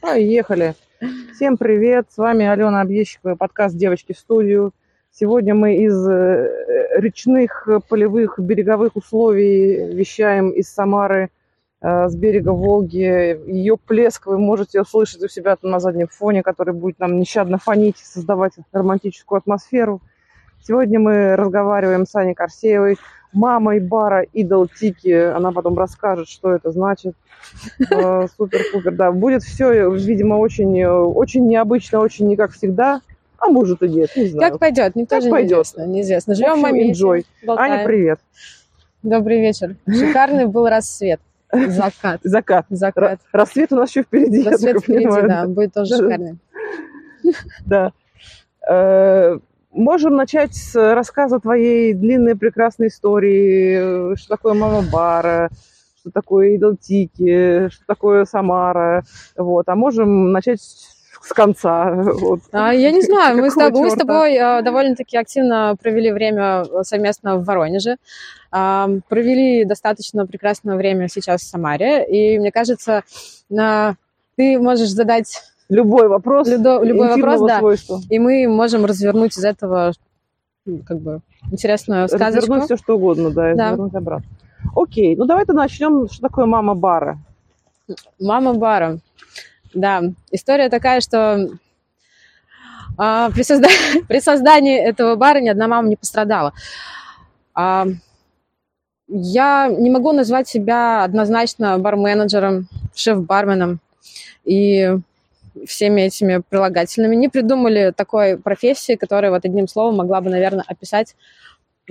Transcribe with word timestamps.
Поехали. 0.00 0.74
Всем 1.34 1.56
привет, 1.56 2.06
с 2.10 2.16
вами 2.16 2.46
Алена 2.46 2.80
Объездчикова, 2.80 3.34
подкаст 3.34 3.76
«Девочки 3.76 4.12
в 4.12 4.18
студию». 4.18 4.72
Сегодня 5.10 5.52
мы 5.52 5.78
из 5.78 6.08
э, 6.08 6.96
речных, 6.96 7.68
полевых, 7.88 8.38
береговых 8.38 8.94
условий 8.94 9.92
вещаем 9.92 10.50
из 10.50 10.68
Самары 10.72 11.30
э, 11.80 12.08
с 12.08 12.14
берега 12.14 12.50
Волги. 12.50 13.40
Ее 13.50 13.76
плеск 13.76 14.26
вы 14.26 14.38
можете 14.38 14.80
услышать 14.80 15.24
у 15.24 15.28
себя 15.28 15.56
там 15.56 15.72
на 15.72 15.80
заднем 15.80 16.06
фоне, 16.06 16.44
который 16.44 16.72
будет 16.72 17.00
нам 17.00 17.18
нещадно 17.18 17.58
фонить, 17.58 17.96
создавать 17.96 18.52
романтическую 18.70 19.38
атмосферу. 19.38 20.00
Сегодня 20.62 20.98
мы 21.00 21.36
разговариваем 21.36 22.06
с 22.06 22.14
Аней 22.14 22.34
Корсеевой, 22.34 22.98
мамой 23.32 23.80
бара 23.80 24.22
Идол 24.32 24.68
Тики. 24.68 25.12
Она 25.12 25.52
потом 25.52 25.78
расскажет, 25.78 26.28
что 26.28 26.52
это 26.52 26.70
значит. 26.72 27.14
Э, 27.90 28.26
Супер-пупер, 28.36 28.92
да. 28.94 29.10
Будет 29.12 29.42
все, 29.42 29.90
видимо, 29.94 30.34
очень, 30.34 30.84
очень 30.84 31.46
необычно, 31.46 32.00
очень 32.00 32.26
не 32.26 32.36
как 32.36 32.50
всегда. 32.52 33.00
А 33.38 33.46
может 33.48 33.80
и 33.82 33.88
нет, 33.88 34.10
не 34.16 34.26
знаю. 34.26 34.50
Как 34.50 34.58
пойдет, 34.60 34.96
никто 34.96 35.14
Как 35.16 35.22
же 35.24 35.30
пойдет. 35.30 35.50
неизвестно. 35.58 35.86
неизвестно. 35.86 36.34
Живем 36.34 36.48
в 36.48 36.52
общем, 36.54 36.62
моменте, 36.62 37.02
enjoy. 37.04 37.24
болтаем. 37.46 37.72
Аня, 37.72 37.84
привет. 37.86 38.18
Добрый 39.04 39.40
вечер. 39.40 39.76
Шикарный 39.88 40.46
был 40.46 40.68
рассвет. 40.68 41.20
Закат. 41.52 42.20
Закат. 42.24 42.66
Закат. 42.68 43.12
Р- 43.12 43.18
Рассвет 43.32 43.72
у 43.72 43.76
нас 43.76 43.88
еще 43.90 44.02
впереди, 44.02 44.42
Рассвет 44.42 44.80
впереди, 44.82 45.04
понимаю. 45.06 45.28
да, 45.28 45.46
будет 45.46 45.72
тоже 45.72 45.96
шикарный. 45.96 46.38
Да. 47.64 47.92
Э, 49.78 49.80
Можем 49.80 50.16
начать 50.16 50.54
с 50.54 50.74
рассказа 50.94 51.38
твоей 51.38 51.94
длинной 51.94 52.36
прекрасной 52.36 52.88
истории, 52.88 54.12
э, 54.12 54.16
что 54.16 54.28
такое 54.28 54.54
мама 54.54 54.82
бара, 54.82 55.50
что 56.00 56.10
такое 56.10 56.56
идолтики, 56.56 57.68
что 57.70 57.86
такое 57.86 58.24
Самара. 58.24 59.04
Вот. 59.36 59.68
А 59.68 59.74
можем 59.74 60.32
начать 60.32 60.60
с 60.60 61.32
конца. 61.32 61.92
Вот. 61.94 62.40
А, 62.52 62.72
я 62.72 62.92
не 62.92 63.02
знаю, 63.02 63.38
мы 63.38 63.50
с, 63.50 63.54
тобой, 63.54 63.90
с 63.90 63.94
тобой 63.94 64.36
а, 64.38 64.62
довольно-таки 64.62 65.16
активно 65.16 65.76
провели 65.80 66.12
время 66.12 66.64
совместно 66.82 67.36
в 67.36 67.44
Воронеже. 67.44 67.96
А, 68.50 68.88
провели 69.08 69.64
достаточно 69.64 70.26
прекрасное 70.26 70.76
время 70.76 71.08
сейчас 71.08 71.42
в 71.42 71.48
Самаре. 71.48 72.06
И 72.06 72.38
мне 72.38 72.52
кажется, 72.52 73.02
ты 73.48 74.58
можешь 74.60 74.90
задать, 74.90 75.42
Любой 75.68 76.08
вопрос, 76.08 76.48
Людо- 76.48 76.82
любой 76.82 77.08
вопрос, 77.08 77.40
да. 77.46 77.58
свойства. 77.58 78.00
и 78.08 78.18
мы 78.18 78.48
можем 78.48 78.84
развернуть 78.86 79.36
из 79.36 79.44
этого 79.44 79.92
как 80.86 80.98
бы 81.00 81.20
интересную 81.50 82.08
сказочку. 82.08 82.36
Развернуть 82.40 82.64
все, 82.64 82.76
что 82.76 82.96
угодно, 82.96 83.30
да, 83.30 83.52
и 83.52 83.54
Да. 83.54 83.70
развернуть 83.70 83.94
обратно. 83.94 84.26
Окей, 84.74 85.14
ну 85.16 85.24
давай-то 85.26 85.52
начнем, 85.52 86.08
что 86.10 86.22
такое 86.22 86.46
мама 86.46 86.74
бара. 86.74 87.18
Мама 88.20 88.54
бара. 88.54 88.98
Да, 89.74 90.02
история 90.30 90.68
такая, 90.70 91.00
что 91.00 91.48
а, 92.96 93.30
при, 93.30 93.42
созда- 93.42 93.68
при 94.08 94.20
создании 94.20 94.78
этого 94.78 95.16
бара 95.16 95.40
ни 95.40 95.48
одна 95.48 95.68
мама 95.68 95.88
не 95.88 95.96
пострадала. 95.96 96.52
А, 97.54 97.86
я 99.08 99.68
не 99.68 99.90
могу 99.90 100.12
назвать 100.12 100.48
себя 100.48 101.04
однозначно 101.04 101.78
бар-менеджером, 101.78 102.68
шеф-барменом 102.94 103.80
и 104.44 104.98
всеми 105.66 106.02
этими 106.02 106.42
прилагательными. 106.48 107.14
Не 107.16 107.28
придумали 107.28 107.92
такой 107.96 108.36
профессии, 108.38 108.96
которая 108.96 109.30
вот 109.30 109.44
одним 109.44 109.68
словом 109.68 109.96
могла 109.96 110.20
бы, 110.20 110.30
наверное, 110.30 110.64
описать 110.66 111.14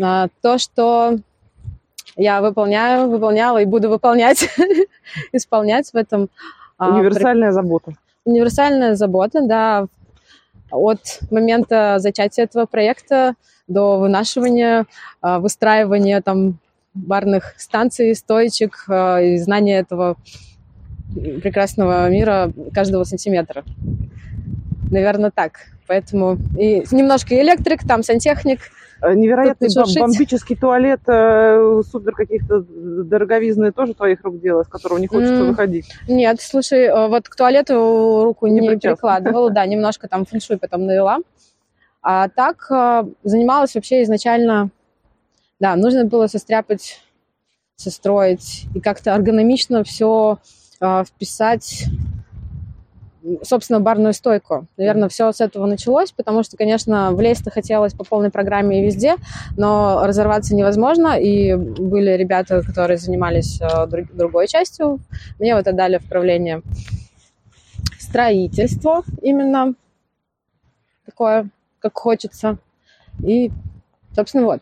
а, 0.02 0.28
то, 0.42 0.58
что 0.58 1.18
я 2.16 2.42
выполняю, 2.42 3.09
выполняла 3.09 3.59
и 3.59 3.66
буду 3.66 3.90
выполнять, 3.90 4.50
исполнять 5.34 5.90
в 5.92 5.96
этом. 5.96 6.30
а, 6.78 6.96
Универсальная 6.96 7.52
забота. 7.52 7.94
универсальная 8.26 8.96
забота, 8.96 9.42
да, 9.42 9.88
от 10.72 11.20
момента 11.31 11.96
зачатия 12.00 12.44
этого 12.44 12.66
проекта 12.66 13.36
до 13.68 13.98
вынашивания, 14.00 14.86
а, 15.22 15.40
выстраивания 15.40 16.22
там 16.22 16.59
барных 16.94 17.53
станций, 17.58 18.16
стоечек 18.16 18.86
и 18.90 19.38
знания 19.38 19.78
этого 19.80 20.16
прекрасного 21.13 22.09
мира 22.09 22.51
каждого 22.73 23.03
сантиметра. 23.03 23.63
Наверное, 24.91 25.31
так. 25.31 25.53
Поэтому 25.88 26.38
и 26.57 26.84
немножко 26.91 27.40
электрик, 27.41 27.85
там 27.88 28.03
сантехник. 28.03 28.59
Э, 29.01 29.13
Невероятный 29.13 29.69
бом- 29.75 29.94
бомбический 30.00 30.56
туалет, 30.56 31.01
э, 31.07 31.81
супер 31.90 32.13
каких-то 32.13 32.62
дороговизны 32.69 33.72
тоже 33.72 33.94
твоих 33.94 34.23
рук 34.23 34.40
дело, 34.41 34.63
с 34.63 34.67
которого 34.67 34.97
не 34.97 35.07
хочется 35.07 35.35
М. 35.35 35.47
выходить. 35.50 35.85
Нет, 36.07 36.41
слушай, 36.41 36.85
э, 36.85 37.07
вот 37.07 37.29
к 37.29 37.35
туалету 37.35 38.22
руку 38.23 38.47
Не 38.47 38.59
не, 38.59 38.78
прикладывала, 38.78 39.51
да, 39.51 39.66
немножко 39.66 40.07
там 40.07 40.25
фэншуй 40.25 40.57
потом 40.57 40.85
навела. 40.88 41.19
А 42.01 42.28
так 42.29 42.67
э, 42.72 43.03
занималась 43.23 43.75
вообще 43.75 44.01
изначально, 44.03 44.72
да, 45.59 45.75
нужно 45.75 46.06
было 46.06 46.28
состряпать, 46.28 47.00
состроить 47.75 48.66
и 48.73 48.79
как-то 48.79 49.12
эргономично 49.12 49.84
все 49.84 50.40
вписать, 50.80 51.86
м, 53.24 53.40
собственно, 53.44 53.80
барную 53.80 54.14
стойку. 54.14 54.68
Наверное, 54.78 55.10
все 55.10 55.32
с 55.32 55.42
этого 55.42 55.66
началось, 55.66 56.12
потому 56.12 56.44
что, 56.44 56.58
конечно, 56.58 57.12
влезть-то 57.12 57.52
хотелось 57.52 57.94
по 57.94 58.04
полной 58.04 58.30
программе 58.30 58.82
и 58.82 58.86
везде, 58.86 59.16
но 59.58 60.06
разорваться 60.06 60.56
невозможно, 60.56 61.20
и 61.20 61.56
были 61.56 62.12
ребята, 62.12 62.62
которые 62.62 62.98
занимались 62.98 63.60
друг- 63.88 64.14
другой 64.14 64.48
частью. 64.48 65.00
Мне 65.40 65.56
вот 65.56 65.68
отдали 65.68 65.98
в 65.98 66.08
строительство 68.00 69.04
именно 69.22 69.74
такое, 71.06 71.50
как 71.80 71.98
хочется. 71.98 72.58
И, 73.24 73.52
собственно, 74.17 74.45
вот. 74.45 74.61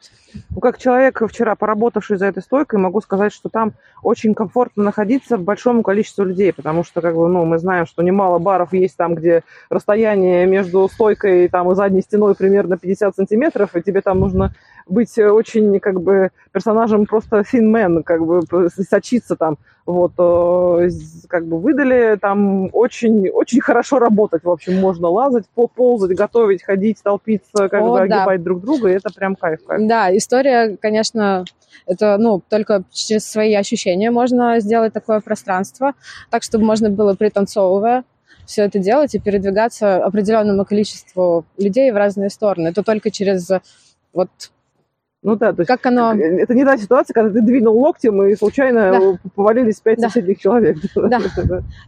Ну, 0.49 0.59
как 0.59 0.77
человек, 0.77 1.21
вчера 1.29 1.55
поработавший 1.55 2.17
за 2.17 2.25
этой 2.25 2.43
стойкой, 2.43 2.77
могу 2.77 2.99
сказать, 2.99 3.31
что 3.31 3.47
там 3.47 3.71
очень 4.03 4.33
комфортно 4.33 4.83
находиться 4.83 5.38
большому 5.38 5.81
количеству 5.81 6.25
людей, 6.25 6.51
потому 6.51 6.83
что, 6.83 6.99
как 6.99 7.16
бы, 7.16 7.29
ну, 7.29 7.45
мы 7.45 7.57
знаем, 7.57 7.85
что 7.85 8.03
немало 8.03 8.38
баров 8.38 8.73
есть 8.73 8.97
там, 8.97 9.16
где 9.16 9.43
расстояние 9.69 10.45
между 10.45 10.89
стойкой 10.89 11.47
там, 11.47 11.71
и 11.71 11.75
задней 11.75 12.01
стеной 12.01 12.35
примерно 12.35 12.77
50 12.77 13.16
сантиметров, 13.16 13.75
и 13.77 13.81
тебе 13.81 14.01
там 14.01 14.19
нужно 14.19 14.53
быть 14.88 15.18
очень, 15.18 15.79
как 15.79 16.01
бы, 16.01 16.29
персонажем 16.51 17.06
просто 17.06 17.44
финмен, 17.44 18.03
как 18.03 18.25
бы, 18.25 18.41
сочиться 18.69 19.35
там. 19.35 19.57
Вот, 19.85 20.13
э, 20.18 20.90
как 21.28 21.46
бы 21.46 21.59
выдали 21.59 22.18
там 22.19 22.72
очень, 22.73 23.29
очень 23.29 23.62
хорошо 23.62 24.00
работать, 24.00 24.44
в 24.44 24.50
общем, 24.50 24.73
можно 24.75 25.09
лазать, 25.09 25.46
по- 25.53 25.68
ползать, 25.68 26.18
готовить, 26.18 26.63
ходить, 26.63 27.03
толпиться, 27.03 27.69
как 27.69 27.84
О, 27.84 27.91
бы 27.91 28.07
да. 28.07 28.22
огибать 28.22 28.41
друг 28.44 28.62
друга, 28.62 28.90
и 28.90 28.94
это 28.94 29.13
прям 29.13 29.35
кайф, 29.35 29.63
кайф. 29.63 29.88
Да, 29.88 30.16
история, 30.16 30.75
конечно, 30.81 31.46
это, 31.85 32.17
ну, 32.17 32.41
только 32.50 32.84
через 32.91 33.29
свои 33.29 33.53
ощущения 33.53 34.09
можно 34.09 34.59
сделать 34.59 34.91
такое 34.91 35.19
пространство, 35.19 35.94
так, 36.31 36.41
чтобы 36.41 36.66
можно 36.66 36.90
было, 36.90 37.13
пританцовывая, 37.13 38.06
все 38.47 38.63
это 38.63 38.79
делать 38.79 39.13
и 39.13 39.19
передвигаться 39.19 40.03
определенному 40.03 40.66
количеству 40.66 41.46
людей 41.59 41.91
в 41.91 41.96
разные 41.96 42.31
стороны. 42.31 42.69
Это 42.69 42.81
только 42.81 43.12
через 43.12 43.52
вот 44.13 44.29
Ну 45.25 45.36
да, 45.36 45.53
то 45.53 45.62
есть 45.62 45.68
как 45.68 45.84
оно... 45.88 46.13
Это 46.13 46.53
не 46.53 46.63
та 46.63 46.78
ситуация, 46.78 47.16
когда 47.16 47.31
ты 47.31 47.41
двинул 47.41 47.80
локтем 47.80 48.22
и 48.24 48.36
случайно 48.36 48.91
Да. 48.91 49.30
повалились 49.34 49.80
пять 49.81 49.97
Да. 50.00 50.09
соседних 50.09 50.38
человек. 50.40 50.78
Да. 50.96 51.19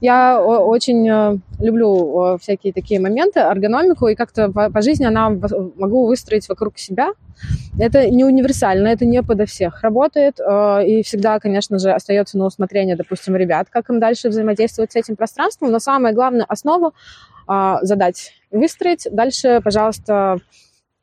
Я 0.01 0.41
очень 0.41 1.07
э, 1.07 1.37
люблю 1.59 2.33
э, 2.33 2.37
всякие 2.41 2.73
такие 2.73 2.99
моменты, 2.99 3.39
эргономику, 3.41 4.07
и 4.07 4.15
как-то 4.15 4.51
по, 4.51 4.71
по 4.71 4.81
жизни 4.81 5.05
она 5.05 5.29
могу 5.29 6.07
выстроить 6.07 6.49
вокруг 6.49 6.79
себя. 6.79 7.13
Это 7.79 8.09
не 8.09 8.25
универсально, 8.25 8.87
это 8.87 9.05
не 9.05 9.21
подо 9.21 9.45
всех 9.45 9.83
работает, 9.83 10.39
э, 10.39 10.87
и 10.87 11.03
всегда, 11.03 11.39
конечно 11.39 11.77
же, 11.77 11.91
остается 11.91 12.39
на 12.39 12.45
усмотрение, 12.45 12.95
допустим, 12.95 13.35
ребят, 13.35 13.67
как 13.69 13.91
им 13.91 13.99
дальше 13.99 14.29
взаимодействовать 14.29 14.93
с 14.93 14.95
этим 14.95 15.15
пространством, 15.15 15.69
но 15.71 15.77
самое 15.77 16.15
главное, 16.15 16.45
основу 16.49 16.93
э, 17.47 17.75
задать, 17.83 18.31
выстроить. 18.49 19.07
Дальше, 19.11 19.61
пожалуйста, 19.63 20.39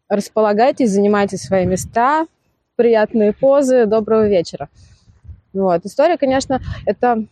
располагайтесь, 0.09 0.91
занимайте 0.91 1.37
свои 1.37 1.65
места, 1.67 2.27
приятные 2.77 3.33
позы, 3.33 3.87
доброго 3.87 4.29
вечера. 4.29 4.69
Вот. 5.53 5.85
История, 5.85 6.17
конечно, 6.17 6.61
это 6.87 7.25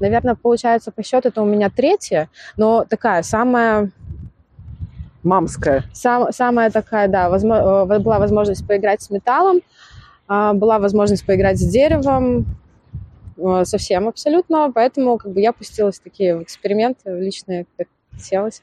наверное, 0.00 0.34
получается 0.34 0.90
по 0.90 1.02
счету 1.02 1.28
это 1.28 1.42
у 1.42 1.46
меня 1.46 1.70
третья, 1.70 2.28
но 2.56 2.84
такая 2.84 3.22
самая, 3.22 3.90
Мамская. 5.22 5.84
сам, 5.92 6.32
самая 6.32 6.70
такая, 6.70 7.08
да, 7.08 7.28
возможно, 7.28 7.84
была 7.98 8.18
возможность 8.18 8.66
поиграть 8.66 9.02
с 9.02 9.10
металлом, 9.10 9.60
а, 10.26 10.54
была 10.54 10.78
возможность 10.78 11.26
поиграть 11.26 11.58
с 11.58 11.66
деревом, 11.68 12.46
э, 13.36 13.64
совсем 13.64 14.08
абсолютно, 14.08 14.70
поэтому 14.72 15.18
как 15.18 15.32
бы 15.32 15.40
я 15.40 15.52
пустилась 15.52 15.98
в 15.98 16.02
такие 16.02 16.42
эксперименты 16.42 17.10
личные, 17.18 17.66
как 17.76 17.88
хотелось. 18.12 18.62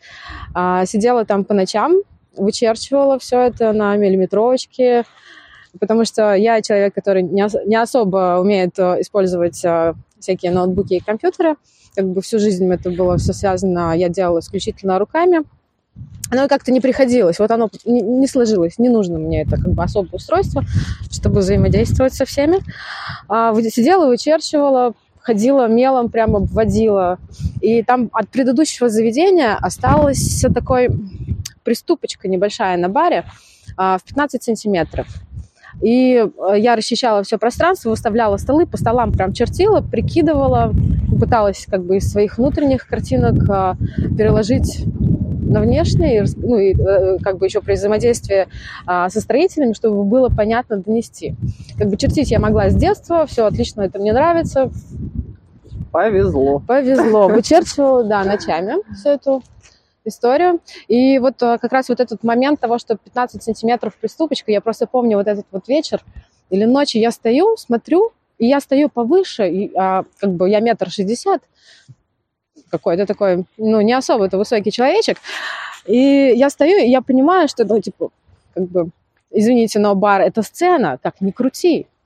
А, 0.54 0.86
Сидела 0.86 1.26
там 1.26 1.44
по 1.46 1.54
ночам, 1.54 2.02
вычерчивала 2.38 3.20
все 3.20 3.42
это 3.42 3.74
на 3.74 3.96
миллиметровочке, 3.96 5.04
потому 5.80 6.06
что 6.06 6.34
я 6.34 6.62
человек, 6.62 6.94
который 6.94 7.24
не, 7.24 7.44
ос- 7.44 7.66
не 7.66 7.76
особо 7.76 8.40
умеет 8.40 8.78
э, 8.80 9.02
использовать 9.02 9.64
э, 9.66 9.94
всякие 10.20 10.52
ноутбуки 10.52 10.96
и 10.96 11.00
компьютеры. 11.00 11.56
Как 11.96 12.08
бы 12.08 12.22
всю 12.22 12.40
жизнь 12.40 12.72
это 12.72 12.90
было 12.90 13.18
все 13.18 13.34
связано, 13.34 13.96
я 13.96 14.10
делала 14.10 14.40
исключительно 14.40 15.00
руками. 15.00 15.44
Оно 16.32 16.48
как-то 16.48 16.72
не 16.72 16.82
приходилось, 16.82 17.40
вот 17.40 17.52
оно 17.52 17.70
не, 17.86 18.28
сложилось, 18.28 18.80
не 18.80 18.90
нужно 18.90 19.20
мне 19.20 19.44
это 19.44 19.58
как 19.58 19.72
бы 19.74 19.84
особое 19.84 20.14
устройство, 20.14 20.64
чтобы 21.12 21.40
взаимодействовать 21.40 22.14
со 22.14 22.26
всеми. 22.26 22.60
А, 23.30 23.54
сидела, 23.56 24.08
вычерчивала, 24.08 24.94
ходила 25.26 25.68
мелом, 25.68 26.10
прямо 26.10 26.38
обводила. 26.38 27.20
И 27.62 27.82
там 27.84 28.10
от 28.12 28.30
предыдущего 28.30 28.90
заведения 28.90 29.56
осталась 29.56 30.44
такой 30.54 30.90
приступочка 31.66 32.30
небольшая 32.30 32.78
на 32.78 32.88
баре 32.88 33.26
а, 33.76 33.98
в 33.98 34.04
15 34.04 34.42
сантиметров. 34.44 35.08
И 35.82 36.16
э, 36.16 36.26
я 36.58 36.76
расчищала 36.76 37.24
все 37.24 37.38
пространство, 37.38 37.90
выставляла 37.90 38.38
столы, 38.38 38.66
по 38.66 38.78
столам 38.78 39.12
прям 39.12 39.34
чертила, 39.34 39.82
прикидывала, 39.82 40.74
пыталась 41.20 41.66
как 41.70 41.84
бы 41.84 41.98
из 41.98 42.10
своих 42.10 42.38
внутренних 42.38 42.88
картинок 42.88 43.50
а, 43.50 43.76
переложить 44.18 44.86
на 45.46 45.62
внешнее, 45.62 46.26
ну 46.38 46.58
и 46.58 46.74
э, 46.74 47.18
как 47.22 47.38
бы 47.38 47.46
еще 47.46 47.62
при 47.62 47.74
взаимодействии 47.74 48.48
а, 48.86 49.10
со 49.10 49.22
строителями, 49.22 49.74
чтобы 49.74 50.04
было 50.04 50.30
понятно 50.30 50.78
донести. 50.78 51.36
Как 51.78 51.90
бы 51.90 51.98
чертить 51.98 52.32
я 52.32 52.40
могла 52.40 52.70
с 52.70 52.76
детства, 52.76 53.26
все 53.26 53.46
отлично, 53.46 53.82
это 53.82 54.00
мне 54.00 54.14
нравится. 54.14 54.72
Повезло. 55.92 56.60
Повезло. 56.60 57.28
Вычерчивала, 57.30 58.04
да, 58.04 58.24
ночами 58.24 58.76
всю 58.94 59.10
эту 59.10 59.44
историю. 60.08 60.60
И 60.88 61.20
вот 61.20 61.42
э, 61.42 61.58
как 61.60 61.72
раз 61.72 61.90
вот 61.90 62.00
этот 62.00 62.24
момент 62.24 62.60
того, 62.60 62.78
что 62.78 62.96
15 62.96 63.44
сантиметров 63.44 63.96
приступочка, 64.00 64.52
я 64.52 64.62
просто 64.62 64.88
помню 64.88 65.18
вот 65.18 65.28
этот 65.28 65.46
вот 65.52 65.68
вечер 65.68 66.04
или 66.50 66.66
ночью 66.66 67.02
я 67.02 67.12
стою, 67.12 67.58
смотрю, 67.58 68.12
и 68.38 68.48
я 68.48 68.60
стою 68.60 68.90
повыше, 68.90 69.50
и, 69.50 69.72
а, 69.76 70.04
как 70.20 70.32
бы 70.32 70.50
я 70.50 70.60
метр 70.60 70.90
шестьдесят, 70.90 71.42
какой-то 72.70 73.06
такой, 73.06 73.46
ну, 73.58 73.82
не 73.82 73.94
особо-то 73.94 74.38
высокий 74.38 74.72
человечек. 74.72 75.18
И 75.86 76.34
я 76.36 76.50
стою, 76.50 76.78
и 76.78 76.90
я 76.90 77.02
понимаю, 77.02 77.48
что, 77.48 77.66
ну, 77.66 77.80
типа, 77.80 78.10
как 78.54 78.64
бы, 78.64 78.90
извините, 79.32 79.80
но 79.80 79.96
бар— 79.96 80.22
это 80.28 80.42
сцена, 80.42 80.98
так 81.02 81.22
не 81.22 81.32
крути. 81.32 81.88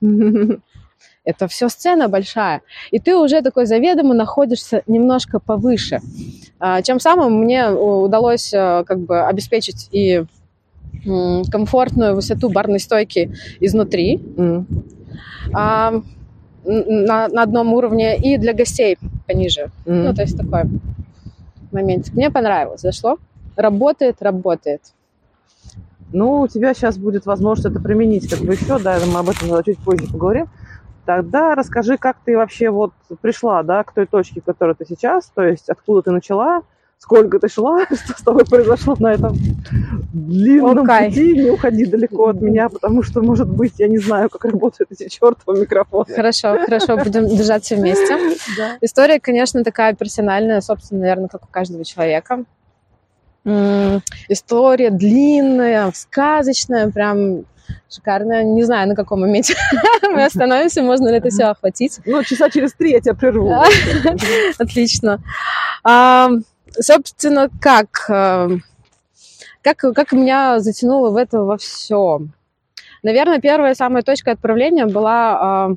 Это 1.24 1.48
все 1.48 1.68
сцена 1.68 2.08
большая. 2.08 2.62
И 2.90 2.98
ты 2.98 3.14
уже 3.14 3.42
такой 3.42 3.66
заведомо 3.66 4.14
находишься 4.14 4.82
немножко 4.86 5.38
повыше. 5.38 6.00
А, 6.58 6.82
чем 6.82 6.98
самым 6.98 7.40
мне 7.40 7.68
удалось 7.70 8.52
э, 8.52 8.84
как 8.86 9.00
бы 9.00 9.20
обеспечить 9.22 9.88
и 9.92 10.24
комфортную 11.50 12.14
высоту 12.14 12.50
барной 12.50 12.80
стойки 12.80 13.32
изнутри. 13.60 14.20
А, 15.52 16.02
на, 16.64 17.28
на 17.28 17.42
одном 17.42 17.72
уровне 17.72 18.16
и 18.18 18.36
для 18.36 18.52
гостей 18.52 18.98
пониже. 19.26 19.70
Mm. 19.86 20.02
Ну, 20.02 20.14
то 20.14 20.22
есть 20.22 20.36
такой 20.36 20.64
момент. 21.72 22.12
Мне 22.12 22.30
понравилось, 22.30 22.80
зашло. 22.80 23.18
Работает, 23.56 24.16
работает. 24.20 24.82
Ну, 26.12 26.40
у 26.40 26.48
тебя 26.48 26.74
сейчас 26.74 26.98
будет 26.98 27.26
возможность 27.26 27.70
это 27.70 27.80
применить 27.82 28.28
как 28.28 28.40
бы 28.40 28.52
еще, 28.54 28.78
да, 28.78 28.98
мы 29.12 29.20
об 29.20 29.28
этом 29.28 29.62
чуть 29.64 29.78
позже 29.78 30.06
поговорим. 30.06 30.48
Тогда 31.10 31.56
расскажи, 31.56 31.98
как 31.98 32.18
ты 32.24 32.36
вообще 32.36 32.70
вот 32.70 32.92
пришла, 33.20 33.64
да, 33.64 33.82
к 33.82 33.92
той 33.92 34.06
точке, 34.06 34.40
в 34.40 34.44
которой 34.44 34.76
ты 34.76 34.86
сейчас, 34.88 35.28
то 35.34 35.42
есть 35.42 35.68
откуда 35.68 36.02
ты 36.02 36.12
начала, 36.12 36.62
сколько 36.98 37.40
ты 37.40 37.48
шла, 37.48 37.84
что 37.86 38.16
с 38.16 38.22
тобой 38.22 38.44
произошло 38.44 38.94
на 39.00 39.12
этом 39.14 39.34
длинном 40.12 40.88
okay. 40.88 41.08
пути. 41.08 41.32
Не 41.36 41.50
уходи 41.50 41.86
далеко 41.86 42.28
от 42.28 42.40
меня, 42.40 42.68
потому 42.68 43.02
что, 43.02 43.22
может 43.22 43.48
быть, 43.48 43.72
я 43.78 43.88
не 43.88 43.98
знаю, 43.98 44.30
как 44.30 44.44
работают 44.44 44.92
эти 44.92 45.08
чертовы 45.08 45.62
микрофоны. 45.62 46.14
Хорошо, 46.14 46.58
хорошо, 46.64 46.96
будем 46.96 47.26
держаться 47.26 47.74
вместе. 47.74 48.16
Да. 48.56 48.78
История, 48.80 49.18
конечно, 49.18 49.64
такая 49.64 49.94
персональная, 49.94 50.60
собственно, 50.60 51.00
наверное, 51.00 51.28
как 51.28 51.42
у 51.42 51.48
каждого 51.48 51.84
человека. 51.84 52.44
История 54.28 54.90
длинная, 54.90 55.90
сказочная, 55.92 56.88
прям 56.92 57.46
шикарная. 57.88 58.44
Не 58.44 58.64
знаю, 58.64 58.88
на 58.88 58.94
каком 58.94 59.20
моменте 59.20 59.54
мы 60.02 60.24
остановимся, 60.24 60.82
можно 60.82 61.08
ли 61.08 61.16
это 61.16 61.30
все 61.30 61.44
охватить. 61.44 62.00
Ну, 62.06 62.22
часа 62.22 62.50
через 62.50 62.72
три 62.74 62.92
я 62.92 63.00
тебя 63.00 63.14
прерву. 63.14 63.52
Отлично 64.58 65.20
собственно, 66.78 67.48
как, 67.60 68.06
э, 68.08 68.58
как, 69.62 69.78
как 69.78 70.12
меня 70.12 70.60
затянуло 70.60 71.10
в 71.10 71.16
это 71.16 71.42
во 71.42 71.56
все? 71.56 72.20
Наверное, 73.02 73.40
первая 73.40 73.74
самая 73.74 74.02
точка 74.02 74.32
отправления 74.32 74.86
была 74.86 75.76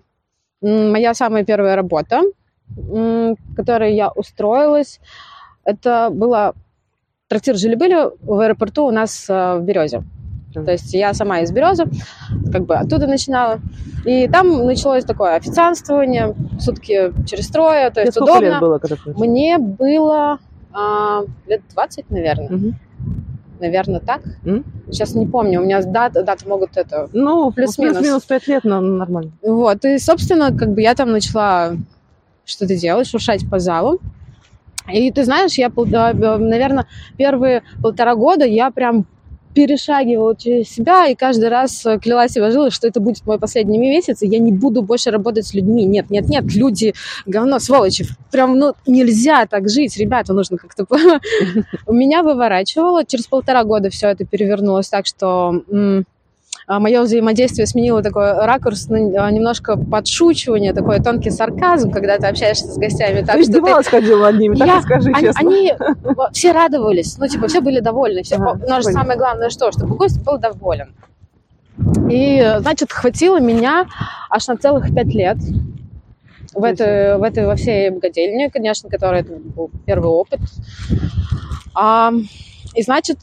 э, 0.61 0.67
моя 0.67 1.13
самая 1.13 1.45
первая 1.45 1.75
работа, 1.75 2.21
в 2.67 3.35
которой 3.55 3.95
я 3.95 4.09
устроилась. 4.09 4.99
Это 5.63 6.09
было 6.11 6.53
трактир 7.27 7.55
жили-были 7.55 8.11
в 8.21 8.39
аэропорту 8.39 8.85
у 8.85 8.91
нас 8.91 9.29
э, 9.29 9.57
в 9.57 9.63
Березе. 9.63 10.03
То 10.53 10.71
есть 10.71 10.93
я 10.93 11.13
сама 11.13 11.39
из 11.39 11.51
Березы, 11.51 11.85
как 12.51 12.65
бы 12.65 12.75
оттуда 12.75 13.07
начинала. 13.07 13.59
И 14.05 14.27
там 14.27 14.65
началось 14.65 15.05
такое 15.05 15.35
официанствование, 15.35 16.35
сутки 16.59 17.13
через 17.25 17.47
трое, 17.47 17.89
то 17.89 18.01
есть 18.01 18.17
удобно. 18.17 18.45
Лет 18.45 18.59
было, 18.59 18.77
когда 18.79 18.97
Мне 19.05 19.57
было 19.57 20.39
а, 20.73 21.23
лет 21.47 21.61
20, 21.73 22.09
наверное. 22.09 22.47
Угу. 22.47 22.73
Наверное, 23.59 23.99
так. 24.01 24.21
Mm? 24.43 24.65
Сейчас 24.87 25.15
не 25.15 25.25
помню. 25.25 25.61
У 25.61 25.63
меня 25.63 25.81
даты, 25.81 26.23
даты 26.23 26.49
могут 26.49 26.75
это... 26.75 27.07
Ну, 27.13 27.51
плюс-минус. 27.51 27.97
Плюс-минус 27.97 28.23
5 28.23 28.47
лет, 28.47 28.63
но 28.65 28.81
нормально. 28.81 29.31
Вот. 29.41 29.85
И, 29.85 29.97
собственно, 29.99 30.55
как 30.55 30.73
бы 30.73 30.81
я 30.81 30.95
там 30.95 31.11
начала 31.11 31.77
что-то 32.43 32.75
делать, 32.75 33.07
шуршать 33.07 33.49
по 33.49 33.59
залу. 33.59 34.01
И 34.91 35.11
ты 35.11 35.23
знаешь, 35.23 35.53
я, 35.53 35.69
наверное, 35.69 36.87
первые 37.17 37.63
полтора 37.81 38.15
года 38.15 38.43
я 38.43 38.69
прям 38.69 39.05
перешагивала 39.53 40.35
через 40.35 40.69
себя 40.69 41.07
и 41.07 41.15
каждый 41.15 41.49
раз 41.49 41.85
э, 41.85 41.99
клялась 41.99 42.35
и 42.35 42.39
вложилась, 42.39 42.73
что 42.73 42.87
это 42.87 42.99
будет 42.99 43.25
мой 43.25 43.39
последний 43.39 43.77
месяц, 43.77 44.21
и 44.21 44.27
я 44.27 44.39
не 44.39 44.51
буду 44.51 44.81
больше 44.81 45.11
работать 45.11 45.45
с 45.45 45.53
людьми. 45.53 45.85
Нет, 45.85 46.09
нет, 46.09 46.27
нет, 46.27 46.45
люди 46.53 46.93
говно, 47.25 47.59
сволочи. 47.59 48.05
Прям, 48.31 48.57
ну, 48.57 48.73
нельзя 48.87 49.45
так 49.45 49.69
жить, 49.69 49.97
ребята, 49.97 50.33
нужно 50.33 50.57
как-то... 50.57 50.85
У 51.87 51.93
меня 51.93 52.23
выворачивало. 52.23 53.05
Через 53.05 53.27
полтора 53.27 53.63
года 53.63 53.89
все 53.89 54.07
это 54.07 54.25
перевернулось 54.25 54.89
так, 54.89 55.05
что 55.05 55.63
мое 56.67 57.01
взаимодействие 57.01 57.67
сменило 57.67 58.01
такой 58.01 58.33
ракурс, 58.45 58.87
а, 58.89 59.31
немножко 59.31 59.77
подшучивание, 59.77 60.73
такой 60.73 60.99
тонкий 60.99 61.29
сарказм, 61.29 61.91
когда 61.91 62.17
ты 62.17 62.27
общаешься 62.27 62.67
с 62.67 62.77
гостями. 62.77 63.21
Так, 63.21 63.35
ты 63.35 63.41
издевалась, 63.41 63.87
что 63.87 63.97
ты... 63.97 64.01
ходила 64.01 64.31
над 64.31 64.39
ними, 64.39 64.55
так 64.55 64.67
я... 64.67 64.81
скажи 64.81 65.11
они, 65.13 65.27
честно. 65.27 65.47
Они 65.47 65.73
все 66.33 66.51
радовались, 66.51 67.17
ну, 67.17 67.27
типа, 67.27 67.47
все 67.47 67.61
были 67.61 67.79
довольны. 67.79 68.23
Все... 68.23 68.35
Ага, 68.35 68.59
Но 68.67 68.81
же 68.81 68.89
самое 68.89 69.17
главное, 69.17 69.49
что, 69.49 69.71
чтобы 69.71 69.95
гость 69.95 70.23
был 70.23 70.37
доволен. 70.37 70.93
И, 72.09 72.55
значит, 72.59 72.91
хватило 72.91 73.39
меня 73.39 73.87
аж 74.29 74.47
на 74.47 74.57
целых 74.57 74.93
пять 74.93 75.13
лет 75.13 75.37
в 76.53 76.63
этой, 76.63 77.17
в 77.17 77.23
этой 77.23 77.45
во 77.45 77.55
всей 77.55 77.89
богадельне, 77.89 78.49
конечно, 78.49 78.89
которая 78.89 79.21
это 79.21 79.33
был 79.33 79.71
первый 79.85 80.09
опыт. 80.09 80.39
А, 81.75 82.13
и, 82.75 82.83
значит, 82.83 83.17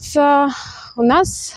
у 0.97 1.03
нас 1.03 1.55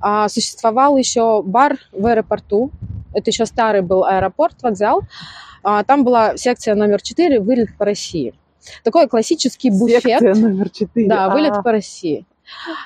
а, 0.00 0.28
существовал 0.28 0.96
еще 0.96 1.42
бар 1.42 1.78
в 1.92 2.06
аэропорту. 2.06 2.70
Это 3.14 3.30
еще 3.30 3.46
старый 3.46 3.82
был 3.82 4.04
аэропорт, 4.04 4.62
вокзал. 4.62 5.02
А, 5.62 5.82
там 5.84 6.04
была 6.04 6.36
секция 6.36 6.74
номер 6.74 7.02
4 7.02 7.40
«Вылет 7.40 7.76
по 7.76 7.84
России». 7.84 8.34
Такой 8.84 9.08
классический 9.08 9.70
буфет. 9.70 10.02
Секция 10.02 10.34
номер 10.34 10.70
4. 10.70 11.08
Да, 11.08 11.30
«Вылет 11.30 11.52
а. 11.52 11.62
по 11.62 11.72
России». 11.72 12.26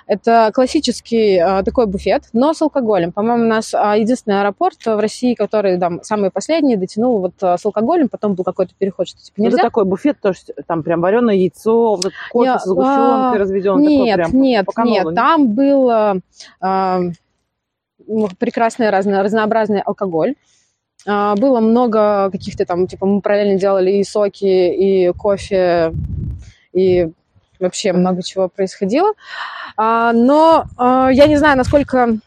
Это 0.07 0.51
классический 0.55 1.39
а, 1.39 1.63
такой 1.63 1.87
буфет, 1.87 2.25
но 2.33 2.53
с 2.53 2.63
алкоголем. 2.63 3.13
По-моему, 3.13 3.45
у 3.45 3.49
нас 3.49 3.75
а, 3.75 3.97
единственный 3.97 4.41
аэропорт 4.41 4.85
в 4.85 4.99
России, 4.99 5.35
который 5.35 5.79
там 5.79 6.03
самый 6.03 6.31
последний, 6.31 6.77
дотянул 6.77 7.21
вот 7.21 7.35
а, 7.43 7.57
с 7.57 7.65
алкоголем, 7.65 8.09
потом 8.09 8.35
был 8.35 8.45
какой-то 8.45 8.75
переход, 8.77 9.09
что 9.09 9.21
типа 9.21 9.41
нельзя. 9.41 9.59
Это 9.59 9.67
такой 9.69 9.85
буфет, 9.85 10.19
то 10.21 10.31
есть 10.31 10.51
там 10.67 10.83
прям 10.83 11.01
вареное 11.01 11.35
яйцо, 11.35 11.97
вот 11.97 12.13
кофе 12.31 12.51
Я, 12.51 12.59
с 12.59 12.65
сгущенкой 12.65 13.37
а, 13.37 13.39
разведен. 13.39 13.79
Нет, 13.79 14.17
такой 14.17 14.31
прям, 14.31 14.43
нет, 14.43 14.67
нет, 14.85 15.15
там 15.15 15.49
был 15.53 15.91
а, 15.91 16.17
а, 16.61 17.01
прекрасный 18.39 18.91
разно, 18.91 19.23
разнообразный 19.23 19.81
алкоголь. 19.81 20.35
Было 21.05 21.59
много 21.59 22.31
каких-то 22.31 22.65
там, 22.65 22.87
типа, 22.87 23.07
мы 23.07 23.21
параллельно 23.23 23.59
делали 23.59 23.91
и 23.91 24.05
соки, 24.05 24.45
и 24.45 25.13
кофе, 25.13 25.93
и 26.73 27.11
вообще 27.63 27.93
много 27.93 28.23
чего 28.23 28.49
происходило. 28.49 29.13
А, 29.77 30.13
но 30.13 30.65
а, 30.77 31.11
я 31.11 31.27
не 31.27 31.37
знаю, 31.37 31.57
насколько 31.57 32.19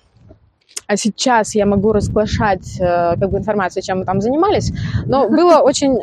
сейчас 0.96 1.56
я 1.56 1.66
могу 1.66 1.94
разглашать 1.94 2.80
э, 2.80 3.16
как 3.20 3.32
бы 3.32 3.40
информацию, 3.40 3.82
чем 3.82 4.00
мы 4.00 4.06
там 4.06 4.22
занимались, 4.22 4.72
но 5.08 5.28
было 5.30 5.58
очень 5.58 5.98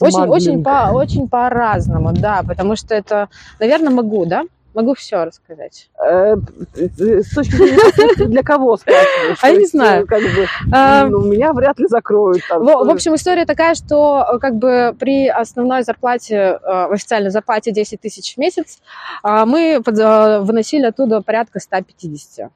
очень, 0.00 0.22
очень, 0.22 0.62
по, 0.62 0.90
очень 0.92 1.28
по-разному, 1.28 2.12
да, 2.12 2.42
потому 2.46 2.76
что 2.76 2.94
это, 2.94 3.28
наверное, 3.58 3.90
могу, 3.90 4.26
да? 4.26 4.44
Могу 4.74 4.94
все 4.94 5.24
рассказать. 5.24 5.90
С 5.98 7.34
точки 7.34 7.56
зрения 7.56 8.26
для 8.28 8.42
кого 8.42 8.76
спрашиваешь? 8.76 9.38
А 9.42 9.48
я 9.48 9.54
не 9.54 9.60
есть, 9.60 9.72
знаю. 9.72 10.06
Как 10.06 10.22
бы, 10.22 10.46
А, 10.72 11.06
ну, 11.06 11.24
меня 11.24 11.52
вряд 11.52 11.78
ли 11.80 11.86
закроют. 11.86 12.42
там, 12.48 12.64
В, 12.64 12.90
общем, 12.90 13.14
история 13.14 13.46
такая, 13.46 13.74
что 13.74 14.24
э, 14.34 14.38
как 14.38 14.56
бы 14.56 14.94
при 14.98 15.26
основной 15.28 15.82
зарплате, 15.82 16.34
э, 16.36 16.58
в 16.62 16.92
официальной 16.92 17.30
зарплате 17.30 17.72
10 17.72 18.00
тысяч 18.00 18.34
в 18.34 18.38
месяц, 18.38 18.78
а, 19.22 19.44
мы 19.44 19.82
э, 19.84 20.38
выносили 20.40 20.86
оттуда 20.86 21.20
порядка 21.20 21.58
150. 21.58 22.50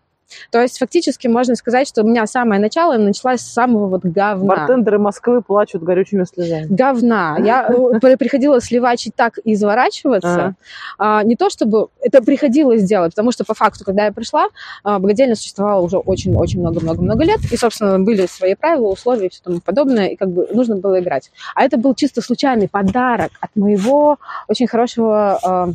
То 0.50 0.60
есть 0.60 0.78
фактически 0.78 1.26
можно 1.26 1.54
сказать, 1.54 1.88
что 1.88 2.02
у 2.02 2.06
меня 2.06 2.26
самое 2.26 2.60
начало 2.60 2.96
началось 2.96 3.40
с 3.40 3.52
самого 3.52 3.86
вот 3.86 4.04
говна. 4.04 4.46
Бартендеры 4.46 4.98
Москвы 4.98 5.42
плачут 5.42 5.82
горючими 5.82 6.24
слезами. 6.24 6.66
говна. 6.68 7.36
Я 7.38 7.68
э, 7.68 7.98
при- 8.00 8.16
приходила 8.16 8.60
сливачить 8.60 9.14
так 9.14 9.38
и 9.44 9.54
изворачиваться. 9.54 10.54
А, 10.98 11.22
не 11.22 11.36
то 11.36 11.50
чтобы 11.50 11.88
это 12.00 12.22
приходилось 12.22 12.82
делать, 12.84 13.12
потому 13.12 13.32
что 13.32 13.44
по 13.44 13.54
факту, 13.54 13.84
когда 13.84 14.06
я 14.06 14.12
пришла, 14.12 14.48
а, 14.82 14.98
богадельня 14.98 15.34
существовала 15.34 15.80
уже 15.80 15.98
очень-очень 15.98 16.60
много-много-много 16.60 17.24
лет, 17.24 17.40
и, 17.50 17.56
собственно, 17.56 17.98
были 17.98 18.26
свои 18.26 18.54
правила, 18.54 18.88
условия 18.88 19.26
и 19.26 19.30
все 19.30 19.42
тому 19.42 19.60
подобное, 19.60 20.08
и 20.08 20.16
как 20.16 20.30
бы 20.30 20.48
нужно 20.52 20.76
было 20.76 21.00
играть. 21.00 21.30
А 21.54 21.64
это 21.64 21.76
был 21.76 21.94
чисто 21.94 22.20
случайный 22.20 22.68
подарок 22.68 23.32
от 23.40 23.54
моего 23.56 24.18
очень 24.48 24.66
хорошего 24.66 25.38
а, 25.42 25.68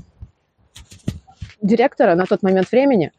директора 1.62 2.16
на 2.16 2.26
тот 2.26 2.42
момент 2.44 2.72
времени. 2.72 3.12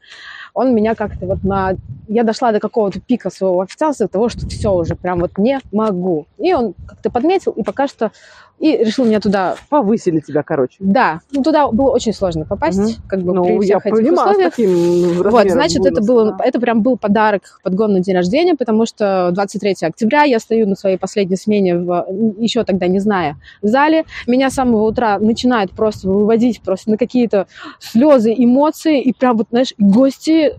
Он 0.54 0.74
меня 0.74 0.94
как-то 0.94 1.26
вот 1.26 1.42
на... 1.42 1.76
Я 2.08 2.24
дошла 2.24 2.52
до 2.52 2.60
какого-то 2.60 3.00
пика 3.00 3.30
своего 3.30 3.60
официанства, 3.60 4.08
того, 4.08 4.28
что 4.28 4.46
все 4.48 4.72
уже 4.72 4.96
прям 4.96 5.20
вот 5.20 5.38
не 5.38 5.60
могу. 5.70 6.26
И 6.38 6.52
он 6.52 6.74
как-то 6.86 7.10
подметил, 7.10 7.52
и 7.52 7.62
пока 7.62 7.86
что... 7.86 8.12
И 8.60 8.76
решил 8.76 9.06
меня 9.06 9.20
туда... 9.20 9.56
Повысили 9.70 10.20
тебя, 10.20 10.42
короче. 10.42 10.76
Да, 10.80 11.20
ну 11.32 11.42
туда 11.42 11.68
было 11.68 11.90
очень 11.92 12.12
сложно 12.12 12.44
попасть, 12.44 12.78
Мгм. 12.78 12.90
как 13.08 13.22
бы 13.22 13.32
Ну, 13.32 13.42
при 13.44 13.66
я 13.66 13.80
всех 13.80 13.86
этих 13.86 13.96
понимаю, 13.96 14.16
с 14.16 14.30
условиях. 14.30 14.54
таким 14.54 15.30
Вот, 15.30 15.50
значит, 15.50 15.80
это, 15.86 16.02
бонуса, 16.02 16.12
было, 16.12 16.36
да. 16.38 16.44
это 16.44 16.60
прям 16.60 16.82
был 16.82 16.98
подарок 16.98 17.58
подгон 17.62 17.94
на 17.94 18.00
день 18.00 18.14
рождения, 18.14 18.54
потому 18.54 18.84
что 18.84 19.30
23 19.32 19.76
октября 19.80 20.24
я 20.24 20.38
стою 20.38 20.68
на 20.68 20.76
своей 20.76 20.98
последней 20.98 21.36
смене, 21.36 21.78
в, 21.78 22.06
еще 22.38 22.62
тогда 22.64 22.86
не 22.86 22.98
зная, 22.98 23.36
в 23.62 23.66
зале. 23.66 24.04
Меня 24.26 24.50
с 24.50 24.54
самого 24.54 24.82
утра 24.86 25.18
начинают 25.18 25.70
просто 25.72 26.08
выводить 26.08 26.60
просто 26.60 26.90
на 26.90 26.98
какие-то 26.98 27.46
слезы, 27.78 28.34
эмоции, 28.36 29.00
и 29.00 29.14
прям 29.14 29.38
вот, 29.38 29.46
знаешь, 29.50 29.72
гости 29.78 30.52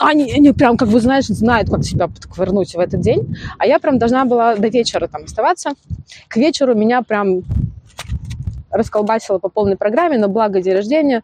они, 0.00 0.32
они 0.32 0.52
прям, 0.52 0.76
как 0.76 0.88
бы, 0.88 1.00
знаешь, 1.00 1.26
знают, 1.26 1.70
как 1.70 1.84
себя 1.84 2.08
подковырнуть 2.08 2.74
в 2.74 2.78
этот 2.78 3.00
день. 3.00 3.36
А 3.58 3.66
я 3.66 3.78
прям 3.78 3.98
должна 3.98 4.24
была 4.24 4.56
до 4.56 4.68
вечера 4.68 5.06
там 5.06 5.24
оставаться. 5.24 5.72
К 6.28 6.36
вечеру 6.36 6.74
меня 6.74 7.02
прям 7.02 7.42
расколбасило 8.70 9.38
по 9.38 9.48
полной 9.48 9.76
программе, 9.76 10.16
но 10.16 10.28
благо 10.28 10.62
день 10.62 10.74
рождения, 10.74 11.22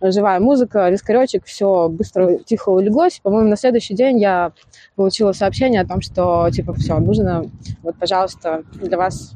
живая 0.00 0.40
музыка, 0.40 0.88
вискаречек, 0.88 1.44
все 1.44 1.88
быстро, 1.88 2.38
тихо 2.38 2.70
улеглось. 2.70 3.20
По-моему, 3.22 3.48
на 3.48 3.56
следующий 3.56 3.94
день 3.94 4.18
я 4.20 4.52
получила 4.94 5.32
сообщение 5.32 5.80
о 5.80 5.86
том, 5.86 6.00
что, 6.00 6.48
типа, 6.50 6.72
все, 6.74 6.98
нужно, 6.98 7.50
вот, 7.82 7.96
пожалуйста, 7.96 8.62
для 8.74 8.96
вас 8.96 9.34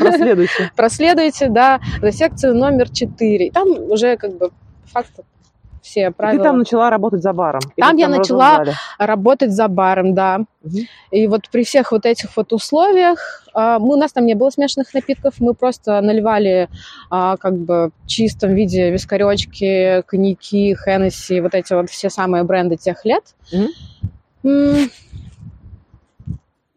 Проследуйте. 0.00 0.70
проследуйте, 0.76 1.48
да, 1.48 1.80
за 2.00 2.12
секцию 2.12 2.54
номер 2.54 2.90
4. 2.90 3.46
И 3.46 3.50
там 3.50 3.68
уже, 3.90 4.16
как 4.16 4.36
бы, 4.36 4.50
по 5.78 5.84
факту 5.84 5.88
все 5.88 6.08
Ты 6.08 6.12
правила. 6.14 6.44
там 6.44 6.58
начала 6.58 6.90
работать 6.90 7.22
за 7.22 7.32
баром? 7.32 7.60
Там 7.76 7.96
я 7.96 8.08
начала 8.08 8.58
разгружали? 8.58 8.76
работать 8.98 9.52
за 9.52 9.68
баром, 9.68 10.14
да. 10.14 10.40
Мгм. 10.62 10.78
И 11.10 11.26
вот 11.26 11.48
при 11.50 11.64
всех 11.64 11.92
вот 11.92 12.06
этих 12.06 12.36
вот 12.36 12.52
условиях 12.52 13.44
а, 13.54 13.78
мы, 13.78 13.94
у 13.94 13.96
нас 13.96 14.12
там 14.12 14.26
не 14.26 14.34
было 14.34 14.50
смешанных 14.50 14.92
напитков, 14.94 15.34
мы 15.40 15.54
просто 15.54 16.00
наливали 16.00 16.68
а, 17.10 17.36
как 17.36 17.56
бы 17.56 17.90
в 18.04 18.06
чистом 18.06 18.54
виде 18.54 18.90
вискаречки, 18.90 20.02
коньяки, 20.06 20.74
Хеннесси, 20.74 21.40
вот 21.40 21.54
эти 21.54 21.72
вот 21.72 21.90
все 21.90 22.10
самые 22.10 22.44
бренды 22.44 22.76
тех 22.76 23.04
лет. 23.04 23.24
М, 24.44 24.90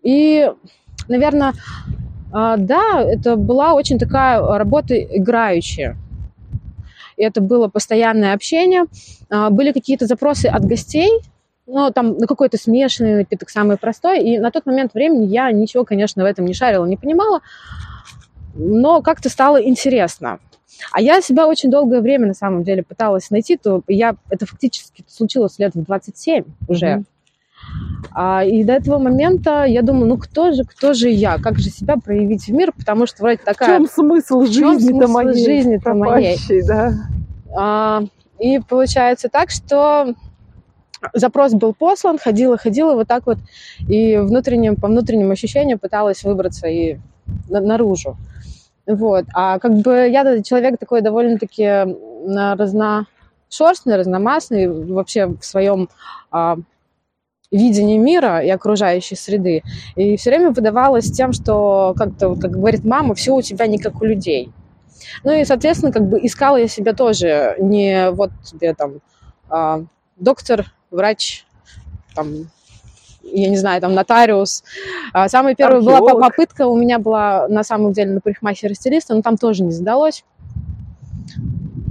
И, 0.03 0.51
наверное, 1.07 1.53
а, 2.33 2.57
да, 2.57 3.01
это 3.01 3.35
была 3.35 3.73
очень 3.73 3.99
такая 3.99 4.41
работа 4.57 4.95
играющая. 4.95 5.95
Это 7.21 7.41
было 7.41 7.67
постоянное 7.67 8.33
общение. 8.33 8.85
А, 9.29 9.49
Были 9.49 9.71
какие-то 9.71 10.05
запросы 10.07 10.47
от 10.47 10.65
гостей, 10.65 11.09
ну, 11.67 11.91
там, 11.91 12.17
на 12.17 12.27
какой-то 12.27 12.57
смешанный 12.57 13.15
напиток, 13.15 13.49
самый 13.49 13.77
простой. 13.77 14.23
И 14.23 14.39
на 14.39 14.51
тот 14.51 14.65
момент 14.65 14.93
времени 14.93 15.25
я 15.27 15.51
ничего, 15.51 15.85
конечно, 15.85 16.23
в 16.23 16.25
этом 16.25 16.45
не 16.45 16.53
шарила, 16.53 16.85
не 16.85 16.97
понимала. 16.97 17.41
Но 18.55 19.01
как-то 19.01 19.29
стало 19.29 19.61
интересно. 19.63 20.39
А 20.91 21.01
я 21.01 21.21
себя 21.21 21.47
очень 21.47 21.69
долгое 21.69 22.01
время, 22.01 22.27
на 22.27 22.33
самом 22.33 22.63
деле, 22.63 22.83
пыталась 22.83 23.29
найти, 23.29 23.57
то 23.57 23.83
я, 23.87 24.15
это 24.29 24.45
фактически 24.45 25.03
случилось 25.07 25.59
лет 25.59 25.75
в 25.75 25.83
27 25.83 26.43
уже. 26.67 26.87
Мгм. 26.87 27.05
А, 28.13 28.43
и 28.43 28.63
до 28.63 28.73
этого 28.73 28.97
момента 28.97 29.63
я 29.63 29.81
думаю, 29.81 30.07
ну 30.07 30.17
кто 30.17 30.51
же, 30.51 30.63
кто 30.63 30.93
же 30.93 31.09
я, 31.09 31.37
как 31.37 31.59
же 31.59 31.69
себя 31.69 31.95
проявить 31.97 32.45
в 32.47 32.49
мир, 32.51 32.73
потому 32.77 33.05
что 33.05 33.23
вроде 33.23 33.37
В 33.37 33.45
такая... 33.45 33.77
чем 33.77 33.87
смысл 33.87 34.41
жизни-то 34.43 35.07
моей? 35.07 35.45
жизни-то 35.45 35.93
моей? 35.93 36.37
да? 36.67 36.93
А, 37.55 38.03
и 38.39 38.59
получается 38.59 39.29
так, 39.29 39.49
что 39.49 40.13
запрос 41.13 41.53
был 41.53 41.73
послан, 41.73 42.17
ходила, 42.17 42.57
ходила 42.57 42.93
вот 42.95 43.07
так 43.07 43.25
вот, 43.25 43.37
и 43.87 44.17
внутренним, 44.17 44.75
по 44.75 44.87
внутренним 44.87 45.31
ощущениям 45.31 45.79
пыталась 45.79 46.23
выбраться 46.23 46.67
и 46.67 46.97
на- 47.49 47.61
наружу. 47.61 48.17
Вот. 48.87 49.25
А 49.33 49.59
как 49.59 49.77
бы 49.77 50.09
я 50.09 50.41
человек 50.43 50.79
такой 50.79 51.01
довольно-таки 51.01 51.95
разношерстный, 52.27 53.95
разномастный 53.95 54.67
вообще 54.67 55.27
в 55.27 55.43
своем 55.43 55.87
а, 56.31 56.57
видении 57.51 57.97
мира 57.97 58.39
и 58.41 58.49
окружающей 58.49 59.15
среды. 59.15 59.63
И 59.95 60.15
все 60.17 60.29
время 60.29 60.51
выдавалось 60.51 61.11
тем, 61.11 61.33
что, 61.33 61.93
как-то, 61.97 62.35
как 62.35 62.51
говорит 62.51 62.85
мама, 62.85 63.13
все 63.13 63.35
у 63.35 63.41
тебя 63.41 63.67
не 63.67 63.77
как 63.77 64.01
у 64.01 64.05
людей. 64.05 64.51
Ну 65.23 65.31
и, 65.31 65.43
соответственно, 65.43 65.91
как 65.91 66.07
бы 66.07 66.19
искала 66.25 66.57
я 66.57 66.67
себя 66.67 66.93
тоже 66.93 67.55
не 67.59 68.11
вот 68.11 68.31
где 68.53 68.73
там 68.73 69.01
а, 69.49 69.83
доктор, 70.17 70.65
врач, 70.89 71.45
там, 72.15 72.49
я 73.23 73.49
не 73.49 73.57
знаю, 73.57 73.81
там 73.81 73.93
нотариус. 73.93 74.63
А, 75.13 75.27
Самая 75.27 75.55
первая 75.55 75.81
была 75.81 75.97
Археолог. 75.97 76.21
попытка 76.21 76.67
у 76.67 76.77
меня 76.77 76.99
была 76.99 77.47
на 77.49 77.63
самом 77.63 77.91
деле 77.91 78.13
на 78.13 78.21
парикмахера-стилиста, 78.21 79.15
но 79.15 79.21
там 79.21 79.37
тоже 79.37 79.63
не 79.63 79.71
задалось. 79.71 80.23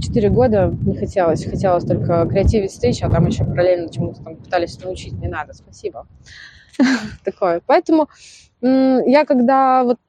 Четыре 0.01 0.29
года 0.29 0.73
не 0.85 0.97
хотелось, 0.97 1.45
хотелось 1.45 1.85
только 1.85 2.25
креативить 2.25 2.71
встречи, 2.71 3.03
а 3.03 3.09
там 3.09 3.27
еще 3.27 3.45
параллельно 3.45 3.91
чему-то 3.91 4.23
там 4.23 4.35
пытались 4.35 4.79
научить, 4.83 5.13
не 5.13 5.27
надо, 5.27 5.53
спасибо. 5.53 6.07
Такое. 7.23 7.61
Поэтому 7.65 8.07
я 8.61 9.25
когда 9.25 9.83
вот 9.83 9.99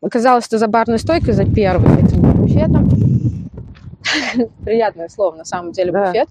оказалась 0.00 0.46
за 0.48 0.66
барной 0.68 0.98
стойкой, 0.98 1.32
за 1.34 1.44
первым 1.44 1.98
этим 1.98 2.20
буфетом, 2.20 2.88
приятное 4.64 5.08
слово, 5.08 5.36
на 5.36 5.44
самом 5.44 5.72
деле, 5.72 5.90
Да. 5.92 6.06
буфет, 6.06 6.28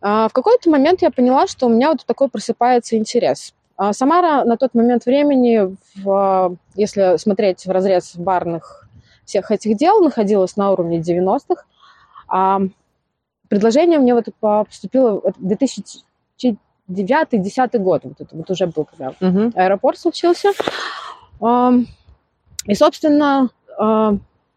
а, 0.00 0.28
в 0.28 0.32
какой-то 0.32 0.68
момент 0.70 1.02
я 1.02 1.10
поняла, 1.10 1.46
что 1.46 1.66
у 1.66 1.70
меня 1.70 1.88
вот 1.88 2.04
такой 2.04 2.28
просыпается 2.28 2.96
интерес. 2.96 3.54
А 3.76 3.92
Самара 3.92 4.44
на 4.44 4.56
тот 4.56 4.74
момент 4.74 5.06
времени, 5.06 5.74
в, 5.96 6.56
если 6.74 7.16
смотреть 7.16 7.66
в 7.66 7.70
разрез 7.70 8.14
барных 8.16 8.83
всех 9.24 9.50
этих 9.50 9.76
дел, 9.76 10.00
находилась 10.00 10.56
на 10.56 10.70
уровне 10.72 10.98
90-х. 11.00 11.64
А 12.28 12.60
предложение 13.48 13.98
мне 13.98 14.14
вот 14.14 14.26
по- 14.40 14.64
поступило 14.64 15.20
в 15.20 15.34
2009-2010 16.88 17.78
год. 17.78 18.02
Вот 18.04 18.20
это 18.20 18.36
вот 18.36 18.50
уже 18.50 18.66
был, 18.66 18.84
когда 18.84 19.12
Мгм. 19.20 19.52
аэропорт 19.54 19.98
случился. 19.98 20.50
Ам, 21.40 21.86
И, 22.66 22.74
собственно, 22.74 23.50
а, 23.78 24.14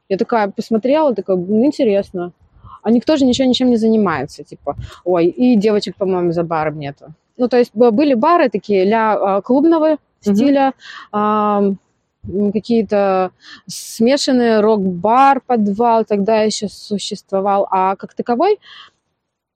я 0.07 0.17
такая 0.17 0.47
посмотрела, 0.49 1.13
такая, 1.13 1.35
ну, 1.35 1.65
интересно. 1.65 2.31
А 2.81 2.89
никто 2.91 3.17
же 3.17 3.25
ничего 3.25 3.47
ничем 3.49 3.69
не 3.69 3.75
занимается, 3.75 4.43
типа, 4.45 4.77
ой, 5.03 5.25
и 5.27 5.57
девочек, 5.57 5.97
по-моему, 5.97 6.31
за 6.31 6.43
баром 6.43 6.79
нету. 6.79 7.07
Ну, 7.35 7.49
то 7.49 7.57
есть 7.57 7.71
были 7.73 8.13
бары 8.13 8.47
такие 8.49 8.85
ля 8.85 9.13
а, 9.19 9.41
клубного 9.41 9.97
стиля, 10.21 10.71
м, 11.13 11.77
какие-то 12.53 13.31
смешанные 13.67 14.59
рок-бар, 14.59 15.41
подвал 15.45 16.03
тогда 16.05 16.41
еще 16.41 16.67
существовал, 16.67 17.67
а 17.71 17.95
как 17.95 18.13
таковой 18.13 18.59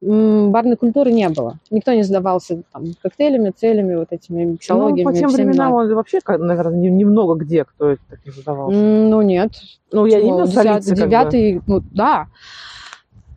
барной 0.04 0.78
культуры 0.78 1.12
не 1.12 1.30
было. 1.30 1.60
Никто 1.70 1.94
не 1.94 2.02
задавался 2.02 2.64
там, 2.74 2.86
коктейлями, 3.04 3.52
целями, 3.52 3.96
вот 3.96 4.08
этими 4.12 4.44
Ну, 4.46 4.52
миксологиями. 4.54 5.04
по 5.04 5.14
тем 5.14 5.30
временам 5.30 5.74
он 5.74 5.94
вообще, 5.94 6.20
наверное, 6.28 6.76
не- 6.78 6.90
немного 6.90 7.36
где 7.36 7.66
кто 7.66 7.92
это 7.92 8.02
так 8.10 8.26
не 8.26 8.32
задавался. 8.32 8.80
М, 8.80 9.10
Ну, 9.12 9.22
нет. 9.22 9.52
Ну, 9.92 10.08
я 10.08 10.20
именно 10.20 10.46
бы. 10.46 10.52
девятый, 10.96 11.62
ну, 11.68 11.84
да. 11.92 12.28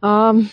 Ам, 0.00 0.48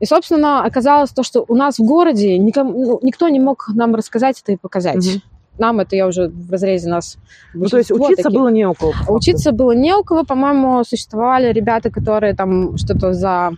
И, 0.00 0.04
собственно, 0.04 0.64
оказалось 0.64 1.10
то, 1.10 1.22
что 1.22 1.44
у 1.46 1.54
нас 1.54 1.78
в 1.78 1.84
городе 1.84 2.36
никому, 2.38 2.72
ну, 2.84 2.98
никто 3.02 3.28
не 3.28 3.38
мог 3.38 3.68
нам 3.72 3.94
рассказать 3.94 4.40
это 4.42 4.50
и 4.50 4.56
показать. 4.56 4.96
Мгм. 4.96 5.22
Нам 5.58 5.80
это 5.80 5.96
я 5.96 6.06
уже 6.06 6.28
в 6.28 6.50
разрезе 6.50 6.88
нас. 6.88 7.18
Ну, 7.54 7.66
то 7.66 7.78
есть 7.78 7.90
учиться 7.90 8.22
таких. 8.24 8.38
было 8.38 8.48
не 8.48 8.66
у 8.66 8.74
кого. 8.74 8.92
Учиться 9.08 9.52
было 9.52 9.72
не 9.72 9.94
у 9.94 10.02
кого, 10.02 10.24
по-моему, 10.24 10.82
существовали 10.84 11.52
ребята, 11.52 11.90
которые 11.90 12.34
там 12.34 12.76
что-то 12.78 13.12
за 13.12 13.52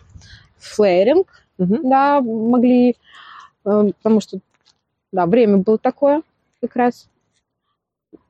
флейринг, 0.59 1.27
Мгм. 1.59 1.89
да, 1.89 2.21
могли, 2.21 2.97
э, 3.65 3.91
потому 4.03 4.21
что, 4.21 4.39
да, 5.13 5.27
время 5.27 5.59
было 5.59 5.79
такое 5.79 6.23
как 6.61 6.75
раз. 6.77 7.09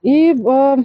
И 0.03 0.33
э, 0.35 0.77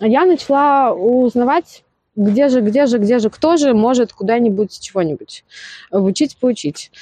я 0.00 0.26
начала 0.26 0.92
узнавать, 0.92 1.84
где 2.16 2.48
же, 2.48 2.60
где 2.60 2.86
же, 2.86 2.98
где 2.98 3.18
же, 3.18 3.30
кто 3.30 3.56
же 3.56 3.74
может 3.74 4.12
куда-нибудь 4.12 4.78
чего-нибудь 4.80 5.44
учить, 5.90 6.36
поучить. 6.36 6.92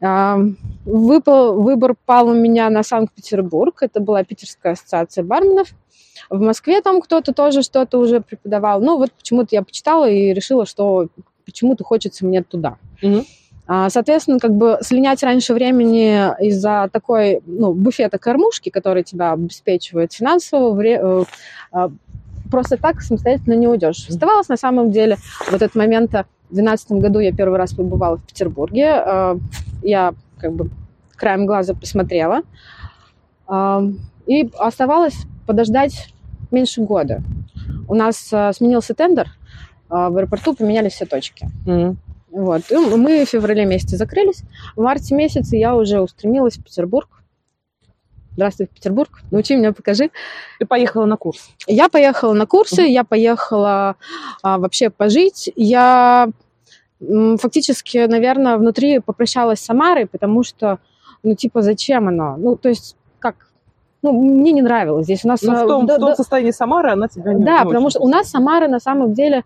Выпал, 0.00 1.60
выбор 1.60 1.94
пал 2.06 2.28
у 2.28 2.34
меня 2.34 2.70
на 2.70 2.82
Санкт-Петербург. 2.82 3.82
Это 3.82 4.00
была 4.00 4.24
Питерская 4.24 4.72
ассоциация 4.74 5.24
барменов. 5.24 5.68
В 6.30 6.40
Москве 6.40 6.80
там 6.80 7.00
кто-то 7.00 7.32
тоже 7.32 7.62
что-то 7.62 7.98
уже 7.98 8.20
преподавал. 8.20 8.80
Ну, 8.80 8.96
вот 8.98 9.12
почему-то 9.12 9.48
я 9.52 9.62
почитала 9.62 10.08
и 10.08 10.32
решила, 10.32 10.66
что 10.66 11.08
почему-то 11.44 11.84
хочется 11.84 12.24
мне 12.26 12.42
туда. 12.42 12.76
А, 13.70 13.90
Соответственно, 13.90 14.38
как 14.38 14.52
бы 14.54 14.78
слинять 14.80 15.22
раньше 15.22 15.52
времени 15.52 16.32
из-за 16.46 16.88
такой, 16.90 17.42
ну, 17.44 17.74
буфета 17.74 18.18
кормушки, 18.18 18.70
который 18.70 19.02
тебя 19.02 19.32
обеспечивает 19.32 20.14
финансово, 20.14 20.72
вре- 20.74 20.98
э, 21.02 21.24
а, 21.72 21.90
просто 22.50 22.76
так 22.76 23.00
самостоятельно 23.00 23.54
не 23.54 23.68
уйдешь. 23.68 24.08
Оставалось 24.08 24.48
на 24.48 24.56
самом 24.56 24.90
деле 24.90 25.16
в 25.50 25.54
этот 25.54 25.74
момент, 25.74 26.10
в 26.10 26.54
2012 26.54 26.92
году 26.92 27.18
я 27.18 27.32
первый 27.32 27.58
раз 27.58 27.74
побывала 27.74 28.16
в 28.16 28.22
Петербурге, 28.22 29.02
э, 29.04 29.38
я 29.82 30.14
как 30.38 30.52
бы 30.52 30.70
краем 31.16 31.46
глаза 31.46 31.74
посмотрела, 31.74 32.42
а, 33.46 33.82
и 34.26 34.50
оставалось 34.58 35.26
подождать 35.46 36.14
меньше 36.50 36.82
года. 36.82 37.22
У 37.88 37.94
нас 37.94 38.28
э, 38.32 38.52
сменился 38.52 38.94
тендер, 38.94 39.28
в 39.88 40.16
аэропорту 40.16 40.54
поменялись 40.54 40.92
все 40.92 41.06
точки. 41.06 41.48
Мгм. 41.66 41.98
Вот. 42.30 42.70
И 42.70 42.76
мы 42.76 43.24
в 43.24 43.28
феврале 43.28 43.64
месяце 43.64 43.96
закрылись. 43.96 44.42
В 44.76 44.82
марте 44.82 45.14
месяце 45.14 45.56
я 45.56 45.74
уже 45.74 46.00
устремилась 46.00 46.58
в 46.58 46.62
Петербург. 46.62 47.08
Здравствуй, 48.38 48.68
Петербург. 48.68 49.10
Научи 49.32 49.56
меня, 49.56 49.72
покажи. 49.72 50.12
Ты 50.60 50.64
поехала 50.64 51.06
на 51.06 51.16
курс. 51.16 51.50
Я 51.66 51.88
поехала 51.88 52.34
на 52.34 52.46
курсы, 52.46 52.82
я 52.82 53.02
поехала 53.02 53.96
а, 54.44 54.58
вообще 54.58 54.90
пожить. 54.90 55.50
Я 55.56 56.28
фактически, 57.00 58.06
наверное, 58.06 58.56
внутри 58.56 59.00
попрощалась 59.00 59.58
с 59.58 59.64
Самарой, 59.64 60.06
потому 60.06 60.44
что, 60.44 60.78
ну, 61.24 61.34
типа, 61.34 61.62
зачем 61.62 62.06
оно? 62.06 62.36
Ну, 62.36 62.54
то 62.54 62.68
есть, 62.68 62.96
как? 63.18 63.34
Ну, 64.02 64.12
мне 64.12 64.52
не 64.52 64.62
нравилось 64.62 65.06
здесь. 65.06 65.24
У 65.24 65.28
нас... 65.28 65.42
Но 65.42 65.54
а, 65.54 65.64
в 65.64 65.66
том, 65.66 65.86
да- 65.86 65.96
в 65.96 65.98
том 65.98 66.10
да- 66.10 66.14
состоянии 66.14 66.52
Самары 66.52 66.92
она 66.92 67.08
тебя 67.08 67.34
не 67.34 67.44
да, 67.44 67.64
не 67.64 67.64
потому 67.64 67.90
что 67.90 67.98
у 67.98 68.08
нас 68.08 68.30
Самара 68.30 68.68
на 68.68 68.78
самом 68.78 69.14
деле 69.14 69.42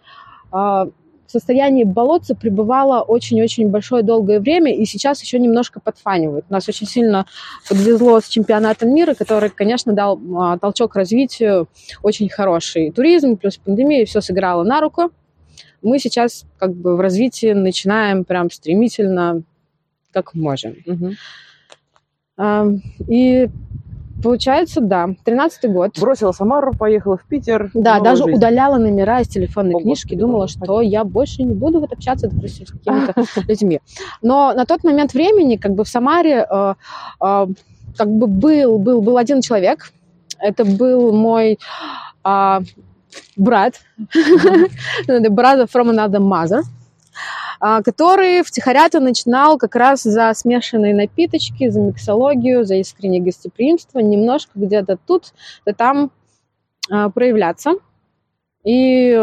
а, 0.50 0.86
в 1.32 1.38
состоянии 1.40 1.84
болотца 1.84 2.34
пребывала 2.34 3.00
очень-очень 3.00 3.68
большое 3.70 4.02
долгое 4.02 4.38
время, 4.38 4.76
и 4.76 4.84
сейчас 4.84 5.22
еще 5.22 5.38
немножко 5.38 5.80
подфанивает. 5.80 6.44
Нас 6.50 6.68
очень 6.68 6.86
сильно 6.86 7.24
подвезло 7.66 8.20
с 8.20 8.28
чемпионатом 8.28 8.94
мира, 8.94 9.14
который, 9.14 9.48
конечно, 9.48 9.94
дал 9.94 10.20
а, 10.36 10.58
толчок 10.58 10.94
развитию 10.94 11.68
очень 12.02 12.28
хороший. 12.28 12.90
Туризм 12.90 13.38
плюс 13.38 13.56
пандемия, 13.56 14.04
все 14.04 14.20
сыграло 14.20 14.62
на 14.62 14.82
руку. 14.82 15.10
Мы 15.80 15.98
сейчас 15.98 16.44
как 16.58 16.74
бы 16.74 16.96
в 16.96 17.00
развитии 17.00 17.54
начинаем 17.54 18.24
прям 18.24 18.50
стремительно, 18.50 19.42
как 20.10 20.34
можем. 20.34 20.76
А, 22.36 22.66
и 23.08 23.48
получается, 24.22 24.80
да, 24.80 25.08
13-й 25.24 25.68
год. 25.68 25.98
Бросила 25.98 26.32
Самару, 26.32 26.72
поехала 26.72 27.16
в 27.16 27.24
Питер. 27.24 27.70
Да, 27.74 28.00
даже 28.00 28.24
жизнь. 28.24 28.36
удаляла 28.36 28.78
номера 28.78 29.20
из 29.20 29.28
телефонной 29.28 29.74
О, 29.74 29.80
книжки, 29.80 30.14
думала, 30.14 30.48
что 30.48 30.80
я 30.80 31.04
больше 31.04 31.42
не 31.42 31.54
буду 31.54 31.80
вот 31.80 31.92
общаться 31.92 32.28
допустим, 32.28 32.66
с 32.66 32.70
какими-то 32.70 33.14
людьми. 33.48 33.80
Но 34.22 34.52
на 34.54 34.64
тот 34.64 34.84
момент 34.84 35.14
времени, 35.14 35.56
как 35.56 35.72
бы 35.72 35.84
в 35.84 35.88
Самаре, 35.88 36.46
э, 36.48 36.74
э, 37.20 37.46
как 37.96 38.08
бы 38.08 38.26
был, 38.26 38.78
был, 38.78 39.02
был 39.02 39.16
один 39.16 39.40
человек. 39.40 39.92
Это 40.38 40.64
был 40.64 41.12
мой 41.12 41.58
а, 42.24 42.62
брат, 43.36 43.74
брат 45.06 45.70
from 45.70 45.90
another 45.90 46.20
mother, 46.20 46.62
который 47.84 48.42
втихаря-то 48.42 48.98
начинал 48.98 49.56
как 49.56 49.76
раз 49.76 50.02
за 50.02 50.32
смешанные 50.34 50.94
напиточки, 50.94 51.68
за 51.68 51.80
миксологию, 51.80 52.64
за 52.64 52.76
искреннее 52.76 53.22
гостеприимство, 53.22 54.00
немножко 54.00 54.52
где-то 54.56 54.98
тут, 55.06 55.32
да 55.64 55.72
там 55.72 56.10
а, 56.90 57.08
проявляться. 57.10 57.74
И 58.64 59.16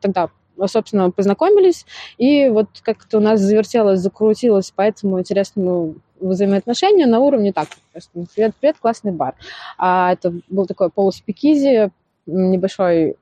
тогда, 0.00 0.28
собственно, 0.66 1.10
познакомились, 1.10 1.86
и 2.18 2.48
вот 2.48 2.68
как-то 2.82 3.18
у 3.18 3.20
нас 3.20 3.40
завертелось, 3.40 4.00
закрутилось 4.00 4.70
по 4.70 4.82
этому 4.82 5.20
интересному 5.20 5.96
взаимоотношению 6.20 7.08
на 7.08 7.20
уровне 7.20 7.52
так, 7.52 7.68
ну, 8.14 8.26
привет, 8.34 8.54
привет, 8.60 8.76
классный 8.78 9.12
бар. 9.12 9.34
А 9.78 10.12
это 10.12 10.32
был 10.48 10.66
такой 10.66 10.90
полуспикизи, 10.90 11.90
небольшой 12.26 13.16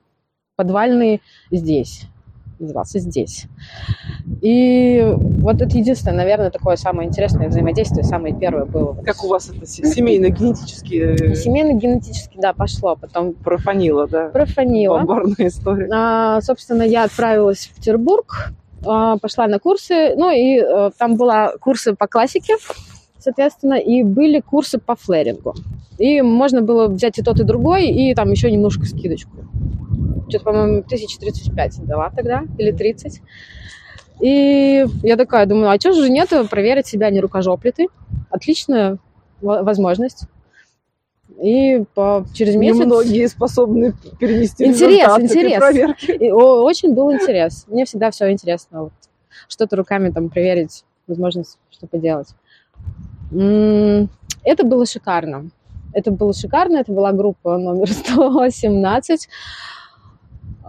подвальный 0.57 1.23
здесь, 1.51 2.03
назывался 2.61 2.99
здесь. 2.99 3.47
И 4.43 5.03
вот 5.17 5.61
это 5.61 5.77
единственное, 5.77 6.19
наверное, 6.19 6.51
такое 6.51 6.77
самое 6.77 7.09
интересное 7.09 7.49
взаимодействие, 7.49 8.05
самое 8.05 8.35
первое 8.35 8.65
было. 8.65 8.95
Как 9.05 9.25
у 9.25 9.29
вас 9.29 9.51
это 9.51 9.67
се- 9.67 9.85
семейно-генетически 9.85 11.35
Семейно-генетически, 11.35 12.39
да, 12.41 12.53
пошло, 12.53 12.97
потом 12.97 13.33
профанило, 13.33 14.07
да? 14.07 14.29
профанило. 14.29 14.99
Бомбарная 14.99 15.49
история. 15.49 15.89
А, 15.93 16.41
собственно, 16.43 16.83
я 16.83 17.05
отправилась 17.05 17.67
в 17.67 17.75
Петербург, 17.77 18.53
а, 18.85 19.17
пошла 19.19 19.47
на 19.47 19.59
курсы, 19.59 20.15
ну 20.17 20.31
и 20.31 20.59
э, 20.59 20.91
там 20.99 21.17
была 21.17 21.53
курсы 21.59 21.95
по 21.95 22.07
классике, 22.07 22.55
соответственно, 23.19 23.75
и 23.75 24.03
были 24.03 24.41
курсы 24.41 24.79
по 24.79 24.97
флерингу. 24.97 25.55
И 25.99 26.23
можно 26.23 26.63
было 26.63 26.89
взять 26.89 27.19
и 27.19 27.23
тот, 27.23 27.41
и 27.41 27.45
другой, 27.45 27.89
и 27.89 28.15
там 28.15 28.31
еще 28.31 28.51
немножко 28.51 28.87
скидочку. 28.87 29.33
Что-то, 30.31 30.45
по-моему, 30.45 30.79
1035 30.81 31.87
дала 31.87 32.11
тогда, 32.11 32.45
или 32.59 32.71
30. 32.73 33.21
И 34.21 34.85
я 35.03 35.17
такая 35.17 35.47
думаю, 35.47 35.71
а 35.71 35.79
что 35.81 35.93
же 35.93 36.09
нет, 36.11 36.29
проверить 36.51 36.87
себя 36.87 37.11
не 37.11 37.21
рукожоплитой. 37.21 37.89
Отличная 38.31 38.99
во- 39.41 39.63
возможность. 39.63 40.25
И 41.43 41.85
по, 41.95 42.27
через 42.35 42.55
месяц... 42.57 42.81
Немногие 42.81 43.27
способны 43.29 43.95
перенести 44.19 44.67
Интерес, 44.67 45.19
интерес. 45.19 45.59
проверки. 45.59 46.11
И 46.11 46.31
о- 46.31 46.63
очень 46.65 46.95
был 46.95 47.11
интерес. 47.13 47.65
Мне 47.69 47.87
всегда 47.87 48.11
все 48.11 48.31
интересно. 48.31 48.83
Вот. 48.85 48.93
Что-то 49.49 49.77
руками 49.77 50.11
там 50.11 50.29
проверить, 50.29 50.85
возможность 51.07 51.59
что 51.71 51.87
поделать. 51.87 52.29
М, 53.33 54.11
Это 54.45 54.65
было 54.67 54.85
шикарно. 54.85 55.51
Это 55.95 56.11
было 56.11 56.35
шикарно. 56.35 56.77
Это 56.79 56.93
была 56.93 57.13
группа 57.13 57.57
номер 57.57 57.91
117. 57.91 59.29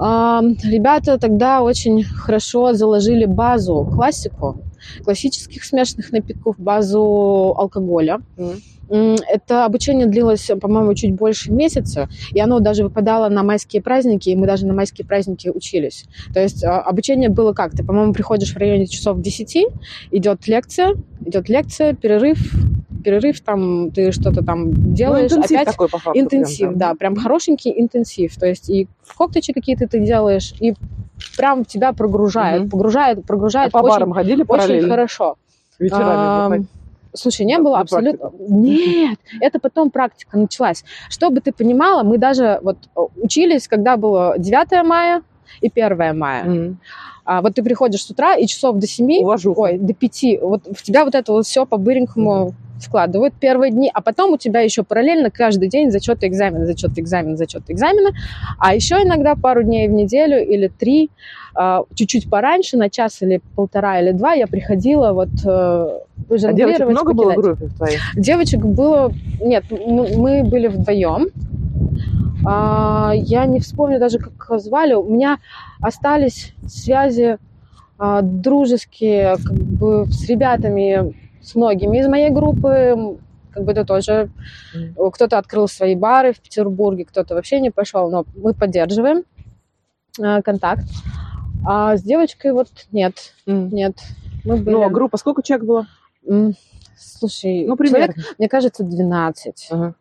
Ребята 0.01 1.19
тогда 1.19 1.61
очень 1.61 2.03
хорошо 2.03 2.73
заложили 2.73 3.25
базу, 3.25 3.87
классику 3.93 4.63
классических 5.03 5.63
смешанных 5.63 6.11
напитков, 6.11 6.59
базу 6.59 7.53
алкоголя. 7.57 8.21
М, 8.37 9.15
Это 9.33 9.63
обучение 9.63 10.05
длилось, 10.05 10.51
по-моему, 10.59 10.93
чуть 10.95 11.13
больше 11.15 11.51
месяца, 11.51 12.09
и 12.33 12.41
оно 12.41 12.59
даже 12.59 12.83
выпадало 12.83 13.29
на 13.29 13.41
майские 13.41 13.81
праздники, 13.81 14.29
и 14.29 14.35
мы 14.35 14.47
даже 14.47 14.65
на 14.65 14.73
майские 14.73 15.07
праздники 15.07 15.47
учились. 15.47 16.05
То 16.33 16.41
есть 16.41 16.61
а, 16.63 16.81
обучение 16.81 17.29
было 17.29 17.53
как? 17.53 17.71
Ты, 17.71 17.85
по-моему, 17.85 18.11
приходишь 18.11 18.53
в 18.53 18.57
районе 18.57 18.87
часов 18.87 19.21
10, 19.21 19.67
идет 20.11 20.45
лекция, 20.47 20.95
идет 21.25 21.47
лекция, 21.47 21.93
перерыв, 21.93 22.39
перерыв, 23.01 23.41
там 23.41 23.91
ты 23.91 24.11
что-то 24.11 24.43
там 24.43 24.93
делаешь, 24.93 25.31
ну, 25.31 25.37
интенсив 25.37 25.55
опять 25.55 25.67
такой, 25.67 25.89
по 25.89 25.97
факту. 25.97 26.19
интенсив, 26.19 26.67
прям, 26.69 26.77
да, 26.77 26.93
прям 26.95 27.15
хорошенький 27.15 27.73
интенсив. 27.79 28.37
То 28.37 28.47
есть 28.47 28.69
и 28.69 28.87
коктейли 29.17 29.53
какие-то 29.53 29.87
ты 29.87 29.99
делаешь, 29.99 30.53
и 30.59 30.73
прям 31.37 31.65
тебя 31.65 31.93
прогружает, 31.93 32.61
Мгм. 32.61 32.69
прогружает, 32.69 33.19
А 33.69 33.71
по 33.71 33.77
очень, 33.79 33.89
барам 33.89 34.13
ходили 34.13 34.41
очень 34.41 34.47
параллельно? 34.47 34.89
хорошо. 34.89 35.35
Вечерами 35.79 36.43
бухать? 36.43 36.61
Слушай, 37.13 37.45
не 37.45 37.57
Да, 37.57 37.63
было 37.63 37.79
абсолютно... 37.79 38.31
Нет, 38.39 39.19
это 39.41 39.59
потом 39.59 39.89
практика 39.91 40.37
началась. 40.37 40.85
Чтобы 41.09 41.41
ты 41.41 41.51
понимала, 41.51 42.03
мы 42.03 42.17
даже 42.17 42.59
вот 42.63 42.77
э, 42.95 42.99
учились, 43.17 43.67
когда 43.67 43.97
было 43.97 44.35
9 44.37 44.85
мая 44.85 45.21
и 45.59 45.69
1 45.69 46.17
мая. 46.17 46.43
Мгм. 46.45 46.79
А 47.32 47.41
вот 47.41 47.54
ты 47.56 47.63
приходишь 47.63 48.04
с 48.04 48.10
утра 48.10 48.36
и 48.36 48.46
часов 48.46 48.76
до 48.76 48.86
7, 48.88 49.22
Уважуха. 49.24 49.60
ой, 49.60 49.78
до 49.78 49.94
5, 49.94 50.26
вот 50.41 50.63
в 50.76 50.84
тебя 50.84 51.06
вот 51.06 51.15
это 51.15 51.32
вот 51.32 51.46
все 51.46 51.65
по-быренькому 51.65 52.52
вкладывают 52.78 53.34
первые 53.39 53.72
дни, 53.72 53.89
а 53.94 54.02
потом 54.02 54.34
у 54.34 54.38
тебя 54.38 54.60
еще 54.60 54.84
параллельно 54.84 55.32
каждый 55.32 55.70
день 55.70 55.91
зачеты 55.91 56.28
экзамены, 56.28 56.65
зачеты 56.65 57.00
экзамены, 57.00 57.38
зачеты 57.38 57.72
экзамены, 57.72 58.10
а 58.60 58.76
еще 58.76 58.96
иногда 58.96 59.36
пару 59.36 59.63
дней 59.63 59.88
в 59.88 59.91
неделю 59.91 60.46
или 60.46 60.67
три, 60.67 61.10
а, 61.56 61.84
чуть-чуть 61.96 62.30
пораньше, 62.30 62.76
на 62.76 62.89
час 62.89 63.22
или 63.22 63.39
полтора 63.56 64.02
или 64.02 64.12
два 64.12 64.34
я 64.34 64.48
приходила 64.48 65.13
вот 65.13 65.30
э, 65.46 65.48
А 65.48 66.54
девочек 66.54 66.88
много 66.89 67.13
было 67.13 67.32
в 67.32 67.36
покидать. 67.36 67.58
группе 67.60 67.67
в 67.74 67.78
твоей? 67.78 67.98
Девочек 68.17 68.60
было... 68.65 69.13
Нет, 69.39 69.63
м- 69.72 70.20
мы 70.20 70.44
были 70.44 70.67
вдвоем. 70.67 71.28
А, 72.44 73.12
я 73.15 73.46
не 73.46 73.60
вспомню 73.60 74.00
даже, 74.00 74.17
как 74.20 74.60
звали. 74.60 74.94
У 74.96 75.04
меня 75.10 75.38
остались 75.82 76.54
связи 76.67 77.38
а, 77.98 78.22
дружеские, 78.22 79.36
как 79.38 79.54
бы 79.58 80.06
с 80.08 80.26
ребятами, 80.28 81.15
с 81.41 81.56
многими 81.56 82.00
из 82.00 82.08
моей 82.08 82.30
группы. 82.30 83.17
Как 83.52 83.65
бы 83.65 83.74
это 83.74 83.84
тоже 83.84 84.30
кто-то 85.13 85.38
открыл 85.38 85.67
свои 85.67 85.94
бары 85.96 86.32
в 86.32 86.39
Петербурге, 86.39 87.04
кто-то 87.04 87.36
вообще 87.36 87.60
не 87.60 87.70
пошел, 87.70 88.10
но 88.10 88.26
мы 88.36 88.54
поддерживаем 88.54 89.24
а, 90.20 90.41
контакт. 90.41 90.84
А 91.65 91.96
с 91.98 92.02
девочкой 92.02 92.54
вот 92.54 92.70
нет, 92.91 93.34
М. 93.46 93.70
нет. 93.70 93.98
Мы 94.44 94.58
были... 94.58 94.74
Ну, 94.76 94.84
а 94.84 94.89
группа 94.89 95.17
сколько 95.17 95.44
человек 95.44 95.65
было? 95.67 95.88
Слушай, 96.98 97.65
Ну, 97.67 97.76
человек, 97.78 98.13
примерно. 98.13 98.24
мне 98.38 98.48
кажется, 98.50 98.84
12. 98.84 99.67
Ага. 99.72 99.96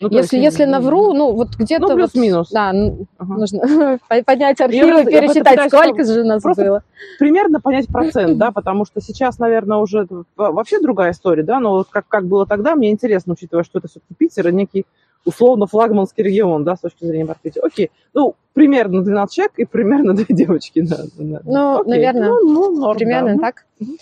Ну, 0.00 0.08
то 0.10 0.16
есть, 0.18 0.32
если, 0.32 0.44
если 0.44 0.64
навру, 0.64 1.12
ну 1.14 1.32
вот 1.32 1.54
где-то 1.56 1.82
Ну, 1.82 1.88
вот- 1.88 1.96
плюс-минус. 2.12 2.50
Да, 2.50 2.70
н- 2.72 3.06
Ага. 3.16 3.34
нужно 3.34 3.60
по- 4.08 4.22
поднять 4.24 4.60
архивы, 4.60 4.88
я 4.88 5.04
пересчитать, 5.04 5.68
сколько 5.72 6.04
же 6.04 6.24
нас 6.24 6.42
просто- 6.42 6.64
было. 6.64 6.82
примерно 7.18 7.60
понять 7.60 7.86
процент, 7.86 8.36
да, 8.38 8.50
потому 8.50 8.84
что 8.86 9.00
сейчас, 9.00 9.38
наверное, 9.38 9.78
уже 9.78 10.06
вообще 10.36 10.80
другая 10.80 11.12
история, 11.12 11.44
да, 11.44 11.60
но 11.60 11.70
вот 11.72 11.88
как, 11.90 12.08
как 12.08 12.26
было 12.26 12.44
тогда, 12.44 12.74
мне 12.74 12.90
интересно, 12.90 13.34
учитывая, 13.34 13.62
что 13.64 13.78
это 13.78 13.86
все-таки 13.88 14.14
Питер, 14.18 14.48
и 14.48 14.52
некий 14.52 14.84
условно 15.24 15.66
флагманский 15.66 16.24
регион, 16.24 16.64
да, 16.64 16.74
с 16.76 16.80
точки 16.80 17.04
зрения 17.06 17.24
маркетинга. 17.24 17.68
Окей, 17.68 17.90
ну, 18.12 18.34
примерно 18.52 19.00
12 19.02 19.34
человек 19.34 19.52
и 19.58 19.64
примерно 19.64 20.12
две 20.14 20.26
девочки, 20.28 20.80
да. 20.82 20.96
да, 21.16 21.24
да. 21.24 21.40
Ну, 21.44 21.80
Окей. 21.80 21.90
наверное, 21.92 22.28
Ну, 22.30 22.40
ну, 22.40 22.76
норм, 22.80 22.98
Примерно 22.98 23.36
да. 23.36 23.40
так. 23.40 23.64
Мгм. 23.78 23.96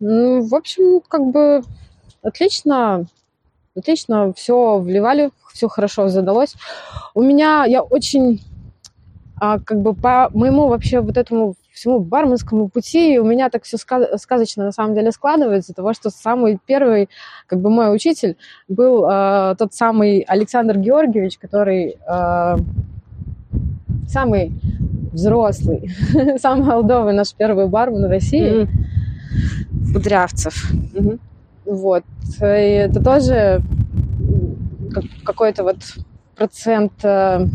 Ну, 0.00 0.42
в 0.46 0.54
общем, 0.54 1.00
как 1.08 1.26
бы 1.26 1.62
отлично, 2.22 3.04
отлично 3.76 4.32
все 4.34 4.78
вливали, 4.78 5.30
все 5.52 5.68
хорошо 5.68 6.08
задалось. 6.08 6.54
У 7.14 7.22
меня, 7.22 7.64
я 7.64 7.82
очень, 7.82 8.42
а, 9.40 9.58
как 9.58 9.80
бы 9.80 9.94
по 9.94 10.30
моему 10.32 10.68
вообще 10.68 11.00
вот 11.00 11.16
этому 11.16 11.54
всему 11.72 12.00
барменскому 12.00 12.68
пути, 12.68 13.18
у 13.18 13.24
меня 13.24 13.48
так 13.48 13.64
все 13.64 13.78
сказочно 13.78 14.64
на 14.64 14.72
самом 14.72 14.94
деле 14.94 15.10
складывается, 15.10 15.72
того, 15.72 15.94
что 15.94 16.10
самый 16.10 16.58
первый, 16.66 17.08
как 17.46 17.60
бы 17.60 17.70
мой 17.70 17.94
учитель 17.94 18.36
был 18.68 19.06
а, 19.06 19.54
тот 19.54 19.72
самый 19.74 20.20
Александр 20.20 20.78
Георгиевич, 20.78 21.38
который 21.38 21.96
а, 22.06 22.58
самый 24.06 24.52
взрослый, 25.12 25.90
самый 26.38 26.66
молодой 26.66 27.12
наш 27.12 27.34
первый 27.34 27.68
бармен 27.68 28.06
в 28.06 28.10
России. 28.10 28.68
Кудрявцев. 29.94 30.70
Мгм. 30.92 31.18
Вот. 31.64 32.04
И 32.40 32.44
это 32.44 33.02
тоже 33.02 33.62
как- 34.92 35.04
какой-то 35.24 35.62
вот 35.64 35.76
процент 36.36 36.92
э, 37.04 37.46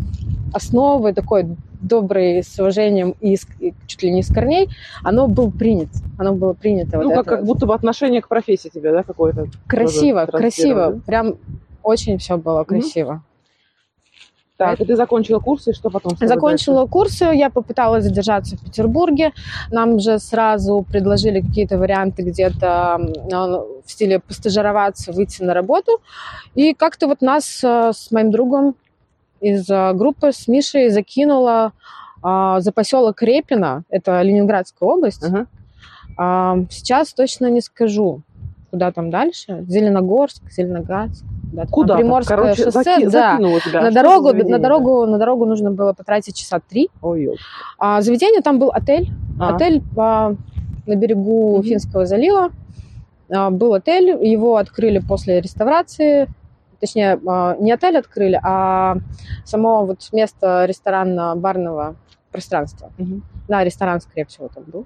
основы 0.52 1.12
такой 1.12 1.46
добрый, 1.80 2.42
с 2.42 2.58
уважением 2.58 3.14
и, 3.20 3.36
с- 3.36 3.46
и 3.60 3.72
чуть 3.86 4.02
ли 4.02 4.10
не 4.10 4.22
с 4.22 4.32
корней, 4.32 4.68
оно 5.04 5.28
было 5.28 5.50
принято. 5.50 5.92
Оно 6.18 6.34
было 6.34 6.52
принято. 6.52 6.96
Ну, 6.98 7.04
вот 7.04 7.14
как, 7.14 7.26
как 7.26 7.38
вот. 7.40 7.46
будто 7.46 7.66
бы 7.66 7.74
отношение 7.74 8.20
к 8.20 8.28
профессии 8.28 8.68
тебе, 8.68 8.90
да, 8.92 9.02
какое-то. 9.02 9.46
Красиво, 9.66 10.26
красиво. 10.26 11.00
Прям 11.06 11.34
очень 11.82 12.18
все 12.18 12.36
было 12.36 12.64
красиво. 12.64 13.22
Так, 14.58 14.80
и 14.80 14.84
ты 14.84 14.96
закончила 14.96 15.38
курсы, 15.38 15.72
что 15.72 15.88
потом? 15.88 16.16
Закончила 16.20 16.86
курсы, 16.86 17.24
я 17.26 17.48
попыталась 17.48 18.02
задержаться 18.02 18.56
в 18.56 18.60
Петербурге. 18.64 19.32
Нам 19.70 20.00
же 20.00 20.18
сразу 20.18 20.84
предложили 20.90 21.40
какие-то 21.40 21.78
варианты 21.78 22.22
где-то 22.22 22.98
в 23.86 23.90
стиле 23.90 24.18
постажироваться, 24.18 25.12
выйти 25.12 25.44
на 25.44 25.54
работу. 25.54 26.00
И 26.56 26.74
как-то 26.74 27.06
вот 27.06 27.22
нас 27.22 27.62
э, 27.62 27.92
с 27.94 28.10
моим 28.10 28.32
другом 28.32 28.74
из 29.40 29.70
э, 29.70 29.92
группы, 29.92 30.32
с 30.32 30.48
Мишей, 30.48 30.90
закинуло 30.90 31.72
а, 32.20 32.60
за 32.60 32.72
поселок 32.72 33.22
Репино, 33.22 33.84
это 33.88 34.20
Ленинградская 34.22 34.88
область. 34.88 35.20
дальше? 35.20 35.36
Ага. 35.36 35.46
А, 36.16 36.56
Сейчас 36.68 37.14
точно 37.14 37.46
не 37.46 37.60
скажу, 37.60 38.22
куда 38.70 38.90
там 38.90 39.10
дальше. 39.10 39.64
Зеленогорск, 39.68 40.42
Зеленоградск. 40.50 41.24
Куда? 41.70 41.96
Приморское 41.96 42.36
Короче, 42.36 42.64
шоссе, 42.64 42.82
заки- 42.82 43.06
да. 43.10 43.38
тебя. 43.38 43.82
На 43.82 43.90
дорогу, 43.90 44.32
на 44.32 44.58
дорогу, 44.58 45.06
на 45.06 45.18
дорогу 45.18 45.46
нужно 45.46 45.70
было 45.70 45.92
потратить 45.92 46.36
часа 46.36 46.60
три. 46.60 46.90
Ой. 47.02 47.36
А 47.78 48.00
заведение 48.02 48.42
там 48.42 48.58
был 48.58 48.70
отель, 48.70 49.08
А. 49.40 49.54
отель 49.54 49.82
по, 49.96 50.36
на 50.86 50.94
берегу 50.96 51.58
Мгм. 51.58 51.62
Финского 51.64 52.06
залива. 52.06 52.50
А, 53.30 53.50
был 53.50 53.74
отель, 53.74 54.08
его 54.26 54.56
открыли 54.56 54.98
после 54.98 55.40
реставрации. 55.40 56.28
Точнее, 56.80 57.18
а, 57.26 57.56
не 57.58 57.72
отель 57.72 57.96
открыли, 57.98 58.38
а 58.42 58.98
само 59.44 59.84
вот 59.84 60.00
место 60.12 60.64
ресторанно-барного 60.66 61.96
пространства. 62.30 62.90
Мгм. 62.98 63.22
Да, 63.48 63.64
ресторан, 63.64 64.00
скорее 64.00 64.26
всего, 64.26 64.48
там 64.54 64.64
был. 64.66 64.84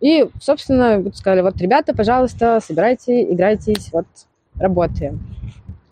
И, 0.00 0.28
собственно, 0.40 1.02
сказали, 1.14 1.40
вот, 1.42 1.56
ребята, 1.58 1.94
пожалуйста, 1.94 2.60
собирайте, 2.62 3.22
играйтесь, 3.32 3.90
вот, 3.92 4.06
работаем. 4.58 5.20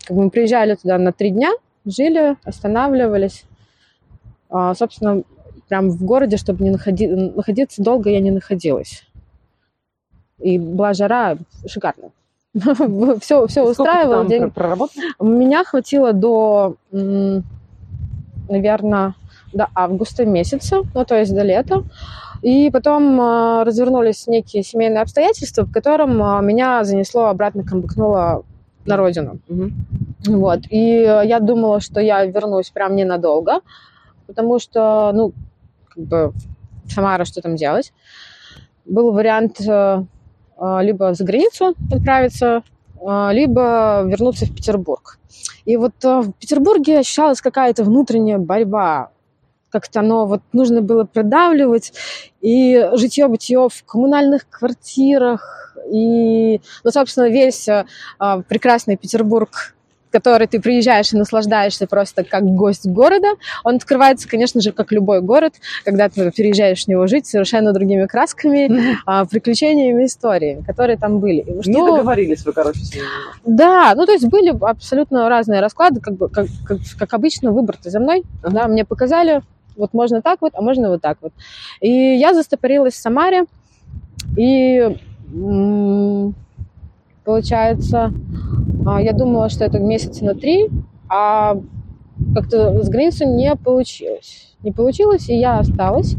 Как 0.05 0.15
бы 0.15 0.23
мы 0.23 0.29
приезжали 0.29 0.75
туда 0.75 0.97
на 0.97 1.11
три 1.11 1.31
дня, 1.31 1.51
жили, 1.85 2.35
останавливались. 2.43 3.45
А, 4.49 4.73
собственно, 4.75 5.23
прям 5.67 5.89
в 5.89 6.03
городе, 6.03 6.37
чтобы 6.37 6.63
не 6.63 6.69
находи- 6.69 7.07
находиться 7.07 7.81
долго, 7.83 8.09
я 8.09 8.19
не 8.21 8.31
находилась. 8.31 9.03
И 10.39 10.57
была 10.59 10.93
жара 10.93 11.37
шикарно. 11.67 12.09
Все, 13.21 13.47
все 13.47 13.63
устраивало. 13.71 14.23
день- 14.29 14.41
меня 15.19 15.63
хватило 15.63 16.13
до, 16.13 16.75
наверное, 18.49 19.15
до 19.53 19.67
августа 19.73 20.25
месяца, 20.25 20.83
ну, 20.93 21.05
то 21.05 21.15
есть 21.17 21.33
до 21.33 21.41
лета. 21.43 21.83
И 22.41 22.69
потом 22.69 23.19
э, 23.19 23.63
развернулись 23.63 24.27
некие 24.27 24.61
семейные 24.61 25.01
обстоятельства, 25.01 25.63
в 25.63 25.71
котором 25.71 26.21
э, 26.21 26.41
меня 26.43 26.83
занесло 26.83 27.25
обратно, 27.25 27.63
камбэкнуло 27.63 28.43
на 28.85 28.97
родину. 28.97 29.39
Мгм. 29.47 29.73
Вот. 30.27 30.59
И 30.69 31.01
я 31.01 31.39
думала, 31.39 31.79
что 31.79 31.99
я 31.99 32.25
вернусь 32.25 32.69
прям 32.69 32.95
ненадолго, 32.95 33.61
потому 34.27 34.59
что, 34.59 35.11
ну, 35.13 35.33
как 35.89 36.03
бы, 36.03 36.33
Самара, 36.87 37.25
что 37.25 37.41
там 37.41 37.55
делать? 37.55 37.93
Был 38.85 39.11
вариант 39.11 39.59
э, 39.61 40.03
э, 40.57 40.79
либо 40.81 41.13
за 41.13 41.23
границу 41.23 41.73
отправиться, 41.91 42.63
э, 43.01 43.29
либо 43.31 44.03
вернуться 44.05 44.45
в 44.45 44.53
Петербург. 44.55 45.17
И 45.65 45.77
вот 45.77 45.93
в 46.03 46.31
Петербурге 46.39 46.99
ощущалась 46.99 47.41
какая-то 47.41 47.83
внутренняя 47.83 48.37
борьба. 48.37 49.09
Как-то 49.69 50.01
оно 50.01 50.25
вот 50.25 50.41
нужно 50.53 50.81
было 50.81 51.05
продавливать. 51.05 51.91
И 52.41 52.89
житье-бытие 52.93 53.67
в 53.67 53.83
коммунальных 53.83 54.47
квартирах. 54.47 55.64
И, 55.91 56.61
ну, 56.83 56.91
собственно, 56.91 57.29
весь 57.29 57.67
э, 57.67 57.85
а, 58.19 58.41
прекрасный 58.41 58.97
Петербург, 58.97 59.75
который 60.11 60.47
ты 60.47 60.61
приезжаешь 60.61 61.11
и 61.11 61.17
наслаждаешься 61.17 61.87
просто 61.87 62.23
как 62.23 62.43
гость 62.45 62.87
города. 62.87 63.27
Он 63.65 63.75
открывается, 63.75 64.29
конечно 64.29 64.61
же, 64.61 64.71
как 64.71 64.93
любой 64.93 65.19
город, 65.21 65.55
когда 65.83 66.07
ты 66.07 66.31
переезжаешь 66.31 66.85
в 66.85 66.87
него 66.87 67.05
жить 67.05 67.27
совершенно 67.27 67.73
другими 67.73 68.05
красками, 68.05 68.95
а, 69.05 69.25
приключениями, 69.25 70.05
историями, 70.05 70.61
которые 70.63 70.97
там 70.97 71.19
были. 71.19 71.41
И 71.41 71.51
Не 71.51 71.61
что- 71.63 71.97
договорились 71.97 72.45
вы, 72.45 72.53
короче, 72.53 72.79
с 72.79 72.95
ними. 72.95 73.05
да, 73.45 73.93
ну 73.95 74.05
то 74.05 74.13
есть 74.13 74.25
были 74.27 74.55
абсолютно 74.63 75.27
разные 75.27 75.59
расклады, 75.59 75.99
как 75.99 76.13
бы 76.15 76.29
как, 76.29 76.47
как, 76.65 76.77
как 76.97 77.13
обычно 77.13 77.51
выбор-то 77.51 77.89
за 77.89 77.99
мной, 77.99 78.23
Ага. 78.41 78.53
да, 78.53 78.67
мне 78.69 78.85
показали, 78.85 79.41
вот 79.75 79.93
можно 79.93 80.21
так 80.21 80.37
вот, 80.39 80.53
а 80.55 80.61
можно 80.61 80.87
вот 80.87 81.01
так 81.01 81.17
вот. 81.19 81.33
И 81.81 81.89
я 81.91 82.33
застопорилась 82.33 82.93
в 82.93 83.01
Самаре, 83.01 83.43
и 84.37 84.97
получается, 87.23 88.13
а, 88.85 89.01
я 89.01 89.13
думала, 89.13 89.49
что 89.49 89.65
это 89.65 89.79
месяца 89.79 90.23
на 90.23 90.35
три, 90.35 90.69
а 91.09 91.57
как-то 92.33 92.83
с 92.83 92.89
границей 92.89 93.27
не 93.27 93.55
получилось. 93.55 94.55
Не 94.63 94.71
получилось, 94.71 95.29
и 95.29 95.35
я 95.37 95.59
осталась. 95.59 96.15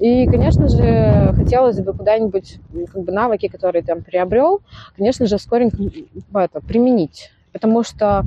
И, 0.00 0.26
конечно 0.26 0.68
же, 0.68 1.32
хотелось 1.34 1.80
бы 1.80 1.92
куда-нибудь 1.92 2.58
м, 2.72 2.86
как 2.86 3.02
бы 3.04 3.12
навыки, 3.12 3.48
которые 3.48 3.82
там 3.82 4.02
приобрел, 4.02 4.60
конечно 4.96 5.26
же, 5.26 5.38
скоренько 5.38 5.76
это, 6.34 6.60
применить. 6.60 7.30
Потому 7.52 7.82
что 7.82 8.24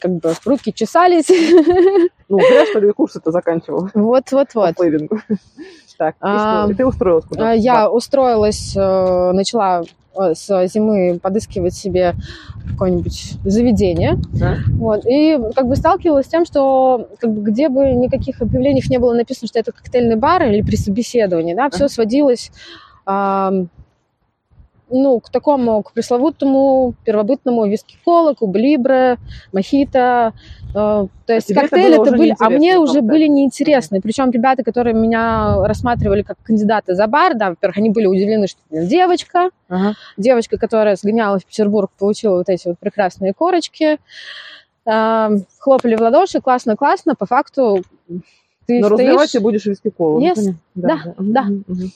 как 0.00 0.12
бы 0.16 0.32
руки 0.44 0.72
чесались. 0.72 1.28
Ну, 2.28 2.38
зря, 2.38 2.66
что 2.66 2.80
ли, 2.80 2.90
курсы-то 2.92 3.30
заканчивал 3.30 3.90
Вот-вот-вот. 3.94 4.74
по 4.74 4.82
плейвингу. 4.82 5.18
Так, 5.98 6.16
А, 6.20 6.68
ты 6.68 6.86
устроилась 6.86 7.24
куда? 7.24 7.50
А, 7.50 7.52
Я 7.52 7.88
устроилась, 7.90 8.74
э, 8.76 9.32
начала 9.32 9.82
э, 10.16 10.34
с 10.34 10.66
зимы 10.68 11.18
подыскивать 11.22 11.74
себе 11.74 12.14
какое-нибудь 12.70 13.34
заведение. 13.44 14.16
Да. 14.32 14.56
Вот. 14.78 15.04
И 15.06 15.38
как 15.54 15.68
бы 15.68 15.76
сталкивалась 15.76 16.26
с 16.26 16.28
тем, 16.28 16.44
что 16.44 17.08
как 17.20 17.30
бы, 17.30 17.42
где 17.42 17.68
бы 17.68 17.92
никаких 17.92 18.40
объявлений 18.42 18.82
не 18.88 18.98
было 18.98 19.14
написано, 19.14 19.48
что 19.48 19.58
это 19.58 19.72
коктейльный 19.72 20.16
бар 20.16 20.44
или 20.44 20.62
при 20.62 20.76
собеседовании, 20.76 21.54
да, 21.54 21.70
все 21.70 21.88
сводилось 21.88 22.50
ну, 24.94 25.18
к 25.20 25.28
такому, 25.30 25.82
к 25.82 25.92
пресловутому 25.92 26.94
первобытному 27.04 27.66
виски 27.66 27.96
кола, 28.04 28.34
куба 28.34 28.58
либре, 28.58 29.18
мохито. 29.52 30.32
Э, 30.74 31.06
то 31.26 31.32
есть 31.32 31.50
это 31.50 31.62
коктейли 31.62 32.00
это 32.00 32.16
были, 32.16 32.36
а 32.38 32.48
мне 32.48 32.78
уже 32.78 32.94
как-то? 32.94 33.08
были 33.08 33.26
неинтересны. 33.26 34.00
Причем 34.00 34.30
ребята, 34.30 34.62
которые 34.62 34.94
меня 34.94 35.66
рассматривали 35.66 36.22
как 36.22 36.36
кандидата 36.42 36.94
за 36.94 37.06
бар, 37.06 37.34
да, 37.34 37.50
во-первых, 37.50 37.76
они 37.78 37.90
были 37.90 38.06
удивлены, 38.06 38.46
что 38.46 38.60
девочка, 38.70 39.50
Ага. 39.68 39.94
девочка, 40.16 40.58
которая 40.58 40.96
сгоняла 40.96 41.38
в 41.38 41.44
Петербург, 41.44 41.90
получила 41.98 42.36
вот 42.38 42.48
эти 42.48 42.68
вот 42.68 42.78
прекрасные 42.78 43.34
корочки, 43.34 43.98
Э, 44.86 45.30
хлопали 45.58 45.96
в 45.96 46.00
ладоши, 46.02 46.42
классно, 46.42 46.76
классно, 46.76 47.14
по 47.14 47.24
факту 47.24 47.82
ты 48.66 48.80
Но 48.80 48.88
стоишь, 48.88 49.00
разливать 49.00 49.32
ты 49.32 49.40
будешь 49.40 49.64
виски 49.64 49.88
колу. 49.88 50.20
Yes. 50.20 50.34
понятно. 50.34 50.58
Да, 50.74 50.94
Мгм, 51.16 51.32
да. 51.32 51.42
мгм. 51.66 51.90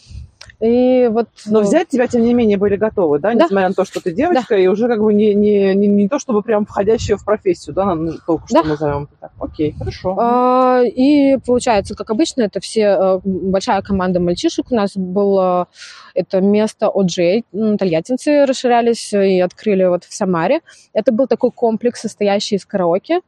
И 0.60 1.08
вот... 1.08 1.28
Но 1.46 1.60
э, 1.60 1.62
взять 1.62 1.88
тебя, 1.88 2.08
тем 2.08 2.22
не 2.22 2.34
менее, 2.34 2.56
были 2.58 2.76
готовы, 2.76 3.18
да, 3.20 3.32
Да. 3.34 3.44
несмотря 3.44 3.68
на 3.68 3.74
то, 3.74 3.84
что 3.84 4.00
ты 4.00 4.12
девочка, 4.12 4.56
и 4.56 4.66
уже 4.66 4.88
как 4.88 5.00
бы 5.00 5.14
не, 5.14 5.32
не, 5.34 5.74
не, 5.74 5.86
не 5.86 6.08
то, 6.08 6.18
чтобы 6.18 6.42
прям 6.42 6.66
входящая 6.66 7.16
в 7.16 7.24
профессию, 7.24 7.74
да, 7.74 7.96
только 8.26 8.46
что 8.48 8.62
Да. 8.62 8.68
назовем 8.68 9.08
так. 9.20 9.30
Окей, 9.38 9.74
хорошо. 9.78 10.16
А, 10.18 10.82
И 10.84 11.36
получается, 11.46 11.94
как 11.94 12.10
обычно, 12.10 12.42
это 12.42 12.58
все 12.60 12.82
э, 12.82 13.20
большая 13.24 13.82
команда 13.82 14.18
мальчишек. 14.20 14.66
У 14.70 14.74
нас 14.74 14.96
было 14.96 15.68
это 16.14 16.40
место 16.40 16.90
OJ, 16.92 17.76
тольяттинцы 17.78 18.44
расширялись 18.44 19.12
и 19.12 19.40
открыли 19.40 19.84
вот 19.84 20.04
в 20.04 20.12
Самаре. 20.12 20.60
Это 20.92 21.12
был 21.12 21.28
такой 21.28 21.52
комплекс, 21.52 22.00
состоящий 22.00 22.56
из 22.56 22.66
караоке 22.66 23.20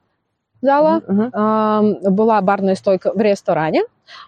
зала. 0.62 1.02
Мгм. 1.06 1.30
А, 1.32 1.82
Была 2.10 2.40
барная 2.40 2.74
стойка 2.74 3.12
в 3.14 3.20
ресторане. 3.20 3.82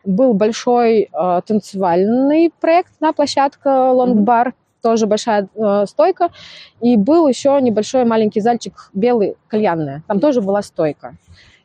Был 0.05 0.33
большой 0.35 1.09
э, 1.13 1.41
танцевальный 1.47 2.53
проект 2.61 2.93
на 3.01 3.13
Long 3.13 4.15
Мгм. 4.15 4.25
Bar, 4.25 4.53
тоже 4.83 5.07
большая 5.07 5.49
э, 5.55 5.85
стойка. 5.87 6.31
И 6.81 6.97
был 6.97 7.27
еще 7.29 7.59
небольшой 7.61 8.05
маленький 8.05 8.41
зальчик 8.41 8.91
белый, 8.93 9.37
кальянная. 9.49 10.03
Там 10.07 10.21
тоже 10.21 10.41
была 10.41 10.63
стойка. 10.63 11.17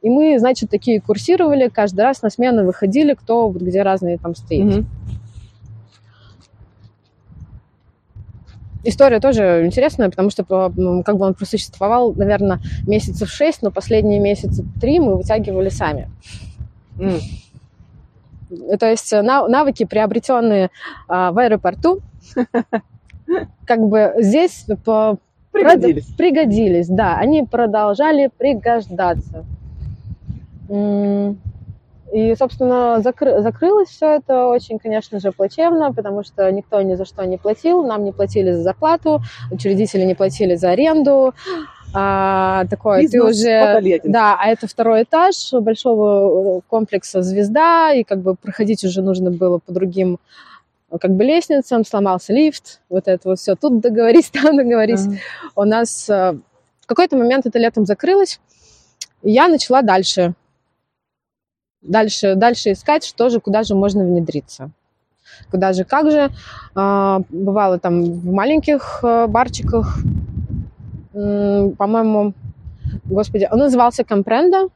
И 0.01 0.09
мы, 0.09 0.39
значит, 0.39 0.69
такие 0.69 1.01
курсировали, 1.01 1.69
каждый 1.69 2.01
раз 2.01 2.21
на 2.21 2.29
смену 2.29 2.65
выходили, 2.65 3.13
кто 3.13 3.49
вот 3.49 3.61
где 3.61 3.81
разные 3.81 4.17
там 4.17 4.35
стоит. 4.35 4.65
Мгм. 4.65 4.85
История 8.87 9.19
тоже 9.19 9.63
интересная, 9.65 10.09
потому 10.09 10.29
что 10.29 10.45
как 10.45 11.17
бы 11.17 11.25
он 11.25 11.33
просуществовал, 11.33 12.13
наверное, 12.13 12.59
месяцев 12.87 13.29
шесть, 13.29 13.61
но 13.61 13.69
последние 13.69 14.19
месяца 14.21 14.63
три 14.79 15.01
мы 15.01 15.17
вытягивали 15.17 15.67
сами. 15.67 16.09
Э, 16.97 18.77
То 18.79 18.89
есть 18.89 19.11
на- 19.11 19.45
навыки, 19.49 19.83
приобретенные 19.83 20.69
а, 21.09 21.33
в 21.33 21.37
аэропорту, 21.37 21.99
как 23.65 23.81
бы 23.81 24.13
здесь 24.19 24.65
по- 24.85 25.17
Пригодились. 25.51 26.05
пригодились, 26.17 26.87
да, 26.87 27.17
они 27.17 27.43
продолжали 27.43 28.29
пригождаться. 28.37 29.43
И, 32.11 32.35
собственно, 32.35 33.01
закры- 33.03 33.41
закрылось 33.41 33.89
все 33.89 34.15
это 34.15 34.47
очень, 34.47 34.79
конечно 34.79 35.19
же, 35.19 35.31
плачевно, 35.31 35.93
потому 35.93 36.23
что 36.23 36.49
никто 36.51 36.81
ни 36.81 36.95
за 36.95 37.05
что 37.05 37.25
не 37.25 37.37
платил, 37.37 37.83
нам 37.83 38.05
не 38.05 38.13
платили 38.13 38.51
за 38.53 38.61
зарплату, 38.61 39.21
учредители 39.51 40.03
не 40.03 40.15
платили 40.15 40.55
за 40.55 40.69
аренду. 40.69 41.33
А, 41.93 42.65
такое, 42.69 43.01
ты 43.01 43.05
Бизнес 43.05 43.39
уже... 43.39 43.61
по-тольяттински. 43.65 44.11
Да, 44.11 44.37
а 44.39 44.47
это 44.47 44.67
второй 44.67 45.03
этаж 45.03 45.51
большого 45.53 46.57
э, 46.57 46.61
комплекса 46.67 47.21
«Звезда», 47.21 47.93
и 47.93 48.03
как 48.03 48.19
бы 48.19 48.35
проходить 48.35 48.83
уже 48.83 49.01
нужно 49.01 49.31
было 49.31 49.59
по 49.59 49.71
другим 49.71 50.19
э, 50.91 50.97
как 50.99 51.11
бы 51.11 51.23
лестницам, 51.23 51.85
сломался 51.85 52.33
лифт, 52.33 52.81
вот 52.89 53.07
это 53.07 53.29
вот 53.29 53.39
все. 53.39 53.55
Тут 53.55 53.79
договорись, 53.79 54.29
там 54.31 54.57
договорись 54.57 55.07
Ага. 55.07 55.17
у 55.55 55.63
нас 55.63 56.09
э, 56.09 56.37
в 56.81 56.87
какой-то 56.87 57.17
момент 57.17 57.45
это 57.45 57.57
летом 57.57 57.85
закрылось, 57.85 58.39
и 59.23 59.31
я 59.31 59.47
начала 59.47 59.81
дальше, 59.81 60.33
дальше, 61.81 62.35
дальше 62.35 62.71
искать, 62.71 63.05
что 63.05 63.29
же, 63.29 63.39
куда 63.39 63.63
же 63.63 63.75
можно 63.75 64.03
внедриться. 64.03 64.71
Куда 65.51 65.73
же, 65.73 65.83
как 65.83 66.09
же. 66.11 66.31
А, 66.75 67.21
Бывало 67.29 67.79
там 67.79 68.03
в 68.03 68.25
маленьких 68.25 68.99
э, 69.03 69.27
барчиках, 69.27 69.99
по-моему, 71.13 72.33
господи, 73.05 73.47
он 73.51 73.59
назывался 73.59 74.03
Компренда. 74.03 74.69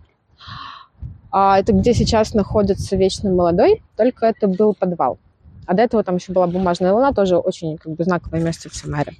А 1.32 1.60
это 1.60 1.72
где 1.72 1.94
сейчас 1.94 2.34
находится 2.34 2.98
Вечно 2.98 3.30
Молодой, 3.30 3.82
только 3.96 4.26
это 4.26 4.48
был 4.48 4.74
подвал. 4.74 5.18
А 5.66 5.74
до 5.74 5.84
этого 5.84 6.04
там 6.04 6.16
еще 6.16 6.34
была 6.34 6.48
Бумажная 6.48 6.92
Луна, 6.94 7.14
тоже 7.14 7.38
очень 7.38 7.78
как 7.78 7.94
бы 7.94 8.04
знаковое 8.04 8.42
место 8.42 8.70
в 8.70 8.76
Самаре. 8.76 9.14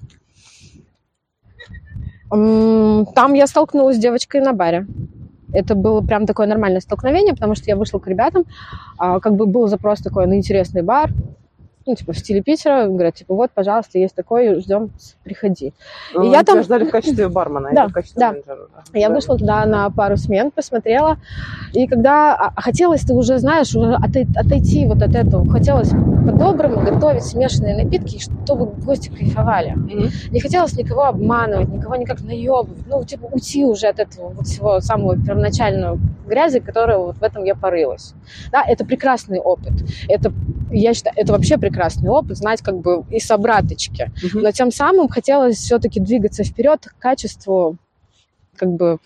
Там 2.30 3.34
я 3.34 3.48
столкнулась 3.48 3.98
с 3.98 4.00
девочкой 4.00 4.42
на 4.42 4.52
баре. 4.52 4.88
Это 5.52 5.76
было 5.76 6.02
прям 6.02 6.26
такое 6.26 6.48
нормальное 6.48 6.82
столкновение, 6.82 7.34
потому 7.34 7.56
что 7.56 7.66
я 7.68 7.76
вышла 7.76 8.00
к 8.00 8.08
ребятам, 8.08 8.46
а, 8.98 9.20
как 9.20 9.36
бы 9.36 9.46
был 9.46 9.68
запрос 9.68 10.02
такой 10.02 10.28
на 10.28 10.36
интересный 10.38 10.82
бар, 10.84 11.12
ну, 11.86 11.96
типа, 11.96 12.14
в 12.14 12.18
стиле 12.18 12.42
Питера, 12.42 12.86
говорят, 12.86 13.16
типа, 13.16 13.34
вот, 13.34 13.52
пожалуйста, 13.54 13.98
есть 13.98 14.14
такой, 14.16 14.60
ждем, 14.62 14.92
приходи. 15.24 15.74
Ну, 16.14 16.24
И 16.24 16.30
я 16.30 16.44
там- 16.44 16.62
ждали 16.64 16.86
в 16.86 16.92
качестве 16.92 17.28
бармена, 17.28 17.70
Да, 17.74 17.84
или 17.86 17.90
в 17.90 17.94
качестве 17.94 18.20
да. 18.20 18.32
менеджера. 18.32 18.58
Я 18.94 19.10
Да. 19.10 19.16
вышла 19.16 19.38
туда 19.38 19.66
на 19.66 19.90
пару 19.90 20.18
смен, 20.18 20.52
посмотрела, 20.52 21.18
и 21.74 21.88
когда 21.88 22.36
а, 22.36 22.62
хотелось, 22.62 23.02
ты 23.02 23.14
уже 23.14 23.40
знаешь, 23.40 23.76
уже 23.76 23.94
отой- 23.96 24.28
отойти 24.36 24.86
вот 24.86 25.02
от 25.02 25.16
этого, 25.16 25.50
хотелось 25.50 25.90
по-доброму 25.90 26.82
готовить 26.82 27.24
смешанные 27.24 27.84
напитки, 27.84 28.20
чтобы 28.20 28.66
гости 28.68 29.10
кайфовали. 29.10 29.72
Мгм. 29.72 30.10
Не 30.32 30.40
хотелось 30.40 30.74
никого 30.78 31.06
обманывать, 31.06 31.70
никого 31.70 31.96
никак 31.96 32.22
наебывать, 32.22 32.70
ну, 32.88 33.04
типа, 33.04 33.26
уйти 33.32 33.66
уже 33.66 33.88
от 33.88 34.00
этого 34.00 34.30
вот 34.30 34.46
всего 34.46 34.80
самого 34.82 35.16
первоначального 35.18 35.98
грязи, 36.28 36.60
которая 36.60 36.98
вот 37.00 37.18
в 37.18 37.24
этом 37.24 37.44
я 37.44 37.56
порылась. 37.56 38.14
Да, 38.52 38.64
это 38.64 38.86
прекрасный 38.86 39.40
опыт. 39.40 39.74
Это, 40.08 40.32
я 40.72 40.94
считаю, 40.94 41.16
это 41.18 41.34
вообще 41.34 41.58
прекрасный 41.58 41.71
опыт, 42.10 42.38
знать 42.38 42.62
как 42.62 42.78
бы 42.78 43.06
и 43.10 43.20
с 43.20 43.30
обраточки. 43.32 44.12
Мгм. 44.24 44.44
Но 44.44 44.52
тем 44.52 44.72
самым 44.72 45.08
хотелось 45.08 45.58
все-таки 45.58 46.00
двигаться 46.00 46.44
вперед 46.44 46.86
к 46.86 46.98
качеству, 47.00 47.78
как 48.56 48.70
бы 48.70 49.00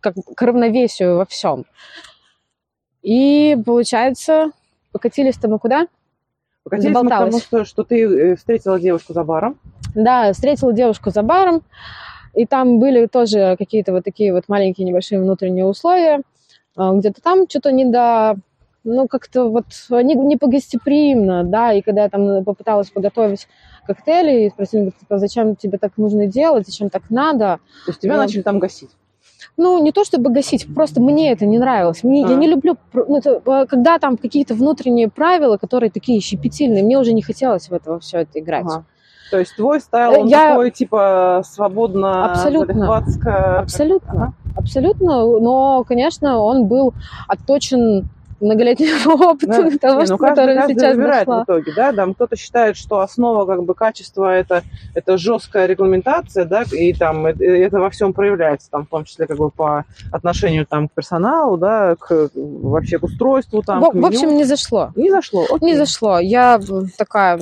как, 0.00 0.14
к 0.14 0.42
равновесию 0.42 1.16
во 1.16 1.26
всем. 1.26 1.64
И 3.02 3.56
получается, 3.64 4.50
покатились-то 4.92 5.48
мы 5.48 5.58
куда? 5.58 5.86
Покатились 6.64 6.94
мы 6.94 7.06
к 7.06 7.08
тому, 7.08 7.08
заболталась. 7.08 7.42
что, 7.42 7.64
что 7.64 7.84
ты 7.84 8.02
э, 8.04 8.36
встретила 8.36 8.78
девушку 8.78 9.12
за 9.12 9.24
баром. 9.24 9.58
Да, 9.94 10.32
встретила 10.32 10.72
девушку 10.72 11.10
за 11.10 11.22
баром, 11.22 11.62
и 12.34 12.46
там 12.46 12.78
были 12.78 13.06
тоже 13.06 13.56
какие-то 13.58 13.92
вот 13.92 14.04
такие 14.04 14.32
вот 14.32 14.44
маленькие 14.48 14.86
небольшие 14.86 15.20
внутренние 15.20 15.64
условия. 15.64 16.22
А, 16.76 16.92
Где-то 16.92 17.20
там 17.22 17.48
что-то 17.48 17.72
не 17.72 17.84
до... 17.86 18.36
Ну, 18.82 19.08
как-то 19.08 19.50
вот 19.50 19.66
не, 19.90 20.14
не 20.14 20.36
по-гостеприимно, 20.38 21.44
да, 21.44 21.72
и 21.72 21.82
когда 21.82 22.04
я 22.04 22.08
там 22.08 22.42
попыталась 22.44 22.88
поготовить 22.90 23.46
коктейли, 23.86 24.46
и 24.46 24.50
спросили, 24.50 24.90
типа, 24.98 25.18
зачем 25.18 25.54
тебе 25.54 25.76
так 25.78 25.92
нужно 25.98 26.26
делать, 26.26 26.66
зачем 26.66 26.88
так 26.88 27.02
надо, 27.10 27.58
То 27.84 27.90
есть 27.90 28.00
тебя 28.00 28.14
Да. 28.16 28.22
начали 28.22 28.40
там 28.42 28.58
гасить. 28.58 28.90
Ну, 29.58 29.82
не 29.82 29.92
то 29.92 30.04
чтобы 30.04 30.30
гасить, 30.30 30.66
просто 30.74 31.00
мне 31.02 31.30
это 31.32 31.44
не 31.44 31.58
нравилось. 31.58 32.02
Мне, 32.04 32.24
А. 32.24 32.30
Я 32.30 32.36
не 32.36 32.46
люблю, 32.46 32.76
ну, 32.94 33.16
это, 33.18 33.42
э, 33.44 33.66
когда 33.66 33.98
там 33.98 34.16
какие-то 34.16 34.54
внутренние 34.54 35.08
правила, 35.10 35.58
которые 35.58 35.90
такие 35.90 36.20
щепетильные, 36.20 36.82
мне 36.82 36.98
уже 36.98 37.12
не 37.12 37.20
хотелось 37.22 37.68
в 37.68 37.72
это 37.74 37.98
все 37.98 38.18
это 38.18 38.38
играть. 38.40 38.64
Ага. 38.66 38.84
То 39.30 39.38
есть 39.38 39.54
твой 39.56 39.80
стайл, 39.80 40.12
Э, 40.12 40.18
он 40.20 40.26
я- 40.28 40.50
такой, 40.50 40.70
типа, 40.70 41.42
свободно, 41.44 42.24
Абсолютно. 42.30 42.96
Абсолютно, 43.58 44.10
Ага. 44.12 44.32
абсолютно. 44.56 45.22
Но, 45.40 45.84
конечно, 45.84 46.38
он 46.38 46.66
был 46.66 46.94
отточен 47.28 48.08
многолетним 48.40 49.06
опытом 49.20 49.70
Да. 49.70 49.78
того, 49.78 50.00
Не, 50.00 50.06
что, 50.06 50.14
ну, 50.14 50.18
каждый, 50.18 50.30
который 50.36 50.54
каждый 50.56 50.74
сейчас 50.74 50.96
выбирает 50.96 51.26
дошла. 51.26 51.40
в 51.40 51.44
итоге, 51.44 51.72
да, 51.76 51.92
там 51.92 52.14
кто-то 52.14 52.36
считает, 52.36 52.76
что 52.76 53.00
основа 53.00 53.44
как 53.46 53.62
бы 53.64 53.74
качества 53.74 54.34
это, 54.34 54.62
это 54.94 55.16
жесткая 55.18 55.66
регламентация, 55.66 56.44
да, 56.44 56.64
и 56.72 56.92
там 56.92 57.26
это, 57.26 57.44
это 57.44 57.78
во 57.78 57.90
всем 57.90 58.12
проявляется, 58.12 58.70
там, 58.70 58.86
в 58.86 58.88
том 58.88 59.04
числе 59.04 59.26
как 59.26 59.36
бы 59.36 59.50
по 59.50 59.84
отношению 60.12 60.66
там 60.66 60.88
к 60.88 60.92
персоналу, 60.92 61.56
да, 61.56 61.96
к 61.98 62.30
вообще 62.34 62.98
к 62.98 63.04
устройству 63.04 63.62
там, 63.62 63.80
В, 63.80 63.88
к 63.90 63.92
в 63.92 63.96
меню. 63.96 64.06
общем, 64.06 64.36
не 64.36 64.44
зашло. 64.44 64.90
не 64.96 65.10
зашло, 65.10 65.44
окей. 65.44 65.70
Не 65.72 65.76
зашло. 65.76 66.18
Я 66.18 66.58
м, 66.68 66.88
такая 66.96 67.38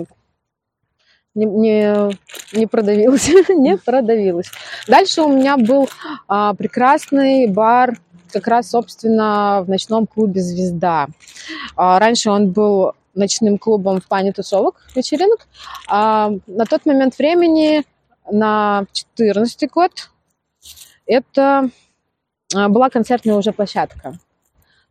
не, 1.35 1.45
не, 1.47 2.17
не 2.53 2.67
продавилась, 2.67 3.29
не 3.49 3.77
продавилась. 3.77 4.51
Дальше 4.89 5.23
у 5.23 5.29
меня 5.33 5.57
был 5.57 5.89
а, 6.27 6.55
прекрасный 6.55 7.47
бар, 7.47 7.95
как 8.33 8.47
раз, 8.47 8.71
собственно, 8.71 9.63
в 9.65 9.69
ночном 9.69 10.07
клубе 10.07 10.41
«Звезда». 10.41 11.09
А, 11.77 11.99
раньше 11.99 12.31
он 12.31 12.51
был 12.51 12.93
ночным 13.15 13.59
клубом 13.59 14.01
в 14.01 14.07
плане 14.07 14.33
тусовок, 14.33 14.87
вечеринок. 14.95 15.47
А, 15.89 16.33
на 16.47 16.65
тот 16.65 16.87
момент 16.87 17.19
времени, 17.19 17.85
на 18.31 18.87
14 18.93 19.71
год, 19.71 20.11
это 21.07 21.71
а, 22.55 22.69
была 22.69 22.91
концертная 22.91 23.35
уже 23.35 23.53
площадка. 23.53 24.19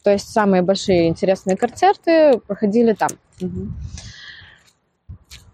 То 0.03 0.11
есть 0.11 0.29
самые 0.29 0.61
большие 0.61 1.07
интересные 1.07 1.57
концерты 1.57 2.39
проходили 2.47 2.93
там. 2.93 3.09
Мгм. 3.41 3.75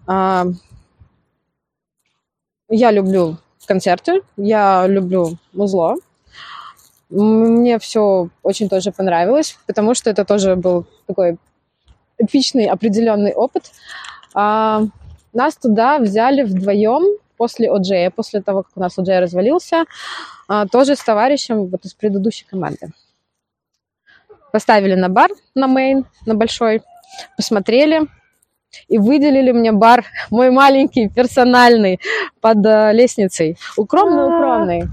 А, 0.08 0.46
я 2.70 2.92
люблю 2.92 3.38
концерты, 3.66 4.22
я 4.38 4.86
люблю 4.88 5.38
музло. 5.54 5.96
Мне 7.14 7.78
все 7.78 8.30
очень 8.42 8.70
тоже 8.70 8.92
понравилось, 8.92 9.56
потому 9.68 9.94
что 9.94 10.10
это 10.10 10.26
тоже 10.26 10.56
был 10.56 10.88
такой 11.06 11.38
эпичный 12.18 12.66
определенный 12.66 13.34
опыт. 13.34 13.72
А, 14.34 14.82
нас 15.32 15.56
туда 15.56 16.00
взяли 16.00 16.42
вдвоем 16.42 17.20
после 17.38 17.70
OJ, 17.70 18.10
после 18.10 18.42
того, 18.42 18.64
как 18.64 18.72
у 18.76 18.80
нас 18.80 18.98
OJ 18.98 19.20
развалился, 19.20 19.86
а, 20.48 20.66
тоже 20.68 20.96
с 20.96 21.04
товарищем 21.04 21.68
вот 21.68 21.86
из 21.86 21.94
предыдущей 21.94 22.46
команды. 22.46 22.90
Поставили 24.52 24.96
на 24.96 25.08
бар, 25.08 25.30
на 25.54 25.68
мейн, 25.68 26.06
на 26.26 26.34
большой, 26.34 26.82
посмотрели, 27.38 28.08
и 28.88 28.98
выделили 28.98 29.52
мне 29.52 29.72
бар 29.72 30.06
мой 30.30 30.52
маленький, 30.52 31.10
персональный, 31.10 32.00
под 32.42 32.66
э, 32.66 32.94
лестницей. 32.94 33.58
Укромный-укромный. 33.78 34.84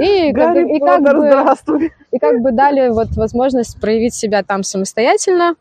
И, 0.00 0.32
как, 0.32 0.54
бы, 0.54 0.76
и, 0.76 0.80
как 0.80 1.02
бы, 1.02 1.90
и 2.10 2.18
как 2.18 2.40
бы 2.40 2.52
дали 2.52 2.88
вот 2.88 3.12
возможность 3.12 3.80
проявить 3.80 4.14
себя 4.14 4.42
там 4.42 4.62
самостоятельно. 4.64 5.54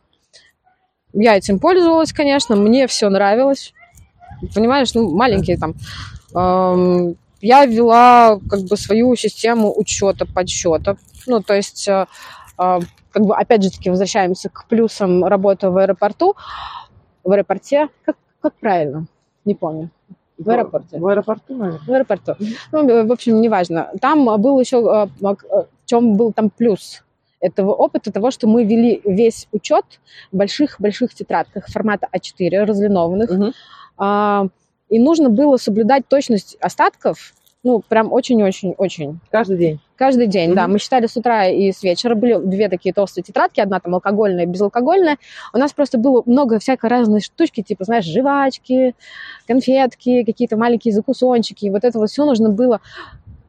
Я 1.13 1.37
этим 1.37 1.59
пользовалась, 1.59 2.13
конечно, 2.13 2.55
мне 2.55 2.87
все 2.87 3.09
нравилось. 3.09 3.73
Понимаешь, 4.53 4.93
ну, 4.93 5.15
маленькие 5.15 5.57
там. 5.57 5.73
Эм, 6.35 7.15
я 7.41 7.65
ввела 7.65 8.39
как 8.49 8.61
бы 8.61 8.77
свою 8.77 9.15
систему 9.15 9.73
учета, 9.75 10.25
подсчета. 10.25 10.97
Ну, 11.25 11.41
то 11.41 11.53
есть, 11.53 11.87
э, 11.87 12.05
э, 12.59 12.79
как 13.11 13.25
бы, 13.25 13.35
опять 13.35 13.63
же 13.63 13.71
таки, 13.71 13.89
возвращаемся 13.89 14.49
к 14.49 14.65
плюсам 14.67 15.23
работы 15.25 15.69
в 15.69 15.77
аэропорту 15.77 16.35
в 17.27 17.31
аэропорте. 17.31 17.89
Как, 18.03 18.15
как 18.41 18.53
правильно? 18.55 19.05
Не 19.45 19.53
помню. 19.55 19.89
В 20.37 20.49
аэропорте. 20.49 20.99
В 20.99 21.07
аэропорту, 21.07 21.55
наверное. 21.55 21.85
В 21.85 21.91
аэропорту. 21.91 22.35
Ну, 22.71 23.07
в 23.07 23.11
общем, 23.11 23.41
неважно. 23.41 23.91
Там 24.01 24.25
был 24.41 24.59
еще, 24.59 24.77
а, 24.89 25.07
в 25.19 25.67
чем 25.85 26.15
был 26.15 26.31
там 26.31 26.49
плюс 26.49 27.03
этого 27.39 27.73
опыта, 27.73 28.11
того, 28.11 28.31
что 28.31 28.47
мы 28.47 28.63
вели 28.63 29.01
весь 29.03 29.47
учет 29.51 29.85
в 30.31 30.37
больших-больших 30.37 31.13
тетрадках 31.13 31.67
формата 31.67 32.07
А4, 32.15 32.63
разлинованных. 32.63 33.29
Угу. 33.29 33.51
А, 33.97 34.47
и 34.89 34.99
нужно 34.99 35.29
было 35.29 35.57
соблюдать 35.57 36.07
точность 36.07 36.55
остатков 36.61 37.33
ну, 37.63 37.83
прям 37.87 38.13
очень-очень-очень. 38.13 39.19
Каждый 39.29 39.57
день? 39.57 39.79
Каждый 39.97 40.27
день, 40.27 40.51
mm-hmm. 40.51 40.55
да. 40.55 40.67
Мы 40.67 40.79
считали 40.79 41.07
с 41.07 41.17
утра 41.17 41.47
и 41.47 41.71
с 41.71 41.83
вечера. 41.83 42.15
Были 42.15 42.37
две 42.37 42.69
такие 42.69 42.93
толстые 42.93 43.23
тетрадки. 43.23 43.59
Одна 43.59 43.79
там 43.79 43.95
алкогольная, 43.95 44.45
безалкогольная. 44.45 45.17
У 45.53 45.57
нас 45.57 45.73
просто 45.73 45.97
было 45.97 46.23
много 46.25 46.59
всякой 46.59 46.89
разной 46.89 47.21
штучки, 47.21 47.61
типа, 47.61 47.83
знаешь, 47.83 48.05
жвачки, 48.05 48.95
конфетки, 49.47 50.23
какие-то 50.23 50.57
маленькие 50.57 50.93
закусончики. 50.93 51.65
И 51.65 51.69
вот 51.69 51.83
это 51.83 51.97
вот 51.99 52.09
все 52.09 52.25
нужно 52.25 52.49
было. 52.49 52.79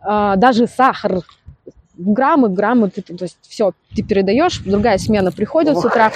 А, 0.01 0.37
даже 0.37 0.67
сахар 0.67 1.21
граммы, 1.99 2.49
граммы, 2.49 2.91
ты, 2.91 3.03
то 3.03 3.25
есть 3.25 3.39
все, 3.43 3.73
ты 3.95 4.03
передаешь, 4.03 4.61
другая 4.61 4.99
смена 4.99 5.33
приходит 5.33 5.77
Ох. 5.77 5.83
с 5.83 5.85
утра, 5.85 6.13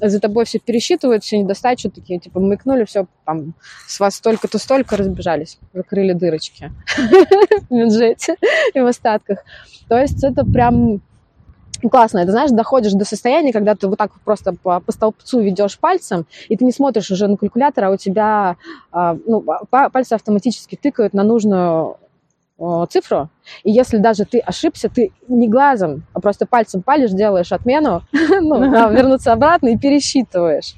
за 0.00 0.20
тобой 0.20 0.44
все 0.44 0.58
пересчитывают, 0.58 1.24
все 1.24 1.38
недостачу, 1.38 1.90
такие, 1.90 2.18
типа, 2.18 2.40
мыкнули, 2.40 2.84
все, 2.84 3.06
там, 3.24 3.54
с 3.86 4.00
вас 4.00 4.16
столько-то 4.16 4.58
столько, 4.58 4.96
разбежались, 4.96 5.58
закрыли 5.72 6.12
дырочки 6.12 6.72
в 6.96 7.74
бюджете 7.74 8.36
и 8.74 8.80
в 8.80 8.86
остатках. 8.86 9.44
То 9.88 9.98
есть 9.98 10.24
это 10.24 10.44
прям 10.44 11.00
классно. 11.88 12.18
Это, 12.18 12.32
знаешь, 12.32 12.50
доходишь 12.50 12.92
до 12.92 13.04
состояния, 13.04 13.52
когда 13.52 13.74
ты 13.74 13.88
вот 13.88 13.98
так 13.98 14.12
просто 14.24 14.54
по, 14.54 14.80
по 14.80 14.92
столбцу 14.92 15.40
ведешь 15.40 15.78
пальцем, 15.78 16.26
и 16.48 16.56
ты 16.56 16.64
не 16.64 16.72
смотришь 16.72 17.10
уже 17.10 17.26
на 17.28 17.36
калькулятор, 17.36 17.84
а 17.84 17.90
у 17.90 17.96
тебя 17.96 18.56
а, 18.90 19.16
ну, 19.26 19.44
пальцы 19.70 20.14
автоматически 20.14 20.76
тыкают 20.76 21.14
на 21.14 21.22
нужную 21.22 21.96
цифру, 22.90 23.28
и 23.64 23.72
если 23.72 23.98
даже 23.98 24.24
ты 24.24 24.38
ошибся, 24.38 24.88
ты 24.88 25.12
не 25.28 25.48
глазом, 25.48 26.04
а 26.12 26.20
просто 26.20 26.46
пальцем 26.46 26.82
палишь, 26.82 27.10
делаешь 27.10 27.52
отмену, 27.52 28.02
ну, 28.12 28.70
да, 28.70 28.88
вернуться 28.88 29.32
обратно 29.32 29.68
и 29.68 29.78
пересчитываешь. 29.78 30.74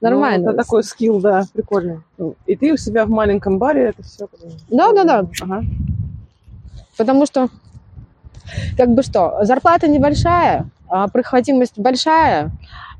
Нормально. 0.00 0.46
Ну, 0.46 0.50
это 0.50 0.64
такой 0.64 0.84
скилл, 0.84 1.20
да, 1.20 1.44
прикольный. 1.52 2.00
И 2.46 2.56
ты 2.56 2.72
у 2.72 2.76
себя 2.76 3.06
в 3.06 3.10
маленьком 3.10 3.58
баре 3.58 3.86
это 3.86 4.02
все. 4.02 4.28
Да, 4.68 4.92
да, 4.92 5.04
да. 5.04 5.26
Ага. 5.40 5.64
Потому 6.96 7.26
что, 7.26 7.48
как 8.76 8.90
бы 8.90 9.02
что, 9.02 9.38
зарплата 9.42 9.88
небольшая, 9.88 10.68
а 10.88 11.08
прохватимость 11.08 11.78
большая, 11.78 12.50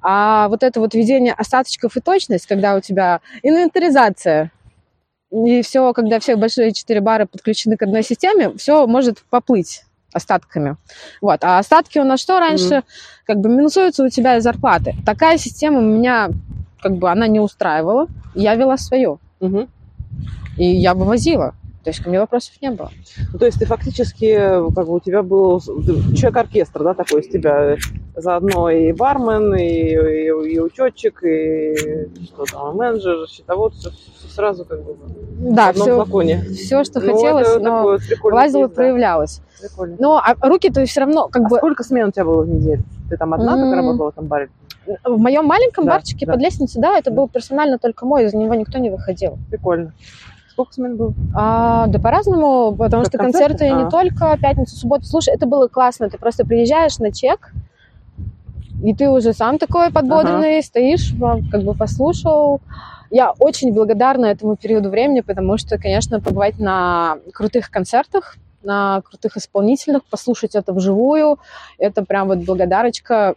а 0.03 0.49
вот 0.49 0.63
это 0.63 0.81
вот 0.81 0.95
ведение 0.95 1.33
остаточков 1.33 1.97
и 1.97 2.01
точность, 2.01 2.47
когда 2.47 2.77
у 2.77 2.81
тебя 2.81 3.21
инвентаризация 3.43 4.51
и 5.31 5.63
все, 5.63 5.93
когда 5.93 6.21
все 6.21 6.37
большие 6.37 6.73
четыре 6.73 7.01
бара 7.01 7.27
подключены 7.27 7.77
к 7.77 7.83
одной 7.83 8.03
системе, 8.03 8.53
все 8.57 8.87
может 8.87 9.23
поплыть 9.31 9.83
остатками. 10.13 10.77
Вот. 11.21 11.45
А 11.45 11.59
остатки 11.59 11.99
у 11.99 12.05
нас 12.05 12.21
что 12.21 12.39
раньше? 12.39 12.75
Mm-hmm. 12.75 12.85
Как 13.27 13.41
бы 13.41 13.49
минусуются 13.49 14.05
у 14.05 14.09
тебя 14.09 14.37
из 14.37 14.45
зарплаты. 14.45 14.95
Такая 15.05 15.37
система 15.37 15.81
меня, 15.81 16.31
как 16.81 16.97
бы, 16.97 17.11
она 17.11 17.27
не 17.27 17.41
устраивала. 17.41 18.07
Я 18.35 18.55
вела 18.55 18.77
свою. 18.79 19.19
Mm-hmm. 19.41 19.69
И 20.59 20.65
я 20.65 20.95
вывозила. 20.95 21.55
То 21.87 21.91
есть 21.91 22.03
ко 22.03 22.09
мне 22.09 22.19
вопросов 22.19 22.53
не 22.61 22.73
было. 22.73 22.91
Ну, 23.33 23.39
то 23.39 23.47
есть 23.47 23.61
ты 23.61 23.65
фактически, 23.65 24.37
как 24.75 24.89
бы 24.89 24.95
у 24.97 24.99
тебя 24.99 25.23
был 25.23 25.61
человек-оркестр, 25.61 26.83
да, 26.83 26.95
такой 26.95 27.21
из 27.21 27.29
тебя 27.29 27.77
заодно 28.17 28.69
и 28.71 28.91
бармен, 28.91 29.55
и, 29.55 29.63
и, 29.63 30.55
и 30.55 30.59
учетчик, 30.59 31.23
и 31.23 32.09
что 32.25 32.45
там, 32.51 32.77
менеджер, 32.77 33.29
счетовод, 33.29 33.75
все, 33.75 33.91
все 33.91 34.29
сразу 34.35 34.65
как 34.65 34.83
бы 34.83 34.97
да, 35.39 35.67
в 35.67 35.69
одном 35.69 35.87
все, 35.87 35.95
флаконе. 35.95 36.41
Все, 36.55 36.83
что 36.83 36.99
ну, 36.99 37.13
хотелось, 37.13 37.57
но 37.63 37.99
лазило, 38.25 38.67
проявлялось. 38.67 39.41
Прикольно. 39.61 39.97
Но 40.01 40.17
а 40.17 40.35
руки-то 40.41 40.85
все 40.87 41.03
равно 41.03 41.29
как 41.29 41.43
а 41.45 41.49
бы... 41.49 41.57
сколько 41.59 41.85
смен 41.85 42.09
у 42.09 42.11
тебя 42.11 42.25
было 42.25 42.43
в 42.43 42.49
неделю? 42.49 42.83
Ты 43.09 43.17
там 43.17 43.33
одна 43.33 43.55
mm-hmm. 43.55 43.71
так 43.71 43.77
работала 43.77 44.07
в 44.07 44.13
этом 44.13 44.27
баре? 44.27 44.49
В 45.05 45.19
моем 45.21 45.45
маленьком 45.45 45.85
да, 45.85 45.93
барчике 45.93 46.27
да. 46.27 46.33
под 46.33 46.43
лестницей, 46.43 46.83
да, 46.83 46.99
это 46.99 47.11
да. 47.11 47.17
был 47.17 47.29
персонально 47.29 47.79
только 47.79 48.07
мой, 48.07 48.25
из 48.25 48.35
него 48.35 48.57
никто 48.57 48.79
не 48.79 48.91
выходил. 48.91 49.39
Прикольно. 49.51 49.93
Сколько 50.57 50.73
смен 50.73 50.97
было? 50.97 51.13
А, 51.35 51.87
да 51.87 51.99
по-разному, 51.99 52.75
потому 52.75 53.03
как 53.03 53.13
что 53.13 53.19
концерты, 53.19 53.59
концерты 53.59 53.75
а. 53.75 53.85
не 53.85 53.91
только 53.91 54.39
пятницу, 54.41 54.75
субботу. 54.75 55.05
Слушай, 55.05 55.35
это 55.35 55.45
было 55.45 55.69
классно. 55.69 56.09
Ты 56.09 56.17
просто 56.17 56.47
приезжаешь 56.47 56.99
на 56.99 57.13
чек, 57.13 57.53
и 58.83 58.95
ты 58.95 59.11
уже 59.11 59.35
сам 59.35 59.59
такой 59.59 59.93
подбодренный, 59.93 60.61
ага. 60.61 60.67
стоишь, 60.67 61.13
как 61.51 61.63
бы 61.63 61.75
послушал. 61.75 62.63
Я 63.11 63.33
очень 63.39 63.75
благодарна 63.75 64.25
этому 64.25 64.57
периоду 64.57 64.89
времени, 64.89 65.21
потому 65.21 65.59
что, 65.59 65.77
конечно, 65.77 66.23
побывать 66.23 66.59
на 66.59 67.19
крутых 67.35 67.71
концертах, 67.71 68.39
на 68.63 69.03
крутых 69.03 69.37
исполнителях, 69.37 70.05
послушать 70.09 70.55
это 70.55 70.73
вживую, 70.73 71.39
это 71.77 72.03
прям 72.03 72.29
вот 72.29 72.39
благодарочка 72.39 73.35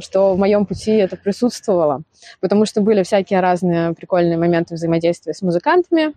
что 0.00 0.34
в 0.34 0.38
моем 0.38 0.66
пути 0.66 0.92
это 0.92 1.16
присутствовало, 1.16 2.02
потому 2.40 2.66
что 2.66 2.80
были 2.80 3.02
всякие 3.02 3.40
разные 3.40 3.92
прикольные 3.94 4.38
моменты 4.38 4.74
взаимодействия 4.74 5.32
с 5.32 5.42
музыкантами. 5.42 6.14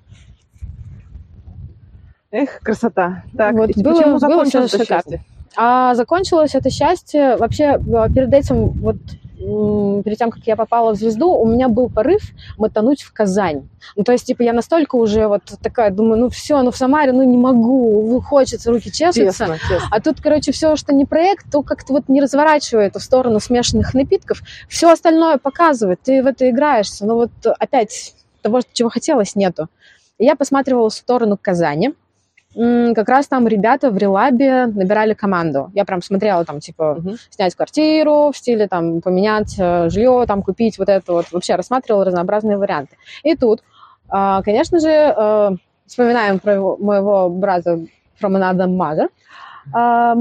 Эх, 2.31 2.59
красота. 2.59 3.23
Так, 3.35 3.53
вот 3.55 3.75
было, 3.75 3.95
почему 3.95 4.19
закончилось 4.19 4.71
было 4.71 4.81
это 4.81 4.85
счастье? 4.85 5.23
А 5.55 5.95
закончилось 5.95 6.53
это 6.53 6.69
счастье 6.69 7.35
вообще 7.37 7.79
а, 7.93 8.09
перед 8.09 8.33
этим 8.33 8.69
вот 8.69 8.97
перед 9.39 10.17
тем, 10.17 10.31
как 10.31 10.43
я 10.45 10.55
попала 10.55 10.93
в 10.93 10.97
«Звезду», 10.97 11.31
у 11.31 11.47
меня 11.47 11.69
был 11.69 11.89
порыв 11.89 12.21
мотануть 12.57 13.01
в 13.01 13.13
Казань. 13.13 13.69
Ну, 13.95 14.03
то 14.03 14.11
есть, 14.11 14.25
типа, 14.25 14.43
я 14.43 14.53
настолько 14.53 14.97
уже 14.97 15.27
вот 15.27 15.43
такая, 15.61 15.91
думаю, 15.91 16.19
ну 16.19 16.29
все, 16.29 16.61
ну 16.61 16.71
в 16.71 16.77
Самаре, 16.77 17.13
ну 17.13 17.23
не 17.23 17.37
могу, 17.37 18.19
хочется, 18.21 18.69
руки 18.69 18.91
чешутся. 18.91 19.23
Честно, 19.23 19.57
честно. 19.57 19.87
А 19.91 20.01
тут, 20.01 20.21
короче, 20.21 20.51
все, 20.51 20.75
что 20.75 20.93
не 20.93 21.05
проект, 21.05 21.45
то 21.51 21.61
как-то 21.61 21.93
вот 21.93 22.09
не 22.09 22.21
разворачивает 22.21 22.95
в 22.95 22.99
сторону 22.99 23.39
смешанных 23.39 23.93
напитков. 23.93 24.41
Все 24.67 24.91
остальное 24.91 25.37
показывает, 25.37 26.01
ты 26.03 26.21
в 26.21 26.27
это 26.27 26.49
играешься. 26.49 27.05
Но 27.05 27.15
вот 27.15 27.31
опять 27.59 28.15
того, 28.41 28.59
чего 28.73 28.89
хотелось, 28.89 29.35
нету. 29.35 29.67
я 30.17 30.35
посматривала 30.35 30.89
в 30.89 30.93
сторону 30.93 31.37
Казани, 31.41 31.93
как 32.53 33.07
раз 33.07 33.27
там 33.27 33.47
ребята 33.47 33.91
в 33.91 33.97
релабе 33.97 34.65
набирали 34.65 35.13
команду. 35.13 35.69
Я 35.75 35.85
прям 35.85 36.01
смотрела 36.01 36.45
там, 36.45 36.59
типа, 36.59 36.97
uh-huh. 36.99 37.17
снять 37.29 37.55
квартиру 37.55 38.31
в 38.31 38.37
стиле, 38.37 38.67
там, 38.67 39.01
поменять 39.01 39.55
э, 39.59 39.89
жилье, 39.89 40.25
там, 40.27 40.41
купить 40.41 40.79
вот 40.79 40.89
это 40.89 41.13
вот. 41.13 41.31
Вообще 41.31 41.55
рассматривала 41.55 42.05
разнообразные 42.05 42.57
варианты. 42.57 42.97
И 43.23 43.35
тут, 43.35 43.61
э, 44.11 44.41
конечно 44.43 44.79
же, 44.79 44.89
э, 44.89 45.49
вспоминаем 45.85 46.39
про 46.39 46.53
его, 46.55 46.77
моего 46.77 47.29
брата 47.29 47.81
from 48.19 48.35
another 48.35 48.67
mother. 48.67 49.09
Э, 49.75 50.15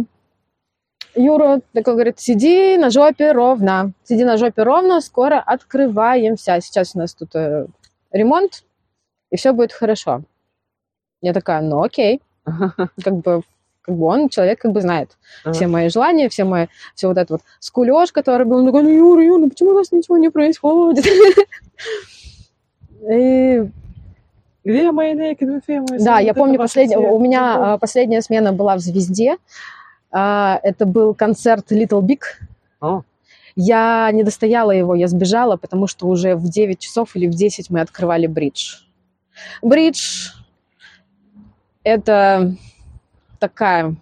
Юра 1.15 1.61
такой 1.73 1.95
говорит, 1.95 2.21
сиди 2.21 2.77
на 2.77 2.91
жопе 2.91 3.33
ровно, 3.33 3.93
сиди 4.05 4.25
на 4.25 4.37
жопе 4.37 4.63
ровно, 4.63 5.01
скоро 5.01 5.41
открываемся. 5.41 6.61
Сейчас 6.61 6.95
у 6.95 6.99
нас 6.99 7.15
тут 7.15 7.35
э, 7.35 7.67
ремонт, 8.13 8.65
и 9.31 9.37
все 9.37 9.53
будет 9.53 9.73
хорошо. 9.73 10.23
Я 11.21 11.33
такая, 11.33 11.63
ну 11.63 11.83
окей. 11.83 12.21
Как 13.05 13.17
бы 13.17 13.43
как 13.89 13.97
бы 13.97 14.05
он 14.05 14.29
человек 14.29 14.61
как 14.61 14.73
бы 14.73 14.83
знает 14.83 15.17
ага. 15.45 15.55
все 15.55 15.67
мои 15.67 15.89
желания, 15.89 16.29
все 16.29 16.45
мои, 16.45 16.67
все 16.95 17.09
вот 17.09 17.17
это 17.17 17.35
вот 17.35 17.41
скулеж, 17.59 18.13
который 18.13 18.45
был, 18.45 18.59
он 18.59 18.67
такой, 18.67 18.83
ну, 18.83 18.91
Юра, 18.91 19.25
Юра, 19.25 19.41
ну 19.41 19.49
почему 19.49 19.71
у 19.71 19.75
нас 19.75 19.91
ничего 19.93 20.19
не 20.19 20.29
происходит? 20.29 21.07
И 23.11 23.67
Где 24.63 24.93
мои 24.93 25.15
naked 25.15 25.63
famous? 25.67 26.05
Да, 26.05 26.19
я 26.19 26.35
помню, 26.35 26.59
последняя, 26.59 26.99
у 26.99 27.19
меня 27.19 27.73
а, 27.73 27.79
последняя 27.79 28.21
смена 28.21 28.53
была 28.53 28.77
в 28.77 28.81
«Звезде». 28.81 29.39
А, 30.11 30.61
Это 30.63 30.85
был 30.85 31.15
концерт 31.15 31.73
Little 31.73 32.03
Big. 32.03 32.21
О, 32.83 33.05
Я 33.57 34.11
не 34.13 34.23
достояла 34.23 34.73
его, 34.73 34.95
я 34.95 35.09
сбежала, 35.09 35.57
потому 35.57 35.87
что 35.87 36.09
уже 36.09 36.35
в 36.35 36.51
9 36.51 36.79
часов 36.79 37.17
или 37.17 37.27
в 37.27 37.35
10 37.35 37.71
мы 37.71 37.81
открывали 37.81 38.27
бридж. 38.27 38.81
Бридж– 39.63 40.33
это 41.89 42.55
такая, 43.39 43.97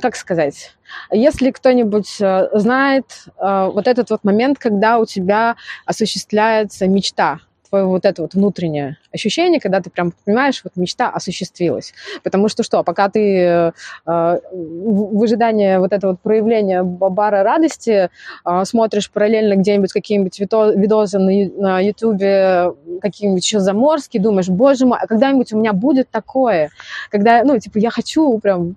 как 0.00 0.16
сказать, 0.16 0.76
если 1.10 1.50
кто-нибудь 1.50 2.20
э, 2.20 2.48
знает 2.54 3.26
э, 3.38 3.70
вот 3.72 3.86
этот 3.86 4.10
вот 4.10 4.24
момент, 4.24 4.58
когда 4.58 4.98
у 4.98 5.04
тебя 5.04 5.56
осуществляется 5.84 6.86
мечта, 6.86 7.40
твое 7.68 7.84
вот 7.84 8.04
это 8.04 8.22
вот 8.22 8.34
внутреннее 8.34 8.98
ощущение, 9.12 9.60
когда 9.60 9.80
ты 9.80 9.90
прям 9.90 10.12
понимаешь, 10.24 10.60
вот 10.64 10.72
мечта 10.76 11.08
осуществилась. 11.08 11.92
Потому 12.22 12.48
что 12.48 12.62
что, 12.62 12.82
пока 12.82 13.08
ты 13.08 13.36
э, 13.36 13.72
в 14.04 15.22
ожидании 15.22 15.76
вот 15.78 15.92
этого 15.92 16.12
вот 16.12 16.20
проявления 16.20 16.82
бара 16.82 17.42
радости 17.42 18.10
э, 18.44 18.64
смотришь 18.64 19.10
параллельно 19.10 19.56
где-нибудь 19.56 19.92
какие-нибудь 19.92 20.38
видосы 20.38 21.18
на 21.18 21.80
Ютубе, 21.80 22.72
какие-нибудь 23.00 23.44
еще 23.44 23.60
заморские, 23.60 24.22
думаешь, 24.22 24.48
боже 24.48 24.86
мой, 24.86 24.98
а 25.00 25.06
когда-нибудь 25.06 25.52
у 25.52 25.58
меня 25.58 25.72
будет 25.72 26.10
такое, 26.10 26.70
когда, 27.10 27.44
ну, 27.44 27.58
типа, 27.58 27.78
я 27.78 27.90
хочу 27.90 28.38
прям, 28.38 28.76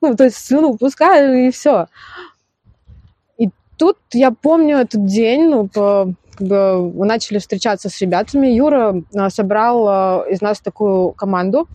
ну, 0.00 0.14
то 0.14 0.24
есть 0.24 0.36
слюну 0.36 0.76
пускаю 0.76 1.46
и 1.46 1.50
все. 1.50 1.86
И 3.38 3.50
тут 3.76 3.98
я 4.12 4.30
помню 4.30 4.78
этот 4.78 5.04
день, 5.04 5.48
ну, 5.48 5.68
по- 5.68 6.14
как 6.40 6.48
бы 6.48 6.90
мы 6.92 7.06
начали 7.06 7.38
встречаться 7.38 7.90
с 7.90 8.00
ребятами. 8.00 8.46
Юра 8.46 9.02
а, 9.14 9.28
собрал 9.28 9.88
а, 9.88 10.24
из 10.28 10.40
нас 10.40 10.60
такую 10.60 11.12
команду 11.12 11.68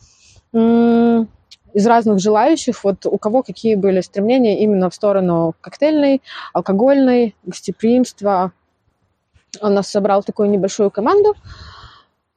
из 0.54 1.86
разных 1.86 2.20
желающих, 2.20 2.86
вот 2.86 3.06
у 3.06 3.18
кого 3.18 3.44
какие 3.44 3.76
были 3.76 4.00
стремления 4.00 4.64
именно 4.64 4.90
в 4.90 4.96
сторону 4.96 5.54
коктейльной, 5.60 6.22
алкогольной, 6.54 7.36
гостеприимства. 7.44 8.54
Он 9.60 9.74
нас 9.74 9.90
собрал 9.90 10.24
такую 10.24 10.50
небольшую 10.50 10.90
команду. 10.92 11.36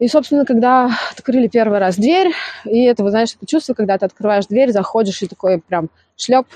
И, 0.00 0.08
собственно, 0.08 0.44
когда 0.44 0.90
открыли 1.16 1.46
первый 1.46 1.78
раз 1.78 1.94
дверь, 1.94 2.32
и 2.64 2.82
это, 2.82 3.04
вы 3.04 3.10
знаешь, 3.10 3.36
это 3.36 3.46
чувство, 3.46 3.74
когда 3.74 3.96
ты 3.96 4.06
открываешь 4.06 4.46
дверь, 4.46 4.72
заходишь 4.72 5.22
и 5.22 5.28
такой 5.28 5.60
прям 5.60 5.88
шлеп, 6.16 6.46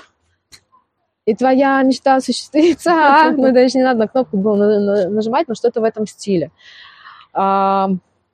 и 1.25 1.35
твоя 1.35 1.81
мечта 1.83 2.15
осуществится. 2.15 2.91
А, 2.95 3.31
Ну, 3.31 3.53
даже 3.53 3.77
не 3.77 3.83
надо 3.83 3.99
на 3.99 4.07
кнопку 4.07 4.37
было 4.37 4.55
на- 4.55 4.79
на- 4.79 5.09
нажимать, 5.09 5.47
но 5.47 5.55
что-то 5.55 5.81
в 5.81 5.83
этом 5.83 6.05
стиле. 6.07 6.51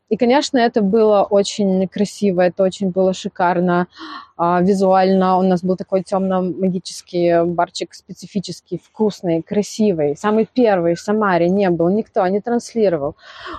И, 0.09 0.17
конечно, 0.17 0.57
это 0.57 0.81
было 0.81 1.21
очень 1.21 1.87
красиво, 1.87 2.41
это 2.41 2.63
очень 2.63 2.89
было 2.89 3.13
шикарно 3.13 3.87
а, 4.37 4.59
визуально. 4.61 5.37
У 5.37 5.43
нас 5.43 5.63
был 5.63 5.75
такой 5.75 6.01
темно-магический 6.01 7.45
барчик, 7.45 7.93
специфический, 7.93 8.81
вкусный, 8.83 9.43
красивый. 9.43 10.15
Самый 10.17 10.49
первый 10.51 10.95
в 10.95 10.99
Самаре 10.99 11.47
не 11.49 11.69
был, 11.69 11.89
никто 11.89 12.25
не 12.27 12.41
транслировал. 12.41 13.15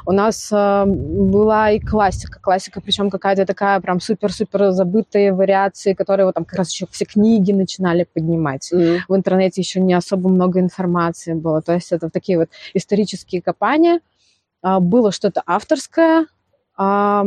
У 0.07 0.11
нас 0.13 0.49
а, 0.53 0.87
была 0.87 1.71
и 1.71 1.79
классика, 1.79 2.41
классика, 2.41 2.81
причем 2.81 3.11
какая-то 3.11 3.47
такая 3.47 3.79
прям 3.81 4.01
супер-супер 4.01 4.73
забытые 4.73 5.33
вариации, 5.33 5.95
которые 5.95 6.27
вот 6.27 6.35
там 6.35 6.45
как 6.45 6.59
раз 6.59 6.73
еще 6.73 6.87
все 6.91 7.05
книги 7.05 7.53
начинали 7.53 8.09
поднимать 8.13 8.73
м. 8.73 8.99
в 9.09 9.15
интернете 9.15 9.61
еще 9.61 9.81
не 9.81 9.95
особо 9.95 10.29
много 10.29 10.59
информации 10.59 11.35
было. 11.35 11.63
То 11.63 11.75
есть 11.75 11.93
это 11.93 12.11
такие 12.11 12.39
вот 12.39 12.49
исторические 12.75 13.41
копания. 13.41 14.01
А, 14.63 14.81
Было 14.81 15.13
что-то 15.13 15.43
авторское. 15.47 16.27
А, 16.81 17.27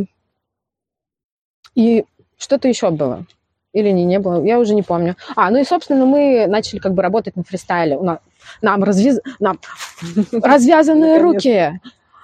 И 1.76 2.06
что-то 2.38 2.68
еще 2.68 2.90
было. 2.90 3.26
Или 3.72 3.90
не, 3.90 4.04
не 4.04 4.20
было, 4.20 4.44
я 4.44 4.60
уже 4.60 4.74
не 4.74 4.82
помню. 4.82 5.16
А, 5.36 5.50
ну 5.52 5.60
и, 5.60 5.64
собственно, 5.64 6.06
мы 6.06 6.46
начали 6.48 6.80
как 6.80 6.94
бы 6.94 7.02
работать 7.04 7.36
на 7.36 7.44
фристайле. 7.44 7.98
У 7.98 8.04
нас, 8.04 8.20
нам, 8.62 8.84
развяз... 8.84 9.20
нам 9.40 9.60
развязанные 10.32 11.20
руки, 11.20 11.80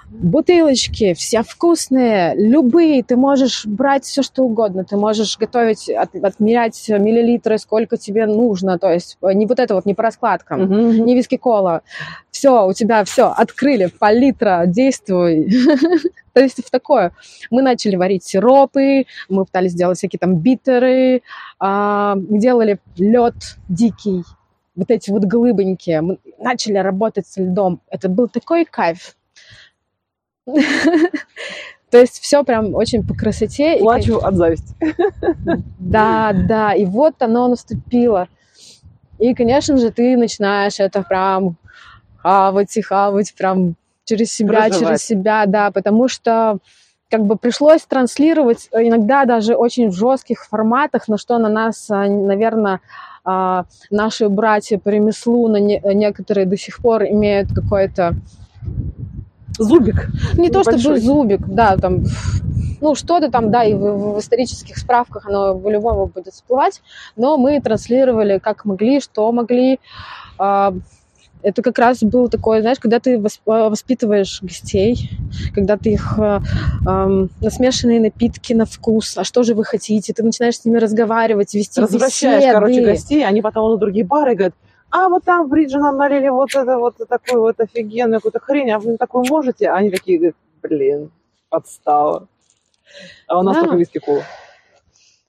бутылочки, 0.10 1.14
все 1.14 1.43
вкусные, 1.43 2.34
любые. 2.36 3.03
Ты 3.03 3.16
можешь 3.16 3.66
брать 3.66 4.05
все, 4.05 4.22
что 4.24 4.43
угодно. 4.43 4.84
Ты 4.84 4.97
можешь 4.97 5.38
готовить, 5.38 5.89
от- 5.89 6.16
отмерять 6.16 6.84
миллилитры, 6.89 7.57
сколько 7.57 7.97
тебе 7.97 8.26
нужно. 8.26 8.78
То 8.80 8.91
есть 8.91 9.18
э, 9.22 9.34
не 9.34 9.45
вот 9.45 9.60
это 9.60 9.76
вот, 9.76 9.86
не 9.86 9.93
по 9.93 10.03
раскладкам, 10.03 10.64
Мгм. 10.64 11.05
не 11.05 11.16
виски 11.16 11.38
кола. 11.38 11.82
Все, 12.32 12.66
у 12.68 12.74
тебя 12.74 13.03
все, 13.03 13.28
открыли, 13.36 13.88
пол-литра, 13.88 14.64
действуй. 14.66 15.49
То 16.34 16.41
есть 16.41 16.64
в 16.66 16.70
такое. 16.70 17.12
Мы 17.51 17.62
начали 17.62 17.95
варить 17.95 18.24
сиропы, 18.24 19.05
мы 19.30 19.45
пытались 19.45 19.72
сделать 19.72 19.97
всякие 19.97 20.20
там 20.20 20.36
битеры, 20.36 21.22
а, 21.60 22.16
делали 22.18 22.80
лед 22.97 23.36
дикий, 23.68 24.24
вот 24.76 24.89
эти 24.91 25.12
вот 25.12 25.24
глыбоньки. 25.26 25.99
Мы 25.99 26.18
начали 26.39 26.78
работать 26.78 27.28
со 27.28 27.41
льдом. 27.41 27.82
Это 27.89 28.07
был 28.10 28.28
такой 28.28 28.66
кайф. 28.66 29.16
То 31.91 31.97
есть 31.97 32.20
все 32.20 32.43
прям 32.43 32.76
очень 32.76 33.06
по 33.06 33.14
красоте. 33.16 33.78
И, 33.78 33.80
Плачу 33.80 34.18
от 34.18 34.36
зависти. 34.36 34.76
да, 35.80 36.34
да, 36.34 36.74
и 36.74 36.86
вот 36.86 37.16
оно 37.20 37.47
наступило. 37.47 38.28
И, 39.18 39.34
конечно 39.34 39.78
же, 39.78 39.89
ты 39.91 40.16
начинаешь 40.16 40.80
это 40.80 41.02
прям 41.02 41.58
хавать 42.18 42.76
и 42.78 42.82
хавать 42.82 43.34
прям 43.36 43.76
через 44.06 44.32
себя, 44.32 44.68
Проживать. 44.68 44.80
через 44.80 45.04
себя, 45.04 45.45
да, 45.45 45.72
потому 45.72 46.08
что 46.08 46.60
как 47.10 47.26
бы 47.26 47.38
пришлось 47.38 47.82
транслировать 47.82 48.70
э, 48.72 48.88
иногда 48.88 49.26
даже 49.26 49.56
очень 49.56 49.89
в 49.89 49.93
жестких 49.93 50.45
форматах, 50.45 51.08
на 51.08 51.18
что 51.18 51.39
на 51.39 51.50
нас, 51.50 51.89
наверное, 51.89 52.82
наши 53.26 54.30
братья 54.30 54.78
по 54.78 54.89
ремеслу, 54.89 55.47
на 55.47 55.58
не- 55.58 55.82
некоторые 55.93 56.45
до 56.45 56.58
сих 56.58 56.80
пор 56.80 57.04
имеют 57.04 57.50
какое-то 57.54 58.16
Зубик. 59.60 60.07
не 60.38 60.49
то 60.49 60.64
чтобы 60.64 60.99
зубик, 60.99 61.41
да, 61.47 61.78
там, 61.78 62.03
ну, 62.82 62.95
что-то 62.95 63.30
там, 63.30 63.51
да, 63.51 63.64
и 63.64 63.74
в, 63.74 64.14
в 64.16 64.20
исторических 64.20 64.78
справках 64.78 65.28
оно 65.28 65.53
по-любому 65.57 66.07
будет 66.07 66.34
всплывать, 66.34 66.82
но 67.16 67.38
мы 67.38 67.60
транслировали 67.62 68.39
как 68.39 68.66
могли, 68.66 69.01
что 69.01 69.32
могли. 69.32 69.80
А, 70.38 70.74
Это 71.41 71.62
как 71.62 71.80
раз 71.80 71.99
был 72.01 72.28
такой, 72.30 72.60
знаешь, 72.62 72.80
когда 72.80 72.99
ты 72.99 73.16
восп- 73.16 73.70
воспитываешь 73.70 74.41
гостей, 74.41 75.10
когда 75.55 75.78
ты 75.78 75.91
их 75.91 76.20
э, 76.20 76.39
эм, 76.86 77.30
на 77.41 77.49
смешанные 77.49 78.01
напитки 78.01 78.51
на 78.53 78.66
вкус, 78.66 79.18
а 79.18 79.24
что 79.24 79.43
же 79.43 79.55
вы 79.55 79.64
хотите, 79.64 80.12
ты 80.14 80.22
начинаешь 80.24 80.57
с 80.57 80.66
ними 80.66 80.78
разговаривать, 80.80 81.53
вести 81.53 81.80
Возвращаешь, 81.80 82.41
беседы. 82.41 82.53
короче, 82.53 82.82
гостей, 82.86 83.26
они 83.26 83.41
потом 83.41 83.72
на 83.72 83.78
другие 83.78 84.05
бары 84.05 84.36
говорят, 84.36 84.53
а 84.92 85.10
вот 85.10 85.24
там 85.24 85.46
в 85.46 85.50
Бридже 85.50 85.80
нам 85.80 85.98
налили 85.98 86.30
вот 86.30 86.54
это 86.56 86.78
вот 86.78 86.96
такую 87.08 87.42
вот 87.42 87.60
офигенную 87.60 88.20
какую-то 88.20 88.40
хрень, 88.40 88.72
а 88.72 88.80
вы 88.80 88.98
такую 88.98 89.26
можете? 89.30 89.70
А 89.70 89.76
они 89.76 89.90
такие 89.92 90.18
говорят, 90.18 90.36
блин, 90.64 91.12
подстава. 91.50 92.28
А 93.28 93.40
у 93.40 93.44
нас 93.44 93.56
Да. 93.56 93.64
только 93.64 93.78
виски 93.78 94.00
кола. 94.00 94.24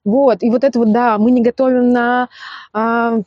Вот, 0.04 0.42
и 0.42 0.50
вот 0.50 0.64
это 0.64 0.78
вот, 0.78 0.92
да, 0.92 1.18
мы 1.18 1.30
не 1.30 1.42
готовим 1.42 1.90
на... 1.90 2.28
а, 2.72 3.18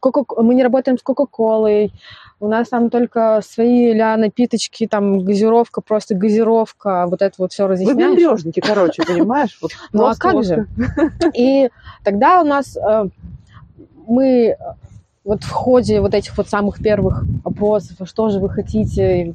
кока- 0.00 0.42
мы 0.42 0.54
не 0.56 0.62
работаем 0.64 0.98
с 0.98 1.02
Кока-Колой, 1.02 1.92
у 2.40 2.48
нас 2.48 2.68
там 2.68 2.90
только 2.90 3.40
свои 3.48 3.92
ля 3.92 4.16
напиточки, 4.16 4.88
там 4.88 5.24
газировка, 5.24 5.80
просто 5.80 6.16
газировка, 6.16 7.06
вот 7.08 7.22
это 7.22 7.34
вот 7.38 7.52
все 7.52 7.62
Вы 7.64 7.70
разъясняешь. 7.74 8.08
бомбежники, 8.10 8.58
короче, 8.60 9.02
понимаешь? 9.06 9.56
Вот 9.62 9.70
Ну 9.92 10.06
а 10.06 10.14
как 10.16 10.42
же? 10.42 10.66
И 11.32 11.70
тогда 12.02 12.40
у 12.40 12.44
нас 12.44 12.76
э, 12.76 13.04
мы 14.08 14.56
вот 15.24 15.42
в 15.42 15.50
ходе 15.50 16.00
вот 16.00 16.14
этих 16.14 16.36
вот 16.36 16.48
самых 16.48 16.80
первых 16.82 17.24
опросов, 17.44 17.96
а 18.00 18.06
что 18.06 18.28
же 18.28 18.38
вы 18.38 18.50
хотите, 18.50 19.34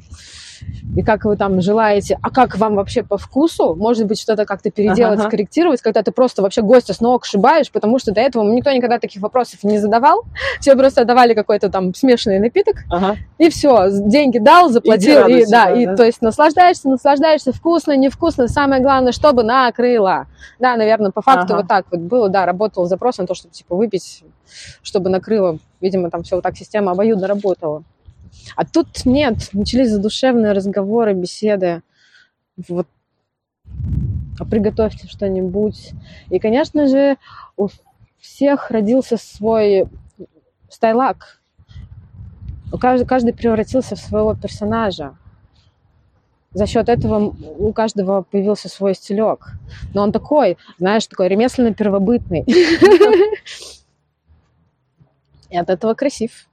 и, 0.96 1.00
и 1.00 1.02
как 1.02 1.24
вы 1.24 1.36
там 1.36 1.60
желаете, 1.60 2.18
а 2.22 2.30
как 2.30 2.56
вам 2.56 2.74
вообще 2.76 3.02
по 3.02 3.18
вкусу, 3.18 3.74
может 3.74 4.06
быть, 4.06 4.20
что-то 4.20 4.44
как-то 4.46 4.70
переделать, 4.70 5.18
Ага. 5.18 5.28
скорректировать, 5.28 5.80
когда 5.82 6.02
ты 6.02 6.12
просто 6.12 6.42
вообще 6.42 6.62
гостя 6.62 6.94
с 6.94 7.00
ног 7.00 7.24
шибаешь, 7.24 7.70
потому 7.70 7.98
что 7.98 8.12
до 8.12 8.20
этого 8.20 8.42
никто 8.50 8.70
никогда 8.70 8.98
таких 8.98 9.22
вопросов 9.22 9.62
не 9.64 9.78
задавал, 9.78 10.24
все 10.60 10.76
просто 10.76 11.04
давали 11.04 11.34
какой-то 11.34 11.68
там 11.68 11.94
смешанный 11.94 12.38
напиток, 12.38 12.76
Ага. 12.88 13.16
и 13.38 13.48
все, 13.50 13.88
деньги 13.90 14.38
дал, 14.38 14.68
заплатил, 14.70 15.12
и, 15.12 15.22
радуйся, 15.22 15.50
да, 15.50 15.64
да, 15.66 15.72
и 15.72 15.86
да. 15.86 15.96
то 15.96 16.04
есть 16.04 16.22
наслаждаешься, 16.22 16.88
наслаждаешься, 16.88 17.52
вкусно, 17.52 17.96
невкусно, 17.96 18.48
самое 18.48 18.82
главное, 18.82 19.12
чтобы 19.12 19.42
накрыло. 19.42 20.26
Да, 20.58 20.76
наверное, 20.76 21.10
по 21.10 21.22
факту 21.22 21.54
Ага. 21.54 21.56
вот 21.62 21.68
так 21.68 21.86
вот 21.90 22.00
было, 22.00 22.28
да, 22.28 22.46
работал 22.46 22.86
запрос 22.86 23.18
на 23.18 23.26
то, 23.26 23.34
чтобы 23.34 23.54
типа 23.54 23.74
выпить, 23.76 24.24
чтобы 24.82 25.10
накрыло. 25.10 25.58
Видимо, 25.80 26.10
там 26.10 26.22
все 26.22 26.36
вот 26.36 26.42
так 26.42 26.56
система 26.56 26.92
обоюдно 26.92 27.26
работала. 27.26 27.82
А 28.56 28.64
тут 28.64 29.04
нет, 29.04 29.50
начались 29.52 29.90
задушевные 29.90 30.52
разговоры, 30.52 31.14
беседы. 31.14 31.82
Вот 32.68 32.86
а 34.40 34.44
приготовьте 34.46 35.06
что-нибудь. 35.06 35.92
И, 36.30 36.38
конечно 36.38 36.86
же, 36.86 37.16
у 37.58 37.68
всех 38.18 38.70
родился 38.70 39.18
свой 39.18 39.86
стайлак. 40.70 41.42
У 42.72 42.78
каждый, 42.78 43.06
каждый 43.06 43.34
превратился 43.34 43.96
в 43.96 43.98
своего 43.98 44.34
персонажа. 44.34 45.16
за 46.52 46.66
счет 46.66 46.88
этого 46.88 47.34
у 47.58 47.72
каждого 47.72 48.22
появился 48.22 48.68
свой 48.70 48.94
стилек. 48.94 49.52
Но 49.92 50.02
он 50.02 50.10
такой, 50.10 50.56
знаешь, 50.78 51.06
такой 51.06 51.28
ремесленно-первобытный. 51.28 52.44
И 55.50 55.56
от 55.56 55.68
этого 55.68 55.92
красив. 55.94 56.48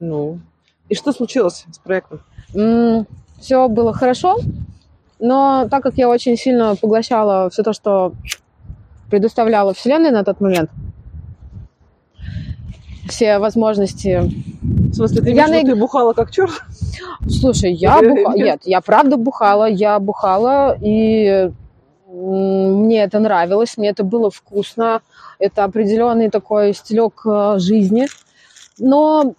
Ну, 0.00 0.40
и 0.88 0.94
что 0.94 1.12
случилось 1.12 1.64
с 1.70 1.78
проектом? 1.78 2.20
Все 3.38 3.68
было 3.68 3.92
хорошо, 3.92 4.38
но 5.20 5.68
так 5.70 5.82
как 5.82 5.94
я 5.96 6.08
очень 6.08 6.36
сильно 6.36 6.74
поглощала 6.76 7.50
все 7.50 7.62
то, 7.62 7.72
что 7.72 8.12
предоставляла 9.10 9.74
Вселенная 9.74 10.10
на 10.10 10.24
тот 10.24 10.40
момент, 10.40 10.70
все 13.08 13.38
возможности. 13.38 14.22
В 14.62 14.94
смысле, 14.94 15.22
ты, 15.22 15.30
я 15.30 15.48
на... 15.48 15.60
ты 15.62 15.74
бухала 15.74 16.12
как 16.12 16.30
черт? 16.30 16.52
Слушай, 17.28 17.72
я 17.72 18.00
бухала. 18.02 18.34
Нет, 18.34 18.60
я 18.64 18.80
правда 18.80 19.16
бухала. 19.16 19.68
Я 19.68 19.98
бухала, 19.98 20.76
и 20.80 21.50
мне 22.10 23.02
это 23.02 23.18
нравилось, 23.18 23.76
мне 23.76 23.90
это 23.90 24.04
было 24.04 24.30
вкусно. 24.30 25.02
Это 25.38 25.64
определенный 25.64 26.30
такой 26.30 26.74
стилек 26.74 27.22
э, 27.24 27.58
жизни. 27.58 28.06
Но 28.78 29.34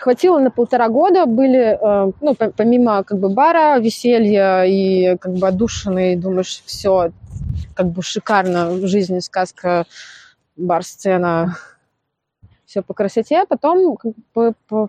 хватило 0.00 0.38
на 0.38 0.50
полтора 0.50 0.88
года, 0.88 1.26
были, 1.26 1.78
э, 1.80 2.12
ну, 2.20 2.34
помимо 2.34 3.04
как 3.04 3.18
бы 3.18 3.28
бара, 3.28 3.78
веселья 3.78 4.64
и 4.64 5.16
как 5.18 5.34
бы 5.34 5.46
отдушины, 5.46 6.16
думаешь, 6.16 6.62
все, 6.64 7.12
как 7.74 7.88
бы 7.88 8.02
шикарно 8.02 8.70
в 8.70 8.86
жизни, 8.86 9.20
сказка, 9.20 9.86
бар-сцена, 10.56 11.56
все 12.66 12.82
по 12.82 12.94
красоте. 12.94 13.44
Потом 13.48 13.96
по, 14.32 14.54
по, 14.68 14.88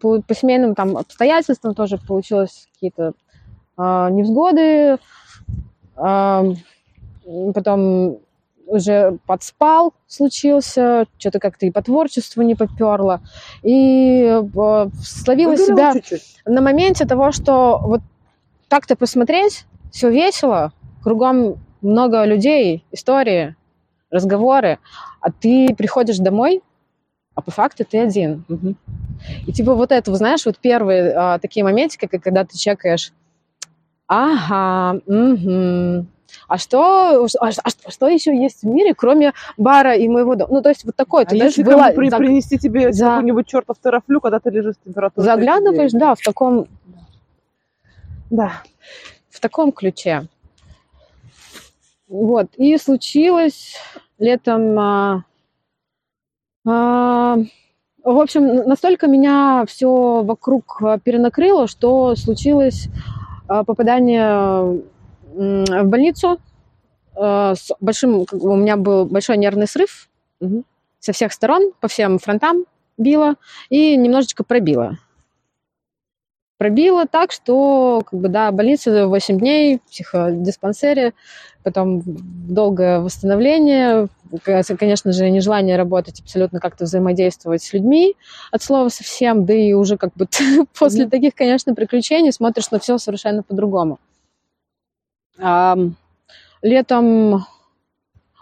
по, 0.00 0.22
по 0.22 0.34
семейным 0.34 0.74
там 0.74 0.96
обстоятельствам 0.96 1.74
тоже 1.74 1.98
получилось 1.98 2.68
какие-то 2.74 3.12
э, 3.76 4.08
невзгоды. 4.10 4.98
Э, 5.96 6.54
потом 7.54 8.18
уже 8.68 9.18
подспал 9.26 9.94
случился, 10.06 11.06
что-то 11.18 11.38
как-то 11.40 11.66
и 11.66 11.70
по 11.70 11.82
творчеству 11.82 12.42
не 12.42 12.54
поперло. 12.54 13.20
И 13.62 14.22
э, 14.24 14.88
словила 15.02 15.56
себя 15.56 15.94
чуть-чуть. 15.94 16.40
на 16.46 16.60
моменте 16.60 17.06
того, 17.06 17.32
что 17.32 17.78
вот 17.82 18.00
так-то 18.68 18.96
посмотреть, 18.96 19.64
все 19.90 20.10
весело, 20.10 20.72
кругом 21.02 21.58
много 21.80 22.24
людей, 22.24 22.84
истории, 22.92 23.56
разговоры, 24.10 24.78
а 25.20 25.30
ты 25.30 25.74
приходишь 25.74 26.18
домой, 26.18 26.62
а 27.34 27.42
по 27.42 27.50
факту 27.50 27.84
ты 27.84 27.98
один. 27.98 28.44
Угу. 28.48 28.74
И 29.46 29.52
типа 29.52 29.74
вот 29.74 29.92
это, 29.92 30.14
знаешь, 30.14 30.44
вот 30.44 30.58
первые 30.58 31.12
а, 31.12 31.38
такие 31.38 31.64
моментики, 31.64 32.06
как 32.06 32.22
когда 32.22 32.44
ты 32.44 32.58
чекаешь, 32.58 33.12
ага, 34.06 35.00
угу, 35.06 36.06
а 36.46 36.58
что, 36.58 37.26
а, 37.40 37.50
а 37.62 37.90
что 37.90 38.08
еще 38.08 38.36
есть 38.36 38.62
в 38.62 38.66
мире, 38.66 38.94
кроме 38.94 39.32
бара 39.56 39.94
и 39.94 40.08
моего 40.08 40.34
дома? 40.34 40.54
Ну, 40.54 40.62
то 40.62 40.68
есть 40.68 40.84
вот 40.84 40.96
такой. 40.96 41.24
А 41.24 41.34
если 41.34 41.62
была, 41.62 41.90
при, 41.90 42.10
за... 42.10 42.16
принести 42.16 42.58
тебе 42.58 42.92
за... 42.92 43.06
какой-нибудь 43.06 43.46
чертов 43.46 43.76
терафлю, 43.82 44.20
когда 44.20 44.38
ты 44.40 44.50
лежишь 44.50 44.76
в 44.76 44.84
температуре? 44.84 45.24
Заглядываешь, 45.24 45.92
да, 45.92 46.14
в 46.14 46.20
таком... 46.20 46.66
Да, 48.30 48.62
в 49.30 49.40
таком 49.40 49.72
ключе. 49.72 50.26
Вот. 52.08 52.48
И 52.56 52.76
случилось 52.78 53.76
летом... 54.18 54.78
А, 54.78 55.24
а, 56.66 57.36
в 58.04 58.18
общем, 58.18 58.46
настолько 58.66 59.06
меня 59.06 59.64
все 59.66 60.22
вокруг 60.22 60.80
перенакрыло, 61.04 61.66
что 61.66 62.14
случилось 62.16 62.88
а, 63.48 63.64
попадание 63.64 64.82
в 65.38 65.84
больницу 65.84 66.40
э, 67.16 67.54
с 67.56 67.70
большим, 67.80 68.26
как 68.26 68.40
бы 68.40 68.50
у 68.50 68.56
меня 68.56 68.76
был 68.76 69.04
большой 69.04 69.36
нервный 69.36 69.68
срыв 69.68 70.08
угу. 70.40 70.64
со 70.98 71.12
всех 71.12 71.32
сторон, 71.32 71.72
по 71.80 71.88
всем 71.88 72.18
фронтам 72.18 72.64
било 72.96 73.36
и 73.70 73.96
немножечко 73.96 74.42
пробило. 74.42 74.98
Пробило 76.58 77.06
так, 77.06 77.30
что 77.30 78.02
как 78.04 78.18
бы, 78.18 78.28
да, 78.28 78.50
больница 78.50 79.06
8 79.06 79.38
дней, 79.38 79.78
в 79.78 79.90
психодиспансере, 79.90 81.14
потом 81.62 82.02
долгое 82.04 82.98
восстановление, 82.98 84.08
конечно 84.76 85.12
же, 85.12 85.30
нежелание 85.30 85.76
работать 85.76 86.20
абсолютно 86.20 86.58
как-то 86.58 86.84
взаимодействовать 86.84 87.62
с 87.62 87.72
людьми 87.72 88.16
от 88.50 88.60
слова 88.60 88.88
совсем, 88.88 89.46
да 89.46 89.54
и 89.54 89.72
уже 89.72 89.96
как 89.96 90.10
бы 90.14 90.26
после 90.78 91.08
таких, 91.08 91.36
конечно, 91.36 91.76
приключений 91.76 92.32
смотришь 92.32 92.72
на 92.72 92.80
все 92.80 92.98
совершенно 92.98 93.44
по-другому. 93.44 94.00
Летом, 96.62 97.44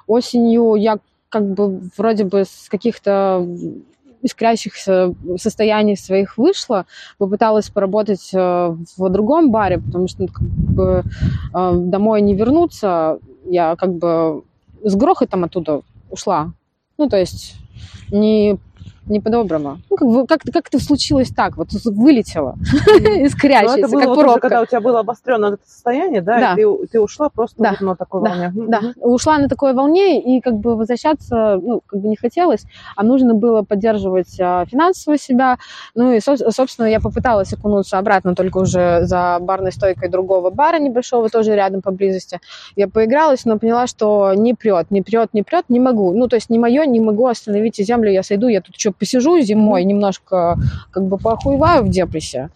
осенью 0.07 0.75
я 0.77 0.99
как 1.29 1.53
бы 1.53 1.81
вроде 1.97 2.25
бы 2.25 2.45
с 2.45 2.69
каких-то 2.69 3.47
искрящихся 4.23 5.15
состояний 5.37 5.97
своих 5.97 6.39
вышла, 6.39 6.87
попыталась 7.19 7.71
поработать 7.71 8.31
э, 8.33 8.77
в 8.97 9.09
другом 9.09 9.51
баре, 9.51 9.79
потому 9.79 10.09
что 10.09 10.23
ну, 10.23 10.29
как 10.29 10.43
бы, 10.43 11.05
э, 11.55 11.73
домой 11.75 12.23
не 12.23 12.35
вернуться, 12.35 13.19
я 13.45 13.77
как 13.77 13.95
бы 13.95 14.43
с 14.83 14.97
грохотом 14.97 15.45
оттуда 15.45 15.83
ушла. 16.11 16.53
Ну, 16.99 17.09
то 17.09 17.17
есть 17.17 17.55
не 18.11 18.59
не 19.07 19.21
по-доброму. 19.21 19.79
Ну, 19.91 19.97
как, 19.97 20.09
бы, 20.09 20.27
как, 20.27 20.41
как 20.53 20.69
это 20.69 20.83
случилось 20.83 21.29
так? 21.29 21.57
Вот 21.57 21.69
вылетело, 21.85 22.57
это 23.77 23.89
было 23.89 24.01
как 24.01 24.09
вот 24.09 24.21
пробка. 24.21 24.41
когда 24.41 24.63
у 24.63 24.67
тебя 24.67 24.81
было 24.81 25.01
обостренное 25.01 25.53
это 25.53 25.63
состояние, 25.67 26.23
да? 26.23 26.39
да. 26.39 26.53
И 26.55 26.57
ты, 26.57 26.87
ты 26.93 27.01
ушла 27.01 27.29
просто 27.29 27.63
да. 27.63 27.71
вот 27.71 27.81
на 27.81 27.97
такой 27.97 28.23
да. 28.23 28.31
волне. 28.31 28.53
Да, 28.55 28.79
угу. 28.79 29.15
ушла 29.15 29.39
на 29.39 29.49
такой 29.49 29.75
волне, 29.75 30.21
и 30.21 30.41
как 30.41 30.55
бы 30.55 30.77
возвращаться, 30.77 31.59
ну, 31.63 31.83
как 31.87 32.01
бы 32.01 32.09
не 32.09 32.17
хотелось, 32.17 32.65
а 32.97 33.03
нужно 33.03 33.35
было 33.35 33.63
поддерживать 33.63 34.39
а, 34.41 34.65
финансово 34.67 35.19
себя. 35.19 35.59
Ну, 35.95 36.13
и, 36.13 36.21
собственно, 36.21 36.87
я 36.87 37.01
попыталась 37.01 37.53
окунуться 37.53 37.99
обратно, 37.99 38.35
только 38.35 38.59
уже 38.59 39.05
за 39.05 39.39
барной 39.41 39.73
стойкой 39.73 40.09
другого 40.09 40.51
бара 40.51 40.79
небольшого, 40.79 41.29
тоже 41.29 41.55
рядом 41.55 41.83
поблизости. 41.83 42.41
Я 42.75 42.89
поигралась, 42.89 43.45
но 43.45 43.59
поняла, 43.59 43.87
что 43.87 44.35
не 44.35 44.55
прет, 44.55 44.91
не 44.91 45.03
прет, 45.03 45.31
не 45.33 45.43
прет, 45.43 45.65
не 45.69 45.81
могу. 45.81 46.13
Ну, 46.13 46.29
то 46.29 46.37
есть 46.37 46.51
не 46.51 46.59
мое, 46.59 46.85
не 46.87 47.01
могу 47.01 47.27
остановить 47.27 47.77
землю, 47.77 48.11
я 48.11 48.23
сойду, 48.23 48.49
я 48.49 48.61
тут 48.61 48.77
что 48.79 48.93
посижу 48.99 49.41
зимой, 49.41 49.85
немножко 49.85 50.57
как 50.91 51.05
бы 51.05 51.19
поохуеваю 51.19 51.85
в 51.85 51.89
депрессе. 51.89 52.51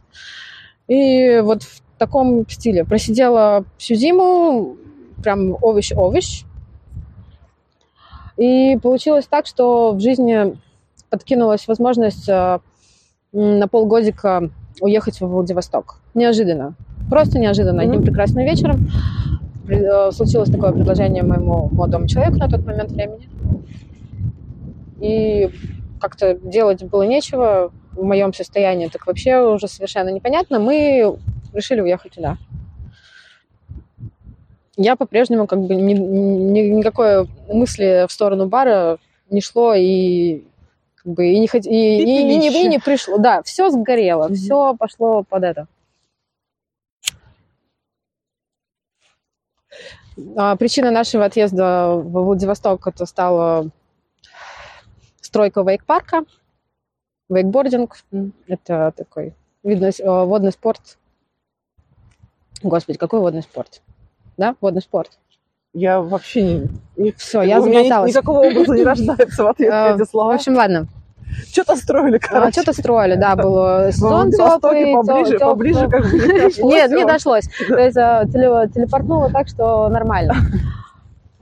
И 0.89 1.41
вот 1.41 1.63
в 1.63 1.83
таком 1.99 2.49
стиле. 2.49 2.85
Просидела 2.85 3.65
всю 3.77 3.95
зиму, 3.95 4.77
прям 5.23 5.57
овощ-овощ. 5.61 6.45
И 8.37 8.79
получилось 8.83 9.27
так, 9.29 9.47
что 9.47 9.93
в 9.93 10.01
жизни 10.01 10.57
подкинулась 11.11 11.69
возможность 11.69 12.29
э, 12.29 12.59
на 13.33 13.69
полгодика 13.69 14.51
уехать 14.81 15.21
в 15.21 15.27
Владивосток. 15.27 16.01
Неожиданно. 16.15 16.75
Просто 17.11 17.39
неожиданно. 17.39 17.83
Одним 17.83 18.03
прекрасным 18.03 18.45
вечером 18.47 18.89
э, 19.69 20.11
случилось 20.13 20.51
такое 20.51 20.73
предложение 20.73 21.23
моему 21.23 21.69
молодому 21.71 22.09
человеку 22.09 22.39
на 22.39 22.49
тот 22.49 22.65
момент 22.65 22.93
времени. 22.93 23.29
И 25.01 25.51
как-то 26.01 26.35
делать 26.35 26.83
было 26.83 27.03
нечего 27.03 27.73
в 27.93 28.03
моем 28.03 28.33
состоянии, 28.33 28.89
так 28.89 29.07
вообще 29.07 29.41
уже 29.41 29.69
совершенно 29.69 30.09
непонятно. 30.09 30.59
Мы 30.59 31.19
решили 31.53 31.81
уехать 31.81 32.13
туда. 32.13 32.37
Я 34.77 34.97
по-прежнему 34.97 35.47
как 35.47 35.61
бы 35.61 35.75
ни, 35.75 35.93
ни, 35.93 36.61
никакой 36.61 37.29
мысли 37.53 38.07
в 38.09 38.13
сторону 38.13 38.47
бара 38.47 38.99
не 39.29 39.41
шло 39.41 39.75
и 39.75 40.45
как 40.97 41.13
бы 41.13 41.29
и 41.29 41.39
не, 41.39 41.49
хот... 41.49 41.67
и, 41.67 41.69
и, 41.69 42.03
и, 42.03 42.35
и, 42.35 42.37
не, 42.37 42.49
и 42.49 42.69
не 42.69 42.79
пришло. 42.79 43.19
Да, 43.19 43.43
все 43.43 43.71
сгорело, 43.71 44.29
mm-hmm. 44.29 44.35
все 44.35 44.75
пошло 44.79 45.23
под 45.23 45.45
это. 45.45 45.67
А, 50.37 50.57
причина 50.57 50.91
нашего 50.91 51.25
отъезда 51.25 51.95
в 51.95 52.25
Владивосток 52.25 52.87
это 52.87 53.07
стало 53.07 53.71
стройка 55.31 55.63
вейк-парка, 55.63 56.25
вейкбординг. 57.29 57.97
Это 58.49 58.93
такой 58.97 59.35
видно, 59.63 59.87
э, 59.87 60.25
водный 60.25 60.53
спорт. 60.53 60.99
Господи, 62.63 62.99
какой 62.99 63.21
водный 63.21 63.43
спорт? 63.43 63.81
Да, 64.37 64.57
водный 64.61 64.83
спорт. 64.83 65.13
Я 65.73 66.01
вообще 66.01 66.43
не... 66.43 66.69
не 66.97 67.13
Все, 67.13 67.43
я 67.43 67.61
замоталась. 67.61 68.11
никакого 68.11 68.41
образа 68.41 68.75
не 68.75 68.83
рождается 68.83 69.45
в 69.45 69.47
ответ 69.49 69.71
на 69.71 69.95
эти 69.95 70.09
слова. 70.09 70.33
В 70.33 70.35
общем, 70.35 70.57
ладно. 70.57 70.89
Что-то 71.53 71.77
строили, 71.77 72.17
а, 72.17 72.19
короче. 72.19 72.63
Что-то 72.63 72.73
строили, 72.73 73.15
да, 73.15 73.37
был 73.37 73.93
сезон 73.93 74.33
теплый. 74.33 74.93
Поближе, 74.93 75.39
поближе 75.39 75.89
как 75.89 76.03
бы 76.03 76.19
не. 76.19 76.63
Нет, 76.69 76.91
не 76.91 77.05
дошлось. 77.05 77.49
То 77.69 77.79
есть 77.79 77.97
э, 77.97 78.25
телепортнуло 78.75 79.31
так, 79.31 79.47
что 79.47 79.89
нормально. 79.89 80.35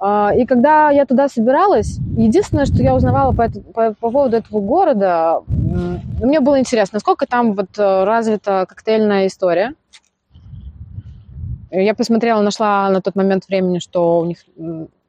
А, 0.01 0.33
и 0.35 0.47
когда 0.47 0.91
я 0.91 1.07
туда 1.07 1.29
собиралась, 1.29 1.99
единственное, 2.17 2.67
что 2.67 2.83
я 2.83 2.95
узнавала 2.95 3.33
по, 3.33 3.49
по, 3.49 3.95
по 3.95 4.11
поводу 4.11 4.37
этого 4.37 4.61
города, 4.61 5.43
мне 5.49 6.41
было 6.41 6.59
интересно, 6.61 6.97
насколько 6.97 7.27
там 7.27 7.55
вот 7.55 7.79
э, 7.79 8.05
развита 8.05 8.67
коктейльная 8.69 9.27
история. 9.27 9.75
Я 11.71 11.95
посмотрела, 11.95 12.41
нашла 12.43 12.89
на 12.91 13.03
тот 13.03 13.15
момент 13.15 13.47
времени, 13.49 13.79
что 13.79 14.21
у 14.21 14.25
них 14.25 14.39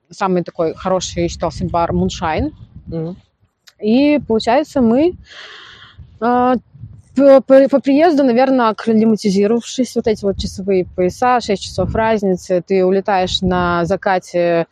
самый 0.10 0.44
такой 0.44 0.74
хороший 0.74 1.28
считался 1.28 1.66
бар 1.66 1.92
Moonshine. 1.92 2.52
Мгм. 2.88 3.16
И 3.80 4.20
получается, 4.28 4.82
мы 4.82 5.14
а, 6.20 6.56
по, 7.16 7.42
по- 7.42 7.80
приезду, 7.80 8.24
наверное, 8.24 8.70
акклиматизировавшись, 8.70 9.96
вот 9.96 10.08
эти 10.08 10.24
вот 10.24 10.38
часовые 10.38 10.86
пояса, 10.86 11.40
6 11.42 11.62
часов 11.62 11.94
разницы, 11.96 12.64
ты 12.66 12.86
улетаешь 12.86 13.42
на 13.42 13.86
закате, 13.86 14.68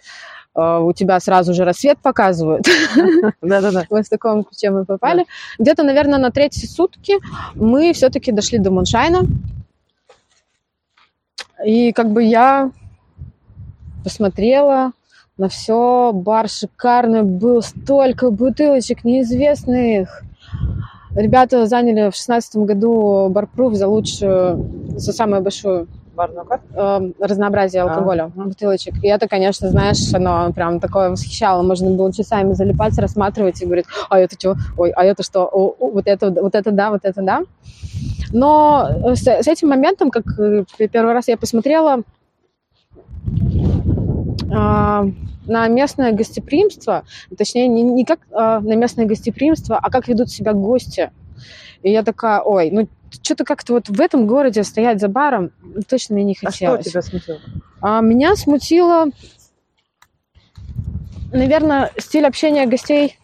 а, 0.57 0.79
у 0.79 0.91
тебя 0.91 1.19
сразу 1.19 1.53
же 1.53 1.65
рассвет 1.65 1.99
показывают. 1.99 2.65
Да-да-да. 3.41 3.85
Вот 3.89 4.05
в 4.05 4.09
таком 4.09 4.43
ключе 4.43 4.71
мы 4.71 4.85
попали. 4.85 5.25
Где-то, 5.59 5.83
наверное, 5.83 6.19
на 6.19 6.31
третьи 6.31 6.65
сутки 6.65 7.15
мы 7.53 7.93
все-таки 7.93 8.31
дошли 8.31 8.57
до 8.57 8.71
Муншайна. 8.71 9.21
И 11.63 11.91
как 11.91 12.11
бы 12.11 12.23
я 12.23 12.71
посмотрела 14.03 14.93
на 15.37 15.49
все, 15.49 16.11
бар 16.13 16.49
шикарный 16.49 17.23
был, 17.23 17.61
столько 17.61 18.31
бутылочек 18.31 19.03
неизвестных. 19.03 20.23
Ребята 21.15 21.65
заняли 21.65 22.09
в 22.09 22.15
шестнадцатом 22.15 22.65
году 22.65 23.29
барпруф 23.29 23.73
за 23.73 23.87
лучшую, 23.87 24.97
за 24.97 25.13
самую 25.13 25.41
большую 25.41 25.87
Барную 26.15 26.45
карту? 26.45 26.65
э, 26.73 27.11
разнообразие 27.19 27.83
А, 27.83 27.85
алкоголя, 27.85 28.31
мгм. 28.35 28.49
бутылочек. 28.49 28.95
И 29.03 29.07
это, 29.07 29.27
конечно, 29.27 29.69
знаешь, 29.69 30.13
оно 30.13 30.51
прям 30.51 30.79
такое 30.79 31.11
восхищало. 31.11 31.61
Можно 31.61 31.91
было 31.91 32.11
часами 32.11 32.53
залипать, 32.53 32.97
рассматривать 32.97 33.61
и 33.61 33.65
говорить, 33.65 33.85
а 34.09 34.19
это 34.19 34.35
что? 34.35 34.55
Ой, 34.77 34.89
а 34.91 35.05
это 35.05 35.21
что? 35.23 35.45
О, 35.45 35.75
о, 35.79 35.91
вот 35.91 36.07
это, 36.07 36.31
вот 36.31 36.55
это 36.55 36.71
да, 36.71 36.89
вот 36.89 37.01
это 37.03 37.21
да. 37.21 37.41
Но 38.31 38.89
э, 39.05 39.15
с, 39.15 39.27
с 39.27 39.47
этим 39.47 39.69
моментом, 39.69 40.09
как 40.09 40.25
э, 40.39 40.63
первый 40.91 41.13
раз 41.13 41.27
я 41.27 41.37
посмотрела 41.37 41.93
а, 41.93 42.01
на 44.49 45.67
местное 45.67 46.11
гостеприимство, 46.11 47.03
точнее, 47.37 47.67
не, 47.67 47.81
не 47.83 48.05
как 48.05 48.19
а, 48.31 48.59
на 48.59 48.73
местное 48.75 49.05
гостеприимство, 49.05 49.77
а 49.77 49.89
как 49.89 50.07
ведут 50.07 50.29
себя 50.29 50.53
гости. 50.53 51.11
И 51.83 51.91
я 51.91 52.03
такая, 52.03 52.41
ой, 52.41 52.69
ну 52.71 52.87
что-то 53.09 53.45
как-то 53.45 53.73
вот 53.73 53.87
в 53.89 54.01
этом 54.01 54.27
городе 54.27 54.63
стоять 54.63 54.99
за 54.99 55.07
баром 55.07 55.51
точно 55.87 56.15
мне 56.15 56.23
не 56.25 56.33
А 56.33 56.35
что 56.35 56.51
хотелось. 56.51 56.85
тебя 56.85 57.01
смутило? 57.01 57.39
А 57.81 58.01
меня 58.01 58.35
смутило, 58.35 59.05
наверное, 61.31 61.91
стиль 61.97 62.25
общения 62.25 62.65
гостей. 62.65 63.17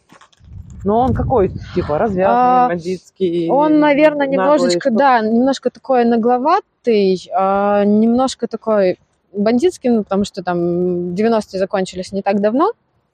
Ну, 0.86 0.96
он 0.96 1.14
какой? 1.14 1.52
Типа 1.76 1.98
развязный, 1.98 2.36
А, 2.36 2.68
бандитский? 2.68 3.50
Он, 3.50 3.80
наверное, 3.80 4.28
наглый, 4.28 4.38
немножечко, 4.38 4.90
что? 4.90 4.98
да, 4.98 5.22
немножко 5.22 5.70
такой 5.70 6.04
нагловатый, 6.04 7.30
а, 7.34 7.86
немножко 7.86 8.48
такой 8.48 9.00
бандитский, 9.34 9.90
ну, 9.90 10.04
потому 10.04 10.24
что 10.26 10.44
там 10.44 11.14
90-е 11.14 11.60
закончились 11.60 12.12
не 12.12 12.22
так 12.22 12.40
давно. 12.42 12.72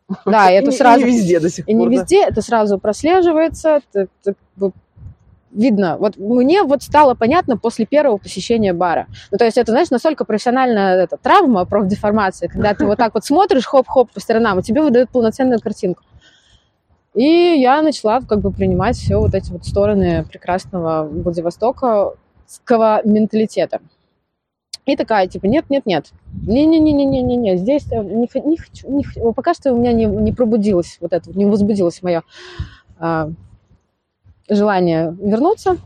Да, 0.25 0.49
и 0.51 0.55
это 0.55 0.69
не- 0.69 0.75
и 0.75 0.77
сразу... 0.77 0.99
не 1.05 1.11
везде 1.11 1.39
до 1.39 1.49
сих 1.49 1.67
И 1.67 1.73
не 1.73 1.85
пор. 1.85 1.93
да. 1.93 2.01
везде, 2.01 2.23
это 2.23 2.41
сразу 2.41 2.79
прослеживается, 2.79 3.81
это- 3.93 4.07
это 4.25 4.71
видно. 5.51 5.97
Вот 5.99 6.17
мне 6.17 6.63
вот 6.63 6.83
стало 6.83 7.15
понятно 7.15 7.57
после 7.57 7.85
первого 7.85 8.17
посещения 8.17 8.71
бара. 8.73 9.07
Ну, 9.31 9.37
то 9.37 9.45
есть 9.45 9.57
это, 9.57 9.71
знаешь, 9.71 9.89
настолько 9.89 10.25
профессиональная 10.25 10.95
эта, 11.03 11.17
травма, 11.17 11.65
профдеформация, 11.65 12.49
когда 12.49 12.73
ты 12.73 12.85
вот 12.85 12.97
так 12.97 13.13
вот 13.15 13.25
смотришь, 13.25 13.65
хоп-хоп 13.65 14.11
по 14.11 14.19
сторонам, 14.19 14.59
и 14.59 14.63
тебе 14.63 14.81
выдают 14.81 15.09
полноценную 15.09 15.59
картинку. 15.59 16.03
И 17.15 17.23
я 17.59 17.81
начала 17.81 18.21
как 18.21 18.41
бы 18.41 18.51
принимать 18.51 18.95
все 18.95 19.17
вот 19.17 19.33
эти 19.33 19.51
вот 19.51 19.65
стороны 19.65 20.23
прекрасного 20.23 21.07
Владивостока 21.07 22.13
менталитета. 23.03 23.79
И 24.89 24.95
такая, 24.95 25.27
типа, 25.27 25.45
нет, 25.45 25.65
нет, 25.69 25.85
нет. 25.85 26.07
Не-не-не-не-не-не, 26.47 27.57
здесь 27.57 27.85
э, 27.91 28.03
не, 28.03 28.27
не 28.43 28.57
хочу, 28.57 28.89
не 28.89 29.05
пока 29.33 29.53
что 29.53 29.71
у 29.71 29.77
меня 29.77 29.93
не, 29.93 30.05
не 30.05 30.31
пробудилось 30.31 30.97
вот 30.99 31.13
это, 31.13 31.29
не 31.37 31.45
возбудилось 31.45 32.01
мое 32.01 32.23
а, 32.97 33.29
желание 34.49 35.15
вернуться. 35.21 35.77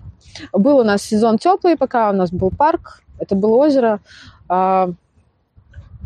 Был 0.54 0.78
у 0.78 0.84
нас 0.86 1.02
сезон 1.02 1.38
теплый, 1.38 1.76
пока 1.76 2.12
у 2.12 2.14
нас 2.14 2.32
был 2.32 2.50
парк, 2.50 3.04
это 3.20 3.36
было 3.36 3.58
озеро. 3.58 4.00
А, 4.48 4.92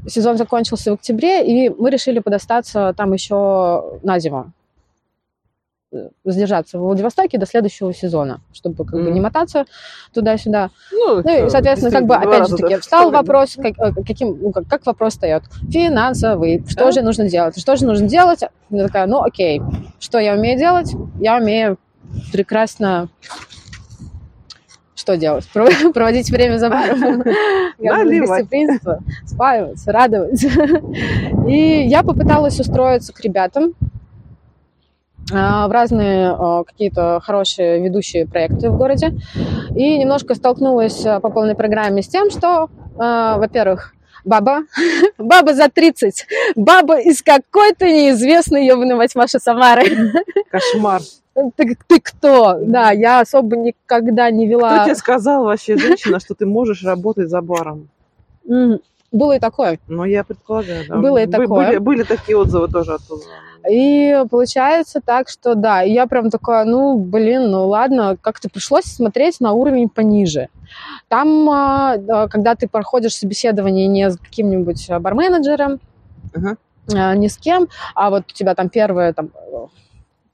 сезон 0.07 0.37
закончился 0.37 0.89
в 0.89 0.95
октябре, 0.95 1.45
и 1.45 1.69
мы 1.69 1.91
решили 1.91 2.17
подостаться 2.17 2.95
там 2.97 3.13
еще 3.13 3.99
на 4.01 4.17
зиму. 4.17 4.53
Э, 5.93 6.09
Задержаться 6.25 6.77
в 6.77 6.81
Владивостоке 6.81 7.37
до 7.37 7.45
следующего 7.45 7.93
сезона, 7.93 8.41
чтобы 8.51 8.83
как 8.83 8.91
бы 8.95 9.03
Мгм. 9.03 9.13
не 9.13 9.21
мотаться 9.21 9.63
туда-сюда. 10.13 10.69
Ну, 10.91 11.21
Ну 11.23 11.45
и, 11.45 11.49
соответственно, 11.49 11.91
как 11.93 12.05
бы, 12.05 12.15
опять 12.15 12.49
же 12.49 12.57
таки, 12.57 12.75
встал 12.75 13.09
вопрос, 13.09 13.55
как, 13.55 13.79
э, 13.79 13.93
каким, 14.05 14.37
ну, 14.41 14.51
как, 14.51 14.67
как 14.67 14.85
вопрос 14.85 15.13
встает? 15.13 15.43
Финансовый. 15.71 16.61
Что 16.67 16.85
Да. 16.87 16.91
же 16.91 17.01
нужно 17.03 17.29
делать? 17.29 17.57
Что 17.57 17.77
же 17.77 17.85
нужно 17.85 18.05
делать? 18.05 18.41
Я 18.69 18.85
такая, 18.85 19.05
ну 19.07 19.21
окей, 19.21 19.61
что 19.99 20.19
я 20.19 20.33
умею 20.33 20.59
делать? 20.59 20.91
Я 21.21 21.37
умею 21.37 21.77
прекрасно 22.33 23.07
что 24.93 25.15
делать? 25.15 25.47
Про- 25.53 25.67
Проводить 25.93 26.29
время 26.29 26.57
за 26.57 26.69
баром. 26.69 27.19
Бы. 27.77 28.19
Гостеприимство, 28.27 28.99
спаивать, 29.25 29.81
радовать. 29.87 30.43
И 31.47 31.85
я 31.87 32.03
попыталась 32.03 32.59
устроиться 32.59 33.13
к 33.13 33.21
ребятам 33.21 33.71
а, 33.81 33.85
в 35.29 35.71
разные 35.71 36.29
а, 36.29 36.63
какие-то 36.63 37.19
хорошие 37.23 37.81
ведущие 37.83 38.25
проекты 38.25 38.69
в 38.69 38.77
городе. 38.77 39.13
И 39.75 39.97
немножко 39.97 40.35
столкнулась 40.35 41.05
а, 41.05 41.19
по 41.19 41.29
полной 41.29 41.55
программе 41.55 42.01
с 42.01 42.07
тем, 42.07 42.29
что, 42.29 42.69
а, 42.97 43.37
во-первых, 43.37 43.93
баба, 44.23 44.61
баба 45.17 45.53
за 45.53 45.69
30, 45.69 46.25
баба 46.55 46.99
из 46.99 47.21
какой-то 47.21 47.85
неизвестной, 47.85 48.65
ебаной 48.65 48.95
мать 48.95 49.15
Маши 49.15 49.39
Самары. 49.39 50.13
Кошмар. 50.51 51.01
Ты, 51.55 51.77
ты 51.87 51.99
кто? 51.99 52.57
Да, 52.61 52.91
я 52.91 53.19
особо 53.19 53.57
никогда 53.57 54.31
не 54.31 54.47
Кто 54.47 54.57
вела... 54.57 54.85
тебе 54.85 54.95
сказал 54.95 55.43
вообще, 55.43 55.77
женщина, 55.77 56.19
что 56.19 56.33
ты 56.33 56.47
можешь 56.47 56.83
работать 56.83 57.29
за 57.29 57.41
баром? 57.41 57.89
Было 59.11 59.35
и 59.35 59.39
такое. 59.39 59.79
Ну, 59.87 60.03
я 60.03 60.23
предполагаю, 60.23 60.85
да. 60.87 60.97
Было 60.97 61.23
и 61.23 61.27
такое. 61.27 61.67
Были, 61.67 61.77
были 61.77 62.03
такие 62.03 62.37
отзывы 62.37 62.67
тоже 62.67 62.95
оттуда. 62.95 63.23
И 63.69 64.23
получается 64.29 65.01
так, 65.03 65.29
что 65.29 65.55
да, 65.55 65.83
и 65.83 65.91
я 65.91 66.07
прям 66.07 66.29
такая, 66.29 66.65
ну, 66.65 66.97
блин, 66.97 67.51
ну 67.51 67.67
ладно, 67.67 68.17
как-то 68.19 68.49
пришлось 68.49 68.85
смотреть 68.85 69.39
на 69.39 69.53
уровень 69.53 69.89
пониже. 69.89 70.49
Там, 71.07 71.49
а, 71.49 71.97
да, 71.97 72.27
когда 72.27 72.55
ты 72.55 72.67
проходишь 72.67 73.15
собеседование 73.15 73.87
не 73.87 74.09
с 74.09 74.17
каким-нибудь 74.17 74.89
а, 74.89 74.99
барменеджером, 74.99 75.79
а, 76.93 77.15
ни 77.15 77.27
с 77.27 77.37
кем, 77.37 77.67
а 77.95 78.09
вот 78.09 78.23
у 78.29 78.33
тебя 78.33 78.55
там 78.55 78.69
первое 78.69 79.13
там 79.13 79.29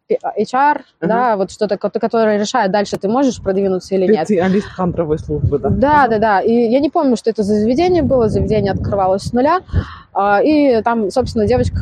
э, 0.09 0.15
HR, 0.37 0.81
да, 1.01 1.37
вот 1.37 1.51
что-то, 1.51 1.77
ко- 1.77 1.89
которое 1.89 2.37
решает, 2.39 2.71
дальше 2.71 2.97
ты 2.97 3.07
можешь 3.07 3.41
продвинуться 3.41 3.95
или 3.95 4.11
нет. 4.11 4.27
ты 4.27 4.39
алист 4.39 4.67
хантровой 4.67 5.17
службы, 5.19 5.59
да? 5.59 5.69
Да, 5.69 6.07
да, 6.07 6.17
да. 6.19 6.41
И 6.41 6.51
я 6.53 6.79
не 6.79 6.89
помню, 6.89 7.15
что 7.17 7.29
это 7.29 7.43
за 7.43 7.55
заведение 7.55 8.03
было. 8.03 8.27
Заведение 8.29 8.71
открывалось 8.73 9.23
с 9.23 9.33
нуля. 9.33 9.61
А, 10.15 10.41
И 10.43 10.81
там, 10.83 11.09
собственно, 11.09 11.47
девочка, 11.47 11.79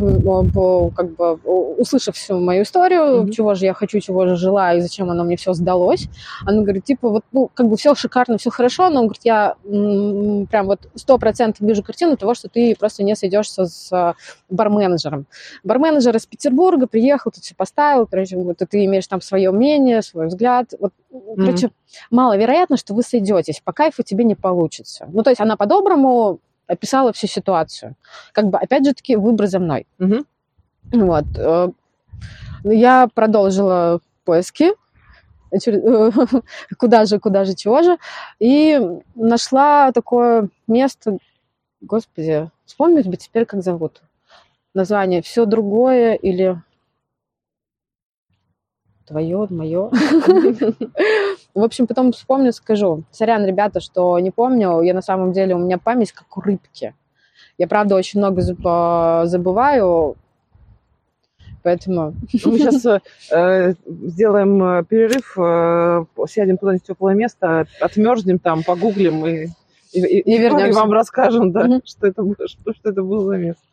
как 0.95 1.15
бы 1.15 1.33
услышав 1.77 2.15
всю 2.15 2.39
мою 2.39 2.63
историю, 2.63 3.23
Мгм. 3.23 3.31
чего 3.31 3.55
же 3.55 3.65
я 3.65 3.73
хочу, 3.73 3.99
чего 3.99 4.25
же 4.27 4.35
желаю, 4.35 4.77
и 4.77 4.81
зачем 4.81 5.09
оно 5.09 5.23
мне 5.23 5.35
все 5.35 5.53
сдалось, 5.53 6.07
она 6.45 6.61
говорит, 6.61 6.85
типа, 6.85 7.09
вот, 7.09 7.23
ну, 7.31 7.49
как 7.53 7.67
бы 7.67 7.75
все 7.75 7.93
шикарно, 7.95 8.37
все 8.37 8.49
хорошо, 8.51 8.89
но, 8.89 9.01
говорит, 9.01 9.21
я 9.23 9.55
м, 9.65 10.45
прям 10.47 10.67
вот 10.67 10.79
сто 10.95 11.17
процентов 11.17 11.59
вижу 11.67 11.83
картину 11.83 12.15
того, 12.17 12.33
что 12.33 12.47
ты 12.49 12.75
просто 12.79 13.03
не 13.03 13.15
сойдешься 13.15 13.65
с 13.65 13.91
а, 13.91 14.13
барменеджером. 14.49 15.25
Барменеджер 15.63 16.15
из 16.15 16.25
Петербурга 16.25 16.87
приехал, 16.87 17.31
тут 17.31 17.43
все 17.43 17.55
поставил, 17.55 18.05
короче, 18.11 18.37
вот, 18.37 18.57
ты 18.57 18.85
имеешь 18.85 19.07
там 19.07 19.21
свое 19.21 19.51
мнение, 19.51 20.01
свой 20.01 20.27
взгляд. 20.27 20.73
Вот, 20.79 20.93
короче, 21.35 21.71
маловероятно, 22.11 22.77
что 22.77 22.93
вы 22.93 23.01
сойдетесь, 23.01 23.61
по 23.63 23.71
кайфу 23.73 24.03
тебе 24.03 24.23
не 24.23 24.35
получится. 24.35 25.07
Ну, 25.11 25.23
то 25.23 25.31
есть 25.31 25.41
она 25.41 25.55
по-доброму 25.55 26.39
описала 26.67 27.11
всю 27.13 27.27
ситуацию. 27.27 27.95
Как 28.33 28.45
бы, 28.47 28.57
опять 28.57 28.85
же 28.85 28.93
таки, 28.93 29.15
выбор 29.15 29.47
за 29.47 29.59
мной. 29.59 29.87
Мгм. 29.97 30.25
Вот. 30.91 31.25
э, 31.37 31.69
Я 32.63 33.09
продолжила 33.13 33.99
поиски, 34.23 34.71
куда 36.77 37.05
же, 37.05 37.19
куда 37.19 37.45
же, 37.45 37.55
чего 37.55 37.81
же, 37.81 37.97
и 38.39 38.79
нашла 39.15 39.91
такое 39.91 40.49
место, 40.67 41.17
господи, 41.81 42.49
вспомнить 42.65 43.07
бы 43.07 43.17
теперь, 43.17 43.45
как 43.45 43.63
зовут. 43.63 44.01
Название 44.73 45.21
«Все 45.21 45.45
другое» 45.45 46.13
или 46.13 46.61
твое, 49.05 49.47
мое. 49.49 49.89
В 51.53 51.63
общем, 51.63 51.87
потом 51.87 52.11
вспомню, 52.13 52.53
скажу. 52.53 53.03
Сорян, 53.11 53.45
ребята, 53.45 53.79
что 53.81 54.17
не 54.19 54.31
помню. 54.31 54.81
Я 54.81 54.93
на 54.93 55.01
самом 55.01 55.33
деле, 55.33 55.55
у 55.55 55.59
меня 55.59 55.77
память 55.77 56.11
как 56.11 56.37
у 56.37 56.41
рыбки. 56.41 56.93
Я, 57.57 57.67
правда, 57.67 57.95
очень 57.95 58.19
много 58.19 58.41
заб- 58.41 59.25
забываю, 59.25 60.15
поэтому... 61.63 62.13
Мы 62.45 62.57
сейчас 62.57 63.01
сделаем 63.85 64.63
э, 64.63 64.83
перерыв, 64.85 65.37
э, 65.37 66.05
сядем 66.27 66.57
куда-нибудь 66.57 66.83
в 66.83 66.87
теплое 66.87 67.13
место, 67.15 67.67
отмерзнем 67.81 68.39
там, 68.39 68.63
погуглим 68.63 69.25
и 69.25 69.47
И, 69.91 69.99
и, 69.99 70.19
И 70.21 70.35
и 70.35 70.37
вернемся. 70.37 70.79
вам 70.79 70.91
расскажем, 70.93 71.51
да, 71.51 71.65
Мгм. 71.65 71.81
что, 71.85 72.07
это, 72.07 72.23
было- 72.23 72.47
что, 72.47 72.73
что 72.73 72.89
это 72.89 73.03
было 73.03 73.25
за 73.25 73.37
место. 73.37 73.63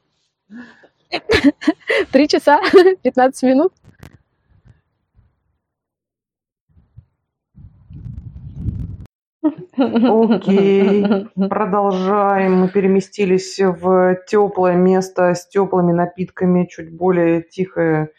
Три 2.10 2.28
часа 2.28 2.60
15 3.02 3.42
минут. 3.44 3.72
Окей. 9.76 11.28
Продолжаем. 11.48 12.54
Мы 12.60 12.68
переместились 12.68 13.58
в 13.58 14.16
теплое 14.26 14.74
место 14.76 15.34
с 15.34 15.46
теплыми 15.48 15.92
напитками, 15.92 16.66
чуть 16.66 16.94
более 16.96 17.42
тихое, 17.42 18.10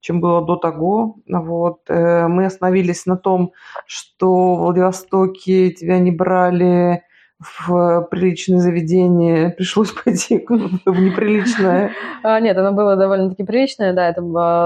чем 0.00 0.20
было 0.20 0.44
до 0.44 0.56
того. 0.56 1.16
Вот. 1.28 1.80
Э, 1.88 2.26
Мы 2.28 2.46
остановились 2.46 3.06
на 3.06 3.16
том, 3.16 3.52
что 3.86 4.54
в 4.54 4.60
Владивостоке 4.60 5.70
тебя 5.70 5.98
не 5.98 6.10
брали 6.10 7.02
в 7.38 8.08
приличное 8.10 8.58
заведение, 8.58 9.50
пришлось 9.50 9.92
пойти 10.04 10.44
в 10.48 11.00
неприличное. 11.00 11.92
А, 12.22 12.40
Нет, 12.40 12.56
оно 12.56 12.72
было 12.72 12.96
довольно-таки 12.96 13.44
приличное, 13.44 13.92
да, 13.92 14.08
это 14.08 14.22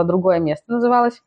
другое 0.07 0.39
место 0.39 0.73
называлось. 0.73 1.23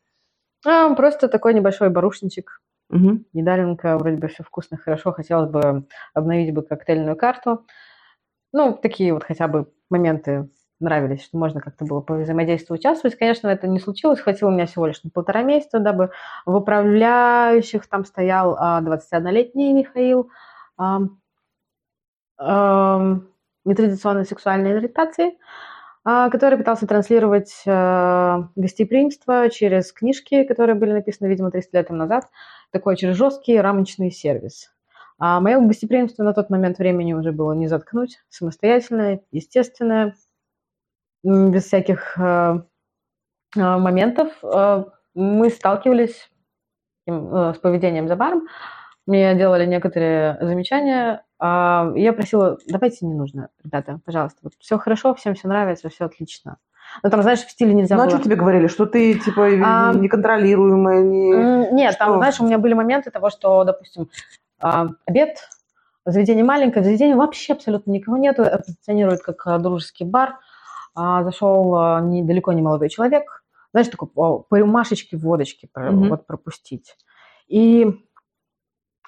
А, 0.66 0.94
Просто 0.94 1.28
такой 1.28 1.54
небольшой 1.54 1.90
барушничек, 1.90 2.60
Мгм. 2.94 3.24
недаленка, 3.32 3.98
вроде 3.98 4.18
бы 4.18 4.28
все 4.28 4.44
вкусно, 4.44 4.76
хорошо, 4.78 5.12
хотелось 5.12 5.50
бы 5.50 5.86
обновить 6.14 6.54
бы 6.54 6.62
коктейльную 6.62 7.16
карту. 7.16 7.66
Ну, 8.52 8.74
такие 8.80 9.14
вот 9.14 9.24
хотя 9.24 9.48
бы 9.48 9.72
моменты 9.90 10.50
нравились, 10.80 11.24
что 11.24 11.38
можно 11.38 11.60
как-то 11.60 11.84
было 11.86 12.00
повзаимодействовать, 12.02 12.80
участвовать. 12.82 13.18
Конечно, 13.18 13.48
это 13.48 13.68
не 13.68 13.80
случилось, 13.80 14.20
хватило 14.20 14.50
меня 14.50 14.66
всего 14.66 14.86
лишь 14.86 15.02
на 15.04 15.10
полтора 15.10 15.42
месяца, 15.42 15.80
дабы 15.80 16.10
в 16.46 16.54
управляющих 16.56 17.86
там 17.88 18.04
стоял 18.04 18.56
а, 18.58 18.80
21-летний 18.82 19.72
Михаил, 19.72 20.30
ам, 20.76 21.20
ам, 22.38 23.28
нетрадиционной 23.64 24.24
сексуальной 24.24 24.76
ориентации, 24.76 25.38
а, 26.04 26.30
который 26.30 26.58
пытался 26.58 26.86
транслировать 26.86 27.62
э, 27.66 28.42
гостеприимство 28.56 29.50
через 29.50 29.92
книжки, 29.92 30.44
которые 30.44 30.76
были 30.76 30.92
написаны, 30.92 31.28
видимо, 31.28 31.50
300 31.50 31.78
лет 31.78 31.90
назад, 31.90 32.26
такой 32.74 32.96
через 32.96 33.16
жесткий 33.16 33.58
рамочный 33.58 34.10
сервис. 34.10 34.70
А 35.18 35.40
мое 35.40 35.58
гостеприимство 35.60 36.24
на 36.24 36.34
тот 36.34 36.50
момент 36.50 36.78
времени 36.78 37.14
уже 37.14 37.32
было 37.32 37.52
не 37.52 37.68
заткнуть, 37.68 38.18
самостоятельное, 38.28 39.22
естественное, 39.30 40.14
без 41.22 41.64
всяких 41.64 42.18
э, 42.18 42.60
э, 43.56 43.60
моментов. 43.60 44.32
Э, 44.42 44.84
Мы 45.14 45.48
сталкивались 45.50 46.30
э, 47.06 47.12
с 47.54 47.58
поведением 47.58 48.08
за 48.08 48.16
баром, 48.16 48.48
мне 49.06 49.34
делали 49.34 49.66
некоторые 49.66 50.38
замечания. 50.40 51.24
а, 51.38 51.92
Я 51.94 52.12
просила, 52.12 52.58
давайте 52.66 53.06
не 53.06 53.14
нужно, 53.14 53.50
ребята, 53.62 54.00
пожалуйста. 54.04 54.40
Вот 54.42 54.54
все 54.58 54.78
хорошо, 54.78 55.14
всем 55.14 55.34
все 55.34 55.48
нравится, 55.48 55.88
все 55.90 56.06
отлично. 56.06 56.58
Ну, 57.02 57.10
там, 57.10 57.22
знаешь, 57.22 57.40
в 57.44 57.50
стиле 57.50 57.74
нельзя 57.74 57.96
Ну, 57.96 58.02
а 58.02 58.06
было. 58.06 58.14
что 58.16 58.24
тебе 58.24 58.36
говорили? 58.36 58.66
Что 58.66 58.86
ты, 58.86 59.18
типа, 59.18 59.48
А, 59.64 59.92
неконтролируемая, 59.94 61.02
не... 61.02 61.72
Нет, 61.72 61.98
там, 61.98 62.10
что? 62.10 62.18
знаешь, 62.18 62.40
у 62.40 62.46
меня 62.46 62.58
были 62.58 62.74
моменты 62.74 63.10
того, 63.10 63.30
что, 63.30 63.64
допустим, 63.64 64.08
а, 64.60 64.88
обед, 65.06 65.38
заведение 66.06 66.44
маленькое, 66.44 66.82
в 66.82 66.84
заведении 66.84 67.14
вообще 67.14 67.54
абсолютно 67.54 67.90
никого 67.90 68.16
нету, 68.16 68.42
это 68.42 68.58
позиционирует 68.58 69.22
как 69.22 69.46
а, 69.46 69.58
дружеский 69.58 70.04
бар. 70.04 70.38
А, 70.94 71.24
Зашел 71.24 71.74
а, 71.76 72.00
не, 72.00 72.22
молодой 72.22 72.88
человек, 72.88 73.42
знаешь, 73.72 73.88
такой 73.88 74.08
по 74.08 74.46
рюмашечке 74.52 75.16
водочки 75.16 75.68
Мгм. 75.74 76.08
вот 76.10 76.26
пропустить. 76.26 76.96
И 77.48 78.06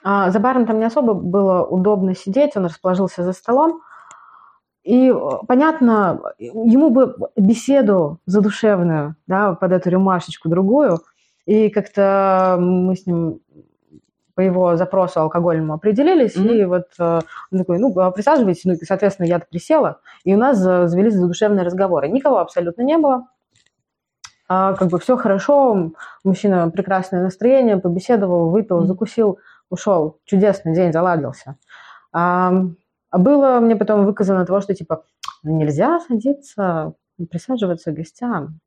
а, 0.02 0.30
за 0.30 0.40
баром 0.40 0.66
там 0.66 0.78
не 0.78 0.84
особо 0.84 1.14
было 1.14 1.64
удобно 1.64 2.14
сидеть, 2.14 2.56
он 2.56 2.64
расположился 2.64 3.22
за 3.22 3.32
столом. 3.32 3.80
И 4.86 5.10
э, 5.10 5.14
понятно, 5.48 6.20
ему 6.38 6.90
бы 6.90 7.16
беседу 7.36 8.20
задушевную, 8.26 9.16
да, 9.26 9.54
под 9.54 9.72
эту 9.72 9.90
рюмашечку 9.90 10.48
другую, 10.48 11.00
и 11.44 11.70
как-то 11.70 12.56
мы 12.60 12.94
с 12.94 13.04
ним 13.04 13.40
по 14.36 14.42
его 14.42 14.76
запросу 14.76 15.20
алкогольному 15.22 15.72
определились, 15.74 16.36
Мгм. 16.36 16.48
и 16.50 16.64
вот 16.66 16.86
э, 17.00 17.20
он 17.50 17.58
такой, 17.58 17.78
ну, 17.78 17.98
а 17.98 18.12
присаживайтесь, 18.12 18.64
ну, 18.64 18.74
и, 18.74 18.84
соответственно, 18.84 19.26
я 19.26 19.40
присела, 19.40 19.98
и 20.22 20.34
у 20.34 20.38
нас 20.38 20.64
э, 20.64 20.86
завелись 20.86 21.14
задушевные 21.14 21.64
разговоры. 21.64 22.06
Никого 22.08 22.38
абсолютно 22.38 22.82
не 22.82 22.96
было, 22.96 23.26
А, 24.48 24.74
как 24.74 24.88
бы 24.90 25.00
все 25.00 25.16
хорошо, 25.16 25.90
мужчина 26.22 26.70
прекрасное 26.70 27.22
настроение, 27.24 27.78
побеседовал, 27.78 28.50
выпил, 28.50 28.86
закусил, 28.86 29.40
ушел. 29.70 30.18
Чудесный 30.24 30.72
день, 30.74 30.92
заладился. 30.92 31.56
А 32.12 32.52
было 33.12 33.60
мне 33.60 33.76
потом 33.76 34.04
выказано 34.04 34.44
того, 34.46 34.60
что 34.60 34.74
типа 34.74 35.04
«Ну, 35.42 35.56
нельзя 35.56 36.00
садиться, 36.00 36.94
присаживаться 37.30 37.92
к 37.92 37.94
гостям. 37.94 38.60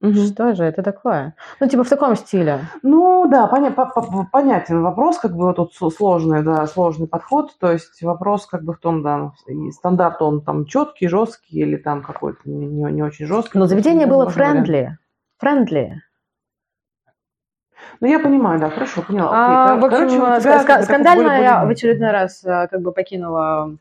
Мгм. 0.00 0.14
Что 0.14 0.54
же 0.54 0.64
это 0.64 0.82
такое? 0.82 1.34
Ну, 1.60 1.68
типа 1.68 1.84
в 1.84 1.88
таком 1.90 2.16
стиле. 2.16 2.60
Ну 2.82 3.28
да, 3.30 3.46
поня- 3.46 3.70
по- 3.70 3.84
по- 3.84 4.26
понятен 4.32 4.82
вопрос, 4.82 5.18
как 5.18 5.36
бы 5.36 5.52
тут 5.52 5.74
сложный, 5.74 6.42
да, 6.42 6.66
сложный 6.66 7.06
подход. 7.06 7.50
То 7.60 7.70
есть 7.72 8.00
вопрос 8.02 8.46
как 8.46 8.62
бы 8.64 8.72
в 8.72 8.78
том, 8.78 9.02
да, 9.02 9.32
и 9.46 9.70
стандарт 9.72 10.22
он 10.22 10.40
там 10.42 10.64
четкий, 10.64 11.06
жесткий 11.08 11.58
или 11.60 11.76
там 11.76 12.02
какой-то 12.02 12.40
не, 12.46 12.66
не- 12.92 13.02
очень 13.02 13.26
жесткий. 13.26 13.58
Но 13.58 13.66
заведение 13.66 14.06
было 14.06 14.24
Возможно, 14.24 14.40
вариант. 14.42 14.66
friendly. 14.66 14.98
Friendly. 15.38 16.02
Ну 18.00 18.06
я 18.06 18.18
понимаю, 18.18 18.60
да, 18.60 18.70
хорошо, 18.70 19.02
поняла. 19.02 19.30
А, 19.32 19.64
Окей, 19.64 19.80
в 19.80 19.84
общем, 19.84 20.20
короче, 20.20 20.40
тебя 20.42 20.78
бы 20.78 20.82
скандально 20.84 21.42
я 21.42 21.64
в 21.64 21.68
очередной 21.68 22.10
раз 22.10 22.44
э, 22.44 22.68
как 22.70 22.80
бы 22.80 22.92
покинула 22.92 23.76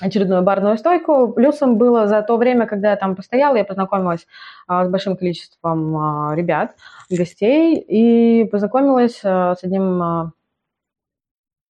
очередную 0.00 0.42
барную 0.42 0.78
стойку. 0.78 1.28
Плюсом 1.28 1.78
было 1.78 2.06
за 2.06 2.22
то 2.22 2.36
время, 2.36 2.66
когда 2.66 2.90
я 2.90 2.96
там 2.96 3.16
постояла, 3.16 3.56
я 3.56 3.64
познакомилась 3.64 4.26
а, 4.66 4.84
с 4.84 4.88
большим 4.88 5.16
количеством 5.16 5.96
а, 5.96 6.34
ребят, 6.34 6.74
гостей, 7.10 7.78
и 7.78 8.44
познакомилась 8.44 9.20
а, 9.24 9.54
с 9.54 9.64
одним 9.64 10.02
а, 10.02 10.32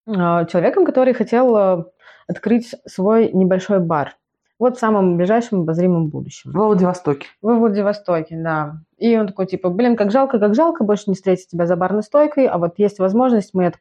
а, 0.07 0.44
человеком, 0.46 0.86
который 0.86 1.14
хотел 1.14 1.92
открыть 2.28 2.74
свой 2.86 3.30
небольшой 3.32 3.80
бар. 3.80 4.16
Вот 4.59 4.76
в 4.76 4.80
самом 4.80 5.16
ближайшем 5.16 5.62
обозримом 5.62 6.09
будущем. 6.09 6.53
Во 6.53 6.66
Владивостоке. 6.66 7.26
Во 7.40 7.55
Владивостоке, 7.57 8.36
да. 8.36 8.76
И 8.98 9.16
он 9.18 9.26
такой, 9.26 9.46
типа, 9.46 9.70
блин, 9.70 9.96
как 9.96 10.11
жалко, 10.12 10.38
как 10.38 10.55
жалко, 10.55 10.84
больше 10.84 11.05
не 11.09 11.14
встретить 11.14 11.48
тебя 11.48 11.66
за 11.66 11.74
барной 11.76 12.03
стойкой, 12.03 12.46
а 12.46 12.59
вот 12.59 12.74
есть 12.78 12.98
возможность, 13.00 13.55
мы 13.55 13.66
от- 13.66 13.78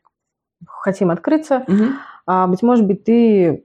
хотим 0.65 1.11
открыться, 1.11 1.63
Мгм. 1.67 1.95
а, 2.26 2.47
быть 2.47 2.63
может 2.63 2.86
быть, 2.88 3.03
ты 3.03 3.63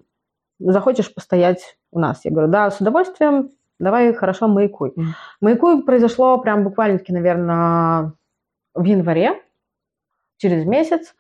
захочешь 0.59 1.13
постоять 1.15 1.79
у 1.91 1.99
нас. 1.99 2.25
Я 2.25 2.31
говорю, 2.33 2.49
да, 2.49 2.71
с 2.71 2.81
удовольствием, 2.81 3.51
давай, 3.79 4.13
хорошо, 4.15 4.49
маякуй. 4.49 4.93
Мгм. 4.97 5.15
Маякуй 5.41 5.83
произошло 5.85 6.37
прям 6.39 6.65
буквально-таки, 6.65 7.13
наверное, 7.13 8.13
в 8.75 8.85
январе, 8.85 9.41
через 10.39 10.67
месяц, 10.67 11.15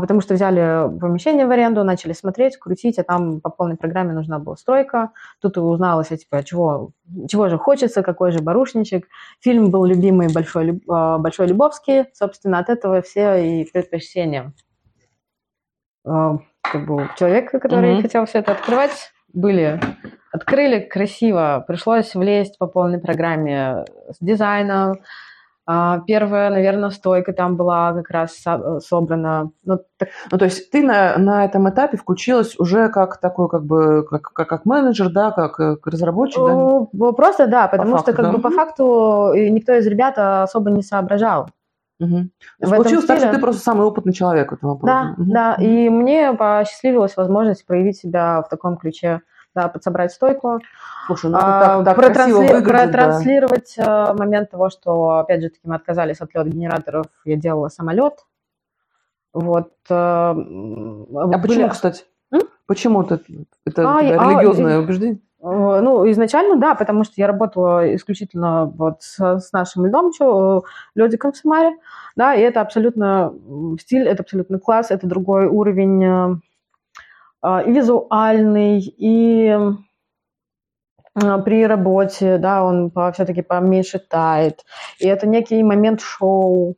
потому 0.00 0.20
что 0.20 0.34
взяли 0.34 0.98
помещение 0.98 1.46
в 1.46 1.50
аренду, 1.50 1.84
начали 1.84 2.12
смотреть, 2.12 2.56
крутить, 2.56 2.98
а 2.98 3.04
там 3.04 3.40
по 3.40 3.50
полной 3.50 3.76
программе 3.76 4.12
нужна 4.12 4.38
была 4.38 4.56
стройка. 4.56 5.10
Тут 5.40 5.58
узналось, 5.58 6.10
а, 6.12 6.16
типа, 6.16 6.42
чего, 6.44 6.90
чего 7.28 7.48
же 7.48 7.58
хочется, 7.58 8.02
какой 8.02 8.32
же 8.32 8.40
барушничек. 8.40 9.08
Фильм 9.40 9.70
был 9.70 9.84
любимый 9.84 10.32
Большой, 10.32 10.82
а, 10.88 11.18
Большой 11.18 11.48
Любовский, 11.48 12.06
собственно, 12.14 12.58
от 12.58 12.68
этого 12.68 13.02
все 13.02 13.36
и 13.36 13.70
предпочтения. 13.70 14.52
А, 16.06 16.38
Как 16.62 16.86
бы 16.86 17.08
человек, 17.18 17.50
который 17.50 17.92
Мгм. 17.92 18.02
хотел 18.02 18.24
все 18.24 18.38
это 18.38 18.52
открывать, 18.52 19.12
были 19.32 19.78
открыли 20.32 20.80
красиво, 20.80 21.64
пришлось 21.68 22.14
влезть 22.14 22.58
по 22.58 22.66
полной 22.66 22.98
программе 22.98 23.84
с 24.10 24.16
дизайном, 24.20 24.92
а, 24.92 24.96
Первая, 25.66 26.50
наверное, 26.50 26.90
стойка 26.90 27.32
там 27.32 27.56
была 27.56 27.92
как 27.94 28.10
раз 28.10 28.36
со- 28.36 28.80
собрана. 28.80 29.50
Ну, 29.64 29.78
так- 29.98 30.10
Ну, 30.30 30.36
то 30.38 30.44
есть 30.44 30.70
ты 30.70 30.82
на, 30.82 31.16
на 31.16 31.44
этом 31.46 31.68
этапе 31.70 31.96
включилась 31.96 32.58
уже 32.58 32.88
как 32.90 33.18
такой, 33.18 33.48
как 33.48 33.64
бы, 33.64 34.06
как, 34.08 34.22
как, 34.32 34.48
как 34.48 34.66
менеджер, 34.66 35.08
да, 35.10 35.30
как, 35.30 35.58
э, 35.60 35.76
как 35.76 35.92
разработчик, 35.92 36.38
да? 36.44 36.52
О, 36.54 36.88
ну, 36.92 37.12
Просто 37.14 37.46
да, 37.46 37.66
потому 37.68 37.96
что 37.96 38.12
факту, 38.12 38.22
как 38.22 38.24
да. 38.26 38.32
бы 38.36 38.42
по 38.42 38.50
факту 38.50 39.32
и 39.34 39.48
никто 39.50 39.72
из 39.72 39.86
ребят 39.86 40.14
особо 40.18 40.70
не 40.70 40.82
соображал. 40.82 41.48
Есть 41.98 42.30
в 42.60 42.70
получилось 42.70 43.06
так, 43.06 43.18
что 43.18 43.32
ты 43.32 43.38
просто 43.38 43.62
самый 43.62 43.86
опытный 43.86 44.12
человек 44.12 44.50
в 44.50 44.54
этом 44.54 44.70
вопросе. 44.70 44.92
Да, 44.94 45.14
Мгм. 45.16 45.30
да. 45.32 45.54
И 45.60 45.88
мне 45.88 46.32
посчастливилась 46.34 47.16
возможность 47.16 47.64
проявить 47.66 47.96
себя 47.96 48.42
в 48.42 48.48
таком 48.48 48.76
ключе, 48.76 49.22
да, 49.54 49.68
подсобрать 49.68 50.12
стойку, 50.12 50.60
Слушай, 51.06 51.30
ну 51.30 51.38
а, 51.40 51.60
так, 51.60 51.84
так 51.84 51.96
протрансли- 51.96 52.32
выглядит, 52.32 52.64
да. 52.64 52.70
протранслировать 52.82 53.74
э, 53.76 54.14
момент 54.14 54.50
того, 54.50 54.70
что, 54.70 55.18
опять 55.18 55.42
же 55.42 55.48
таки, 55.50 55.60
мы 55.64 55.74
отказались 55.76 56.20
от 56.20 56.34
лед-генераторов, 56.34 57.06
я 57.24 57.36
делала 57.36 57.68
самолет. 57.68 58.14
Вот. 59.32 59.72
э, 59.90 59.94
А 59.94 60.34
были- 60.34 61.40
почему, 61.42 61.68
кстати? 61.68 62.04
М? 62.32 62.42
Почему 62.66 63.02
это, 63.02 63.20
это 63.66 63.82
А, 63.88 63.98
а, 63.98 64.02
религиозное 64.02 64.76
и- 64.78 64.82
убеждение? 64.82 65.18
Э, 65.42 65.80
Ну, 65.82 66.10
изначально, 66.10 66.56
да, 66.56 66.74
потому 66.74 67.04
что 67.04 67.14
я 67.16 67.26
работала 67.26 67.94
исключительно 67.94 68.64
вот 68.64 69.02
с, 69.02 69.18
с 69.40 69.52
нашим 69.52 69.84
льдом, 69.86 70.10
чё, 70.12 70.62
ледиком 70.94 71.32
в 71.32 71.36
Самаре, 71.36 71.76
да, 72.16 72.34
и 72.34 72.40
это 72.40 72.62
абсолютно 72.62 73.34
стиль, 73.78 74.08
это 74.08 74.22
абсолютно 74.22 74.58
класс, 74.58 74.90
это 74.90 75.06
другой 75.06 75.46
уровень 75.46 76.04
а, 76.06 76.36
и 77.44 77.70
визуальный, 77.70 78.80
и 78.80 79.54
а, 81.14 81.38
при 81.38 81.66
работе, 81.66 82.38
да, 82.38 82.64
он 82.64 82.90
все-таки 83.12 83.42
поменьше 83.42 83.98
тает. 83.98 84.64
И 84.98 85.06
это 85.06 85.26
некий 85.26 85.62
момент 85.62 86.00
шоу, 86.00 86.76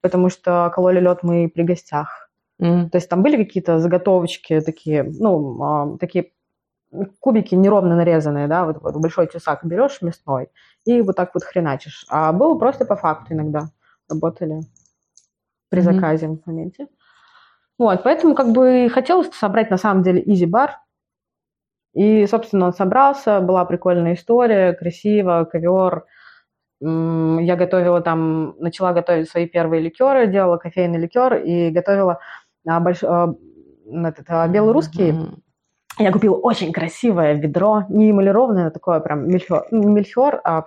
потому 0.00 0.30
что 0.30 0.70
кололи 0.74 1.00
лед 1.00 1.18
мы 1.22 1.48
при 1.48 1.62
гостях. 1.62 2.30
Mm. 2.60 2.88
То 2.88 2.96
есть 2.96 3.08
там 3.08 3.22
были 3.22 3.36
какие-то 3.36 3.78
заготовочки 3.78 4.60
такие, 4.60 5.02
ну, 5.02 5.62
а, 5.62 5.98
такие 5.98 6.32
кубики 7.20 7.54
неровно 7.54 7.96
нарезанные, 7.96 8.48
да, 8.48 8.64
вот, 8.64 8.80
вот 8.80 8.96
большой 8.96 9.26
тесак 9.26 9.64
берешь 9.64 10.00
мясной 10.02 10.48
и 10.84 11.02
вот 11.02 11.16
так 11.16 11.34
вот 11.34 11.44
хреначишь. 11.44 12.06
А 12.08 12.32
было 12.32 12.58
просто 12.58 12.84
по 12.84 12.96
факту 12.96 13.34
иногда 13.34 13.68
работали 14.08 14.60
при 15.68 15.80
mm-hmm. 15.80 15.82
заказе 15.82 16.28
в 16.28 16.46
моменте. 16.46 16.86
Вот, 17.78 18.02
поэтому 18.02 18.34
как 18.34 18.52
бы 18.52 18.88
хотелось 18.92 19.30
собрать 19.34 19.70
на 19.70 19.76
самом 19.76 20.02
деле 20.02 20.22
изи-бар, 20.24 20.78
и, 21.96 22.26
собственно, 22.26 22.66
он 22.66 22.74
собрался, 22.74 23.40
была 23.40 23.64
прикольная 23.64 24.14
история, 24.14 24.74
красиво, 24.74 25.48
ковер. 25.50 26.04
Я 26.82 27.56
готовила 27.56 28.02
там, 28.02 28.54
начала 28.58 28.92
готовить 28.92 29.30
свои 29.30 29.46
первые 29.46 29.80
ликеры, 29.80 30.26
делала 30.26 30.58
кофейный 30.58 30.98
ликер 30.98 31.36
и 31.36 31.70
готовила 31.70 32.20
а, 32.68 32.80
больш... 32.80 33.02
а, 33.02 33.34
этот, 33.90 34.26
а, 34.28 34.46
белорусский. 34.46 35.12
Mm-hmm. 35.12 35.38
Я 36.00 36.12
купила 36.12 36.36
очень 36.36 36.70
красивое 36.70 37.32
ведро, 37.32 37.84
не 37.88 38.10
эмалированное, 38.10 38.70
такое 38.70 39.00
прям 39.00 39.26
мельхиор, 39.26 39.66
не 39.70 39.86
мельхиор, 39.86 40.42
а 40.44 40.66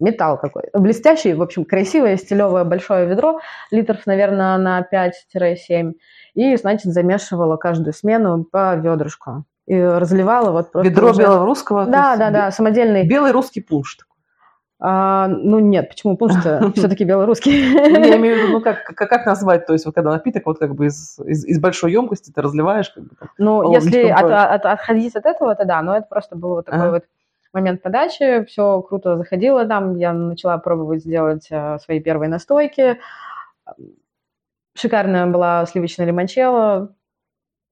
металл 0.00 0.38
какой 0.38 0.64
Блестящий, 0.74 1.34
в 1.34 1.42
общем, 1.42 1.64
красивое, 1.64 2.16
стилевое 2.16 2.64
большое 2.64 3.06
ведро, 3.06 3.40
литров, 3.70 4.06
наверное, 4.06 4.56
на 4.58 4.86
5-7. 4.92 5.92
И, 6.34 6.56
значит, 6.56 6.92
замешивала 6.92 7.56
каждую 7.56 7.92
смену 7.92 8.44
по 8.44 8.74
ведрышку 8.76 9.44
и 9.66 9.80
разливала 9.80 10.50
вот 10.50 10.72
просто... 10.72 10.90
Ведро 10.90 11.10
уже... 11.10 11.22
белорусского? 11.22 11.86
Да, 11.86 12.16
да, 12.16 12.30
да, 12.30 12.50
самодельный. 12.50 13.06
Белый 13.06 13.32
русский 13.32 13.60
пунш 13.60 13.98
а, 14.82 15.28
ну 15.28 15.58
нет, 15.58 15.90
почему 15.90 16.16
пунш-то 16.16 16.72
все-таки 16.74 17.04
белорусский? 17.04 17.70
Ну, 17.74 18.02
я 18.02 18.16
имею 18.16 18.36
в 18.36 18.38
виду, 18.38 18.52
ну 18.52 18.60
как, 18.62 18.82
как, 18.84 19.10
как 19.10 19.26
назвать, 19.26 19.66
то 19.66 19.74
есть 19.74 19.84
вот 19.84 19.94
когда 19.94 20.10
напиток 20.10 20.46
вот 20.46 20.58
как 20.58 20.74
бы 20.74 20.86
из, 20.86 21.18
из, 21.18 21.44
из 21.44 21.60
большой 21.60 21.92
емкости 21.92 22.32
ты 22.32 22.40
разливаешь? 22.40 22.88
Как 22.88 23.04
бы, 23.04 23.10
ну, 23.36 23.74
если 23.74 24.08
от, 24.08 24.24
от, 24.24 24.64
отходить 24.64 25.14
от 25.16 25.26
этого, 25.26 25.54
то 25.54 25.66
да, 25.66 25.82
но 25.82 25.96
это 25.96 26.06
просто 26.08 26.34
был 26.34 26.54
вот 26.54 26.66
такой 26.66 26.88
а. 26.88 26.90
вот 26.92 27.04
момент 27.52 27.82
подачи, 27.82 28.44
все 28.44 28.80
круто 28.82 29.16
заходило 29.16 29.66
там, 29.66 29.96
я 29.96 30.12
начала 30.12 30.58
пробовать 30.58 31.02
сделать 31.02 31.46
э, 31.50 31.78
свои 31.78 32.00
первые 32.00 32.28
настойки. 32.28 33.00
Шикарная 34.74 35.26
была 35.26 35.66
сливочная 35.66 36.06
лимончелло, 36.06 36.94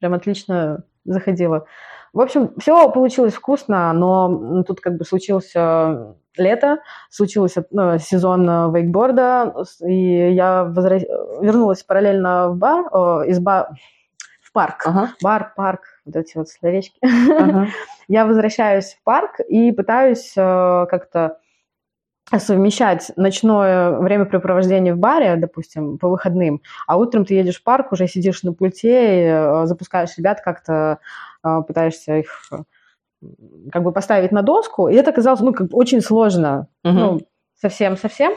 прям 0.00 0.14
отлично 0.14 0.84
заходила. 1.04 1.66
В 2.12 2.20
общем, 2.20 2.52
все 2.58 2.90
получилось 2.90 3.34
вкусно, 3.34 3.92
но 3.92 4.62
тут 4.62 4.80
как 4.80 4.96
бы 4.96 5.04
случился 5.04 6.16
лето, 6.36 6.78
случился 7.10 7.64
ну, 7.70 7.98
сезон 7.98 8.72
вейкборда, 8.72 9.54
и 9.86 10.32
я 10.32 10.64
возвращ... 10.64 11.02
вернулась 11.40 11.82
параллельно 11.82 12.50
в 12.50 12.56
бар, 12.56 12.86
о, 12.92 13.22
из 13.22 13.38
ба... 13.40 13.70
парк. 14.58 14.82
Ага. 14.86 15.10
Бар, 15.22 15.52
парк, 15.54 15.82
вот 16.04 16.16
эти 16.16 16.36
вот 16.36 16.48
словечки. 16.48 16.98
Ага. 17.00 17.68
я 18.08 18.26
возвращаюсь 18.26 18.94
в 18.94 19.04
парк 19.04 19.38
и 19.48 19.70
пытаюсь 19.70 20.32
э, 20.36 20.86
как-то 20.90 21.38
совмещать 22.36 23.12
ночное 23.14 23.92
времяпрепровождение 23.92 24.94
в 24.94 24.98
баре, 24.98 25.36
допустим, 25.36 25.96
по 25.96 26.08
выходным, 26.08 26.60
а 26.88 26.98
утром 26.98 27.24
ты 27.24 27.34
едешь 27.34 27.60
в 27.60 27.62
парк, 27.62 27.92
уже 27.92 28.08
сидишь 28.08 28.42
на 28.42 28.52
пульте, 28.52 29.28
э, 29.28 29.66
запускаешь 29.66 30.18
ребят, 30.18 30.40
как-то 30.40 30.98
э, 31.44 31.62
пытаешься 31.68 32.16
их 32.16 32.50
как 33.70 33.84
бы 33.84 33.92
поставить 33.92 34.32
на 34.32 34.42
доску, 34.42 34.88
и 34.88 34.94
это 34.96 35.10
оказалось 35.10 35.40
ну, 35.40 35.52
как 35.52 35.68
бы 35.68 35.76
очень 35.76 36.00
сложно, 36.00 36.66
uh-huh. 36.84 36.90
ну, 36.90 37.20
совсем-совсем. 37.60 38.32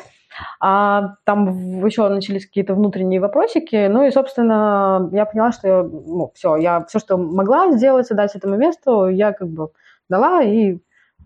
А 0.59 1.15
там 1.25 1.85
еще 1.85 2.07
начались 2.09 2.45
какие-то 2.45 2.75
внутренние 2.75 3.19
вопросики, 3.19 3.87
ну 3.87 4.03
и, 4.03 4.11
собственно, 4.11 5.09
я 5.11 5.25
поняла, 5.25 5.51
что 5.51 5.67
я, 5.67 5.83
ну, 5.83 6.31
все, 6.35 6.55
я 6.55 6.85
все, 6.87 6.99
что 6.99 7.17
могла 7.17 7.71
сделать, 7.71 8.07
дать 8.09 8.35
этому 8.35 8.57
месту, 8.57 9.07
я 9.07 9.33
как 9.33 9.47
бы 9.49 9.69
дала, 10.09 10.41
и 10.41 10.79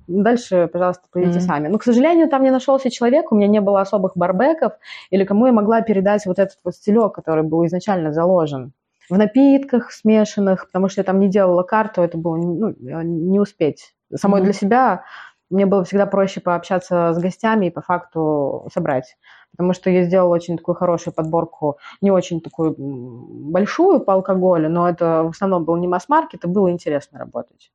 Дальше, 0.08 0.70
пожалуйста, 0.72 1.04
пойдите 1.12 1.40
mm-hmm. 1.40 1.42
сами. 1.42 1.68
Но, 1.68 1.80
к 1.80 1.84
сожалению, 1.84 2.30
там 2.30 2.44
не 2.44 2.52
нашелся 2.52 2.92
человек, 2.92 3.32
у 3.32 3.36
меня 3.36 3.48
не 3.48 3.60
было 3.60 3.82
особых 3.82 4.16
барбеков, 4.16 4.74
или 5.10 5.24
кому 5.24 5.48
я 5.48 5.52
могла 5.52 5.82
передать 5.82 6.26
вот 6.26 6.38
этот 6.38 6.58
вот 6.64 6.76
стилек, 6.76 7.14
который 7.14 7.44
был 7.44 7.66
изначально 7.66 8.14
заложен 8.14 8.74
в 9.10 9.18
напитках 9.18 9.92
смешанных, 9.92 10.68
потому 10.68 10.90
что 10.90 11.02
я 11.02 11.06
там 11.06 11.20
не 11.20 11.30
делала 11.30 11.64
карту, 11.64 12.02
это 12.02 12.18
было 12.18 12.38
ну, 12.38 12.76
не 12.80 13.40
успеть. 13.40 13.96
Самой 14.14 14.42
mm-hmm. 14.42 14.44
для 14.44 14.54
себя 14.54 15.04
мне 15.50 15.66
было 15.66 15.84
всегда 15.84 16.06
проще 16.06 16.42
пообщаться 16.42 17.14
с 17.14 17.18
гостями 17.18 17.68
и 17.68 17.72
по 17.72 17.82
факту 17.82 18.68
собрать. 18.74 19.18
Потому 19.52 19.74
что 19.74 19.90
я 19.90 20.04
сделала 20.04 20.34
очень 20.34 20.58
такую 20.58 20.76
хорошую 20.76 21.14
подборку, 21.14 21.78
не 22.02 22.12
очень 22.12 22.42
такую 22.42 22.76
большую 22.78 24.00
по 24.02 24.14
алкоголю, 24.14 24.70
но 24.70 24.90
это 24.90 25.24
в 25.24 25.30
основном 25.30 25.64
был 25.64 25.78
не 25.78 25.88
масс-маркет, 25.88 26.44
и 26.44 26.48
было 26.48 26.72
интересно 26.72 27.20
работать. 27.20 27.72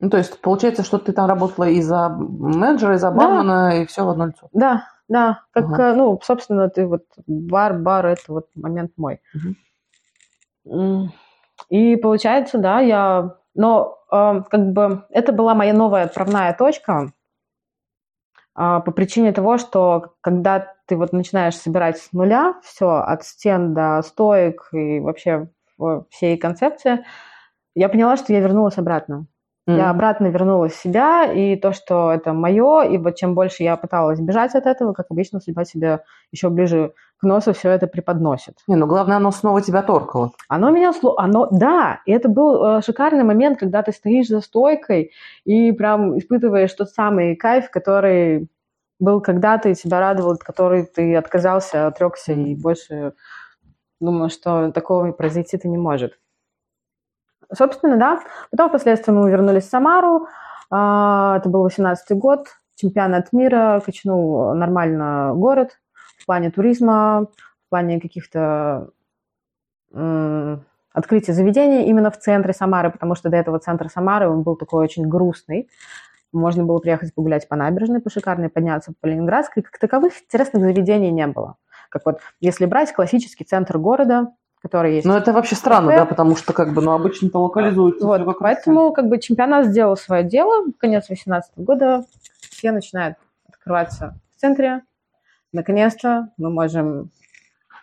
Ну, 0.00 0.10
то 0.10 0.18
есть 0.18 0.40
получается, 0.40 0.84
что 0.84 0.98
ты 0.98 1.12
там 1.12 1.28
работала 1.28 1.64
и 1.64 1.80
за 1.80 2.08
менеджера, 2.08 2.94
и 2.94 2.98
за 2.98 3.10
бармена, 3.10 3.70
да. 3.70 3.74
и 3.74 3.86
все 3.86 4.04
в 4.04 4.10
одно 4.10 4.26
лицо. 4.26 4.48
Да, 4.52 4.84
да. 5.08 5.42
Как, 5.52 5.64
ага. 5.64 5.94
ну, 5.94 6.20
собственно, 6.22 6.68
ты 6.68 6.86
вот 6.86 7.04
бар, 7.26 7.78
бар, 7.78 8.06
это 8.06 8.22
вот 8.28 8.46
момент 8.54 8.92
мой. 8.96 9.20
Угу. 10.64 11.10
И 11.70 11.96
получается, 11.96 12.58
да, 12.58 12.80
я... 12.80 13.36
Но 13.58 13.98
э, 14.12 14.42
как 14.48 14.72
бы 14.72 15.04
это 15.10 15.32
была 15.32 15.52
моя 15.52 15.72
новая 15.72 16.04
отправная 16.04 16.54
точка 16.54 17.12
э, 18.56 18.80
по 18.84 18.92
причине 18.92 19.32
того, 19.32 19.58
что 19.58 20.14
когда 20.20 20.76
ты 20.86 20.94
вот 20.96 21.12
начинаешь 21.12 21.56
собирать 21.56 21.98
с 21.98 22.12
нуля 22.12 22.54
все, 22.62 22.88
от 22.88 23.24
стен 23.24 23.74
до 23.74 24.00
стоек 24.02 24.68
и 24.72 25.00
вообще 25.00 25.48
всей 26.10 26.38
концепции, 26.38 27.04
я 27.74 27.88
поняла, 27.88 28.16
что 28.16 28.32
я 28.32 28.38
вернулась 28.38 28.78
обратно. 28.78 29.26
Mm. 29.68 29.76
Я 29.76 29.90
обратно 29.90 30.28
вернулась 30.28 30.72
в 30.72 30.80
себя, 30.80 31.30
и 31.30 31.54
то, 31.54 31.72
что 31.72 32.10
это 32.10 32.32
мое, 32.32 32.84
и 32.84 32.96
вот 32.96 33.16
чем 33.16 33.34
больше 33.34 33.64
я 33.64 33.76
пыталась 33.76 34.18
бежать 34.18 34.54
от 34.54 34.64
этого, 34.64 34.94
как 34.94 35.06
обычно, 35.10 35.40
судьба 35.40 35.66
себе 35.66 36.00
еще 36.32 36.48
ближе 36.48 36.94
к 37.20 37.22
носу 37.22 37.52
все 37.52 37.68
это 37.70 37.86
преподносит. 37.86 38.54
Не, 38.66 38.76
ну 38.76 38.86
главное, 38.86 39.18
оно 39.18 39.30
снова 39.30 39.60
тебя 39.60 39.82
торкало. 39.82 40.32
Оно 40.48 40.70
меня, 40.70 40.92
оно, 41.18 41.48
да, 41.50 42.00
и 42.06 42.12
это 42.12 42.30
был 42.30 42.64
э, 42.64 42.82
шикарный 42.82 43.24
момент, 43.24 43.58
когда 43.58 43.82
ты 43.82 43.92
стоишь 43.92 44.28
за 44.28 44.40
стойкой 44.40 45.10
и 45.44 45.72
прям 45.72 46.16
испытываешь 46.16 46.72
тот 46.72 46.88
самый 46.88 47.36
кайф, 47.36 47.70
который 47.70 48.48
был 48.98 49.20
когда-то 49.20 49.68
и 49.68 49.74
тебя 49.74 50.00
радовал, 50.00 50.32
от 50.32 50.42
который 50.42 50.84
ты 50.84 51.14
отказался, 51.14 51.88
отрекся 51.88 52.32
и 52.32 52.54
больше 52.54 53.12
думаю, 54.00 54.30
что 54.30 54.72
такого 54.72 55.12
произойти-то 55.12 55.68
не 55.68 55.76
может. 55.76 56.18
Собственно, 57.52 57.96
да. 57.96 58.20
Потом 58.50 58.68
впоследствии 58.68 59.12
мы 59.12 59.30
вернулись 59.30 59.64
в 59.64 59.70
Самару. 59.70 60.28
А, 60.70 61.38
это 61.38 61.48
был 61.48 61.62
18 61.62 62.16
год. 62.18 62.46
Чемпионат 62.76 63.32
мира 63.32 63.82
качнул 63.84 64.54
нормально 64.54 65.32
город 65.34 65.78
в 66.18 66.26
плане 66.26 66.50
туризма, 66.50 67.26
в 67.66 67.70
плане 67.70 68.00
каких-то 68.00 68.90
открытия 70.92 71.32
заведений 71.32 71.86
именно 71.86 72.10
в 72.10 72.18
центре 72.18 72.52
Самары, 72.52 72.90
потому 72.90 73.14
что 73.14 73.30
до 73.30 73.36
этого 73.36 73.58
центр 73.58 73.88
Самары, 73.88 74.28
он 74.28 74.42
был 74.42 74.56
такой 74.56 74.84
очень 74.84 75.08
грустный. 75.08 75.68
Можно 76.32 76.64
было 76.64 76.78
приехать 76.78 77.14
погулять 77.14 77.48
по 77.48 77.56
набережной, 77.56 78.00
по 78.00 78.10
шикарной, 78.10 78.50
подняться 78.50 78.92
по 79.00 79.06
Ленинградской. 79.06 79.62
Как 79.62 79.78
таковых 79.78 80.12
интересных 80.22 80.62
заведений 80.62 81.10
не 81.10 81.26
было. 81.26 81.56
Как 81.88 82.04
вот, 82.04 82.20
если 82.40 82.66
брать 82.66 82.92
классический 82.92 83.44
центр 83.44 83.78
города, 83.78 84.32
которые 84.62 84.96
есть. 84.96 85.06
Ну, 85.06 85.14
это 85.14 85.32
вообще 85.32 85.54
странно, 85.54 85.92
да, 85.92 86.04
потому 86.04 86.36
что 86.36 86.52
как 86.52 86.72
бы, 86.74 86.82
ну, 86.82 86.92
обычно-то 86.92 87.38
локализуется. 87.38 88.06
Вот, 88.06 88.24
как 88.24 88.38
поэтому 88.40 88.92
как 88.92 89.08
бы 89.08 89.18
чемпионат 89.18 89.66
сделал 89.66 89.96
свое 89.96 90.24
дело. 90.24 90.66
Конец 90.78 91.06
2018 91.06 91.52
года 91.58 92.04
все 92.50 92.72
начинают 92.72 93.16
открываться 93.48 94.18
в 94.36 94.40
центре. 94.40 94.82
Наконец-то 95.52 96.30
мы 96.36 96.50
можем 96.50 97.10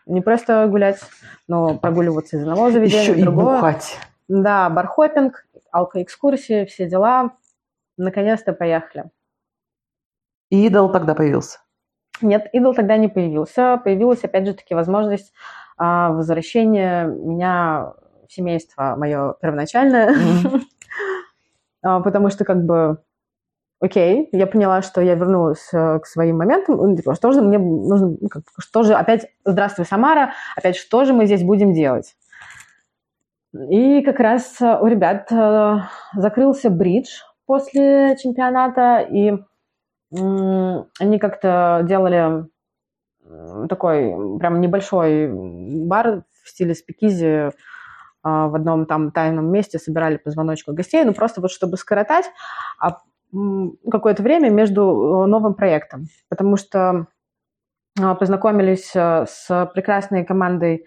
не 0.06 0.22
просто 0.22 0.68
гулять, 0.68 1.00
но 1.48 1.76
прогуливаться 1.76 2.38
из 2.38 2.42
одного 2.42 2.70
заведения 2.72 3.02
Еще 3.02 3.14
в 3.14 3.22
другое. 3.22 3.54
и 3.54 3.56
бухать. 3.56 3.98
Да, 4.28 4.70
бархопинг, 4.70 5.48
алкоэкскурсии, 5.72 6.66
все 6.66 6.88
дела. 6.88 7.32
Наконец-то 7.98 8.54
поехали. 8.54 9.06
И 10.50 10.68
идол 10.68 10.92
тогда 10.92 11.16
появился? 11.16 11.60
Нет, 12.22 12.48
идол 12.54 12.74
тогда 12.74 12.98
не 12.98 13.08
появился. 13.08 13.78
Появилась, 13.84 14.24
опять 14.24 14.46
же 14.46 14.54
таки, 14.54 14.76
возможность 14.76 15.34
а 15.78 16.12
возвращение 16.12 17.06
меня 17.06 17.94
в 18.28 18.34
семейство 18.34 18.96
мое 18.98 19.36
первоначальное, 19.42 20.16
mm-hmm. 20.16 22.02
потому 22.04 22.30
что 22.30 22.46
как 22.46 22.66
бы 22.66 22.98
окей, 23.80 24.30
я 24.32 24.48
поняла, 24.48 24.82
что 24.82 25.02
я 25.02 25.16
вернулась 25.16 25.70
э, 25.74 26.00
к 26.00 26.06
своим 26.06 26.38
моментам, 26.38 26.78
ну, 26.78 26.96
типа, 26.96 27.16
что 27.16 27.32
же 27.32 27.42
мне 27.42 27.60
нужно, 27.60 28.16
ну, 28.20 28.30
что 28.58 28.84
же 28.84 28.94
опять, 28.94 29.28
здравствуй, 29.44 29.86
Самара, 29.86 30.34
опять 30.56 30.76
что 30.76 31.06
же 31.06 31.14
мы 31.14 31.26
здесь 31.26 31.44
будем 31.44 31.74
делать? 31.74 32.16
И 33.54 34.02
как 34.02 34.20
раз 34.20 34.58
у 34.60 34.88
ребят 34.88 35.32
э, 35.32 35.78
закрылся 36.16 36.70
бридж 36.70 37.22
после 37.46 38.18
чемпионата, 38.18 39.00
и 39.00 39.34
они 40.12 41.20
как-то 41.20 41.82
делали 41.84 42.46
такой 43.70 44.38
прям 44.40 44.62
небольшой 44.62 45.30
бар 45.32 46.24
в 46.44 46.50
стиле 46.50 46.76
спикизи 46.76 47.52
а, 48.26 48.48
в 48.48 48.56
одном 48.56 48.88
там 48.88 49.12
тайном 49.12 49.52
месте, 49.52 49.78
собирали 49.78 50.18
по 50.18 50.32
звоночку 50.32 50.74
гостей, 50.74 51.04
ну 51.06 51.14
просто 51.14 51.42
вот 51.42 51.52
чтобы 51.52 51.78
скоротать 51.78 52.26
а, 52.80 52.98
какое-то 53.92 54.24
время 54.24 54.50
между 54.50 54.82
э, 54.82 55.26
новым 55.28 55.54
проектом, 55.54 56.06
потому 56.28 56.58
что 56.58 57.06
а, 58.00 58.16
познакомились 58.16 58.96
э, 58.96 59.26
с 59.28 59.70
прекрасной 59.74 60.26
командой, 60.26 60.86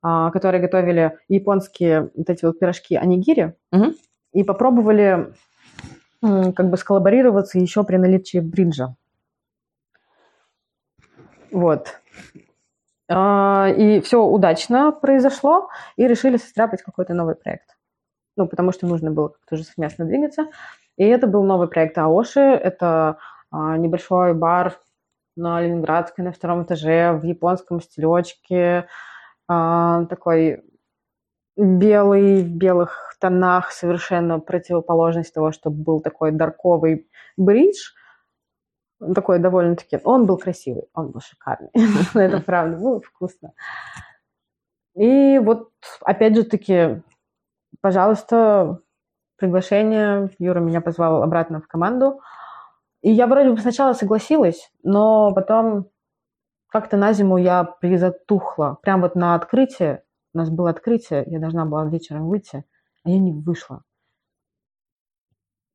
которые 0.00 0.62
готовили 0.62 1.18
японские 1.26 2.12
вот 2.14 2.30
эти 2.30 2.44
вот 2.44 2.60
пирожки 2.60 2.94
анигири, 2.94 3.56
угу. 3.72 3.94
и 4.32 4.44
попробовали 4.44 5.34
как 6.22 6.70
бы 6.70 6.76
сколлаборироваться 6.76 7.58
еще 7.58 7.82
при 7.82 7.96
наличии 7.96 8.38
бриджа. 8.38 8.94
Вот. 11.50 12.00
А, 13.10 13.68
и 13.68 14.00
все 14.00 14.22
удачно 14.22 14.92
произошло, 14.92 15.68
и 15.96 16.06
решили 16.06 16.36
состряпать 16.36 16.82
какой-то 16.82 17.14
новый 17.14 17.36
проект. 17.36 17.76
Ну, 18.36 18.46
потому 18.46 18.72
что 18.72 18.86
нужно 18.86 19.10
было 19.10 19.28
как-то 19.28 19.54
уже 19.54 19.64
совместно 19.64 20.04
двигаться. 20.04 20.46
И 20.96 21.04
это 21.04 21.26
был 21.26 21.42
новый 21.42 21.68
проект 21.68 21.96
Аоши. 21.98 22.40
Это 22.40 23.18
а, 23.50 23.76
небольшой 23.76 24.34
бар 24.34 24.78
на 25.36 25.60
Ленинградской, 25.60 26.24
на 26.24 26.32
втором 26.32 26.64
этаже, 26.64 27.12
в 27.12 27.24
японском 27.24 27.80
стилечке. 27.80 28.86
А, 29.48 30.04
такой 30.06 30.62
белый, 31.56 32.42
в 32.42 32.50
белых 32.50 33.16
тонах, 33.20 33.72
совершенно 33.72 34.38
противоположность 34.38 35.34
того, 35.34 35.50
чтобы 35.50 35.82
был 35.82 36.00
такой 36.00 36.30
дарковый 36.32 37.08
бридж– 37.36 37.92
такой 39.14 39.38
довольно-таки... 39.38 40.00
Он 40.04 40.26
был 40.26 40.38
красивый, 40.38 40.84
он 40.94 41.10
был 41.10 41.20
шикарный. 41.20 41.70
Это 42.14 42.40
правда, 42.40 42.76
было 42.76 43.00
вкусно. 43.00 43.52
И 44.94 45.38
вот, 45.38 45.70
опять 46.02 46.34
же 46.34 46.44
таки, 46.44 47.02
пожалуйста, 47.80 48.80
приглашение. 49.36 50.30
Юра 50.38 50.60
меня 50.60 50.80
позвал 50.80 51.22
обратно 51.22 51.60
в 51.60 51.68
команду. 51.68 52.20
И 53.00 53.12
я 53.12 53.26
вроде 53.26 53.50
бы 53.50 53.58
сначала 53.58 53.92
согласилась, 53.92 54.72
но 54.82 55.32
потом 55.32 55.88
как-то 56.68 56.96
на 56.96 57.12
зиму 57.12 57.38
я 57.38 57.64
призатухла. 57.64 58.78
Прям 58.82 59.00
вот 59.02 59.14
на 59.14 59.34
открытие, 59.36 60.02
у 60.34 60.38
нас 60.38 60.50
было 60.50 60.70
открытие, 60.70 61.22
я 61.26 61.38
должна 61.38 61.64
была 61.64 61.86
вечером 61.86 62.28
выйти, 62.28 62.64
а 63.04 63.10
я 63.10 63.18
не 63.18 63.32
вышла. 63.32 63.84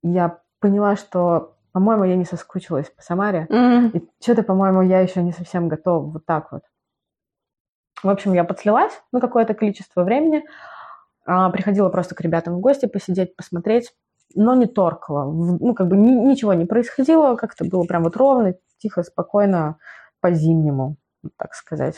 Я 0.03 0.41
поняла, 0.59 0.97
что 0.97 1.52
по-моему, 1.73 2.03
я 2.03 2.15
не 2.15 2.23
соскучилась 2.23 2.89
по 2.91 3.01
Самаре. 3.01 3.47
Mm-hmm. 3.49 3.89
И 3.97 4.09
что-то, 4.21 4.43
по-моему, 4.43 4.83
я 4.83 4.99
еще 4.99 5.23
не 5.23 5.31
совсем 5.31 5.67
готова 5.67 6.05
вот 6.05 6.25
так 6.25 6.51
вот. 6.51 6.61
В 8.03 8.09
общем, 8.09 8.33
я 8.33 8.43
подслилась 8.43 8.93
на 9.11 9.19
какое-то 9.19 9.55
количество 9.55 10.03
времени. 10.03 10.43
А, 11.25 11.49
приходила 11.49 11.89
просто 11.89 12.15
к 12.15 12.21
ребятам 12.21 12.55
в 12.55 12.59
гости 12.59 12.85
посидеть, 12.85 13.35
посмотреть, 13.35 13.91
но 14.35 14.53
не 14.53 14.67
торкала. 14.67 15.31
Ну, 15.31 15.73
как 15.73 15.87
бы 15.87 15.97
ни, 15.97 16.11
ничего 16.11 16.53
не 16.53 16.65
происходило, 16.65 17.35
как-то 17.35 17.65
было 17.65 17.85
прям 17.85 18.03
вот 18.03 18.17
ровно, 18.17 18.53
тихо, 18.77 19.01
спокойно, 19.01 19.77
по-зимнему, 20.19 20.97
так 21.37 21.55
сказать. 21.55 21.95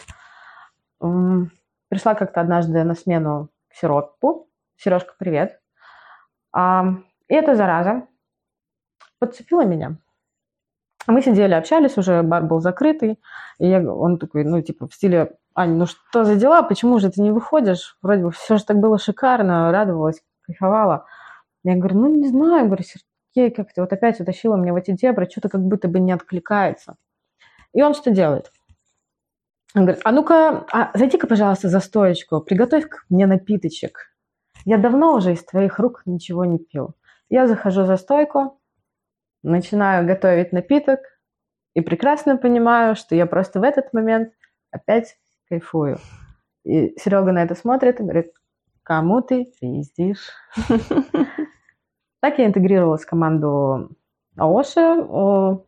Пришла 1.00 2.16
как-то 2.16 2.40
однажды 2.40 2.84
на 2.84 2.94
смену 2.94 3.50
к 3.70 3.76
Сиропу. 3.76 4.48
Сережка, 4.78 5.14
привет. 5.18 5.60
А, 6.54 6.86
и 7.28 7.34
эта 7.34 7.56
зараза 7.56 8.08
подцепила 9.20 9.66
меня. 9.66 9.98
Мы 11.08 11.22
сидели, 11.22 11.54
общались, 11.54 11.98
уже 11.98 12.24
бар 12.24 12.44
был 12.44 12.60
закрытый, 12.60 13.20
и 13.60 13.68
я, 13.68 13.80
он 13.80 14.18
такой, 14.18 14.44
ну, 14.44 14.62
типа, 14.62 14.88
в 14.88 14.94
стиле, 14.94 15.38
Аня, 15.54 15.76
ну 15.76 15.86
что 15.86 16.24
за 16.24 16.36
дела, 16.36 16.64
почему 16.64 17.00
же 17.00 17.12
ты 17.12 17.22
не 17.22 17.32
выходишь? 17.32 17.98
Вроде 18.02 18.24
бы 18.24 18.32
все 18.32 18.58
же 18.58 18.66
так 18.66 18.78
было 18.78 18.98
шикарно, 18.98 19.72
радовалась, 19.72 20.22
кайфовала. 20.42 21.06
Я 21.64 21.76
говорю, 21.76 22.00
ну, 22.00 22.16
не 22.16 22.28
знаю, 22.28 22.66
говорю, 22.66 22.84
Сергей, 22.84 23.52
как 23.52 23.72
ты 23.72 23.82
вот 23.82 23.94
опять 23.94 24.20
утащила 24.20 24.56
меня 24.56 24.74
в 24.74 24.78
эти 24.78 24.92
дебри, 24.92 25.30
что-то 25.30 25.50
как 25.50 25.62
будто 25.62 25.88
бы 25.88 26.00
не 26.00 26.12
откликается. 26.12 26.96
И 27.74 27.84
он 27.84 27.94
что 27.94 28.10
делает? 28.10 28.52
Он 29.76 29.84
говорит, 29.84 30.02
а 30.06 30.12
ну-ка, 30.12 30.66
а, 30.72 30.92
зайди-ка, 30.98 31.28
пожалуйста, 31.28 31.70
за 31.70 31.82
стоечку, 31.82 32.42
приготовь 32.42 32.86
мне 33.10 33.28
напиточек. 33.28 34.14
Я 34.64 34.78
давно 34.78 35.14
уже 35.14 35.34
из 35.34 35.44
твоих 35.44 35.80
рук 35.80 36.02
ничего 36.06 36.46
не 36.46 36.58
пил. 36.58 36.96
Я 37.30 37.48
захожу 37.48 37.86
за 37.86 37.98
стойку, 37.98 38.60
начинаю 39.46 40.06
готовить 40.06 40.52
напиток 40.52 41.00
и 41.74 41.82
прекрасно 41.82 42.38
понимаю, 42.38 42.96
что 42.96 43.16
я 43.16 43.26
просто 43.26 43.60
в 43.60 43.64
этот 43.64 43.94
момент 43.94 44.34
опять 44.72 45.18
кайфую. 45.50 45.98
И 46.64 46.98
Серега 47.00 47.32
на 47.32 47.44
это 47.44 47.56
смотрит 47.56 48.00
и 48.00 48.04
говорит, 48.04 48.34
кому 48.84 49.22
ты 49.22 49.46
пиздишь? 49.60 50.32
Так 52.22 52.40
я 52.40 52.48
интегрировалась 52.48 53.04
в 53.04 53.08
команду 53.08 53.92
Аоши, 54.36 55.62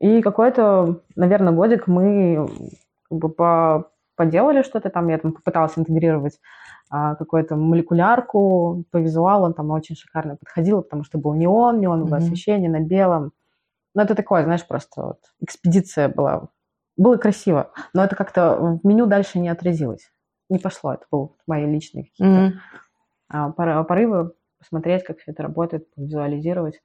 и 0.00 0.20
какой-то, 0.20 1.02
наверное, 1.14 1.52
годик 1.52 1.86
мы 1.86 2.48
как 3.08 3.18
бы 3.18 3.28
по, 3.28 3.92
поделали 4.16 4.62
что-то 4.62 4.90
там, 4.90 5.08
я 5.08 5.18
там 5.18 5.32
попыталась 5.32 5.78
интегрировать 5.78 6.40
а, 6.90 7.14
какую-то 7.14 7.56
молекулярку 7.56 8.84
по 8.90 8.96
визуалу, 8.96 9.52
там 9.52 9.70
очень 9.70 9.96
шикарно 9.96 10.36
подходило, 10.36 10.80
потому 10.80 11.04
что 11.04 11.18
был 11.18 11.34
неон, 11.34 11.80
неоновое 11.80 12.20
mm-hmm. 12.20 12.24
освещение 12.24 12.70
на 12.70 12.80
белом. 12.80 13.32
Ну, 13.94 14.02
это 14.02 14.14
такое, 14.14 14.44
знаешь, 14.44 14.66
просто 14.66 15.02
вот 15.02 15.18
экспедиция 15.40 16.08
была. 16.08 16.48
Было 16.96 17.16
красиво, 17.16 17.72
но 17.92 18.04
это 18.04 18.16
как-то 18.16 18.56
в 18.56 18.86
меню 18.86 19.06
дальше 19.06 19.38
не 19.38 19.48
отразилось. 19.48 20.10
Не 20.48 20.58
пошло, 20.58 20.94
это 20.94 21.04
был 21.10 21.36
мои 21.46 21.66
личные 21.66 22.04
какие-то 22.04 22.58
mm-hmm. 23.32 23.84
порывы, 23.84 24.32
посмотреть, 24.58 25.04
как 25.04 25.18
все 25.18 25.32
это 25.32 25.42
работает, 25.42 25.88
визуализировать. 25.96 26.80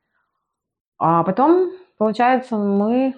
А 0.98 1.24
потом, 1.24 1.72
получается, 1.98 2.58
мы 2.58 3.16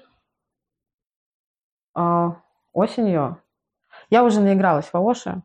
а, 1.95 2.41
осенью... 2.71 3.42
Я 4.13 4.23
уже 4.23 4.41
наигралась 4.41 4.85
в 4.85 4.95
Аоши, 4.95 5.41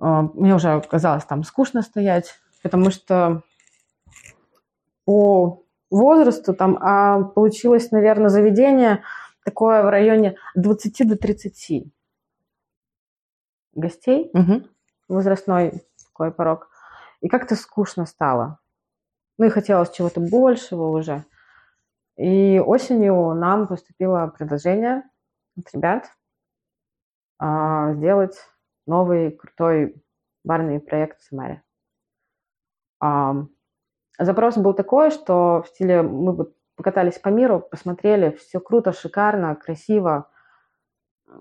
а, 0.00 0.22
мне 0.22 0.54
уже 0.54 0.70
оказалось 0.70 1.26
там 1.26 1.44
скучно 1.44 1.82
стоять, 1.82 2.40
потому 2.62 2.90
что 2.90 3.42
по 5.04 5.62
возрасту 5.90 6.54
там 6.54 6.78
а 6.80 7.22
получилось, 7.22 7.90
наверное, 7.90 8.30
заведение 8.30 9.02
такое 9.44 9.82
в 9.82 9.90
районе 9.90 10.36
20 10.54 11.06
до 11.06 11.18
30 11.18 11.92
гостей, 13.74 14.30
угу. 14.32 14.62
возрастной 15.08 15.82
такой 16.06 16.32
порог. 16.32 16.70
И 17.20 17.28
как-то 17.28 17.56
скучно 17.56 18.06
стало. 18.06 18.58
Ну 19.36 19.44
и 19.44 19.50
хотелось 19.50 19.90
чего-то 19.90 20.20
большего 20.20 20.96
уже. 20.96 21.26
И 22.16 22.58
осенью 22.58 23.34
нам 23.34 23.66
поступило 23.66 24.28
предложение 24.28 25.02
от 25.58 25.74
ребят 25.74 26.10
а, 27.38 27.92
сделать 27.94 28.36
новый 28.86 29.32
крутой 29.32 30.02
барный 30.44 30.80
проект 30.80 31.20
в 31.20 31.24
Самаре. 31.24 31.62
Запрос 34.18 34.56
был 34.56 34.74
такой, 34.74 35.10
что 35.10 35.62
в 35.62 35.68
стиле 35.68 36.02
мы 36.02 36.34
вот 36.34 36.56
покатались 36.74 37.18
по 37.18 37.28
миру, 37.28 37.60
посмотрели, 37.60 38.30
все 38.30 38.60
круто, 38.60 38.92
шикарно, 38.92 39.54
красиво, 39.54 40.28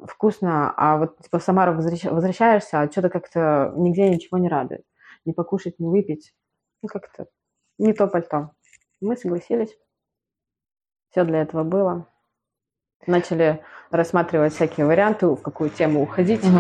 вкусно, 0.06 0.74
а 0.78 0.98
вот 0.98 1.18
типа 1.20 1.39
в 1.39 1.43
Самару 1.43 1.74
возвращаешься, 1.74 2.82
а 2.82 2.91
что-то 2.91 3.10
как-то 3.10 3.74
нигде 3.76 4.10
ничего 4.10 4.38
не 4.38 4.50
радует. 4.50 4.86
Не 5.26 5.34
покушать, 5.34 5.80
не 5.80 5.88
выпить. 5.88 6.36
Ну, 6.82 6.89
как-то 6.89 7.28
не 7.80 7.93
то 7.93 8.08
пальто. 8.08 8.52
Мы 9.02 9.18
согласились. 9.18 9.76
Все 11.10 11.24
для 11.24 11.41
этого 11.41 11.64
было. 11.64 12.08
Начали 13.06 13.62
рассматривать 13.91 14.54
всякие 14.54 14.86
варианты, 14.86 15.28
в 15.28 15.38
какую 15.38 15.70
тему 15.70 16.02
уходить. 16.02 16.43
Угу. 16.43 16.60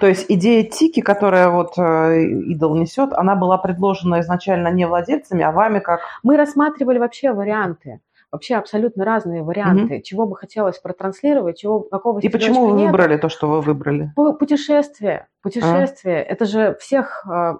То 0.00 0.06
есть 0.06 0.26
идея 0.28 0.64
Тики, 0.64 1.00
которая 1.00 1.50
вот 1.50 1.76
э, 1.76 2.22
идол 2.22 2.74
несет, 2.76 3.12
она 3.12 3.36
была 3.36 3.58
предложена 3.58 4.20
изначально 4.20 4.68
не 4.68 4.86
владельцами, 4.86 5.44
а 5.44 5.52
вами 5.52 5.80
как... 5.80 6.00
Мы 6.22 6.36
рассматривали 6.36 6.98
вообще 6.98 7.32
варианты 7.32 8.00
вообще 8.32 8.56
абсолютно 8.56 9.04
разные 9.04 9.42
варианты, 9.42 9.96
угу. 9.96 10.02
чего 10.02 10.26
бы 10.26 10.34
хотелось 10.34 10.78
протранслировать, 10.78 11.58
чего 11.58 11.80
какого 11.80 12.18
И 12.18 12.28
почему 12.30 12.68
вы 12.68 12.86
выбрали 12.86 13.18
то, 13.18 13.28
что 13.28 13.46
вы 13.46 13.60
выбрали? 13.60 14.10
Путешествие, 14.14 15.28
путешествие. 15.42 16.22
А. 16.22 16.32
Это 16.32 16.46
же 16.46 16.76
всех. 16.80 17.26
Э, 17.26 17.58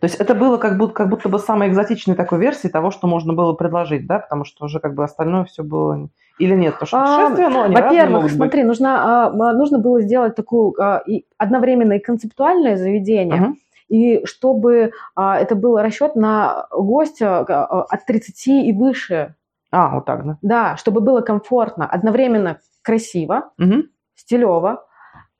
то 0.00 0.04
есть 0.04 0.16
это 0.16 0.34
было 0.34 0.56
как 0.56 0.78
будто, 0.78 0.94
как 0.94 1.10
будто 1.10 1.28
бы 1.28 1.38
самой 1.38 1.68
экзотичной 1.68 2.14
такой 2.14 2.38
версией 2.38 2.72
того, 2.72 2.90
что 2.90 3.06
можно 3.06 3.34
было 3.34 3.52
предложить, 3.52 4.06
да, 4.06 4.18
потому 4.18 4.44
что 4.44 4.64
уже 4.64 4.80
как 4.80 4.94
бы 4.94 5.04
остальное 5.04 5.44
все 5.44 5.62
было 5.62 6.08
Или 6.38 6.54
нет? 6.54 6.74
Потому 6.78 6.86
что 6.86 6.98
А, 6.98 7.02
путешествия, 7.30 7.48
ну, 7.48 7.62
они 7.62 7.74
Во-первых, 7.74 8.10
могут 8.10 8.30
быть. 8.30 8.36
смотри, 8.36 8.62
нужно, 8.64 9.24
а, 9.26 9.28
м, 9.30 9.58
нужно 9.58 9.78
было 9.78 10.00
сделать 10.00 10.34
такую 10.34 10.74
а, 10.80 11.02
и 11.06 11.24
одновременно 11.38 11.94
и 11.94 11.98
концептуальное 11.98 12.76
заведение, 12.76 13.40
Мгм. 13.40 13.56
и 13.88 14.24
чтобы 14.26 14.92
а, 15.14 15.38
это 15.38 15.54
был 15.54 15.78
расчет 15.78 16.14
на 16.16 16.66
гостя 16.70 17.38
а, 17.38 17.82
от 17.82 18.04
30 18.06 18.68
и 18.68 18.72
выше. 18.72 19.34
А, 19.70 19.94
вот 19.94 20.04
так, 20.04 20.24
да. 20.26 20.38
Да, 20.42 20.76
чтобы 20.76 21.00
было 21.00 21.22
комфортно, 21.22 21.86
одновременно 21.86 22.58
красиво, 22.82 23.50
Мгм. 23.58 23.84
стилево, 24.14 24.86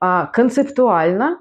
а, 0.01 0.27
концептуально 0.27 1.39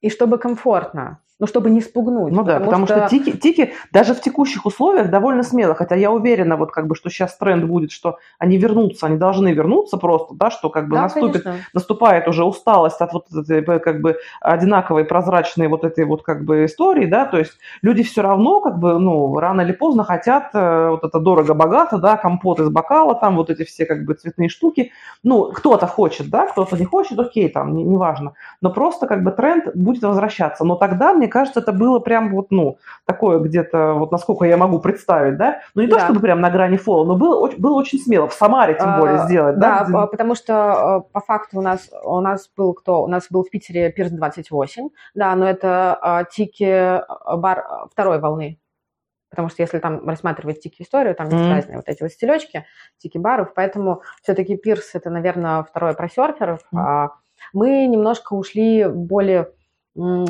и 0.00 0.10
чтобы 0.10 0.38
комфортно, 0.38 1.20
но 1.38 1.46
чтобы 1.46 1.70
не 1.70 1.80
спугнуть. 1.80 2.32
Ну 2.32 2.42
да, 2.42 2.58
потому 2.60 2.86
что, 2.86 3.06
тики, 3.08 3.32
тики 3.32 3.72
даже 3.92 4.14
в 4.14 4.20
текущих 4.20 4.66
условиях 4.66 5.10
довольно 5.10 5.42
смело, 5.42 5.74
хотя 5.74 5.94
я 5.94 6.10
уверена, 6.10 6.56
вот 6.56 6.72
как 6.72 6.86
бы, 6.86 6.94
что 6.94 7.10
сейчас 7.10 7.36
тренд 7.36 7.64
будет, 7.64 7.92
что 7.92 8.18
они 8.38 8.56
вернутся, 8.56 9.06
они 9.06 9.16
должны 9.16 9.52
вернуться 9.52 9.96
просто, 9.98 10.34
да, 10.34 10.50
что 10.50 10.68
как 10.68 10.88
бы 10.88 10.96
Да, 10.96 11.02
наступит, 11.02 11.44
конечно. 11.44 11.66
наступает 11.72 12.28
уже 12.28 12.44
усталость 12.44 13.00
от 13.00 13.12
вот 13.12 13.26
этой 13.32 13.62
как 13.80 14.00
бы 14.00 14.16
одинаковой 14.40 15.04
прозрачной 15.04 15.68
вот 15.68 15.84
этой 15.84 16.04
вот 16.04 16.22
как 16.22 16.44
бы 16.44 16.64
истории, 16.64 17.06
да, 17.06 17.24
то 17.24 17.38
есть 17.38 17.52
люди 17.82 18.02
все 18.02 18.22
равно 18.22 18.60
как 18.60 18.78
бы, 18.78 18.98
ну, 18.98 19.38
рано 19.38 19.60
или 19.60 19.72
поздно 19.72 20.04
хотят 20.04 20.50
э, 20.54 20.88
вот 20.90 21.04
это 21.04 21.20
дорого-богато, 21.20 21.98
да, 21.98 22.16
компот 22.16 22.60
из 22.60 22.68
бокала, 22.68 23.14
там 23.14 23.36
вот 23.36 23.50
эти 23.50 23.64
все 23.64 23.86
как 23.86 24.04
бы 24.04 24.14
цветные 24.14 24.48
штуки, 24.48 24.92
ну, 25.22 25.52
кто-то 25.52 25.86
хочет, 25.86 26.30
да, 26.30 26.46
кто-то 26.46 26.76
не 26.76 26.84
хочет, 26.84 27.18
окей, 27.18 27.48
там, 27.48 27.74
не- 27.74 27.84
неважно, 27.84 28.34
но 28.60 28.70
просто 28.70 29.06
как 29.06 29.22
бы 29.22 29.30
тренд 29.30 29.74
будет 29.76 30.02
возвращаться, 30.02 30.64
но 30.64 30.74
тогда, 30.76 31.12
мне 31.12 31.27
кажется, 31.28 31.60
это 31.60 31.72
было 31.72 31.98
прям 31.98 32.30
вот, 32.30 32.50
ну, 32.50 32.78
такое 33.04 33.38
где-то, 33.38 33.94
вот 33.94 34.10
насколько 34.12 34.44
я 34.44 34.56
могу 34.56 34.78
представить, 34.80 35.36
да, 35.36 35.60
ну, 35.74 35.82
не 35.82 35.88
то 35.88 35.96
Да. 35.96 36.04
чтобы 36.04 36.20
прям 36.20 36.40
на 36.40 36.50
грани 36.50 36.76
фола, 36.76 37.04
но 37.04 37.16
было, 37.16 37.50
было 37.58 37.74
очень 37.78 37.98
смело, 37.98 38.28
в 38.28 38.32
Самаре 38.34 38.74
тем 38.74 38.98
более 38.98 39.16
А, 39.16 39.26
сделать, 39.26 39.58
да, 39.58 39.78
Да, 39.78 39.84
где- 39.84 39.92
по- 39.92 40.06
потому 40.06 40.34
что 40.34 41.04
э, 41.08 41.12
по 41.12 41.20
факту 41.20 41.58
у 41.58 41.62
нас 41.62 41.90
у 42.04 42.20
нас 42.20 42.50
был 42.56 42.74
кто? 42.74 43.02
У 43.02 43.06
нас 43.06 43.26
был 43.30 43.44
в 43.44 43.50
Питере 43.50 43.90
Пирс 43.90 44.10
28, 44.10 44.88
да, 45.14 45.34
но 45.34 45.48
это 45.48 45.98
а, 46.00 46.24
тики 46.24 46.64
э, 46.64 47.02
бар 47.36 47.58
э, 47.58 47.86
второй 47.92 48.18
волны. 48.18 48.58
Потому 49.30 49.50
что 49.50 49.60
если 49.62 49.78
там 49.78 50.08
рассматривать 50.08 50.60
тики 50.60 50.80
историю, 50.80 51.14
там 51.14 51.28
есть 51.28 51.42
Мгм. 51.44 51.52
разные 51.52 51.76
вот 51.76 51.84
эти 51.88 52.02
вот 52.02 52.10
стилечки, 52.12 52.64
тики 52.96 53.18
баров, 53.18 53.52
поэтому 53.54 54.00
все-таки 54.22 54.56
Пирс 54.56 54.94
это, 54.94 55.10
наверное, 55.10 55.62
второе 55.64 55.92
про 55.92 56.08
серферов. 56.08 56.60
Мгм. 56.72 56.80
А 56.82 57.10
мы 57.52 57.86
немножко 57.86 58.32
ушли 58.32 58.86
более 58.88 59.50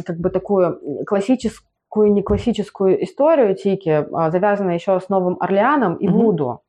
как 0.07 0.19
бы 0.19 0.31
такую 0.31 1.05
классическую, 1.07 2.13
не 2.13 2.23
классическую 2.23 3.05
историю 3.05 3.55
тики, 3.55 4.07
а, 4.13 4.31
завязанную 4.31 4.75
еще 4.75 4.99
с 4.99 5.09
Новым 5.09 5.37
Орлеаном 5.41 5.97
и. 5.97 6.09
Вуду. 6.09 6.63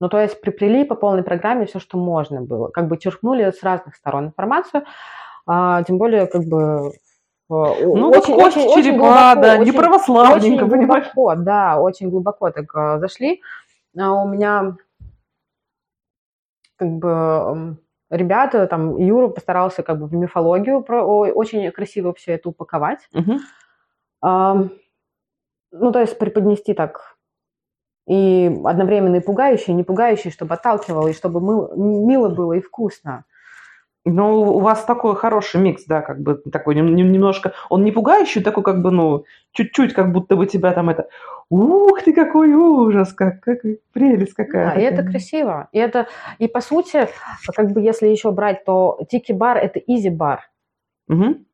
Ну, 0.00 0.08
то 0.08 0.18
есть 0.20 0.40
приплели 0.40 0.84
по 0.84 0.94
полной 0.94 1.22
программе 1.22 1.64
все, 1.66 1.78
что 1.80 1.96
можно 1.98 2.42
было. 2.42 2.68
Как 2.68 2.86
бы 2.88 2.98
черкнули 2.98 3.50
с 3.50 3.62
разных 3.62 3.94
сторон 3.96 4.26
информацию, 4.26 4.84
а, 5.46 5.82
тем 5.84 5.98
более, 5.98 6.26
как 6.26 6.42
бы... 6.44 6.90
э, 6.90 6.92
Ну, 7.48 8.12
вот 8.12 8.26
кость 8.26 8.56
черепа, 8.56 9.34
да, 9.36 9.56
не 9.56 9.70
очень 9.70 9.78
православненько, 9.78 10.66
понимаешь? 10.66 11.10
глубоко, 11.14 11.34
да, 11.42 11.80
очень 11.80 12.10
глубоко 12.10 12.50
так 12.50 12.74
э, 12.74 12.98
зашли. 12.98 13.40
А 13.98 14.12
у 14.12 14.28
меня 14.28 14.76
как 16.76 16.90
бы 16.90 17.78
ребята, 18.10 18.66
там, 18.66 18.96
Юра 18.96 19.28
постарался 19.28 19.82
как 19.82 19.98
бы 19.98 20.06
в 20.06 20.14
мифологию 20.14 20.82
про, 20.82 21.04
очень 21.04 21.70
красиво 21.70 22.14
все 22.14 22.32
это 22.32 22.48
упаковать. 22.48 23.08
Мгм. 23.12 23.40
Ам, 24.22 24.70
ну, 25.72 25.92
то 25.92 26.00
есть 26.00 26.18
преподнести 26.18 26.74
так 26.74 27.16
и 28.06 28.46
одновременно 28.64 29.16
и 29.16 29.20
пугающий, 29.20 29.72
и 29.72 29.76
не 29.76 29.82
пугающий, 29.82 30.30
чтобы 30.30 30.54
отталкивало, 30.54 31.08
и 31.08 31.12
чтобы 31.12 31.40
мыл- 31.40 31.74
мило 31.76 32.28
было 32.28 32.52
и 32.54 32.60
вкусно. 32.60 33.24
Ну, 34.08 34.40
у 34.40 34.60
вас 34.60 34.84
такой 34.84 35.16
хороший 35.16 35.60
микс, 35.60 35.84
да, 35.84 36.00
как 36.00 36.20
бы 36.20 36.36
такой 36.52 36.76
нем- 36.76 36.94
нем- 36.94 37.10
немножко, 37.10 37.54
он 37.68 37.82
не 37.82 37.90
пугающий, 37.90 38.40
такой 38.40 38.62
как 38.62 38.80
бы, 38.80 38.92
ну, 38.92 39.24
чуть-чуть, 39.50 39.94
как 39.94 40.12
будто 40.12 40.36
бы 40.36 40.46
тебя 40.46 40.72
там 40.72 40.88
это, 40.90 41.08
ух 41.50 42.02
ты, 42.02 42.12
какой 42.12 42.52
ужас, 42.54 43.12
как, 43.12 43.40
как 43.40 43.62
прелесть 43.92 44.34
какая. 44.34 44.74
Да, 44.74 44.80
и 44.80 44.84
это 44.84 45.02
красиво. 45.02 45.68
И 45.72 45.78
это, 45.78 46.06
и 46.38 46.46
по 46.46 46.60
сути, 46.60 47.08
как 47.56 47.72
бы 47.72 47.80
если 47.80 48.06
еще 48.06 48.30
брать, 48.30 48.64
то 48.64 49.00
тики-бар– 49.10 49.56
это 49.58 49.80
изи-бар. 49.80 50.40
Мгм. 51.08 51.44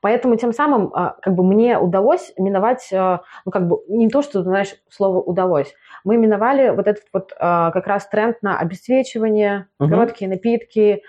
Поэтому 0.00 0.36
тем 0.36 0.52
самым 0.52 0.90
а, 0.94 1.16
как 1.22 1.34
бы 1.34 1.44
мне 1.44 1.78
удалось 1.78 2.32
миновать, 2.38 2.88
а, 2.92 3.22
ну 3.44 3.52
как 3.52 3.66
бы 3.68 3.80
не 3.88 4.08
то, 4.08 4.22
что, 4.22 4.42
знаешь, 4.42 4.74
слово 4.88 5.20
удалось. 5.20 5.74
Мы 6.04 6.16
миновали 6.16 6.70
вот 6.70 6.86
этот 6.86 7.04
вот 7.12 7.32
а, 7.38 7.70
как 7.70 7.86
раз 7.86 8.06
тренд 8.08 8.42
на 8.42 8.58
обесцвечивание, 8.58 9.68
Мгм. 9.78 9.90
короткие 9.90 10.28
напитки, 10.28 11.02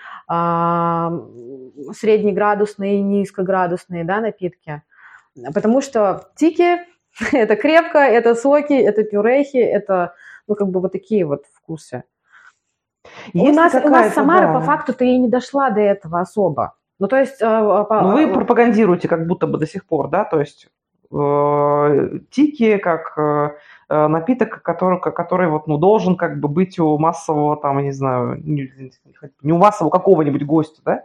среднеградусные, 1.92 3.02
низкоградусные 3.02 4.04
да, 4.04 4.20
напитки. 4.20 4.82
Потому 5.54 5.80
что 5.80 6.28
тики– 6.36 6.78
это 7.32 7.56
крепко, 7.56 7.98
это 7.98 8.34
соки, 8.34 8.74
это 8.74 9.04
пюрехи, 9.04 9.58
это 9.58 10.14
ну 10.46 10.54
как 10.54 10.68
бы 10.68 10.80
вот 10.80 10.92
такие 10.92 11.24
вот 11.24 11.44
вкусы. 11.52 12.04
Есть 13.32 13.50
у, 13.50 13.52
нас, 13.54 13.74
у 13.74 13.88
нас 13.88 14.14
Самара 14.14 14.52
да. 14.52 14.54
по 14.54 14.60
факту-то 14.60 15.04
и 15.04 15.18
не 15.18 15.28
дошла 15.28 15.70
до 15.70 15.80
этого 15.80 16.20
особо. 16.20 16.74
Ну, 17.02 17.08
то 17.08 17.18
есть... 17.18 17.42
а, 17.42 17.82
по- 17.82 18.00
Ну, 18.00 18.12
вы 18.12 18.30
а, 18.30 18.32
пропагандируете 18.32 19.08
как 19.08 19.26
будто 19.26 19.48
бы 19.48 19.58
до 19.58 19.66
сих 19.66 19.84
пор, 19.84 20.08
да, 20.08 20.22
то 20.22 20.38
есть 20.38 20.68
э, 21.10 22.18
тики 22.30 22.76
как 22.76 23.18
э, 23.18 23.50
э, 23.88 24.06
напиток, 24.06 24.62
который, 24.62 25.00
который 25.00 25.48
вот, 25.48 25.66
ну, 25.66 25.78
должен 25.78 26.14
как 26.14 26.38
бы 26.38 26.46
быть 26.46 26.78
у 26.78 26.96
массового, 26.98 27.56
там, 27.56 27.78
я 27.78 27.84
не 27.86 27.90
знаю, 27.90 28.40
не, 28.44 28.70
не 29.42 29.52
у 29.52 29.58
массового 29.58 29.90
какого-нибудь 29.90 30.46
гостя, 30.46 30.80
да? 30.84 31.04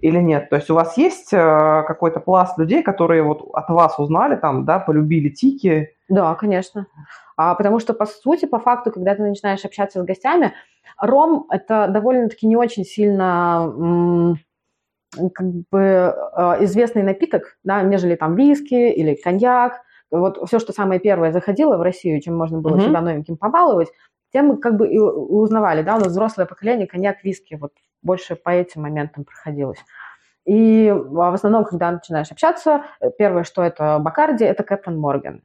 Или 0.00 0.18
нет? 0.18 0.50
То 0.50 0.56
есть 0.56 0.70
у 0.70 0.74
вас 0.74 0.98
есть 0.98 1.32
э, 1.32 1.84
какой-то 1.86 2.18
пласт 2.18 2.58
людей, 2.58 2.82
которые 2.82 3.22
вот 3.22 3.48
от 3.52 3.68
вас 3.68 3.96
узнали, 4.00 4.34
там, 4.34 4.64
да, 4.64 4.80
полюбили 4.80 5.28
тики? 5.28 5.94
Да, 6.08 6.34
конечно. 6.34 6.88
А, 7.36 7.54
потому 7.54 7.78
что, 7.78 7.94
по 7.94 8.06
сути, 8.06 8.46
по 8.46 8.58
факту, 8.58 8.90
когда 8.90 9.14
ты 9.14 9.22
начинаешь 9.22 9.64
общаться 9.64 10.02
с 10.02 10.04
гостями, 10.04 10.52
ром– 11.00 11.46
это 11.50 11.86
довольно-таки 11.86 12.48
не 12.48 12.56
очень 12.56 12.84
сильно 12.84 14.36
как 15.12 15.46
бы 15.70 15.78
э, 15.80 16.64
известный 16.64 17.02
напиток, 17.02 17.56
да, 17.64 17.82
нежели 17.82 18.14
там 18.14 18.34
виски 18.34 18.74
или 18.74 19.14
коньяк. 19.14 19.80
Вот 20.10 20.38
все, 20.46 20.58
что 20.58 20.72
самое 20.72 21.00
первое 21.00 21.32
заходило 21.32 21.76
в 21.76 21.82
Россию, 21.82 22.20
чем 22.20 22.36
можно 22.36 22.60
было 22.60 22.76
Мгм. 22.76 22.80
себя 22.80 23.00
новеньким 23.00 23.36
побаловать, 23.36 23.88
тем 24.32 24.48
мы 24.48 24.56
как 24.58 24.76
бы 24.76 24.88
и 24.88 24.98
узнавали, 24.98 25.82
да, 25.82 25.96
у 25.96 25.98
нас 25.98 26.08
взрослое 26.08 26.46
поколение, 26.46 26.86
коньяк, 26.86 27.24
виски, 27.24 27.54
вот 27.54 27.72
больше 28.02 28.36
по 28.36 28.50
этим 28.50 28.82
моментам 28.82 29.24
проходилось. 29.24 29.78
И 30.44 30.88
а, 30.88 31.30
в 31.30 31.34
основном, 31.34 31.64
когда 31.64 31.90
начинаешь 31.90 32.30
общаться, 32.30 32.84
э, 33.00 33.10
первое, 33.18 33.44
что 33.44 33.62
это 33.62 33.98
Бакарди, 33.98 34.44
это 34.44 34.62
Кэптон 34.62 34.98
Морган. 34.98 35.42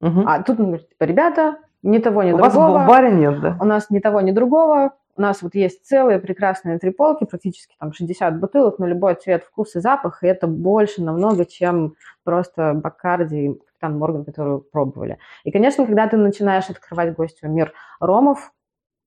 Мгм. 0.00 0.28
А 0.28 0.42
тут 0.42 0.58
говорит, 0.58 0.88
типа, 0.88 1.04
ребята, 1.04 1.56
ни 1.82 1.98
того, 1.98 2.22
ни 2.22 2.32
у 2.32 2.36
вас 2.36 2.52
другого. 2.52 2.84
в 2.84 2.86
баре 2.86 3.10
нет, 3.12 3.40
да? 3.40 3.56
У 3.60 3.64
нас 3.64 3.88
ни 3.90 4.00
того, 4.00 4.20
ни 4.20 4.32
другого. 4.32 4.92
У 5.14 5.20
нас 5.20 5.42
вот 5.42 5.54
есть 5.54 5.84
целые 5.84 6.18
прекрасные 6.18 6.78
три 6.78 6.90
полки, 6.90 7.24
практически 7.24 7.74
там 7.78 7.92
60 7.92 8.40
бутылок 8.40 8.78
на 8.78 8.86
любой 8.86 9.14
цвет, 9.14 9.44
вкус 9.44 9.76
и 9.76 9.80
запах, 9.80 10.22
и 10.22 10.26
это 10.26 10.46
больше 10.46 11.02
намного, 11.02 11.44
чем 11.44 11.96
просто 12.24 12.72
Бакарди 12.74 13.36
и 13.36 13.54
Капитан 13.54 13.98
Морган, 13.98 14.24
которую 14.24 14.60
пробовали. 14.62 15.18
И, 15.44 15.50
конечно, 15.50 15.84
когда 15.86 16.08
ты 16.08 16.16
начинаешь 16.16 16.70
открывать 16.70 17.14
гостю 17.14 17.48
мир 17.48 17.72
ромов, 18.00 18.52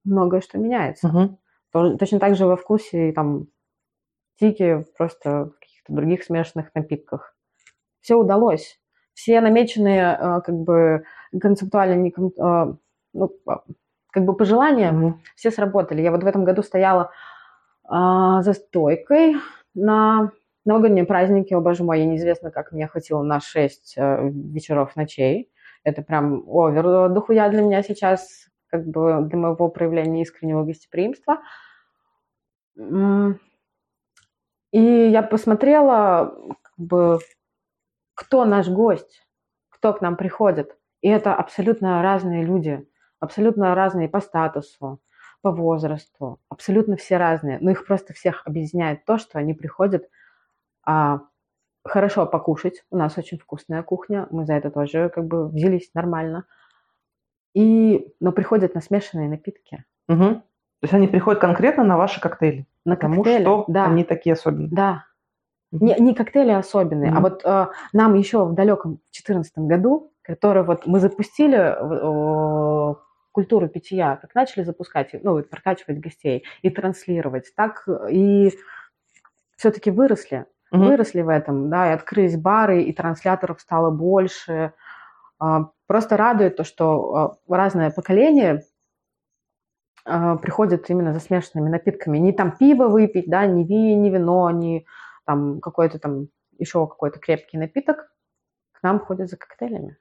многое 0.04 0.42
что 0.42 0.60
меняется. 0.60 1.10
То- 1.72 1.98
Точно 1.98 2.20
так 2.20 2.36
же 2.36 2.46
во 2.46 2.56
вкусе 2.56 3.10
и 3.10 3.12
там 3.12 3.48
тики, 4.40 4.86
просто 4.98 5.46
в 5.46 5.60
каких-то 5.60 5.94
других 5.94 6.24
смешанных 6.24 6.74
напитках. 6.76 7.36
Все 8.02 8.16
удалось. 8.16 8.80
Все 9.14 9.40
намеченные 9.42 10.18
э, 10.20 10.42
как 10.42 10.56
бы 10.56 11.04
концептуально 11.42 11.96
не 11.96 12.10
э, 12.10 12.74
ну, 13.14 13.30
а, 13.48 13.64
как 14.16 14.24
бы 14.24 14.34
пожелания 14.34 14.94
Мгм. 14.94 15.22
все 15.36 15.52
сработали. 15.52 16.02
Я 16.02 16.12
вот 16.12 16.24
в 16.24 16.28
этом 16.28 16.46
году 16.46 16.64
стояла 16.64 17.12
а, 17.84 18.42
за 18.44 18.54
стойкой 18.54 19.36
на 19.74 20.32
новогодние 20.64 21.04
праздники. 21.04 21.54
О, 21.54 21.60
боже 21.60 21.84
мой, 21.84 22.00
я 22.00 22.06
неизвестно, 22.06 22.50
как 22.50 22.72
меня 22.72 22.88
хватило 22.88 23.24
на 23.24 23.42
6 23.42 23.98
вечеров 23.98 24.96
ночей. 24.96 25.52
Это 25.84 26.02
прям 26.02 26.46
овер 26.48 27.10
дохуя 27.10 27.50
для 27.50 27.62
меня 27.62 27.84
сейчас, 27.84 28.48
как 28.68 28.88
бы 28.88 29.20
для 29.24 29.38
моего 29.38 29.68
проявления 29.68 30.22
искреннего 30.22 30.64
гостеприимства. 30.64 31.42
И 34.72 34.82
я 34.82 35.24
посмотрела, 35.24 36.38
как 36.62 36.74
бы, 36.78 37.20
кто 38.14 38.46
наш 38.46 38.70
гость, 38.70 39.28
кто 39.70 39.92
к 39.94 40.00
нам 40.00 40.16
приходит. 40.16 40.78
И 41.02 41.10
это 41.10 41.36
абсолютно 41.36 42.02
разные 42.02 42.46
люди, 42.46 42.88
абсолютно 43.20 43.76
разные 43.76 44.10
по 44.10 44.20
статусу, 44.22 45.00
по 45.42 45.52
возрасту, 45.52 46.40
абсолютно 46.50 46.96
все 46.98 47.18
разные. 47.18 47.60
Но 47.62 47.72
их 47.72 47.86
просто 47.86 48.14
всех 48.14 48.42
объединяет 48.46 49.06
то, 49.06 49.18
что 49.18 49.38
они 49.40 49.54
приходят 49.54 50.10
а, 50.86 51.22
хорошо 51.84 52.26
покушать. 52.26 52.84
У 52.90 52.98
нас 52.98 53.18
очень 53.18 53.38
вкусная 53.38 53.84
кухня, 53.84 54.28
мы 54.32 54.46
за 54.46 54.54
это 54.54 54.72
тоже 54.72 55.10
как 55.10 55.26
бы 55.26 55.48
взялись 55.48 55.92
нормально. 55.94 56.46
И, 57.54 58.14
но 58.20 58.32
приходят 58.32 58.76
на 58.76 58.82
смешанные 58.82 59.30
напитки. 59.30 59.86
Мгм. 60.08 60.36
То 60.36 60.42
есть 60.82 60.94
они 60.94 61.08
приходят 61.08 61.40
конкретно 61.40 61.84
на 61.84 61.98
ваши 61.98 62.20
коктейли? 62.20 62.68
На 62.84 62.96
Потому 62.96 63.18
коктейли, 63.18 63.44
что 63.44 63.66
да. 63.68 63.86
они 63.86 64.04
такие 64.04 64.34
особенные. 64.34 64.70
Да. 64.72 65.06
Не, 65.72 65.96
не 66.00 66.14
коктейли 66.14 66.52
особенные, 66.52 67.12
а 67.12 67.16
Мгм. 67.16 67.22
вот 67.24 67.42
э, 67.44 67.68
нам 67.94 68.14
еще 68.16 68.46
в 68.46 68.54
далеком 68.54 68.96
2014 69.12 69.58
году, 69.60 70.12
который 70.22 70.64
вот 70.64 70.86
мы 70.86 71.00
запустили 71.00 71.58
э, 71.58 72.96
культуру 73.36 73.68
питья, 73.68 74.16
как 74.16 74.34
начали 74.34 74.64
запускать, 74.64 75.10
ну, 75.22 75.44
прокачивать 75.44 76.00
гостей 76.00 76.46
и 76.62 76.70
транслировать, 76.70 77.54
так 77.54 77.86
и 78.10 78.52
все-таки 79.58 79.92
выросли, 79.92 80.46
Мгм. 80.72 80.86
выросли 80.86 81.22
в 81.22 81.28
этом, 81.30 81.70
да, 81.70 81.92
и 81.92 81.94
открылись 81.94 82.38
бары, 82.38 82.82
и 82.84 82.94
трансляторов 82.94 83.60
стало 83.60 83.92
больше. 83.92 84.72
А, 85.40 85.70
Просто 85.88 86.18
радует 86.18 86.56
то, 86.56 86.64
что 86.64 87.16
а, 87.16 87.56
разное 87.56 87.92
поколение 87.92 88.64
а, 90.06 90.38
приходит 90.38 90.90
именно 90.90 91.14
за 91.14 91.20
смешанными 91.20 91.70
напитками. 91.70 92.18
Не 92.18 92.32
там 92.32 92.56
пиво 92.58 92.88
выпить, 92.88 93.30
да, 93.30 93.46
не, 93.46 93.66
ви, 93.66 93.96
не 93.96 94.10
вино, 94.10 94.50
не 94.50 94.86
там 95.26 95.60
какой-то 95.60 96.00
там 96.00 96.28
еще 96.58 96.88
какой-то 96.88 97.20
крепкий 97.20 97.58
напиток. 97.58 98.10
Нам 98.86 99.00
ходят 99.00 99.32
за 99.32 99.36
коктейлями. 99.36 99.98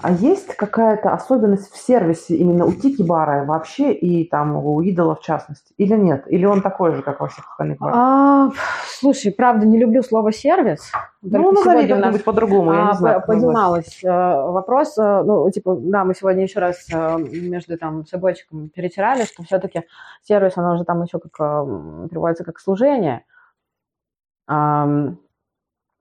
А 0.00 0.12
есть 0.12 0.54
какая-то 0.54 1.12
особенность 1.12 1.72
в 1.72 1.76
сервисе 1.76 2.36
именно 2.36 2.66
у 2.66 2.72
Тики-бара 2.72 3.44
вообще 3.44 3.92
и 3.92 4.28
там 4.28 4.56
у 4.64 4.80
Идола 4.80 5.16
в 5.16 5.22
частности? 5.22 5.74
Или 5.76 5.96
нет? 5.96 6.22
Или 6.28 6.44
он 6.44 6.62
такой 6.62 6.94
же, 6.94 7.02
как 7.02 7.18
во 7.18 7.26
всех 7.26 7.50
остальных 7.50 7.78
барах? 7.78 7.96
А, 7.98 8.50
слушай, 8.86 9.32
правда, 9.32 9.66
не 9.66 9.76
люблю 9.76 10.04
слово 10.04 10.30
сервис. 10.30 10.92
ну, 11.20 11.50
назови 11.50 11.88
нас 11.88 11.88
как-нибудь 11.88 12.24
по-другому, 12.24 12.72
я 12.72 12.84
а, 12.84 12.92
не 12.92 12.98
знаю. 12.98 13.14
по- 13.16 13.26
как 13.26 13.28
назвать. 13.28 13.44
поднималась 13.44 14.04
э, 14.04 14.08
вопрос, 14.08 14.96
э, 14.98 15.22
ну, 15.24 15.50
типа, 15.50 15.76
да, 15.80 16.04
мы 16.04 16.14
сегодня 16.14 16.44
еще 16.44 16.60
раз 16.60 16.86
э, 16.92 17.18
между 17.18 17.76
там 17.76 18.06
собойчиком 18.06 18.68
перетирали, 18.68 19.24
что 19.24 19.42
все-таки 19.42 19.82
сервис, 20.22 20.52
оно 20.56 20.76
же 20.76 20.84
там 20.84 21.02
еще 21.02 21.18
как 21.18 21.66
приводится 22.08 22.44
как 22.44 22.60
служение. 22.60 23.24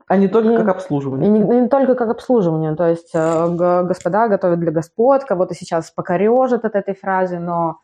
А 0.07 0.15
не 0.17 0.27
только 0.27 0.53
И- 0.53 0.57
как 0.57 0.67
И 0.67 0.71
обслуживание. 0.71 1.29
не, 1.29 1.39
не 1.39 1.67
только 1.67 1.95
как 1.95 2.09
обслуживание, 2.09 2.75
то 2.75 2.87
есть 2.87 3.11
э, 3.13 3.47
господа 3.83 4.27
готовят 4.29 4.59
для 4.59 4.71
господ, 4.71 5.25
кого-то 5.25 5.53
сейчас 5.53 5.91
покорежат 5.91 6.63
от 6.65 6.75
этой 6.75 6.95
фразы, 6.95 7.39
но 7.39 7.79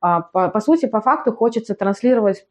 а, 0.00 0.22
по, 0.22 0.48
по 0.48 0.60
сути, 0.60 0.86
по 0.86 1.00
факту 1.00 1.32
хочется 1.34 1.74
транслировать 1.74 2.46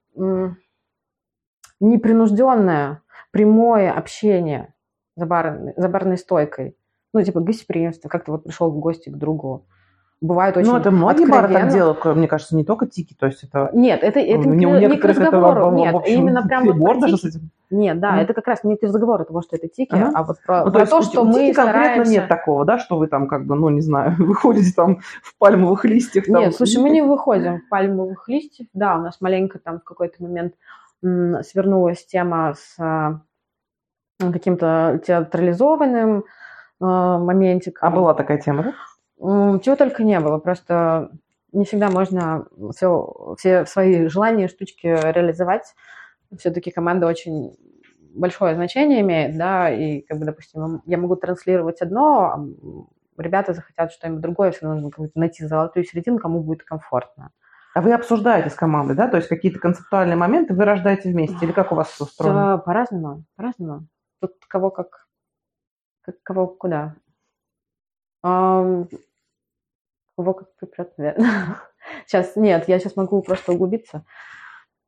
непринужденное, 1.80 3.02
прямое 3.32 3.92
общение 3.92 4.74
за, 5.16 5.26
барной- 5.26 5.74
за 5.76 5.90
барной 5.90 6.18
стойкой. 6.18 6.78
Ну, 7.14 7.22
типа 7.24 7.40
гостеприимство, 7.40 8.10
как 8.10 8.26
ты 8.26 8.32
вот 8.32 8.44
пришел 8.44 8.70
в 8.72 8.80
гости 8.80 9.10
к 9.10 9.16
другу. 9.16 9.66
Бывает 10.22 10.56
очень 10.56 10.72
Ну, 10.72 10.78
это 10.78 10.92
многие 10.92 11.26
бары 11.30 11.48
так 11.50 11.64
откровенно. 11.66 11.72
делают, 11.72 12.06
мне 12.18 12.28
кажется, 12.28 12.56
не 12.56 12.64
только 12.64 12.88
Тики, 12.88 13.14
то 13.20 13.26
есть 13.26 13.44
это... 13.44 13.70
Нет, 13.74 14.02
это, 14.02 14.20
это 14.20 14.48
Ну, 14.48 14.54
не, 14.54 14.66
у 14.66 14.80
не 14.80 14.88
к 14.96 15.06
это, 15.06 15.08
разговору, 15.10 15.70
в- 15.70 15.74
нет, 15.74 15.94
в 15.94 15.98
общем, 15.98 16.22
именно 16.22 16.42
прям 16.48 16.66
вот 16.66 17.00
про 17.00 17.08
тики. 17.08 17.40
Нет, 17.70 18.00
да, 18.00 18.12
Мгм. 18.12 18.20
это 18.22 18.34
как 18.34 18.48
раз 18.48 18.64
не 18.64 18.78
к 18.78 18.84
разговору 18.84 19.26
того, 19.26 19.42
что 19.42 19.58
это 19.58 19.68
тики, 19.68 19.94
Ага. 19.94 20.12
а 20.16 20.24
вот 20.24 20.38
про, 20.46 20.60
Ну, 20.66 20.72
про 20.72 20.72
то, 20.72 20.80
есть 20.80 20.92
то, 20.92 20.98
у 20.98 21.02
что 21.02 21.12
Тики 21.12 21.26
мы 21.26 21.54
конкретно 21.54 21.54
стараемся... 21.82 22.12
нет 22.12 22.28
такого, 22.30 22.64
да, 22.66 22.78
что 22.80 22.98
вы 22.98 23.08
там 23.08 23.28
как 23.28 23.46
бы, 23.46 23.56
ну, 23.56 23.68
не 23.70 23.82
знаю, 23.82 24.16
выходите 24.18 24.74
там 24.74 25.00
в 25.22 25.38
пальмовых 25.38 25.84
листьях. 25.84 26.26
Там, 26.26 26.36
Нет, 26.44 26.56
слушай, 26.56 26.82
мы 26.82 26.90
не 26.92 27.02
выходим 27.02 27.60
в 27.60 27.70
пальмовых 27.70 28.30
листьев. 28.30 28.68
Да, 28.74 28.96
у 28.98 29.02
нас 29.02 29.20
маленько 29.20 29.60
там 29.60 29.80
в 29.80 29.84
какой-то 29.84 30.24
момент 30.24 30.54
м, 31.04 31.44
свернулась 31.44 32.06
тема 32.06 32.54
с 32.56 32.76
а, 32.80 33.20
каким-то 34.20 35.02
театрализованным 35.06 36.24
а, 36.80 37.18
моментиком. 37.20 37.88
А 37.88 37.92
была 37.92 38.14
такая 38.14 38.38
тема, 38.40 38.64
да? 38.64 38.74
Чего 39.18 39.76
только 39.76 40.04
не 40.04 40.20
было, 40.20 40.38
просто 40.40 41.12
не 41.52 41.66
всегда 41.66 41.90
можно 41.90 42.48
все, 42.76 43.36
все 43.38 43.66
свои 43.66 44.08
желания 44.08 44.48
штучки 44.48 44.88
реализовать. 44.88 45.74
Все-таки 46.38 46.72
команда 46.72 47.08
очень 47.08 47.56
большое 48.14 48.56
значение 48.56 49.02
имеет, 49.02 49.38
да, 49.38 49.70
и, 49.70 50.02
как 50.02 50.20
бы, 50.20 50.26
допустим, 50.26 50.82
я 50.86 50.98
могу 50.98 51.16
транслировать 51.16 51.82
одно, 51.82 52.20
а 53.18 53.22
ребята 53.22 53.54
захотят 53.54 53.92
что-нибудь 53.92 54.22
другое, 54.22 54.52
все 54.52 54.68
нужно 54.68 54.90
найти 55.16 55.46
золотую 55.46 55.86
середину, 55.86 56.20
кому 56.20 56.42
будет 56.42 56.64
комфортно. 56.64 57.32
А 57.74 57.82
вы 57.82 57.94
обсуждаете 57.94 58.50
с 58.50 58.56
командой, 58.56 58.96
да? 58.96 59.10
То 59.10 59.18
есть 59.18 59.28
какие-то 59.28 59.60
концептуальные 59.60 60.16
моменты 60.16 60.54
вы 60.54 60.64
рождаете 60.64 61.10
вместе? 61.12 61.38
Или 61.42 61.52
как 61.52 61.74
у 61.74 61.76
вас 61.76 61.94
это 61.94 62.06
устроено? 62.06 62.58
По-разному, 62.58 63.26
по-разному. 63.36 63.88
Тут 64.22 64.34
кого 64.48 64.72
как, 64.72 65.08
как 66.02 66.16
кого 66.24 66.48
куда. 66.48 66.96
Кого 70.18 70.34
как 70.34 70.56
припрет, 70.56 70.98
наверное. 70.98 71.58
Сейчас, 72.08 72.36
нет, 72.36 72.68
я 72.68 72.80
сейчас 72.80 72.96
могу 72.96 73.22
просто 73.22 73.52
углубиться. 73.52 74.06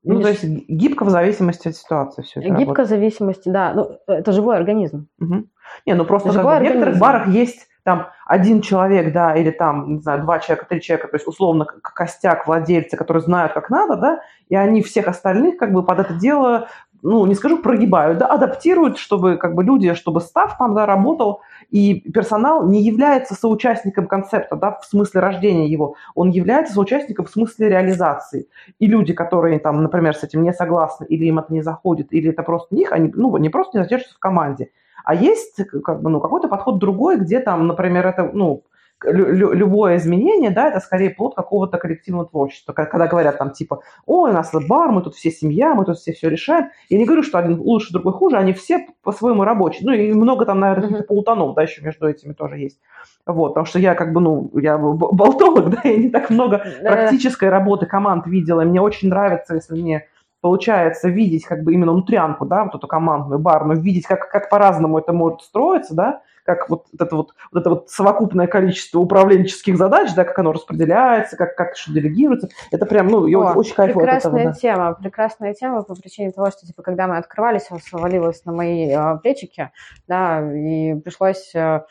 Ну, 0.03 0.22
то 0.22 0.30
Видишь, 0.30 0.43
есть 0.43 0.69
гибко 0.69 1.03
в 1.03 1.09
зависимости 1.09 1.68
от 1.68 1.76
ситуации 1.76 2.22
все 2.22 2.39
это 2.39 2.53
Гибко 2.53 2.84
в 2.84 2.88
зависимости, 2.88 3.49
да. 3.49 3.73
Ну, 3.73 3.99
это 4.07 4.31
живой 4.31 4.55
организм. 4.55 5.09
Мгм. 5.18 5.49
Не, 5.85 5.95
ну 5.95 6.05
просто 6.05 6.31
как 6.31 6.43
бы 6.43 6.55
в 6.55 6.61
некоторых 6.61 6.97
барах 6.97 7.27
есть 7.27 7.68
там 7.84 8.09
один 8.26 8.61
человек, 8.61 9.14
да, 9.14 9.34
или 9.34 9.49
там, 9.49 9.95
не 9.95 10.01
знаю, 10.01 10.22
два 10.22 10.39
человека, 10.39 10.68
три 10.68 10.81
человека, 10.81 11.07
то 11.07 11.15
есть 11.15 11.26
условно 11.26 11.65
костяк 11.65 12.45
владельцы, 12.45 12.97
которые 12.97 13.23
знают, 13.23 13.53
как 13.53 13.69
надо, 13.69 13.95
да, 13.95 14.19
и 14.49 14.55
они 14.57 14.81
всех 14.81 15.07
остальных 15.07 15.57
как 15.57 15.72
бы 15.72 15.85
под 15.85 15.99
это 15.99 16.14
дело, 16.14 16.68
ну, 17.02 17.26
не 17.26 17.36
скажу 17.36 17.60
прогибают, 17.60 18.18
да, 18.18 18.28
адаптируют, 18.28 18.98
чтобы 18.98 19.38
как 19.38 19.56
бы 19.56 19.64
люди, 19.64 19.94
чтобы 19.94 20.22
став 20.22 20.57
там, 20.57 20.74
да, 20.76 20.86
работал, 20.86 21.41
и 21.69 21.95
персонал 22.11 22.68
не 22.68 22.82
является 22.82 23.36
соучастником 23.36 24.07
концепта, 24.07 24.56
да, 24.56 24.80
в 24.80 24.86
смысле 24.86 25.22
рождения 25.22 25.68
его, 25.68 25.95
он 26.15 26.30
является 26.30 26.74
соучастником 26.74 27.26
в 27.26 27.30
смысле 27.30 27.69
реализации. 27.69 28.48
И 28.80 28.88
люди, 28.88 29.14
которые 29.14 29.60
там, 29.60 29.84
например, 29.84 30.15
с 30.15 30.24
этим 30.24 30.44
не 30.44 30.53
согласны, 30.53 31.06
или 31.06 31.26
им 31.26 31.40
это 31.40 31.53
не 31.53 31.61
заходит, 31.61 32.14
или 32.14 32.30
это 32.30 32.44
просто 32.44 32.74
них, 32.76 32.91
они, 32.91 33.11
ну, 33.14 33.36
не 33.38 33.49
просто 33.49 33.78
не 33.78 33.84
задержатся 33.84 34.15
в 34.15 34.19
команде, 34.19 34.72
а 35.03 35.15
есть 35.15 35.56
как 35.84 36.02
бы, 36.02 36.10
ну, 36.10 36.19
какой-то 36.19 36.48
подход 36.48 36.80
другой, 36.80 37.18
где 37.18 37.40
там, 37.40 37.68
например, 37.68 38.07
это, 38.07 38.30
ну, 38.34 38.64
любое 39.03 39.98
изменение, 39.98 40.49
да, 40.49 40.69
это 40.69 40.80
скорее 40.80 41.11
плод 41.11 41.36
какого-то 41.36 41.78
коллективного 41.78 42.26
творчества. 42.26 42.74
Когда 42.74 43.07
говорят 43.07 43.38
там 43.38 43.52
типа, 43.52 43.82
ой, 44.06 44.32
у 44.32 44.34
нас 44.34 44.52
бар, 44.68 44.91
мы 44.91 45.02
тут 45.02 45.15
все 45.15 45.30
семья, 45.30 45.76
мы 45.76 45.86
тут 45.86 45.98
все 45.98 46.14
все 46.14 46.30
решаем. 46.30 46.69
Я 46.90 46.98
не 46.98 47.06
говорю, 47.06 47.22
что 47.22 47.38
один 47.38 47.60
лучше, 47.60 47.94
другой 47.94 48.14
хуже, 48.14 48.38
они 48.38 48.53
все 48.53 48.88
по-своему 49.03 49.44
рабочие. 49.44 49.86
Ну 49.86 49.94
и 49.94 50.14
много 50.14 50.45
там, 50.45 50.60
наверное, 50.60 50.84
каких-то 50.84 51.03
полутонов, 51.03 51.56
да, 51.56 51.61
еще 51.61 51.82
между 51.84 52.07
этими 52.07 52.34
тоже 52.34 52.57
есть. 52.57 52.80
Вот, 53.26 53.49
потому 53.49 53.65
что 53.65 53.78
я 53.78 53.94
как 53.94 54.14
бы, 54.14 54.22
ну, 54.22 54.49
я 54.56 54.78
болтолог, 54.78 55.69
да, 55.69 55.82
я 55.84 55.98
не 55.98 56.10
так 56.10 56.30
много 56.30 56.64
практической 56.82 57.49
работы 57.49 57.86
команд 57.86 58.26
видела. 58.26 58.61
И 58.61 58.65
мне 58.65 58.82
очень 58.82 59.10
нравится, 59.10 59.53
если 59.56 59.80
мне 59.80 60.07
получается 60.41 61.10
видеть 61.10 61.45
как 61.45 61.64
бы 61.64 61.74
именно 61.74 61.91
внутрянку, 61.91 62.45
да, 62.45 62.64
вот 62.64 62.76
эту 62.76 62.88
командную, 62.88 63.40
барную, 63.40 63.80
видеть, 63.80 64.07
как, 64.07 64.30
как 64.30 64.49
по-разному 64.49 64.98
это 64.99 65.14
может 65.14 65.41
строиться, 65.41 65.95
да, 65.95 66.22
как 66.48 66.69
вот 66.69 66.86
это 66.98 67.14
вот, 67.14 67.34
вот 67.52 67.60
это 67.60 67.69
вот 67.69 67.90
совокупное 67.90 68.48
количество 68.48 68.99
управленческих 68.99 69.78
задач, 69.78 70.14
да, 70.15 70.24
как 70.24 70.40
оно 70.40 70.53
распределяется, 70.53 71.36
как, 71.36 71.56
как 71.57 71.76
что 71.76 71.91
делегируется. 71.91 72.48
Это 72.72 72.86
прям, 72.86 73.07
ну, 73.07 73.28
я 73.28 73.38
О, 73.38 73.53
очень 73.53 73.76
кайфую 73.76 74.06
от 74.07 74.14
этого, 74.14 74.32
прекрасная 74.32 74.45
да. 74.45 74.53
тема, 74.53 74.94
прекрасная 74.94 75.53
тема 75.53 75.84
по 75.84 75.94
причине 75.94 76.32
того, 76.32 76.49
что 76.49 76.65
типа 76.65 76.84
когда 76.84 77.07
мы 77.07 77.18
открывались, 77.18 77.64
всё 77.64 77.80
свалилось 77.80 78.45
на 78.45 78.53
мои 78.53 78.90
э, 78.90 79.18
плечики, 79.22 79.72
да, 80.07 80.41
и 80.53 80.95
пришлось 81.02 81.53
э, 81.53 81.82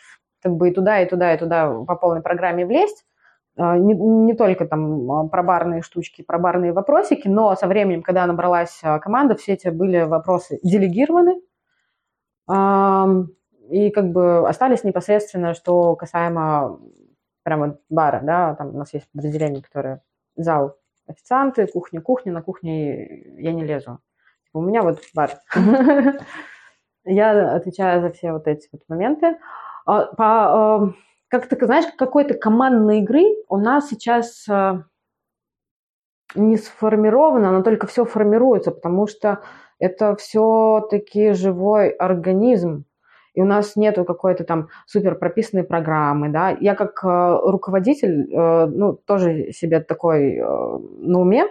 как 0.43 0.53
бы 0.53 0.71
и 0.71 0.73
туда, 0.73 1.03
и 1.03 1.07
туда, 1.07 1.35
и 1.35 1.39
туда 1.39 1.71
по 1.87 1.95
полной 1.95 2.23
программе 2.23 2.65
влезть. 2.65 3.05
Э, 3.59 3.77
Не, 3.77 3.93
не 3.93 4.33
только 4.33 4.65
там 4.65 5.27
э, 5.27 5.29
про 5.29 5.43
барные 5.43 5.83
штучки, 5.83 6.23
про 6.23 6.39
барные 6.39 6.73
вопросики, 6.73 7.29
но 7.29 7.55
со 7.57 7.67
временем, 7.67 8.03
когда 8.03 8.25
набралась 8.25 8.81
команда, 9.03 9.35
все 9.35 9.53
эти 9.53 9.69
были 9.69 10.05
вопросы 10.05 10.59
делегированы. 10.63 11.43
И 13.69 13.91
как 13.91 14.11
бы 14.13 14.49
остались 14.49 14.85
непосредственно, 14.85 15.55
что 15.55 15.97
касаемо 15.97 16.81
прямо 17.43 17.79
бара, 17.89 18.21
да, 18.23 18.55
там 18.55 18.75
у 18.75 18.79
нас 18.79 18.93
есть 18.93 19.11
подразделение, 19.13 19.63
которое 19.63 20.03
зал, 20.37 20.77
официанты, 21.07 21.67
кухня, 21.67 22.01
кухня, 22.01 22.33
на 22.33 22.43
кухне 22.43 23.41
я 23.41 23.53
не 23.53 23.65
лезу. 23.65 24.01
Типа, 24.47 24.59
У 24.59 24.63
меня 24.63 24.83
вот 24.83 25.01
бар. 25.15 25.31
Я 27.05 27.55
отвечаю 27.55 28.03
за 28.03 28.11
все 28.11 28.33
вот 28.33 28.49
эти 28.49 28.69
вот 28.73 28.83
моменты. 28.89 29.39
А, 29.87 30.07
По, 30.07 30.91
э, 30.91 31.01
как 31.29 31.47
ты 31.47 31.65
знаешь, 31.65 31.87
какой-то 31.97 32.35
командной 32.35 32.99
игры 32.99 33.23
у 33.49 33.57
нас 33.57 33.89
сейчас 33.89 34.45
э, 34.49 34.83
не 36.35 36.57
сформировано, 36.57 37.53
но 37.53 37.63
только 37.63 37.87
все 37.87 38.05
формируется, 38.05 38.73
потому 38.73 39.07
что 39.07 39.43
это 39.79 40.17
все-таки 40.17 41.33
живой 41.33 41.91
организм. 41.91 42.85
И 43.37 43.43
у 43.43 43.45
нас 43.45 43.77
нету 43.77 44.05
какой-то 44.05 44.45
там 44.45 44.69
супер 44.87 45.15
прописанной 45.15 45.63
программы, 45.63 46.31
да. 46.31 46.57
Я 46.59 46.75
как 46.75 47.05
э, 47.05 47.39
руководитель, 47.45 48.33
э, 48.33 48.67
ну, 48.67 48.95
тоже 48.95 49.53
себе 49.53 49.81
такой 49.81 50.37
э, 50.37 50.43
на 50.43 51.21
уме, 51.21 51.45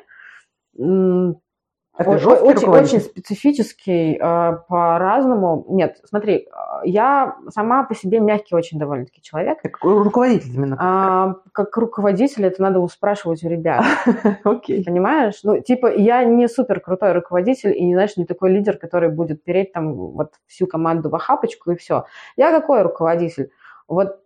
Это 1.97 2.09
Ой, 2.09 2.19
жесткий 2.19 2.45
очень, 2.45 2.59
руководитель? 2.59 2.97
очень 2.97 3.05
специфический, 3.05 4.19
э, 4.21 4.57
по-разному. 4.67 5.65
Нет, 5.69 6.01
смотри, 6.03 6.35
э, 6.35 6.47
я 6.83 7.37
сама 7.49 7.83
по 7.83 7.95
себе 7.95 8.19
мягкий 8.19 8.53
очень 8.53 8.77
довольно-таки 8.77 9.21
человек. 9.21 9.61
Как 9.61 9.81
руководитель 9.81 10.53
именно. 10.53 10.77
А, 10.77 11.35
как 11.53 11.75
руководитель 11.77 12.45
это 12.45 12.61
надо 12.61 12.85
спрашивать 12.87 13.43
у 13.45 13.49
ребят. 13.49 13.85
Окей. 14.43 14.83
Понимаешь? 14.83 15.39
Ну, 15.43 15.61
типа, 15.61 15.87
я 15.95 16.25
не 16.25 16.49
супер 16.49 16.81
крутой 16.81 17.13
руководитель 17.13 17.73
и, 17.73 17.85
не 17.85 17.93
знаешь, 17.93 18.17
не 18.17 18.25
такой 18.25 18.51
лидер, 18.51 18.77
который 18.77 19.09
будет 19.09 19.43
переть 19.45 19.71
там 19.71 19.93
вот 19.93 20.33
всю 20.47 20.67
команду 20.67 21.09
в 21.09 21.15
охапочку 21.15 21.71
и 21.71 21.77
все. 21.77 22.05
Я 22.35 22.51
какой 22.51 22.81
руководитель? 22.81 23.51
Вот, 23.87 24.19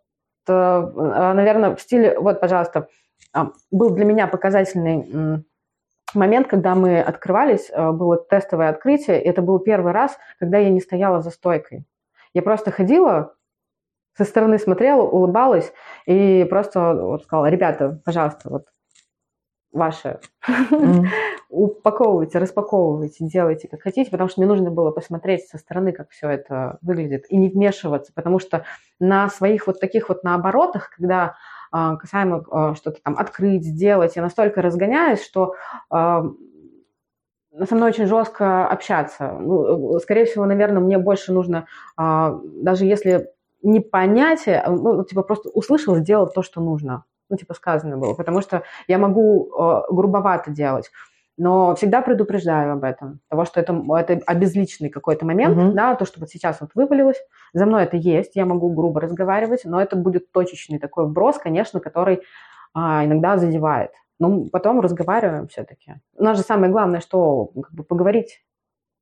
э, 0.48 0.82
наверное, 1.34 1.76
в 1.76 1.82
стиле, 1.82 2.20
вот, 2.20 2.40
пожалуйста, 2.42 2.88
а, 3.32 3.52
был 3.70 3.92
для 3.92 4.06
меня 4.06 4.26
показательный 4.26 5.44
момент, 6.14 6.48
когда 6.48 6.76
мы 6.76 7.00
открывались, 7.00 7.70
э, 7.70 7.92
было 7.92 8.18
тестовое 8.18 8.70
открытие, 8.70 9.22
это 9.22 9.42
был 9.42 9.60
первый 9.60 9.92
раз, 9.92 10.18
когда 10.40 10.58
я 10.58 10.70
не 10.70 10.82
стояла 10.82 11.22
за 11.22 11.30
стойкой. 11.32 11.86
Я 12.34 12.42
просто 12.42 12.72
ходила, 12.72 13.36
со 14.18 14.26
стороны 14.26 14.60
смотрела, 14.60 15.02
улыбалась 15.02 15.72
и 16.06 16.46
просто 16.50 16.94
вот 16.94 17.24
сказала, 17.24 17.48
ребята, 17.48 18.02
пожалуйста, 18.04 18.50
вот 18.50 18.66
ваше, 19.72 20.20
mm. 20.48 21.06
упаковывайте, 21.50 22.40
распаковывайте, 22.40 23.26
делайте 23.26 23.68
как 23.68 23.82
хотите, 23.82 24.12
потому 24.12 24.30
что 24.30 24.42
мне 24.42 24.48
нужно 24.48 24.72
было 24.72 24.92
посмотреть 24.92 25.48
со 25.48 25.58
стороны, 25.58 25.92
как 25.92 26.10
все 26.10 26.30
это 26.30 26.78
выглядит, 26.82 27.26
и 27.30 27.38
не 27.38 27.50
вмешиваться, 27.50 28.12
потому 28.14 28.40
что 28.40 28.66
на 29.00 29.30
своих 29.30 29.68
вот 29.68 29.80
таких 29.80 30.10
вот 30.10 30.24
наоборотах, 30.24 30.90
когда 30.90 31.36
касаемо 31.72 32.44
а, 32.52 32.76
что-то 32.76 33.02
там 33.02 33.18
открыть, 33.18 33.64
сделать. 33.64 34.16
Я 34.16 34.22
настолько 34.22 34.62
разгоняюсь, 34.62 35.24
что 35.24 35.56
а, 35.90 36.24
со 37.66 37.76
мной 37.76 37.90
очень 37.90 38.08
жестко 38.08 38.68
общаться. 38.68 39.38
Ну, 39.40 40.00
скорее 40.00 40.26
всего, 40.26 40.46
наверное, 40.46 40.82
мне 40.82 40.98
больше 40.98 41.34
нужно, 41.34 41.68
даже 41.98 42.86
если 42.86 43.30
не 43.64 43.82
понятие, 43.82 44.64
ну, 44.68 45.04
типа 45.04 45.24
просто 45.24 45.50
услышал, 45.50 45.96
сделал 45.96 46.28
то, 46.28 46.42
что 46.42 46.62
нужно. 46.62 47.04
Ну, 47.28 47.38
типа 47.38 47.54
сказано 47.56 47.98
было. 47.98 48.14
Потому 48.14 48.42
что 48.42 48.64
я 48.88 48.98
могу 48.98 49.52
грубовато 49.90 50.52
делать 50.52 50.90
но 51.40 51.74
всегда 51.76 52.02
предупреждаю 52.02 52.74
об 52.74 52.84
этом, 52.84 53.22
того, 53.30 53.46
что 53.46 53.62
это, 53.62 53.82
это 53.98 54.22
обезличенный 54.26 54.90
какой-то 54.90 55.26
момент, 55.26 55.58
угу. 55.58 55.72
да, 55.72 55.96
то, 55.96 56.06
что 56.06 56.20
вот 56.20 56.30
сейчас 56.30 56.60
вот 56.60 56.72
вывалилось, 56.76 57.18
за 57.54 57.66
мной 57.66 57.84
это 57.84 57.98
есть, 57.98 58.36
я 58.36 58.46
могу 58.46 58.70
грубо 58.74 59.00
разговаривать, 59.00 59.62
но 59.64 59.82
это 59.82 59.96
будет 59.96 60.32
точечный 60.32 60.80
такой 60.80 61.06
вброс, 61.08 61.38
конечно, 61.38 61.80
который 61.80 62.22
а, 62.74 63.06
иногда 63.06 63.38
задевает. 63.38 63.92
Но 64.20 64.46
потом 64.52 64.82
разговариваем 64.82 65.48
все-таки. 65.48 65.96
У 66.18 66.24
нас 66.24 66.38
же 66.38 66.44
самое 66.44 66.72
главное, 66.72 67.00
что 67.00 67.46
как 67.56 67.72
бы 67.72 67.84
поговорить, 67.84 68.44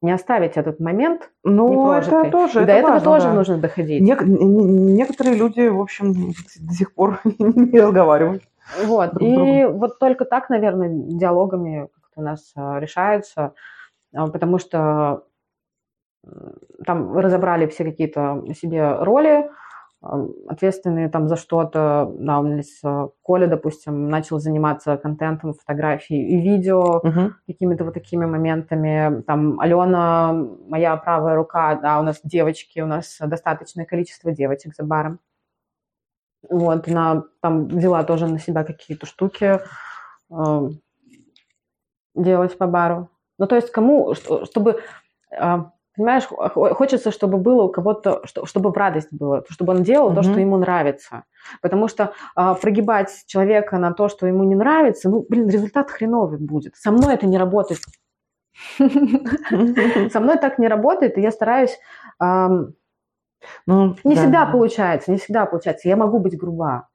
не 0.03 0.11
оставить 0.11 0.57
этот 0.57 0.79
момент 0.79 1.31
ну, 1.43 1.91
это 1.91 2.29
тоже, 2.29 2.59
И 2.59 2.63
это 2.63 2.65
до 2.67 2.71
этого 2.73 2.91
важно, 2.91 3.05
тоже 3.05 3.25
да. 3.25 3.33
нужно 3.33 3.57
доходить. 3.57 4.03
Нек- 4.03 4.23
некоторые 4.23 5.35
люди, 5.35 5.67
в 5.67 5.81
общем, 5.81 6.13
до 6.13 6.73
сих 6.73 6.93
пор 6.93 7.19
не 7.39 7.79
разговаривают. 7.79 8.43
Вот. 8.85 9.13
Друг 9.13 9.23
и 9.23 9.65
вот 9.65 9.97
только 9.97 10.25
так, 10.25 10.49
наверное, 10.49 10.89
диалогами 10.89 11.87
у 12.17 12.21
нас 12.21 12.51
а, 12.55 12.79
решаются, 12.79 13.53
а, 14.13 14.27
потому 14.27 14.59
что 14.59 15.23
там 16.85 17.17
разобрали 17.17 17.67
все 17.67 17.85
какие-то 17.85 18.43
себе 18.53 18.95
роли, 18.95 19.49
а, 20.01 20.25
ответственные 20.49 21.09
там 21.09 21.27
за 21.27 21.35
что-то. 21.35 22.11
Да, 22.19 22.39
у 22.39 22.43
нас 22.43 22.81
Коля, 23.21 23.47
допустим, 23.47 24.09
начал 24.09 24.39
заниматься 24.39 24.97
контентом, 24.97 25.53
фотографией 25.53 26.27
и 26.27 26.41
видео, 26.41 27.01
uh-huh. 27.03 27.31
какими-то 27.45 27.85
вот 27.85 27.93
такими 27.93 28.25
моментами. 28.25 29.21
Там 29.21 29.59
Алена, 29.59 30.33
моя 30.67 30.97
правая 30.97 31.35
рука, 31.35 31.75
да, 31.75 31.99
у 31.99 32.03
нас 32.03 32.19
девочки, 32.23 32.79
у 32.79 32.87
нас 32.87 33.17
достаточное 33.19 33.85
количество 33.85 34.31
девочек 34.31 34.75
за 34.75 34.83
баром. 34.83 35.19
Вот, 36.49 36.87
она 36.87 37.23
там 37.41 37.67
взяла 37.67 38.03
тоже 38.03 38.27
на 38.27 38.39
себя 38.39 38.63
какие-то 38.63 39.05
штуки 39.05 39.59
делать 42.17 42.57
по 42.57 42.67
бару. 42.67 43.09
Ну, 43.37 43.47
то 43.47 43.55
есть 43.55 43.71
кому, 43.71 44.13
чтобы, 44.15 44.81
а, 45.31 45.71
понимаешь, 45.95 46.25
хочется, 46.25 47.11
чтобы 47.11 47.37
было 47.37 47.63
у 47.63 47.69
кого-то, 47.69 48.23
чтобы 48.25 48.71
в 48.71 48.77
радость 48.77 49.09
было, 49.11 49.43
чтобы 49.49 49.73
он 49.73 49.83
делал 49.83 50.11
mm-hmm. 50.11 50.15
то, 50.15 50.23
что 50.23 50.39
ему 50.39 50.57
нравится. 50.57 51.23
Потому 51.61 51.87
что 51.87 52.13
а, 52.35 52.55
прогибать 52.55 53.23
человека 53.27 53.77
на 53.77 53.93
то, 53.93 54.09
что 54.09 54.27
ему 54.27 54.43
не 54.43 54.55
нравится, 54.55 55.09
ну, 55.09 55.25
блин, 55.29 55.47
результат 55.49 55.91
хреновый 55.91 56.39
будет. 56.39 56.75
Со 56.75 56.91
мной 56.91 57.13
это 57.13 57.27
не 57.27 57.37
работает. 57.37 57.79
Со 58.77 60.19
мной 60.19 60.37
так 60.37 60.59
не 60.59 60.67
работает, 60.67 61.17
и 61.17 61.21
я 61.21 61.31
стараюсь... 61.31 61.79
Ну, 63.67 63.95
не 64.03 64.15
всегда 64.15 64.47
получается, 64.47 65.11
не 65.11 65.17
всегда 65.17 65.45
получается. 65.45 65.87
Я 65.87 65.95
могу 65.95 66.17
быть 66.19 66.35
груба. 66.35 66.87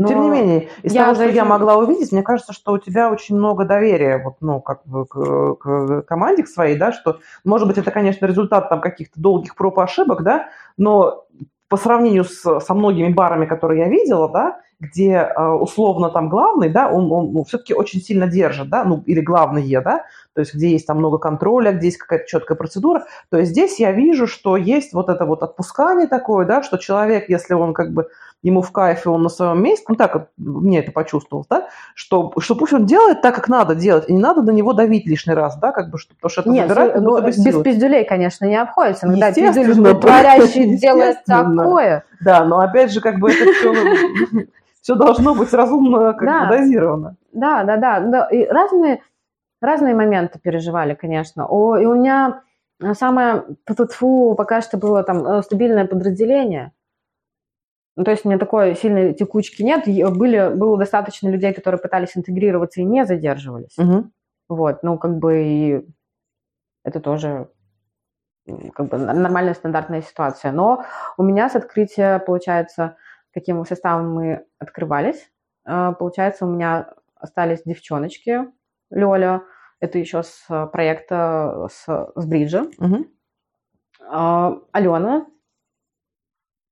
Но 0.00 0.08
Тем 0.08 0.22
не 0.22 0.30
менее, 0.30 0.68
из 0.82 0.94
я 0.94 1.02
того, 1.04 1.14
что 1.14 1.28
я 1.28 1.44
могла 1.44 1.76
увидеть, 1.76 2.10
мне 2.10 2.22
кажется, 2.22 2.54
что 2.54 2.72
у 2.72 2.78
тебя 2.78 3.10
очень 3.10 3.36
много 3.36 3.66
доверия 3.66 4.16
вот, 4.16 4.36
ну, 4.40 4.58
как 4.58 4.80
бы 4.86 5.04
к, 5.04 5.56
к 5.56 6.02
команде 6.04 6.42
к 6.42 6.48
своей, 6.48 6.78
да, 6.78 6.90
что, 6.90 7.18
может 7.44 7.68
быть, 7.68 7.76
это, 7.76 7.90
конечно, 7.90 8.24
результат 8.24 8.70
там 8.70 8.80
каких-то 8.80 9.20
долгих 9.20 9.54
проб 9.54 9.76
и 9.76 9.82
ошибок, 9.82 10.22
да, 10.22 10.48
но 10.78 11.26
по 11.68 11.76
сравнению 11.76 12.24
с, 12.24 12.60
со 12.60 12.74
многими 12.74 13.12
барами, 13.12 13.44
которые 13.44 13.80
я 13.80 13.88
видела, 13.90 14.30
да, 14.30 14.60
где 14.80 15.12
э, 15.12 15.48
условно 15.48 16.08
там 16.08 16.30
главный, 16.30 16.70
да, 16.70 16.90
он, 16.90 17.12
он 17.12 17.32
ну, 17.34 17.44
все-таки 17.44 17.74
очень 17.74 18.00
сильно 18.00 18.26
держит, 18.26 18.70
да, 18.70 18.84
ну, 18.84 19.02
или 19.04 19.20
главные, 19.20 19.82
да, 19.82 20.04
то 20.34 20.40
есть 20.40 20.54
где 20.54 20.70
есть 20.70 20.86
там 20.86 20.98
много 20.98 21.18
контроля, 21.18 21.72
где 21.72 21.86
есть 21.86 21.98
какая-то 21.98 22.26
четкая 22.26 22.56
процедура, 22.56 23.04
то 23.30 23.38
есть 23.38 23.52
здесь 23.52 23.78
я 23.80 23.92
вижу, 23.92 24.26
что 24.26 24.56
есть 24.56 24.92
вот 24.92 25.08
это 25.08 25.24
вот 25.24 25.42
отпускание 25.42 26.06
такое, 26.06 26.46
да, 26.46 26.62
что 26.62 26.78
человек, 26.78 27.28
если 27.28 27.54
он 27.54 27.74
как 27.74 27.92
бы 27.92 28.08
ему 28.42 28.62
в 28.62 28.72
кайф, 28.72 29.04
и 29.04 29.08
он 29.08 29.22
на 29.22 29.28
своем 29.28 29.62
месте, 29.62 29.84
ну 29.88 29.96
так 29.96 30.28
мне 30.38 30.78
это 30.78 30.92
почувствовалось, 30.92 31.46
да, 31.48 31.68
что, 31.94 32.32
что 32.38 32.54
пусть 32.54 32.72
он 32.72 32.86
делает 32.86 33.20
так, 33.22 33.34
как 33.34 33.48
надо 33.48 33.74
делать, 33.74 34.08
и 34.08 34.12
не 34.12 34.20
надо 34.20 34.42
на 34.42 34.50
него 34.50 34.72
давить 34.72 35.06
лишний 35.06 35.34
раз, 35.34 35.58
да, 35.58 35.72
как 35.72 35.90
бы, 35.90 35.98
что, 35.98 36.14
потому 36.14 36.30
что 36.30 36.40
это 36.42 36.50
Нет, 36.50 36.68
забирает 36.68 37.00
ну, 37.00 37.20
без 37.20 37.36
силы. 37.36 37.62
пиздюлей, 37.62 38.04
конечно, 38.04 38.46
не 38.46 38.56
обходится. 38.56 39.06
Иногда 39.06 39.32
пиздюль 39.32 40.00
творящий 40.00 40.76
делает 40.76 41.24
такое. 41.24 42.04
Да, 42.20 42.44
но 42.44 42.60
опять 42.60 42.92
же, 42.92 43.00
как 43.00 43.18
бы 43.18 43.30
это 43.30 43.52
все, 43.52 43.74
все 44.82 44.94
должно 44.94 45.34
быть 45.34 45.52
разумно, 45.52 46.12
как 46.12 46.26
да. 46.26 46.46
бы 46.46 46.58
дозировано. 46.58 47.16
Да, 47.32 47.64
да, 47.64 47.76
да, 47.76 48.00
да. 48.00 48.26
И 48.26 48.46
разные, 48.46 49.02
разные 49.60 49.94
моменты 49.94 50.38
переживали, 50.38 50.94
конечно. 50.94 51.46
О, 51.46 51.76
и 51.76 51.86
у 51.86 51.94
меня 51.94 52.42
самое 52.94 53.44
фу 53.90 54.34
пока 54.34 54.60
что 54.62 54.78
было 54.78 55.02
там 55.02 55.26
э, 55.26 55.42
стабильное 55.42 55.86
подразделение– 55.86 56.72
ну, 58.00 58.04
то 58.04 58.12
есть 58.12 58.24
у 58.24 58.28
меня 58.28 58.38
такой 58.38 58.76
сильной 58.76 59.12
текучки 59.12 59.62
нет. 59.62 59.84
Были, 60.16 60.54
было 60.54 60.78
достаточно 60.78 61.28
людей, 61.28 61.52
которые 61.52 61.78
пытались 61.78 62.16
интегрироваться 62.16 62.80
и 62.80 62.84
не 62.84 63.04
задерживались. 63.04 63.76
Угу. 63.76 64.10
Вот, 64.48 64.82
ну, 64.82 64.96
как 64.96 65.18
бы 65.18 65.42
и 65.42 65.86
это 66.82 67.00
тоже 67.00 67.50
как 68.74 68.88
бы 68.88 68.96
нормальная 68.96 69.52
стандартная 69.52 70.00
ситуация. 70.00 70.50
Но 70.50 70.84
у 71.18 71.22
меня 71.22 71.50
с 71.50 71.56
открытия, 71.56 72.20
получается, 72.20 72.96
каким 73.34 73.64
составом 73.66 74.14
мы 74.14 74.46
открывались, 74.58 75.30
а, 75.66 75.92
получается, 75.92 76.46
у 76.46 76.50
меня 76.50 76.94
остались 77.16 77.64
девчоночки, 77.64 78.46
Лёля, 78.90 79.42
это 79.80 79.98
еще 79.98 80.22
с 80.22 80.46
проекта 80.72 81.68
с, 81.70 82.12
с 82.14 82.26
Бриджа, 82.26 82.66
угу. 82.78 83.06
Алена, 84.72 85.26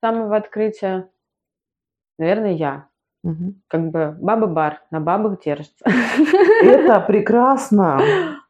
самого 0.02 0.36
открытия, 0.36 1.10
наверное, 2.18 2.52
я. 2.52 2.88
Угу. 3.24 3.54
Как 3.66 3.90
бы 3.90 4.16
баба-бар, 4.20 4.82
на 4.90 5.00
бабах 5.00 5.42
держится. 5.42 5.84
Это 6.62 7.00
прекрасно, 7.00 8.00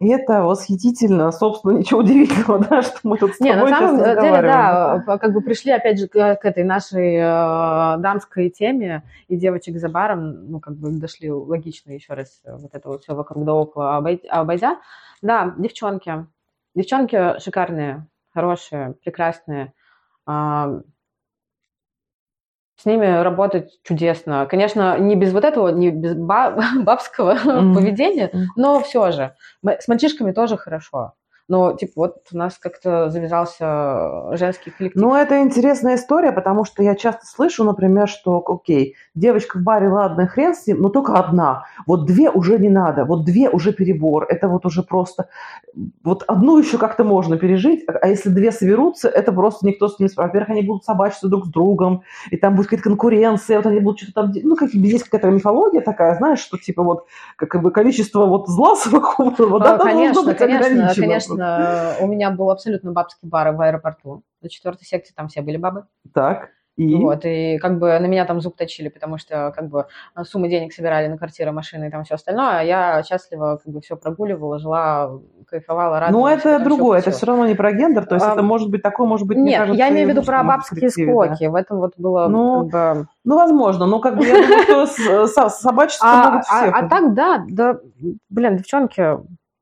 это 0.01 0.43
восхитительно, 0.43 1.33
собственно, 1.33 1.79
ничего 1.79 2.01
удивительного, 2.01 2.59
да, 2.71 2.83
что 2.83 2.99
мы 3.03 3.19
тут 3.19 3.35
с 3.35 3.41
Не, 3.41 3.53
тобой 3.53 3.71
на 3.71 3.79
самом 3.79 3.99
деле, 3.99 4.43
да, 4.43 5.03
как 5.21 5.33
бы 5.33 5.41
пришли, 5.41 5.73
опять 5.73 5.99
же, 5.99 6.07
к, 6.07 6.37
к 6.37 6.45
этой 6.45 6.63
нашей 6.63 7.17
э, 7.17 7.97
дамской 7.99 8.49
теме, 8.51 9.03
и 9.27 9.37
девочек 9.37 9.79
за 9.79 9.89
баром, 9.89 10.51
ну, 10.51 10.61
как 10.61 10.77
бы 10.77 10.91
дошли 10.93 11.31
логично 11.31 11.91
еще 11.91 12.15
раз 12.15 12.41
вот 12.47 12.75
это 12.75 12.89
вот 12.89 13.03
все 13.03 13.15
вокруг 13.15 13.45
да 13.45 13.55
около 13.55 13.97
обойдя. 13.97 14.79
Да, 15.21 15.55
девчонки, 15.59 16.27
девчонки 16.77 17.41
шикарные, 17.41 18.07
хорошие, 18.33 18.95
прекрасные, 19.03 19.73
с 22.79 22.85
ними 22.85 23.23
работать 23.23 23.79
чудесно. 23.83 24.47
Конечно, 24.47 24.99
не 24.99 25.17
без 25.17 25.33
вот 25.33 25.45
этого, 25.45 25.69
не 25.69 25.91
без 25.91 26.15
бабского 26.17 27.35
mm-hmm. 27.35 27.75
поведения, 27.75 28.31
но 28.57 28.81
все 28.81 29.11
же. 29.11 29.35
С 29.67 29.89
мальчишками 29.89 30.33
тоже 30.33 30.57
хорошо. 30.57 31.15
Но, 31.49 31.73
типа, 31.73 31.93
вот 31.97 32.17
у 32.33 32.37
нас 32.37 32.59
как-то 32.59 33.09
завязался 33.09 34.37
женский 34.37 34.71
коллектив. 34.71 35.01
Ну, 35.01 35.15
это 35.15 35.41
интересная 35.41 35.97
история, 35.97 36.31
потому 36.31 36.65
что 36.65 36.83
я 36.83 36.95
часто 36.95 37.25
слышу, 37.25 37.65
например, 37.65 38.07
что, 38.07 38.45
окей, 38.47 38.97
девочка 39.15 39.59
в 39.59 39.63
баре, 39.63 39.89
ладно, 39.89 40.27
хрен 40.27 40.55
с 40.55 40.67
ним, 40.67 40.83
но 40.83 40.91
только 40.91 41.15
одна. 41.15 41.65
Вот 41.87 42.05
две 42.05 42.29
уже 42.29 42.59
не 42.59 42.69
надо, 42.69 43.07
вот 43.07 43.25
две 43.25 43.49
уже 43.49 43.73
перебор. 43.73 44.27
Это 44.29 44.49
вот 44.49 44.67
уже 44.67 44.83
просто... 44.83 45.29
Вот 46.05 46.23
одну 46.27 46.59
еще 46.59 46.77
как-то 46.77 47.03
можно 47.03 47.39
пережить, 47.39 47.85
а 47.87 48.09
если 48.09 48.29
две 48.29 48.53
соберутся, 48.53 49.09
это 49.09 49.33
просто 49.33 49.67
никто 49.67 49.89
с 49.89 49.99
ними... 49.99 50.11
Во-первых, 50.17 50.51
они 50.51 50.63
будут 50.63 50.85
собачиться 50.85 51.29
друг 51.29 51.47
с 51.47 51.49
другом, 51.49 52.03
и 52.31 52.37
там 52.37 52.57
будет 52.57 52.67
какая-то 52.67 52.91
конкуренция, 52.91 53.57
вот 53.57 53.67
они 53.67 53.81
будут 53.81 54.01
что-то 54.01 54.23
там... 54.23 54.33
Ну, 54.43 54.55
как 54.55 54.71
здесь 54.71 55.03
какая-то 55.03 55.31
мифология 55.31 55.81
такая, 55.81 56.15
знаешь, 56.17 56.41
что 56.41 56.59
типа 56.59 56.83
вот 56.83 57.07
как 57.37 57.63
бы 57.63 57.71
количество 57.71 58.27
вот 58.27 58.49
зла 58.49 58.77
совокупного, 58.77 59.61
да, 59.61 59.79
конечно, 59.79 60.35
конечно, 60.35 60.93
конечно, 60.95 61.38
у 61.39 62.07
меня 62.07 62.31
был 62.31 62.51
абсолютно 62.51 62.93
бабский 62.93 63.29
бар 63.29 63.53
в 63.53 63.61
аэропорту. 63.61 64.23
На 64.43 64.49
четвертой 64.49 64.87
секции 64.87 65.13
там 65.15 65.29
все 65.29 65.43
были 65.43 65.57
бабы. 65.57 65.85
Так. 66.15 66.51
И? 66.79 66.95
Вот, 66.95 67.25
и 67.25 67.59
как 67.59 67.81
бы 67.81 67.99
на 67.99 68.07
меня 68.07 68.25
там 68.25 68.41
зуб 68.41 68.57
точили, 68.57 68.89
потому 68.89 69.19
что 69.19 69.53
как 69.55 69.69
бы 69.69 69.87
суммы 70.23 70.49
денег 70.49 70.73
собирали 70.73 71.09
на 71.09 71.19
квартиры, 71.19 71.51
машины 71.51 71.89
и 71.89 71.91
там 71.91 72.05
все 72.05 72.15
остальное, 72.15 72.61
а 72.61 72.63
я 72.63 73.03
счастливо 73.03 73.59
как 73.63 73.73
бы 73.73 73.81
все 73.81 73.97
прогуливала, 73.97 74.61
жила, 74.61 75.19
кайфовала, 75.49 75.99
радовалась. 75.99 76.45
Ну, 76.45 76.53
это 76.53 76.65
другое, 76.65 77.01
это 77.01 77.11
все 77.11 77.27
равно 77.27 77.49
не 77.49 77.57
про 77.57 77.73
гендер, 77.73 78.07
то 78.07 78.15
есть 78.15 78.25
а, 78.25 78.33
это 78.33 78.43
может 78.43 78.71
быть 78.71 78.81
такое, 78.81 79.09
может 79.09 79.27
быть, 79.27 79.39
Нет, 79.39 79.59
кажется, 79.59 79.77
я 79.77 79.91
имею 79.91 80.07
в 80.07 80.11
виду 80.11 80.23
про 80.23 80.45
бабские 80.45 80.91
скоки, 80.91 81.47
да. 81.47 81.51
в 81.51 81.57
этом 81.57 81.79
вот 81.79 81.95
было 81.97 82.29
ну, 82.29 82.69
как 82.71 82.97
бы... 82.97 83.09
Ну, 83.25 83.35
возможно, 83.35 83.87
но 83.87 83.99
как 83.99 84.17
бы 84.17 84.25
я 84.25 84.35
думаю, 84.35 84.87
что 84.87 85.49
собачество 85.49 86.09
а, 86.09 86.31
могут 86.31 86.45
все. 86.45 86.55
А, 86.55 86.79
а 86.79 86.89
так, 86.89 87.13
да, 87.13 87.45
да, 87.49 87.79
блин, 88.31 88.57
девчонки, 88.57 89.19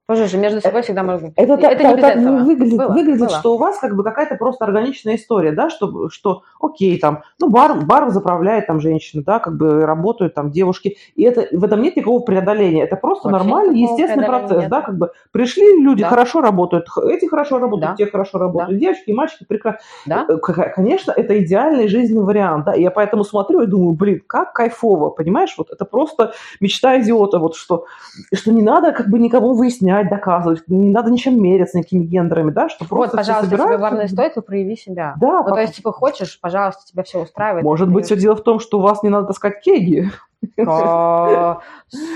тоже 0.07 0.28
же 0.28 0.39
между 0.39 0.61
собой 0.61 0.83
всегда 0.83 1.03
можно... 1.03 1.33
Это, 1.35 1.55
это, 1.55 1.66
это 1.66 1.83
не 1.83 2.01
так, 2.01 2.15
так 2.15 2.45
выглядит, 2.45 2.78
было, 2.78 2.89
выглядит 2.89 3.20
было. 3.20 3.28
что 3.28 3.55
у 3.55 3.59
вас 3.59 3.78
как 3.78 3.97
бы 3.97 4.05
какая-то 4.05 4.37
просто 4.37 4.65
органичная 4.65 5.16
история, 5.16 5.51
да, 5.51 5.69
что, 5.69 6.09
что 6.11 6.43
окей, 6.61 6.97
там, 7.01 7.24
ну, 7.41 7.49
бар, 7.49 7.74
бар 7.85 8.11
заправляет 8.11 8.69
там 8.69 8.81
женщина, 8.81 9.24
да, 9.27 9.41
как 9.41 9.57
бы 9.57 9.85
работают 9.85 10.35
там 10.35 10.53
девушки, 10.53 10.97
и 11.16 11.24
это, 11.24 11.49
в 11.51 11.65
этом 11.65 11.83
нет 11.83 11.97
никакого 11.97 12.20
преодоления, 12.20 12.85
это 12.85 12.95
просто 12.95 13.28
Вообще 13.28 13.49
нормальный, 13.49 13.81
естественный 13.81 14.27
процесс, 14.27 14.61
нет. 14.62 14.70
да, 14.70 14.83
как 14.83 14.97
бы 14.97 15.11
пришли 15.33 15.83
люди, 15.83 16.03
да. 16.03 16.09
хорошо 16.09 16.41
работают, 16.41 16.87
эти 17.09 17.27
хорошо 17.27 17.59
работают, 17.59 17.97
да. 17.97 18.05
те 18.05 18.09
хорошо 18.09 18.39
работают, 18.39 18.78
да. 18.78 18.81
девочки 18.81 19.11
и 19.11 19.12
мальчики 19.12 19.45
прекрасно. 19.45 19.81
Да. 20.07 20.27
Э, 20.28 20.37
конечно, 20.39 21.11
это 21.11 21.43
идеальный 21.43 21.89
жизненный 21.89 22.24
вариант, 22.24 22.66
да, 22.66 22.74
и 22.74 22.83
я 22.83 22.93
поэтому 22.93 23.24
смотрю 23.24 23.62
и 23.62 23.66
думаю, 23.66 23.97
блин, 23.97 24.23
как 24.24 24.53
кайфово, 24.53 25.11
понимаешь, 25.11 25.53
вот 25.59 25.70
это 25.73 25.85
просто 25.85 26.33
мечта 26.61 27.01
идиота, 27.01 27.41
вот 27.41 27.57
что, 27.57 27.87
что 28.33 28.53
не 28.53 28.62
надо 28.62 28.93
как 28.93 29.09
бы 29.09 29.19
никого 29.19 29.53
выяснять, 29.53 29.95
объяснять, 29.97 30.10
доказывать, 30.10 30.62
не 30.68 30.90
надо 30.90 31.10
ничем 31.10 31.43
мериться 31.43 31.78
никакими 31.78 32.05
гендерами, 32.05 32.51
да, 32.51 32.68
что 32.68 32.85
просто 32.85 33.16
Вот, 33.16 33.27
пожалуйста, 33.27 33.56
тебе 33.56 33.78
барная 33.78 34.09
стоит, 34.09 34.35
то 34.35 34.43
прояви 34.43 34.77
себя. 34.77 35.14
Да. 35.20 35.43
Ну, 35.43 35.55
то 35.55 35.60
есть, 35.60 35.77
типа, 35.77 35.93
хочешь, 35.93 36.39
пожалуйста, 36.40 36.82
тебя 36.86 37.02
все 37.02 37.23
устраивает. 37.23 37.64
Может 37.64 37.90
быть, 37.90 38.06
все 38.06 38.16
дело 38.16 38.36
в 38.36 38.43
том, 38.43 38.60
что 38.60 38.78
у 38.78 38.82
вас 38.82 39.02
не 39.02 39.09
надо 39.09 39.28
таскать 39.28 39.60
кеги. 39.60 40.10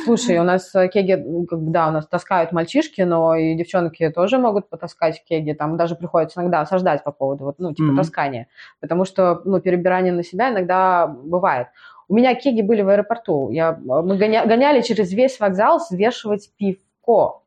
Слушай, 0.04 0.38
у 0.38 0.44
нас 0.44 0.70
кеги, 0.92 1.14
ну, 1.14 1.46
да, 1.50 1.88
у 1.88 1.90
нас 1.92 2.06
таскают 2.06 2.52
мальчишки, 2.52 3.00
но 3.02 3.34
и 3.34 3.54
девчонки 3.54 4.08
тоже 4.10 4.38
могут 4.38 4.68
потаскать 4.68 5.22
кеги. 5.24 5.52
Там 5.52 5.76
даже 5.76 5.96
приходится 5.96 6.40
иногда 6.40 6.60
осаждать 6.60 7.02
по 7.02 7.12
поводу, 7.12 7.44
вот, 7.44 7.56
ну, 7.58 7.72
типа, 7.72 7.96
таскания. 7.96 8.46
Потому 8.80 9.04
что, 9.04 9.40
ну, 9.44 9.60
перебирание 9.60 10.12
на 10.12 10.22
себя 10.22 10.50
иногда 10.50 11.06
бывает. 11.06 11.68
У 12.08 12.14
меня 12.14 12.34
кеги 12.34 12.62
были 12.62 12.82
в 12.82 12.88
аэропорту. 12.88 13.50
Я, 13.50 13.78
мы 13.84 14.16
гоняли 14.16 14.80
через 14.80 15.12
весь 15.12 15.38
вокзал 15.38 15.78
свешивать 15.80 16.50
пивко 16.56 17.40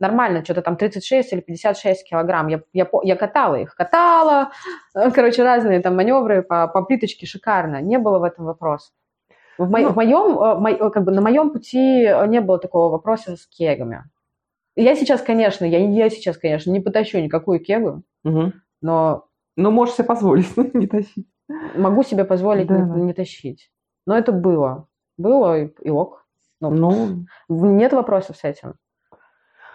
нормально, 0.00 0.44
что-то 0.44 0.62
там 0.62 0.76
36 0.76 1.32
или 1.32 1.40
56 1.40 2.08
килограмм. 2.08 2.48
Я, 2.48 2.62
я, 2.72 2.88
я 3.02 3.16
катала 3.16 3.56
их, 3.56 3.74
катала, 3.74 4.50
э, 4.94 5.10
короче, 5.10 5.42
разные 5.42 5.80
там 5.80 5.96
маневры 5.96 6.42
по, 6.42 6.68
по 6.68 6.82
плиточке, 6.82 7.26
шикарно. 7.26 7.80
Не 7.80 7.98
было 7.98 8.18
в 8.18 8.24
этом 8.24 8.44
вопроса. 8.44 8.92
В, 9.56 9.70
мо, 9.70 9.78
ну, 9.78 9.90
в 9.90 9.96
моем, 9.96 10.38
э, 10.38 10.54
мо, 10.58 10.70
э, 10.70 10.90
как 10.90 11.04
бы 11.04 11.12
на 11.12 11.20
моем 11.20 11.50
пути 11.50 12.08
не 12.28 12.40
было 12.40 12.58
такого 12.58 12.90
вопроса 12.90 13.36
с 13.36 13.46
кегами. 13.46 14.04
Я 14.76 14.96
сейчас, 14.96 15.22
конечно, 15.22 15.64
я, 15.64 15.78
я 15.78 16.10
сейчас, 16.10 16.36
конечно, 16.36 16.70
не 16.70 16.80
потащу 16.80 17.18
никакую 17.20 17.60
кегу, 17.60 18.02
угу. 18.24 18.52
но... 18.80 19.26
Ну, 19.56 19.70
можешь 19.70 19.94
себе 19.94 20.04
позволить 20.04 20.56
не 20.74 20.88
тащить. 20.88 21.28
Могу 21.76 22.02
себе 22.02 22.24
позволить 22.24 22.66
да, 22.66 22.76
не, 22.76 22.90
да. 22.90 22.96
не 22.96 23.12
тащить. 23.12 23.70
Но 24.04 24.18
это 24.18 24.32
было. 24.32 24.88
Было 25.16 25.60
и, 25.60 25.68
и 25.80 25.90
ок. 25.90 26.26
Ну, 26.60 26.70
ну, 26.70 27.26
нет 27.48 27.92
вопросов 27.92 28.36
с 28.36 28.44
этим. 28.44 28.74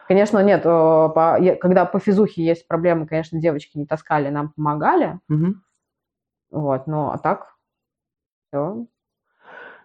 Конечно, 0.10 0.40
нет. 0.40 0.64
Когда 0.64 1.86
по 1.86 2.00
физухе 2.00 2.44
есть 2.44 2.68
проблемы, 2.68 3.06
конечно, 3.06 3.40
девочки 3.40 3.78
не 3.78 3.86
таскали, 3.86 4.30
нам 4.30 4.50
помогали. 4.50 5.20
Угу. 5.30 5.54
Вот, 6.50 6.88
но 6.88 7.12
а 7.12 7.20
так 7.20 7.56
все. 8.48 8.88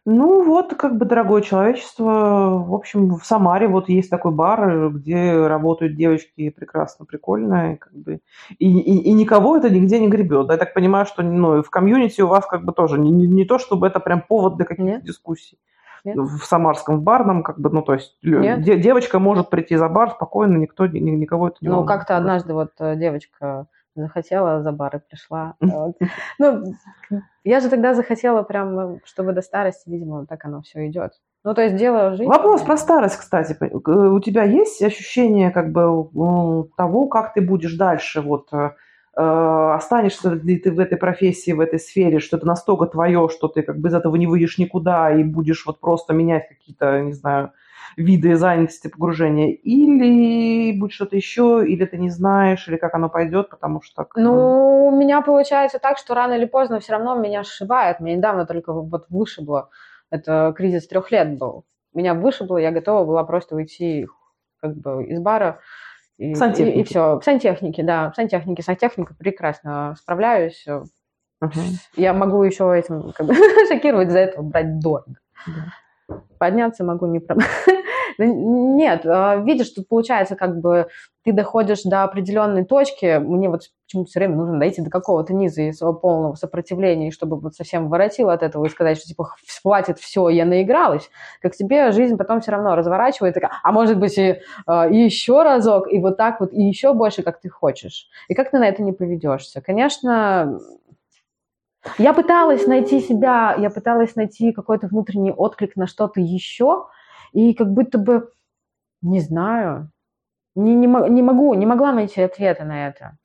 Ну 0.06 0.42
вот, 0.42 0.74
как 0.76 0.96
бы 0.96 1.04
дорогое 1.04 1.42
человечество. 1.42 2.64
В 2.66 2.74
общем, 2.74 3.16
в 3.16 3.24
Самаре 3.26 3.68
вот 3.68 3.90
есть 3.90 4.08
такой 4.08 4.32
бар, 4.32 4.88
где 4.88 5.46
работают 5.46 5.94
девочки 5.94 6.48
прекрасно, 6.48 7.04
прикольно, 7.04 7.74
и, 7.74 7.76
как 7.76 7.92
бы, 7.92 8.20
и, 8.58 8.78
и, 8.78 8.98
и 9.02 9.12
никого 9.12 9.58
это 9.58 9.68
нигде 9.68 10.00
не 10.00 10.08
гребет. 10.08 10.50
Я 10.50 10.56
так 10.56 10.72
понимаю, 10.72 11.04
что 11.04 11.22
ну, 11.22 11.62
в 11.62 11.68
комьюнити 11.68 12.22
у 12.22 12.28
вас 12.28 12.46
как 12.46 12.64
бы 12.64 12.72
тоже 12.72 12.98
не, 12.98 13.10
не, 13.10 13.26
не 13.26 13.44
то, 13.44 13.58
чтобы 13.58 13.86
это 13.86 14.00
прям 14.00 14.22
повод 14.22 14.56
для 14.56 14.64
каких-то 14.64 15.02
дискуссий. 15.02 15.58
Нет? 16.04 16.16
в 16.16 16.44
Самарском 16.44 16.98
в 16.98 17.02
барном, 17.02 17.42
как 17.42 17.58
бы, 17.58 17.70
ну, 17.70 17.82
то 17.82 17.94
есть 17.94 18.16
Нет? 18.22 18.62
девочка 18.62 19.18
может 19.18 19.50
прийти 19.50 19.76
за 19.76 19.88
бар 19.88 20.10
спокойно, 20.10 20.56
никто, 20.56 20.86
никого 20.86 21.48
это 21.48 21.56
не 21.60 21.68
Ну, 21.68 21.84
как-то 21.84 22.16
однажды 22.16 22.54
вот 22.54 22.72
э, 22.78 22.96
девочка 22.96 23.66
захотела 23.96 24.62
за 24.62 24.72
бар 24.72 24.96
и 24.96 24.98
пришла. 24.98 25.54
Ну, 26.38 26.74
я 27.44 27.60
же 27.60 27.68
тогда 27.68 27.94
захотела 27.94 28.42
прям, 28.42 29.00
чтобы 29.04 29.32
до 29.32 29.42
старости, 29.42 29.88
видимо, 29.88 30.26
так 30.26 30.44
оно 30.44 30.62
все 30.62 30.86
идет. 30.88 31.12
Ну, 31.44 31.54
то 31.54 31.62
есть 31.62 31.76
дело 31.76 32.10
жизни. 32.12 32.26
Вопрос 32.26 32.62
про 32.62 32.76
старость, 32.76 33.16
кстати. 33.16 33.56
У 33.60 34.20
тебя 34.20 34.44
есть 34.44 34.82
ощущение 34.82 35.50
как 35.50 35.72
бы 35.72 36.08
того, 36.76 37.06
как 37.06 37.34
ты 37.34 37.42
будешь 37.42 37.76
дальше 37.76 38.22
вот 38.22 38.48
э, 38.52 38.56
Э, 38.58 38.70
останешься 39.16 40.30
ли 40.30 40.58
ты 40.58 40.72
в 40.72 40.80
этой 40.80 40.98
профессии, 40.98 41.52
в 41.52 41.60
этой 41.60 41.78
сфере, 41.78 42.18
что 42.18 42.36
это 42.36 42.46
настолько 42.46 42.86
твое, 42.86 43.28
что 43.28 43.48
ты 43.48 43.62
как 43.62 43.78
бы 43.78 43.88
из 43.88 43.94
этого 43.94 44.16
не 44.16 44.26
выйдешь 44.26 44.58
никуда 44.58 45.12
и 45.14 45.22
будешь 45.22 45.66
вот 45.66 45.80
просто 45.80 46.12
менять 46.12 46.48
какие-то, 46.48 47.00
не 47.00 47.12
знаю, 47.12 47.52
виды 47.96 48.34
занятости, 48.36 48.88
погружения, 48.88 49.52
или 49.52 50.76
будет 50.78 50.92
что-то 50.92 51.16
еще, 51.16 51.64
или 51.66 51.84
ты 51.84 51.96
не 51.96 52.10
знаешь, 52.10 52.66
или 52.68 52.76
как 52.76 52.94
оно 52.94 53.08
пойдет, 53.08 53.50
потому 53.50 53.80
что... 53.82 54.06
Ну, 54.16 54.88
у 54.88 54.90
меня 54.90 55.22
получается 55.22 55.78
так, 55.78 55.98
что 55.98 56.14
рано 56.14 56.34
или 56.34 56.46
поздно 56.46 56.80
все 56.80 56.92
равно 56.92 57.14
меня 57.14 57.44
сшибает. 57.44 58.00
Меня 58.00 58.16
недавно 58.16 58.46
только 58.46 58.72
вот 58.72 59.06
вышибло. 59.08 59.70
Это 60.10 60.52
кризис 60.56 60.86
трех 60.88 61.10
лет 61.10 61.38
был. 61.38 61.64
Меня 61.92 62.14
вышибло, 62.14 62.56
я 62.56 62.72
готова 62.72 63.04
была 63.04 63.24
просто 63.24 63.54
уйти 63.54 64.06
как 64.60 64.76
бы 64.76 65.04
из 65.04 65.20
бара, 65.20 65.60
и, 66.18 66.32
и, 66.32 66.80
и 66.80 66.84
все. 66.84 67.18
В 67.18 67.24
сантехнике, 67.24 67.82
да. 67.82 68.10
В 68.10 68.16
сантехнике. 68.16 68.62
Сантехника 68.62 69.14
прекрасно 69.14 69.94
справляюсь. 69.98 70.64
Угу. 70.68 71.60
Я 71.96 72.12
могу 72.14 72.42
еще 72.42 72.72
этим 72.76 73.12
как 73.12 73.26
бы, 73.26 73.34
шокировать, 73.68 74.10
за 74.10 74.20
это 74.20 74.42
брать 74.42 74.78
дорого. 74.78 75.16
Да. 75.46 76.16
Подняться 76.38 76.84
могу 76.84 77.06
не 77.06 77.20
Нет, 78.18 79.04
а, 79.06 79.36
видишь, 79.36 79.70
тут 79.70 79.88
получается, 79.88 80.36
как 80.36 80.60
бы 80.60 80.88
ты 81.24 81.32
доходишь 81.32 81.82
до 81.84 82.04
определенной 82.04 82.64
точки, 82.64 83.18
мне 83.18 83.48
вот 83.48 83.62
почему-то 83.86 84.10
все 84.10 84.20
время 84.20 84.36
нужно 84.36 84.58
дойти 84.58 84.82
до 84.82 84.90
какого-то 84.90 85.32
низа 85.32 85.62
и 85.62 85.72
своего 85.72 85.94
полного 85.94 86.34
сопротивления, 86.34 87.10
чтобы 87.10 87.38
вот 87.38 87.54
совсем 87.54 87.88
воротило 87.88 88.32
от 88.32 88.42
этого 88.42 88.66
и 88.66 88.68
сказать, 88.68 88.98
что 88.98 89.06
типа 89.06 89.30
хватит, 89.62 89.98
все, 89.98 90.28
я 90.28 90.44
наигралась, 90.44 91.10
как 91.40 91.56
тебе 91.56 91.92
жизнь 91.92 92.16
потом 92.16 92.40
все 92.40 92.52
равно 92.52 92.76
разворачивает, 92.76 93.36
а 93.62 93.72
может 93.72 93.98
быть 93.98 94.18
и, 94.18 94.40
а, 94.66 94.86
и 94.88 94.96
еще 94.96 95.42
разок, 95.42 95.90
и 95.90 95.98
вот 95.98 96.16
так 96.16 96.40
вот, 96.40 96.52
и 96.52 96.62
еще 96.62 96.92
больше, 96.92 97.22
как 97.22 97.40
ты 97.40 97.48
хочешь. 97.48 98.08
И 98.28 98.34
как 98.34 98.50
ты 98.50 98.58
на 98.58 98.68
это 98.68 98.82
не 98.82 98.92
поведешься? 98.92 99.62
Конечно, 99.62 100.60
я 101.98 102.12
пыталась 102.12 102.66
найти 102.66 103.00
себя, 103.00 103.54
я 103.58 103.70
пыталась 103.70 104.16
найти 104.16 104.52
какой-то 104.52 104.86
внутренний 104.86 105.32
отклик 105.32 105.76
на 105.76 105.86
что-то 105.86 106.20
еще, 106.20 106.86
и 107.34 107.54
как 107.54 107.72
будто 107.72 107.98
бы, 107.98 108.30
не 109.02 109.20
знаю, 109.20 109.90
не, 110.56 110.74
не, 110.74 110.86
не 110.86 111.22
могу, 111.22 111.54
не 111.54 111.66
могла 111.66 111.92
найти 111.92 112.22
ответа 112.22 112.64
на 112.64 112.88
это. 112.88 113.18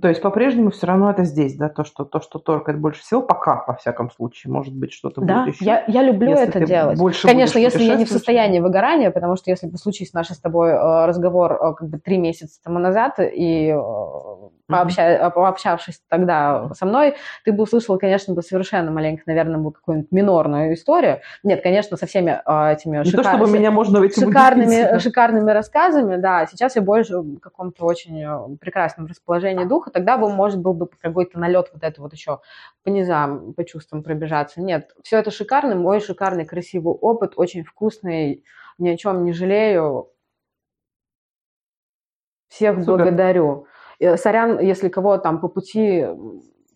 То 0.00 0.08
есть 0.08 0.22
по-прежнему 0.22 0.70
все 0.70 0.86
равно 0.86 1.10
это 1.10 1.24
здесь, 1.24 1.56
да, 1.56 1.68
то, 1.68 1.84
что 1.84 2.04
то, 2.04 2.20
что 2.20 2.38
торкает 2.38 2.78
больше 2.78 3.02
всего, 3.02 3.22
пока, 3.22 3.64
во 3.66 3.74
всяком 3.74 4.10
случае, 4.10 4.52
может 4.52 4.74
быть, 4.74 4.92
что-то 4.92 5.20
да, 5.20 5.44
будет 5.44 5.54
еще. 5.54 5.64
Я, 5.64 5.84
я 5.86 6.02
люблю 6.02 6.32
это 6.32 6.60
делать. 6.60 6.98
Больше 6.98 7.26
Конечно, 7.26 7.58
если 7.58 7.82
я 7.82 7.96
не 7.96 8.04
в 8.04 8.08
состоянии 8.08 8.60
выгорания, 8.60 9.10
потому 9.10 9.36
что 9.36 9.50
если 9.50 9.66
бы 9.66 9.78
случись 9.78 10.12
наш 10.12 10.28
с 10.28 10.38
тобой 10.38 10.70
э, 10.70 11.06
разговор 11.06 11.52
э, 11.52 11.74
как 11.74 11.88
бы 11.88 11.98
три 11.98 12.18
месяца 12.18 12.60
тому 12.62 12.78
назад, 12.78 13.18
и 13.18 13.68
э, 13.68 13.78
пообща... 14.66 15.30
пообщавшись 15.30 16.00
тогда 16.08 16.70
со 16.74 16.86
мной, 16.86 17.14
ты 17.44 17.52
бы 17.52 17.64
услышал, 17.64 17.98
конечно, 17.98 18.34
бы 18.34 18.42
совершенно 18.42 18.90
маленько, 18.90 19.22
наверное, 19.26 19.58
бы 19.58 19.72
какую-нибудь 19.72 20.12
минорную 20.12 20.74
историю. 20.74 21.20
Нет, 21.42 21.62
конечно, 21.62 21.96
со 21.96 22.06
всеми 22.06 22.40
этими 22.72 22.98
Не 22.98 23.04
шикар... 23.04 23.24
то, 23.24 23.30
чтобы 23.30 23.50
меня 23.50 23.70
можно 23.70 24.04
этим 24.04 24.28
шикарными, 24.28 24.98
шикарными 24.98 25.50
рассказами, 25.50 26.16
да. 26.16 26.46
Сейчас 26.46 26.76
я 26.76 26.82
больше 26.82 27.18
в 27.18 27.38
каком-то 27.38 27.84
очень 27.84 28.56
прекрасном 28.58 29.06
расположении 29.06 29.64
духа. 29.64 29.87
Тогда 29.88 30.18
бы, 30.18 30.28
может, 30.28 30.60
был 30.60 30.74
бы 30.74 30.88
какой-то 31.00 31.38
налет 31.38 31.70
вот 31.72 31.82
это 31.82 32.00
вот 32.00 32.12
еще 32.12 32.40
по 32.82 32.88
низам, 32.88 33.54
по 33.54 33.64
чувствам 33.64 34.02
пробежаться. 34.02 34.60
Нет, 34.60 34.94
все 35.02 35.18
это 35.18 35.30
шикарно, 35.30 35.74
мой 35.74 36.00
шикарный, 36.00 36.44
красивый 36.44 36.94
опыт, 36.94 37.32
очень 37.36 37.64
вкусный, 37.64 38.44
ни 38.78 38.88
о 38.88 38.96
чем 38.96 39.24
не 39.24 39.32
жалею. 39.32 40.10
Всех 42.48 42.78
Супер. 42.78 43.04
благодарю. 43.04 43.66
Э, 43.98 44.16
сорян, 44.16 44.58
если 44.60 44.88
кого 44.88 45.18
там 45.18 45.40
по 45.40 45.48
пути 45.48 46.06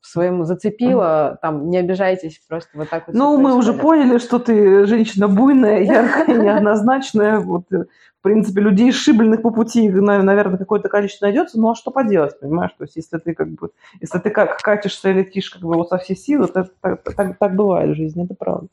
своему 0.02 0.44
зацепило, 0.44 1.38
там, 1.40 1.70
не 1.70 1.78
обижайтесь, 1.78 2.40
просто 2.48 2.70
вот 2.74 2.90
так 2.90 3.06
вот. 3.06 3.16
Ну, 3.16 3.38
мы 3.38 3.54
уже 3.54 3.72
поняли, 3.72 4.18
что 4.18 4.38
ты 4.38 4.84
женщина 4.86 5.28
буйная, 5.28 5.80
яркая, 5.82 6.36
неоднозначная. 6.36 7.38
Вот, 7.38 7.72
э, 7.72 7.84
в 8.18 8.22
принципе, 8.22 8.60
людей 8.60 8.92
сшибленных 8.92 9.42
по 9.42 9.50
пути, 9.50 9.88
наверное, 9.88 10.58
какое-то 10.58 10.88
количество 10.88 11.26
найдется. 11.26 11.58
Ну, 11.58 11.70
а 11.70 11.74
что 11.74 11.90
поделать, 11.90 12.38
понимаешь? 12.38 12.72
То 12.76 12.84
есть, 12.84 12.96
если 12.96 13.18
ты 13.18 13.34
как 13.34 13.48
бы, 13.48 13.70
если 14.00 14.18
ты 14.18 14.30
как 14.30 14.58
катишься 14.60 15.10
и 15.10 15.14
летишь 15.14 15.50
как 15.50 15.62
бы 15.62 15.74
вот 15.74 15.88
со 15.88 15.98
всей 15.98 16.16
силы, 16.16 16.48
то 16.48 16.68
так, 16.80 17.02
так, 17.02 17.38
так 17.38 17.56
бывает 17.56 17.90
в 17.90 17.94
жизни, 17.94 18.24
это 18.24 18.34
правда. 18.34 18.68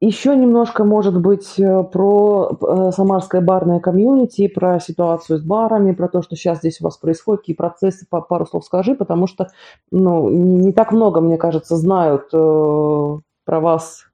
Еще 0.00 0.36
немножко, 0.36 0.84
может 0.84 1.18
быть, 1.18 1.58
э, 1.58 1.84
про 1.84 2.58
э, 2.60 2.90
самарское 2.90 3.40
барное 3.40 3.80
комьюнити, 3.80 4.48
про 4.48 4.80
ситуацию 4.80 5.38
с 5.38 5.42
барами, 5.42 5.92
про 5.92 6.08
то, 6.08 6.20
что 6.20 6.36
сейчас 6.36 6.58
здесь 6.58 6.80
у 6.80 6.84
вас 6.84 6.98
происходит, 6.98 7.42
какие 7.42 7.56
процессы, 7.56 8.06
пару 8.10 8.44
слов 8.44 8.64
скажи, 8.64 8.94
потому 8.96 9.26
что 9.26 9.48
ну, 9.90 10.28
не, 10.28 10.56
не 10.56 10.72
так 10.72 10.92
много, 10.92 11.20
мне 11.20 11.38
кажется, 11.38 11.76
знают 11.76 12.28
э, 12.34 13.18
про 13.44 13.60
вас 13.60 14.06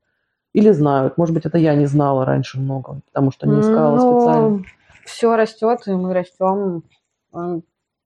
или 0.52 0.70
знают. 0.70 1.16
Может 1.16 1.35
быть, 1.35 1.47
это 1.47 1.59
я 1.59 1.74
не 1.74 1.86
знала 1.86 2.24
раньше 2.24 2.61
много, 2.61 3.01
потому 3.07 3.32
что 3.32 3.48
не 3.48 3.61
искала 3.61 3.97
ну, 3.97 4.20
специально. 4.20 4.65
Все 5.07 5.35
растет, 5.35 5.81
и 5.86 5.93
мы 5.93 6.12
растем. 6.12 6.85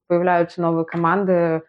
Появляются 0.06 0.60
новые 0.62 0.84
команды, 0.84 1.62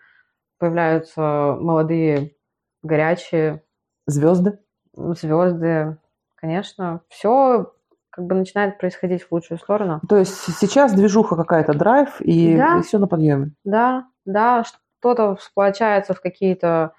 появляются 0.59 1.57
молодые, 1.59 2.35
горячие. 2.83 3.63
Звезды? 4.07 4.59
Звезды, 4.95 5.97
конечно, 6.35 7.01
все 7.09 7.71
как 8.09 8.25
бы 8.25 8.35
начинает 8.35 8.77
происходить 8.77 9.23
в 9.23 9.31
лучшую 9.31 9.57
сторону. 9.57 9.99
То 10.07 10.17
есть 10.17 10.33
сейчас 10.57 10.93
движуха 10.93 11.35
какая-то, 11.35 11.73
драйв, 11.73 12.21
и, 12.21 12.55
да. 12.55 12.79
и 12.79 12.81
все 12.81 12.97
на 12.97 13.07
подъеме. 13.07 13.51
Да, 13.65 14.07
да, 14.23 14.63
что-то 14.63 15.35
сплочается 15.41 16.13
в 16.13 16.21
какие-то 16.21 16.93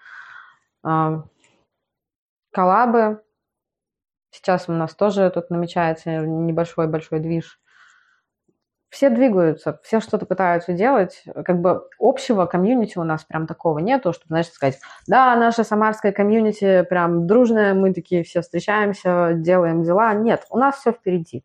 э, 0.85 1.23
коллабы. 2.53 3.23
Сейчас 4.31 4.69
у 4.69 4.73
нас 4.73 4.95
тоже 4.95 5.31
тут 5.31 5.49
намечается 5.49 6.19
небольшой-большой 6.19 7.21
движ 7.21 7.59
все 8.89 9.11
двигаются, 9.11 9.79
все 9.83 10.01
что-то 10.01 10.27
пытаются 10.27 10.73
делать. 10.73 11.25
Как 11.45 11.61
бы 11.61 11.89
общего 11.99 12.47
комьюнити 12.47 12.99
у 12.99 13.05
нас 13.05 13.25
прям 13.25 13.47
такого 13.47 13.79
нету, 13.79 14.13
чтобы, 14.13 14.29
знаешь, 14.29 14.49
сказать, 14.49 14.79
да, 15.07 15.35
наша 15.37 15.65
самарская 15.65 16.13
комьюнити 16.13 16.83
прям 16.89 17.27
дружная, 17.27 17.75
мы 17.75 17.93
такие 17.93 18.23
все 18.23 18.43
встречаемся, 18.43 19.33
делаем 19.35 19.83
дела. 19.83 20.15
Нет, 20.15 20.47
у 20.51 20.59
нас 20.59 20.77
все 20.77 20.93
впереди. 20.93 21.45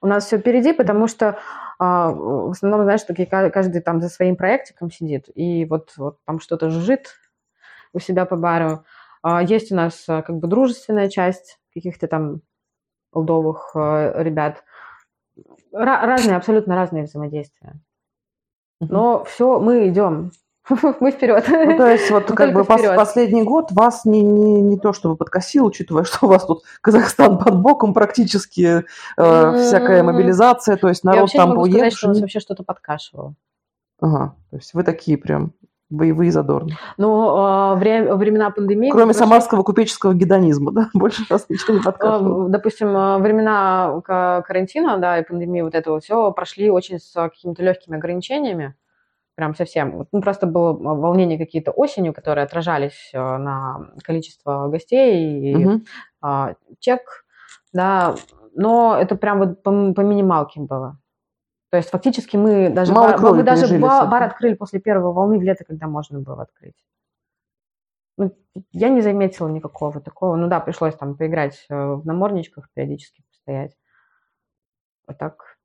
У 0.00 0.06
нас 0.06 0.26
все 0.26 0.38
впереди, 0.38 0.72
потому 0.72 1.06
что 1.06 1.38
а, 1.78 2.10
в 2.10 2.50
основном, 2.50 2.82
знаешь, 2.82 3.02
такие, 3.02 3.26
каждый 3.26 3.80
там 3.80 4.00
за 4.00 4.08
своим 4.08 4.36
проектиком 4.36 4.90
сидит, 4.90 5.30
и 5.34 5.64
вот, 5.64 5.92
вот 5.96 6.18
там 6.24 6.40
что-то 6.40 6.70
жужжит 6.70 7.14
у 7.92 8.00
себя 8.00 8.26
по 8.26 8.36
бару. 8.36 8.84
А, 9.22 9.42
есть 9.42 9.72
у 9.72 9.74
нас 9.74 10.04
а, 10.08 10.22
как 10.22 10.36
бы 10.36 10.48
дружественная 10.48 11.08
часть 11.08 11.58
каких-то 11.72 12.06
там 12.06 12.40
олдовых 13.12 13.70
ребят– 13.74 14.64
разные, 15.74 16.36
абсолютно 16.36 16.74
разные 16.74 17.04
взаимодействия. 17.04 17.74
Но 18.80 19.24
все, 19.24 19.58
мы 19.60 19.88
идем. 19.88 20.32
Мы 21.00 21.10
вперед. 21.10 21.44
Ну, 21.46 21.76
то 21.76 21.90
есть, 21.90 22.10
вот 22.10 22.24
как 22.36 22.54
бы 22.54 22.64
вперед. 22.64 22.96
последний 22.96 23.42
год 23.42 23.70
вас 23.72 24.06
не, 24.06 24.22
не, 24.22 24.62
не 24.62 24.78
то 24.78 24.94
чтобы 24.94 25.16
подкосил, 25.16 25.66
учитывая, 25.66 26.04
что 26.04 26.26
у 26.26 26.28
вас 26.28 26.46
тут 26.46 26.62
Казахстан 26.80 27.38
под 27.38 27.60
боком 27.60 27.92
практически, 27.92 28.84
э, 29.16 29.58
всякая 29.58 30.02
мобилизация, 30.02 30.76
то 30.76 30.88
есть 30.88 31.04
народ 31.04 31.30
Я 31.34 31.38
там 31.38 31.54
поехал. 31.54 31.84
Я 31.84 31.90
что 31.90 32.06
у 32.06 32.10
нас 32.10 32.20
вообще 32.20 32.40
что-то 32.40 32.62
подкашивало. 32.62 33.34
Ага, 34.00 34.34
то 34.50 34.56
есть 34.56 34.74
вы 34.74 34.82
такие 34.84 35.18
прям 35.18 35.52
боевые 35.94 36.30
задорны. 36.30 36.76
Ну, 36.96 37.74
время, 37.76 38.14
времена 38.14 38.50
пандемии... 38.50 38.90
Кроме 38.90 39.12
прошли... 39.12 39.20
самарского 39.20 39.62
купеческого 39.62 40.14
гедонизма, 40.14 40.72
да? 40.72 40.90
Больше 40.94 41.24
раз 41.30 41.46
ничего 41.48 41.74
не 41.74 41.80
подкатывало. 41.80 42.48
Допустим, 42.48 43.22
времена 43.22 44.00
карантина, 44.04 44.98
да, 44.98 45.18
и 45.18 45.24
пандемии 45.24 45.62
вот 45.62 45.74
этого 45.74 46.00
все 46.00 46.32
прошли 46.32 46.70
очень 46.70 46.98
с 46.98 47.12
какими-то 47.12 47.62
легкими 47.62 47.96
ограничениями. 47.96 48.74
Прям 49.34 49.54
совсем. 49.56 50.06
Ну, 50.12 50.20
просто 50.20 50.46
было 50.46 50.72
волнение 50.72 51.38
какие-то 51.38 51.72
осенью, 51.72 52.12
которые 52.12 52.44
отражались 52.44 53.10
э, 53.12 53.18
на 53.18 53.90
количество 54.04 54.68
гостей 54.68 55.52
и 55.52 55.66
угу. 55.66 55.80
чек, 56.78 57.24
да. 57.72 58.14
Но 58.54 58.96
это 58.96 59.16
прям 59.16 59.40
вот 59.40 59.62
по, 59.64 59.70
по 59.92 60.00
минималке 60.02 60.60
было. 60.60 60.98
То 61.74 61.78
есть 61.78 61.90
фактически 61.90 62.36
мы 62.36 62.70
даже, 62.70 62.92
Мало 62.92 63.18
бар, 63.18 63.34
мы 63.34 63.42
даже 63.42 63.78
бар, 63.80 64.08
бар 64.08 64.22
открыли 64.22 64.54
после 64.54 64.78
первой 64.78 65.12
волны 65.12 65.40
в 65.40 65.42
лето, 65.42 65.64
когда 65.64 65.88
можно 65.88 66.20
было 66.20 66.42
открыть. 66.42 66.76
Ну, 68.16 68.32
я 68.70 68.90
не 68.90 69.00
заметила 69.00 69.48
никакого 69.48 70.00
такого. 70.00 70.36
Ну 70.36 70.46
да, 70.46 70.60
пришлось 70.60 70.94
там 70.94 71.16
поиграть 71.16 71.66
э, 71.68 71.74
в 71.74 72.06
намордничках, 72.06 72.68
периодически 72.72 73.24
постоять. 73.28 73.76
Вот 75.08 75.18
так. 75.18 75.56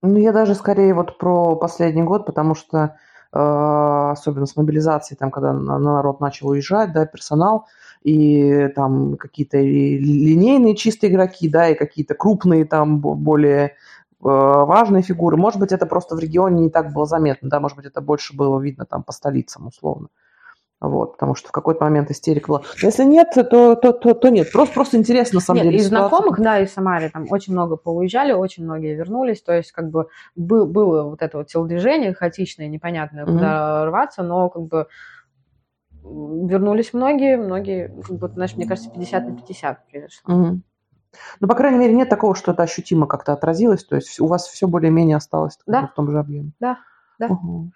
Ну, 0.00 0.16
я 0.16 0.30
даже 0.32 0.54
скорее 0.54 0.94
вот 0.94 1.18
про 1.18 1.56
последний 1.56 2.04
год, 2.04 2.24
потому 2.24 2.54
что 2.54 2.94
э, 3.32 3.36
особенно 4.12 4.46
с 4.46 4.54
мобилизацией, 4.54 5.18
там, 5.18 5.32
когда 5.32 5.52
народ 5.52 6.20
начал 6.20 6.50
уезжать, 6.50 6.92
да, 6.92 7.04
персонал, 7.04 7.66
и 8.04 8.68
там 8.76 9.16
какие-то 9.16 9.58
линейные 9.58 10.76
чистые 10.76 11.10
игроки, 11.10 11.48
да, 11.48 11.68
и 11.68 11.74
какие-то 11.74 12.14
крупные 12.14 12.64
там 12.64 13.00
более 13.00 13.74
важные 14.20 15.02
фигуры. 15.02 15.36
Может 15.36 15.60
быть, 15.60 15.72
это 15.72 15.86
просто 15.86 16.14
в 16.14 16.18
регионе 16.18 16.62
не 16.62 16.70
так 16.70 16.92
было 16.92 17.06
заметно, 17.06 17.48
да, 17.48 17.60
может 17.60 17.76
быть, 17.76 17.86
это 17.86 18.00
больше 18.00 18.36
было 18.36 18.60
видно 18.60 18.84
там 18.84 19.02
по 19.02 19.12
столицам 19.12 19.66
условно. 19.66 20.08
Вот, 20.80 21.12
потому 21.12 21.34
что 21.34 21.48
в 21.48 21.52
какой-то 21.52 21.84
момент 21.84 22.10
истерика 22.10 22.48
была. 22.48 22.62
Если 22.82 23.04
нет, 23.04 23.28
то, 23.34 23.44
то, 23.44 23.92
то, 23.92 24.14
то 24.14 24.28
нет. 24.30 24.50
Просто, 24.50 24.72
просто 24.72 24.96
интересно, 24.96 25.36
на 25.36 25.40
самом 25.42 25.58
нет, 25.58 25.64
деле. 25.64 25.76
Из 25.76 25.86
ситуация. 25.86 26.08
знакомых, 26.08 26.40
да, 26.40 26.58
из 26.58 26.72
Самары 26.72 27.10
там 27.10 27.26
очень 27.28 27.52
много 27.52 27.76
поуезжали, 27.76 28.32
очень 28.32 28.64
многие 28.64 28.94
вернулись. 28.94 29.42
То 29.42 29.52
есть, 29.52 29.72
как 29.72 29.90
бы 29.90 30.08
был, 30.36 30.66
было 30.66 31.02
вот 31.02 31.20
это 31.20 31.36
вот 31.36 31.48
телодвижение 31.48 32.14
хаотичное, 32.14 32.66
непонятное, 32.68 33.26
mm-hmm. 33.26 33.32
куда 33.32 33.84
рваться, 33.84 34.22
но 34.22 34.48
как 34.48 34.62
бы 34.62 34.86
вернулись 36.02 36.94
многие, 36.94 37.36
многие, 37.36 37.94
как 38.02 38.16
бы, 38.16 38.28
знаешь, 38.28 38.56
мне 38.56 38.66
кажется, 38.66 38.90
50 38.90 39.28
на 39.28 39.36
50 39.36 39.86
произошло. 39.86 40.34
Mm-hmm. 40.34 40.58
Ну, 41.40 41.48
по 41.48 41.54
крайней 41.54 41.78
мере, 41.78 41.94
нет 41.94 42.08
такого, 42.08 42.34
что 42.34 42.52
это 42.52 42.62
ощутимо 42.62 43.06
как-то 43.06 43.32
отразилось. 43.32 43.84
То 43.84 43.96
есть 43.96 44.20
у 44.20 44.26
вас 44.26 44.46
все 44.46 44.66
более-менее 44.66 45.16
осталось 45.16 45.58
да. 45.66 45.86
в 45.86 45.94
том 45.94 46.10
же 46.10 46.18
объеме. 46.18 46.52
Да, 46.60 46.78
да. 47.18 47.26
Угу. 47.26 47.70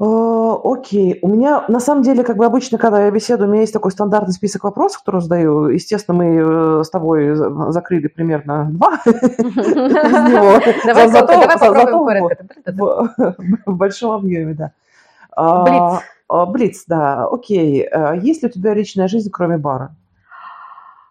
Окей, 0.00 1.18
у 1.22 1.28
меня 1.28 1.64
на 1.66 1.80
самом 1.80 2.02
деле, 2.02 2.22
как 2.22 2.36
бы 2.36 2.46
обычно, 2.46 2.78
когда 2.78 3.04
я 3.04 3.10
беседую, 3.10 3.48
у 3.48 3.50
меня 3.50 3.62
есть 3.62 3.72
такой 3.72 3.90
стандартный 3.90 4.32
список 4.32 4.62
вопросов, 4.62 5.00
который 5.00 5.20
задаю. 5.20 5.66
Естественно, 5.68 6.16
мы 6.16 6.36
э, 6.36 6.84
с 6.84 6.90
тобой 6.90 7.34
закрыли 7.72 8.06
примерно 8.06 8.68
два 8.70 9.00
Давай 10.86 11.10
попробуем 11.58 12.28
В 13.66 13.76
большом 13.76 14.12
объеме, 14.12 14.54
да. 14.54 14.70
А, 15.34 15.64
Блиц. 15.64 16.02
А, 16.28 16.46
Блиц, 16.46 16.84
да. 16.86 17.26
Окей. 17.26 17.82
А 17.82 18.14
есть 18.14 18.44
ли 18.44 18.48
у 18.48 18.52
тебя 18.52 18.74
личная 18.74 19.08
жизнь, 19.08 19.30
кроме 19.32 19.58
бара? 19.58 19.96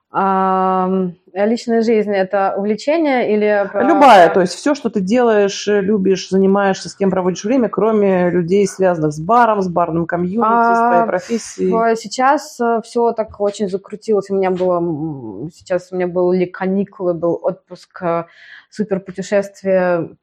А, 0.10 0.90
личная 1.34 1.82
жизнь– 1.82 2.12
это 2.14 2.54
увлечение 2.56 3.34
или… 3.34 3.70
Любая, 3.84 4.34
то 4.34 4.40
есть 4.40 4.54
все, 4.54 4.74
что 4.74 4.90
ты 4.90 5.02
делаешь, 5.02 5.68
любишь, 5.68 6.30
занимаешься, 6.30 6.88
с 6.88 6.96
кем 6.96 7.12
проводишь 7.12 7.44
время, 7.44 7.68
кроме 7.68 8.30
людей, 8.30 8.66
связанных 8.68 9.12
с 9.12 9.20
баром, 9.20 9.62
с 9.62 9.68
барным 9.68 10.06
комьюнити, 10.06 10.48
а, 10.50 10.76
с 10.76 10.90
твоей 10.90 11.08
профессией. 11.08 11.96
Сейчас 11.98 12.58
э, 12.62 12.82
все 12.86 13.12
так 13.12 13.40
очень 13.42 13.68
закрутилось. 13.68 14.30
У 14.30 14.36
меня 14.36 14.50
было… 14.50 14.80
Сейчас 15.52 15.92
у 15.92 15.96
меня 15.96 16.08
были 16.08 16.46
каникулы, 16.46 17.14
был 17.14 17.38
отпуск, 17.42 18.02
э, 18.02 18.26
супер 18.70 19.02
путешествие 19.02 20.16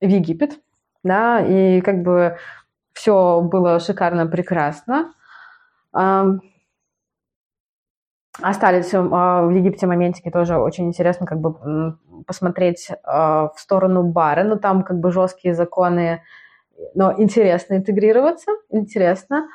в 0.00 0.08
Египет, 0.08 0.58
да, 1.04 1.40
и 1.40 1.80
как 1.80 2.02
бы 2.02 2.36
все 2.92 3.40
было 3.40 3.78
шикарно, 3.78 4.26
прекрасно. 4.26 5.12
Остались 8.42 8.92
в 8.92 9.50
Египте 9.50 9.86
моментики 9.86 10.30
тоже 10.30 10.56
очень 10.56 10.86
интересно 10.86 11.26
как 11.26 11.40
бы 11.40 11.96
посмотреть 12.26 12.90
в 13.04 13.54
сторону 13.56 14.02
бара, 14.04 14.44
но 14.44 14.56
там 14.56 14.82
как 14.82 14.98
бы 14.98 15.10
жесткие 15.10 15.54
законы, 15.54 16.22
но 16.94 17.12
интересно 17.16 17.74
интегрироваться, 17.74 18.52
интересно. 18.70 19.48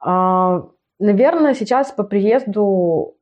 Наверное, 0.00 1.54
сейчас 1.54 1.92
по 1.92 2.04
приезду 2.04 3.16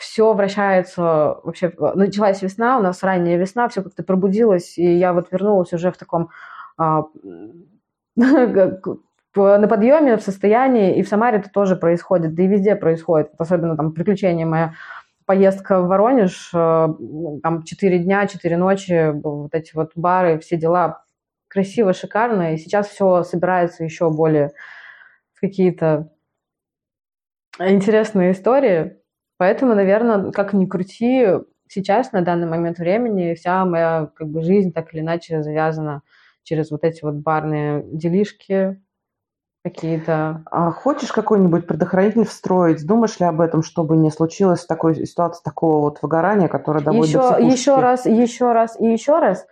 все 0.00 0.32
вращается 0.32 1.38
вообще. 1.42 1.72
Началась 1.94 2.40
весна, 2.40 2.78
у 2.78 2.82
нас 2.82 3.02
ранняя 3.02 3.36
весна, 3.36 3.68
все 3.68 3.82
как-то 3.82 4.02
пробудилось, 4.02 4.78
и 4.78 4.96
я 4.96 5.12
вот 5.12 5.30
вернулась 5.30 5.74
уже 5.74 5.92
в 5.92 5.98
таком 5.98 6.30
а, 6.78 7.04
на 9.36 9.68
подъеме, 9.68 10.16
в 10.16 10.22
состоянии, 10.22 10.96
и 10.96 11.02
в 11.02 11.08
Самаре 11.08 11.38
это 11.38 11.50
тоже 11.50 11.76
происходит, 11.76 12.34
да 12.34 12.42
и 12.42 12.46
везде 12.46 12.74
происходит, 12.76 13.30
особенно 13.38 13.76
там 13.76 13.92
приключения 13.92 14.46
моя 14.46 14.74
поездка 15.24 15.80
в 15.80 15.86
Воронеж, 15.86 16.50
э, 16.52 16.88
там 17.42 17.62
4 17.62 17.98
дня, 18.00 18.26
4 18.26 18.56
ночи, 18.56 19.12
вот 19.12 19.54
эти 19.54 19.74
вот 19.76 19.92
бары, 19.94 20.40
все 20.40 20.56
дела, 20.56 21.04
красиво, 21.46 21.92
шикарно, 21.92 22.54
и 22.54 22.56
сейчас 22.56 22.88
все 22.88 23.22
собирается 23.22 23.84
еще 23.84 24.10
более 24.10 24.50
в 25.34 25.40
какие-то 25.40 26.10
интересные 27.60 28.32
истории, 28.32 28.98
поэтому, 29.36 29.74
наверное, 29.76 30.32
как 30.32 30.52
ни 30.52 30.66
крути, 30.66 31.26
сейчас, 31.68 32.10
на 32.10 32.22
данный 32.22 32.48
момент 32.48 32.78
времени, 32.78 33.34
вся 33.34 33.64
моя 33.64 34.10
как 34.14 34.28
бы, 34.28 34.42
жизнь 34.42 34.72
так 34.72 34.92
или 34.92 35.00
иначе 35.00 35.42
завязана 35.42 36.02
через 36.42 36.70
вот 36.70 36.82
эти 36.82 37.04
вот 37.04 37.14
барные 37.14 37.84
делишки, 37.92 38.80
какие-то. 39.62 40.42
А 40.50 40.70
хочешь 40.70 41.12
какой-нибудь 41.12 41.66
предохранитель 41.66 42.24
встроить? 42.24 42.86
Думаешь 42.86 43.20
ли 43.20 43.26
об 43.26 43.40
этом, 43.40 43.62
чтобы 43.62 43.96
не 43.96 44.10
случилось 44.10 44.64
такой 44.64 44.94
ситуации 45.06 45.42
такого 45.42 45.80
вот 45.80 45.98
выгорания, 46.02 46.48
которое 46.48 46.82
доводит 46.82 47.14
еще, 47.14 47.30
до 47.30 47.38
Еще 47.40 47.76
раз, 47.76 48.06
еще 48.06 48.52
раз 48.52 48.80
и 48.80 48.86
еще 48.86 49.18
раз. 49.18 49.46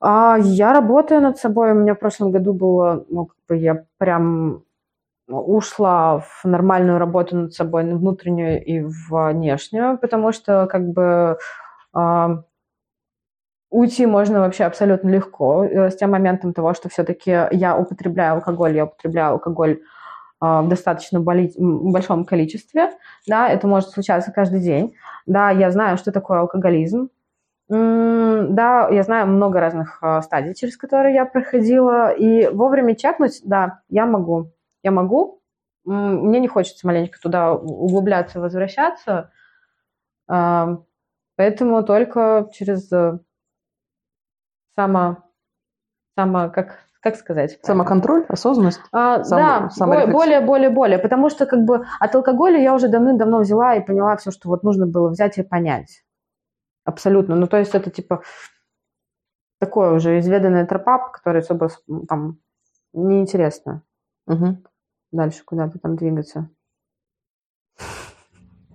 А, 0.00 0.36
я 0.40 0.72
работаю 0.72 1.20
над 1.20 1.38
собой. 1.38 1.72
У 1.72 1.74
меня 1.74 1.94
в 1.94 1.98
прошлом 1.98 2.30
году 2.30 2.52
было, 2.52 3.04
ну, 3.08 3.26
как 3.26 3.36
бы 3.48 3.56
я 3.56 3.84
прям 3.98 4.62
ушла 5.28 6.20
в 6.20 6.44
нормальную 6.44 6.98
работу 6.98 7.36
над 7.36 7.52
собой, 7.52 7.84
внутреннюю 7.84 8.64
и 8.64 8.80
внешнюю, 8.80 9.98
потому 9.98 10.32
что 10.32 10.66
как 10.66 10.88
бы 10.88 11.38
а, 11.92 12.42
Уйти 13.70 14.06
можно 14.06 14.40
вообще 14.40 14.64
абсолютно 14.64 15.10
легко 15.10 15.62
э, 15.62 15.90
с 15.90 15.96
тем 15.96 16.12
моментом 16.12 16.54
того, 16.54 16.72
что 16.72 16.88
все-таки 16.88 17.30
я 17.50 17.76
употребляю 17.76 18.34
алкоголь, 18.36 18.74
я 18.74 18.86
употребляю 18.86 19.32
алкоголь 19.32 19.72
э, 19.72 19.80
в 20.40 20.68
достаточно 20.68 21.20
большом 21.20 22.24
количестве, 22.24 22.92
да, 23.26 23.48
это 23.50 23.66
может 23.66 23.90
случаться 23.90 24.32
каждый 24.32 24.60
день, 24.60 24.94
да, 25.26 25.50
я 25.50 25.70
знаю, 25.70 25.98
что 25.98 26.12
такое 26.12 26.40
алкоголизм, 26.40 27.10
да, 27.68 28.88
я 28.88 29.02
знаю 29.02 29.26
много 29.26 29.60
разных 29.60 29.98
э, 30.02 30.22
стадий, 30.22 30.54
через 30.54 30.78
которые 30.78 31.14
я 31.14 31.26
проходила, 31.26 32.10
и 32.10 32.48
вовремя 32.48 32.94
чекнуть, 32.94 33.42
да, 33.44 33.82
я 33.90 34.06
могу, 34.06 34.50
я 34.82 34.92
могу, 34.92 35.42
мне 35.84 36.40
не 36.40 36.48
хочется 36.48 36.86
маленько 36.86 37.18
туда 37.20 37.52
углубляться, 37.52 38.40
возвращаться, 38.40 39.30
поэтому 40.26 41.82
только 41.82 42.48
через 42.54 42.90
само, 44.78 45.24
само 46.16 46.50
как, 46.50 46.78
как 47.00 47.16
сказать? 47.16 47.58
Самоконтроль, 47.62 48.24
осознанность? 48.28 48.80
А, 48.92 49.24
сам, 49.24 49.68
да, 49.76 50.06
более, 50.06 50.40
более, 50.40 50.70
более. 50.70 50.98
Потому 50.98 51.30
что 51.30 51.46
как 51.46 51.64
бы 51.64 51.84
от 51.98 52.14
алкоголя 52.14 52.60
я 52.60 52.72
уже 52.72 52.86
давным-давно 52.86 53.40
взяла 53.40 53.74
и 53.74 53.84
поняла 53.84 54.16
все, 54.16 54.30
что 54.30 54.48
вот 54.48 54.62
нужно 54.62 54.86
было 54.86 55.08
взять 55.08 55.36
и 55.38 55.42
понять. 55.42 56.04
Абсолютно. 56.84 57.34
Ну, 57.34 57.48
то 57.48 57.56
есть 57.56 57.74
это 57.74 57.90
типа 57.90 58.22
такое 59.58 59.90
уже 59.90 60.20
изведанная 60.20 60.64
тропа, 60.64 61.10
которая 61.10 61.42
особо 61.42 61.70
там 62.08 62.38
неинтересно. 62.92 63.82
Угу. 64.28 64.58
Дальше 65.10 65.42
куда-то 65.44 65.80
там 65.80 65.96
двигаться. 65.96 66.50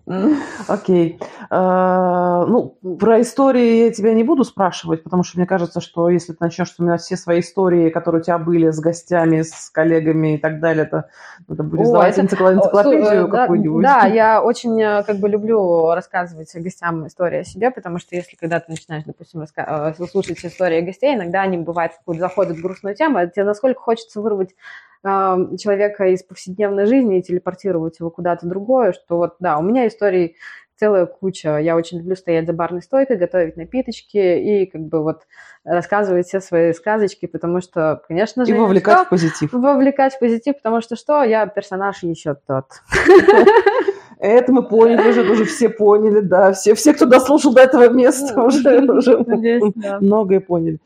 Окей. 0.67 1.19
А, 1.49 2.45
ну, 2.45 2.77
про 2.99 3.21
истории 3.21 3.85
я 3.85 3.91
тебя 3.91 4.13
не 4.13 4.23
буду 4.23 4.43
спрашивать, 4.43 5.03
потому 5.03 5.23
что 5.23 5.38
мне 5.38 5.47
кажется, 5.47 5.80
что 5.80 6.09
если 6.09 6.34
ты 6.34 6.38
начнешь 6.41 6.69
вспоминать 6.69 7.01
все 7.01 7.15
свои 7.15 7.39
истории, 7.39 7.89
которые 7.89 8.21
у 8.21 8.23
тебя 8.23 8.38
были 8.38 8.69
с 8.69 8.80
гостями, 8.80 9.41
с 9.41 9.69
коллегами 9.69 10.35
и 10.35 10.38
так 10.38 10.59
далее, 10.59 10.84
это, 10.84 11.09
это 11.49 11.63
будет 11.63 11.88
сдавать 11.88 12.19
энциклопедию 12.19 13.30
какую-нибудь. 13.30 13.84
Да, 13.84 14.05
я 14.05 14.43
очень 14.43 14.81
э, 14.81 15.03
как 15.03 15.17
бы 15.17 15.30
люблю 15.30 15.93
рассказывать 15.93 16.53
гостям 16.55 17.07
истории 17.07 17.39
о 17.39 17.43
себе, 17.45 17.71
потому 17.71 17.97
что 17.97 18.15
если 18.15 18.35
когда 18.35 18.59
ты 18.59 18.71
начинаешь, 18.71 19.05
допустим, 19.05 19.41
э, 19.41 19.93
слушать 20.11 20.43
истории 20.43 20.81
гостей, 20.81 21.15
иногда 21.15 21.41
они 21.41 21.57
бывают 21.57 21.93
заходят 22.05 22.57
в 22.57 22.61
грустную 22.61 22.95
тему, 22.95 23.19
а 23.19 23.27
тебе 23.27 23.45
насколько 23.45 23.80
хочется 23.80 24.19
вырвать 24.19 24.49
человека 25.03 26.07
из 26.07 26.23
повседневной 26.23 26.85
жизни 26.85 27.19
и 27.19 27.23
телепортировать 27.23 27.99
его 27.99 28.09
куда-то 28.09 28.47
другое, 28.47 28.93
что 28.93 29.17
вот, 29.17 29.35
да, 29.39 29.57
у 29.57 29.61
меня 29.61 29.88
историй 29.88 30.38
целая 30.75 31.05
куча. 31.05 31.57
Я 31.59 31.75
очень 31.75 31.99
люблю 31.99 32.15
стоять 32.15 32.47
за 32.47 32.53
барной 32.53 32.81
стойкой, 32.81 33.17
готовить 33.17 33.57
напиточки 33.57 34.17
и 34.17 34.65
как 34.65 34.81
бы 34.81 35.03
вот 35.03 35.23
рассказывать 35.63 36.27
все 36.27 36.39
свои 36.39 36.73
сказочки, 36.73 37.25
потому 37.25 37.61
что, 37.61 38.01
конечно 38.07 38.45
же... 38.45 38.51
И 38.51 38.57
вовлекать 38.57 38.95
что? 38.95 39.05
в 39.05 39.09
позитив. 39.09 39.53
Вовлекать 39.53 40.13
в 40.15 40.19
позитив, 40.19 40.55
потому 40.57 40.81
что 40.81 40.95
что? 40.95 41.23
Я 41.23 41.45
персонаж 41.47 42.03
еще 42.03 42.35
тот. 42.35 42.65
Это 44.19 44.52
мы 44.52 44.68
поняли 44.68 45.10
уже, 45.10 45.22
уже 45.30 45.45
все 45.45 45.69
поняли, 45.69 46.19
да. 46.22 46.53
Все, 46.53 46.76
все 46.76 46.94
кто 46.94 47.06
дослушал 47.06 47.53
до 47.53 47.61
этого 47.61 47.90
места, 47.90 48.41
уже, 48.41 48.80
уже 48.90 49.18
Надеюсь, 49.18 49.73
да. 49.76 49.99
многое 49.99 50.40
поняли. 50.40 50.80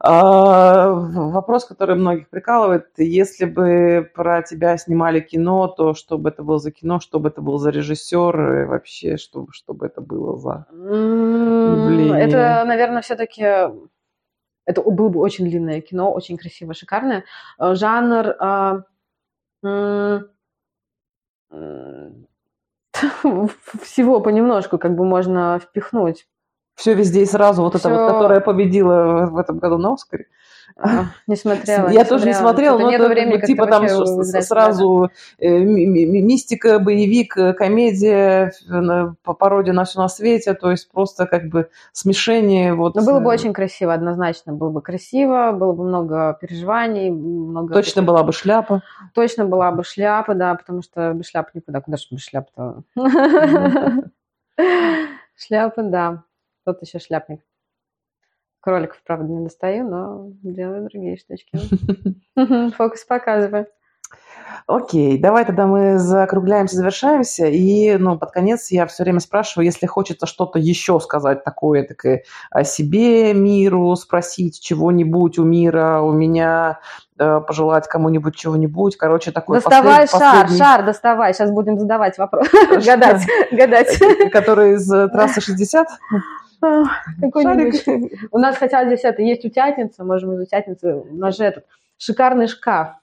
А, 0.00 0.90
вопрос, 0.90 1.64
который 1.64 1.96
многих 1.96 2.28
прикалывает, 2.28 2.88
если 2.98 3.46
бы 3.46 4.10
про 4.14 4.42
тебя 4.42 4.76
снимали 4.76 5.20
кино, 5.20 5.66
то 5.68 5.94
что 5.94 6.18
бы 6.18 6.28
это 6.28 6.42
было 6.42 6.58
за 6.58 6.70
кино, 6.72 7.00
что 7.00 7.20
бы 7.20 7.28
это 7.28 7.40
был 7.40 7.58
за 7.58 7.70
режиссер, 7.70 8.62
и 8.62 8.64
вообще, 8.66 9.16
что, 9.16 9.46
что 9.50 9.72
бы 9.72 9.86
это 9.86 10.00
было 10.00 10.36
за 10.36 10.66
явление? 10.72 12.20
Это, 12.20 12.64
наверное, 12.66 13.00
все-таки 13.00 13.42
это 14.66 14.82
было 14.82 15.08
бы 15.08 15.20
очень 15.20 15.46
длинное 15.46 15.80
кино, 15.80 16.12
очень 16.12 16.36
красивое, 16.36 16.74
шикарное. 16.74 17.24
Жанр... 17.58 18.36
А, 18.38 18.82
всего 23.82 24.20
понемножку 24.20 24.78
как 24.78 24.94
бы 24.94 25.04
можно 25.04 25.58
впихнуть. 25.58 26.26
Все 26.74 26.94
везде 26.94 27.22
и 27.22 27.26
сразу, 27.26 27.62
вот 27.62 27.74
это 27.74 27.88
вот, 27.88 28.12
которая 28.12 28.40
победила 28.40 29.26
в 29.26 29.36
этом 29.36 29.58
году 29.58 29.78
на 29.78 29.92
Оскаре. 29.92 30.26
Не 31.26 31.36
смотрела. 31.36 31.88
Я 31.88 32.02
не 32.02 32.04
тоже 32.04 32.24
смотрела. 32.24 32.26
не 32.26 32.34
смотрела, 32.34 32.78
но 32.78 32.92
это, 32.92 33.08
время, 33.08 33.36
это 33.36 33.46
типа 33.46 33.66
там 33.66 33.86
сразу 33.88 35.10
э, 35.38 35.58
мистика, 35.58 36.78
боевик, 36.78 37.36
э, 37.36 37.52
комедия, 37.52 38.52
по 39.22 39.34
пародия 39.34 39.72
на 39.72 39.84
все 39.84 40.00
на 40.00 40.08
свете, 40.08 40.54
то 40.54 40.70
есть 40.70 40.90
просто 40.90 41.26
как 41.26 41.44
бы 41.48 41.68
смешение. 41.92 42.74
Вот. 42.74 42.94
Но 42.96 43.04
было 43.04 43.20
бы 43.20 43.30
э, 43.30 43.34
очень 43.34 43.52
красиво, 43.52 43.94
однозначно 43.94 44.52
было 44.52 44.70
бы 44.70 44.82
красиво, 44.82 45.52
было 45.52 45.72
бы 45.72 45.84
много 45.84 46.36
переживаний, 46.40 47.10
много... 47.10 47.74
Точно 47.74 48.02
была 48.02 48.24
бы 48.24 48.32
шляпа. 48.32 48.82
Точно 49.14 49.44
была 49.44 49.70
бы 49.70 49.84
шляпа, 49.84 50.34
да, 50.34 50.54
потому 50.54 50.82
что 50.82 51.12
без 51.12 51.28
шляпы 51.28 51.50
никуда, 51.54 51.80
куда 51.80 51.96
же 51.96 52.06
без 52.10 52.20
шляпы-то? 52.24 52.82
Шляпа, 55.36 55.82
да. 55.82 56.24
Тот 56.64 56.82
еще 56.82 56.98
шляпник. 56.98 57.44
Кроликов, 58.60 59.02
правда, 59.04 59.30
не 59.30 59.42
достаю, 59.42 59.88
но 59.88 60.30
делаю 60.42 60.88
другие 60.88 61.18
штучки. 61.18 61.58
Фокус 62.76 63.04
показываю. 63.04 63.66
Окей, 64.66 65.18
давай 65.18 65.44
тогда 65.44 65.66
мы 65.66 65.98
закругляемся, 65.98 66.76
завершаемся. 66.76 67.46
И 67.46 67.96
ну, 67.98 68.18
под 68.18 68.30
конец 68.30 68.70
я 68.70 68.86
все 68.86 69.02
время 69.02 69.20
спрашиваю, 69.20 69.66
если 69.66 69.86
хочется 69.86 70.26
что-то 70.26 70.58
еще 70.58 71.00
сказать 71.00 71.44
такое 71.44 71.84
такое 71.84 72.22
о 72.50 72.64
себе, 72.64 73.34
миру, 73.34 73.94
спросить 73.96 74.60
чего-нибудь 74.60 75.38
у 75.38 75.44
мира, 75.44 76.00
у 76.00 76.12
меня, 76.12 76.80
э, 77.18 77.40
пожелать 77.46 77.88
кому-нибудь 77.88 78.36
чего-нибудь. 78.36 78.96
Короче, 78.96 79.32
такой 79.32 79.58
Доставай 79.58 80.02
послед, 80.02 80.10
шар, 80.10 80.32
последний... 80.32 80.58
шар, 80.58 80.84
доставай. 80.84 81.34
Сейчас 81.34 81.50
будем 81.50 81.78
задавать 81.78 82.16
вопрос. 82.16 82.48
Гадать, 82.86 83.22
гадать. 83.52 83.98
Который 84.32 84.74
из 84.74 84.90
э, 84.90 85.08
трассы 85.08 85.42
60? 85.42 85.86
Какой-нибудь. 87.20 88.28
У 88.30 88.38
нас 88.38 88.56
хотя 88.56 88.84
здесь 88.86 89.04
это 89.04 89.22
есть 89.22 89.44
утятница, 89.44 90.04
можем 90.04 90.32
из 90.32 90.40
утятницы, 90.40 90.94
у 90.94 91.16
нас 91.16 91.36
же 91.36 91.44
этот 91.44 91.64
шикарный 91.98 92.46
шкаф. 92.46 92.94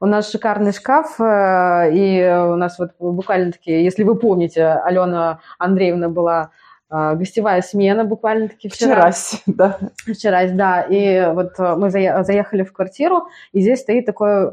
У 0.00 0.06
нас 0.06 0.30
шикарный 0.30 0.72
шкаф, 0.72 1.20
э, 1.20 1.90
и 1.92 2.22
у 2.22 2.56
нас 2.56 2.78
вот 2.78 2.92
буквально-таки, 3.00 3.82
если 3.82 4.04
вы 4.04 4.14
помните, 4.16 4.64
Алена 4.64 5.40
Андреевна 5.58 6.08
была 6.08 6.50
э, 6.88 7.14
гостевая 7.16 7.62
смена 7.62 8.04
буквально-таки 8.04 8.68
вчера. 8.68 9.10
Вчерась, 9.10 9.42
да. 9.46 9.78
Вчерась, 9.96 10.52
да. 10.52 10.82
И 10.82 11.32
вот 11.32 11.58
мы 11.58 11.90
заехали 11.90 12.62
в 12.62 12.72
квартиру, 12.72 13.26
и 13.52 13.60
здесь 13.60 13.80
стоит 13.80 14.06
такой 14.06 14.52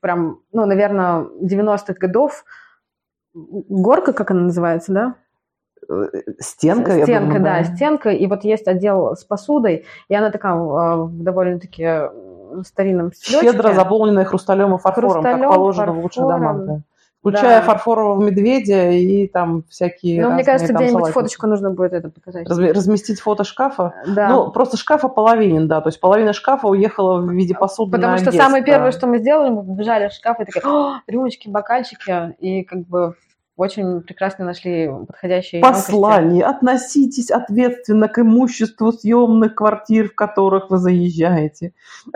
прям, 0.00 0.40
ну, 0.52 0.66
наверное, 0.66 1.26
90-х 1.40 1.94
годов 1.94 2.44
горка, 3.34 4.12
как 4.12 4.30
она 4.30 4.42
называется, 4.42 4.92
да? 4.92 5.14
Стенка, 6.40 6.92
Стенка, 7.02 7.20
думаю, 7.38 7.42
да, 7.42 7.64
стенка. 7.64 8.10
И 8.10 8.26
вот 8.26 8.44
есть 8.44 8.68
отдел 8.68 9.16
с 9.16 9.24
посудой, 9.24 9.86
и 10.08 10.14
она 10.14 10.30
такая 10.30 10.54
э, 10.54 10.56
в 11.04 11.22
довольно-таки 11.22 12.10
старинном 12.64 13.12
стилечке. 13.12 13.50
Щедро 13.52 13.72
заполненная 13.72 14.24
хрусталем 14.24 14.74
и 14.74 14.78
фарфором, 14.78 15.22
как 15.22 15.32
Хрусталем, 15.34 15.50
положено 15.50 15.92
в 15.92 16.00
лучших 16.02 16.22
домах. 16.24 16.40
фарфором. 16.56 16.66
да. 16.66 16.80
Включая 17.20 17.58
Да. 17.60 17.66
фарфорового 17.66 18.22
медведя 18.22 18.90
и 18.90 19.26
там 19.26 19.64
всякие 19.68 20.22
Ну, 20.22 20.30
мне 20.30 20.44
кажется, 20.44 20.72
где-нибудь 20.72 21.08
фоточку 21.08 21.48
нужно 21.48 21.70
будет 21.70 21.92
это 21.92 22.10
показать. 22.10 22.48
Разме- 22.48 22.72
Разместить 22.72 23.20
фото 23.20 23.42
шкафа. 23.42 23.92
Да. 24.06 24.28
Ну, 24.28 24.50
просто 24.52 24.76
шкафа 24.76 25.08
половинен, 25.08 25.66
да. 25.66 25.80
То 25.80 25.88
есть 25.88 25.98
половина 26.00 26.32
шкафа 26.32 26.68
уехала 26.68 27.20
в 27.20 27.28
виде 27.32 27.54
посуды 27.54 27.90
Потому 27.92 28.12
на 28.12 28.18
что 28.18 28.30
Гест, 28.30 28.42
самое 28.42 28.62
да. 28.62 28.66
первое, 28.72 28.92
что 28.92 29.08
мы 29.08 29.18
сделали, 29.18 29.50
мы 29.50 29.62
побежали 29.64 30.08
в 30.08 30.12
шкаф 30.12 30.38
и 30.40 30.44
такие, 30.44 30.62
«О, 30.64 31.00
рюмочки, 31.08 31.48
бокальчики, 31.48 32.34
и 32.38 32.62
как 32.62 32.86
бы 32.86 33.14
очень 33.58 34.02
прекрасно 34.02 34.44
нашли 34.44 34.88
подходящие 34.88 35.60
емкости. 35.60 35.90
Послание. 35.90 36.44
Относитесь 36.44 37.30
ответственно 37.30 38.08
к 38.08 38.20
имуществу 38.20 38.92
съемных 38.92 39.56
квартир, 39.56 40.10
в 40.10 40.14
которых 40.14 40.70
вы 40.70 40.78
заезжаете. 40.78 41.72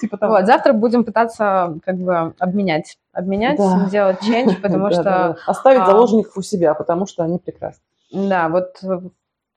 Типа. 0.00 0.18
Вот, 0.22 0.46
завтра 0.46 0.72
будем 0.72 1.04
пытаться 1.04 1.78
как 1.84 1.96
бы 1.96 2.34
обменять, 2.38 2.96
обменять, 3.12 3.60
сделать 3.88 4.18
change, 4.22 4.60
потому 4.62 4.90
что. 4.92 5.36
Оставить 5.46 5.82
а, 5.82 5.86
заложников 5.86 6.38
у 6.38 6.42
себя, 6.42 6.72
потому 6.72 7.06
что 7.06 7.22
они 7.22 7.38
прекрасны. 7.38 7.82
да, 8.10 8.48
вот 8.48 8.80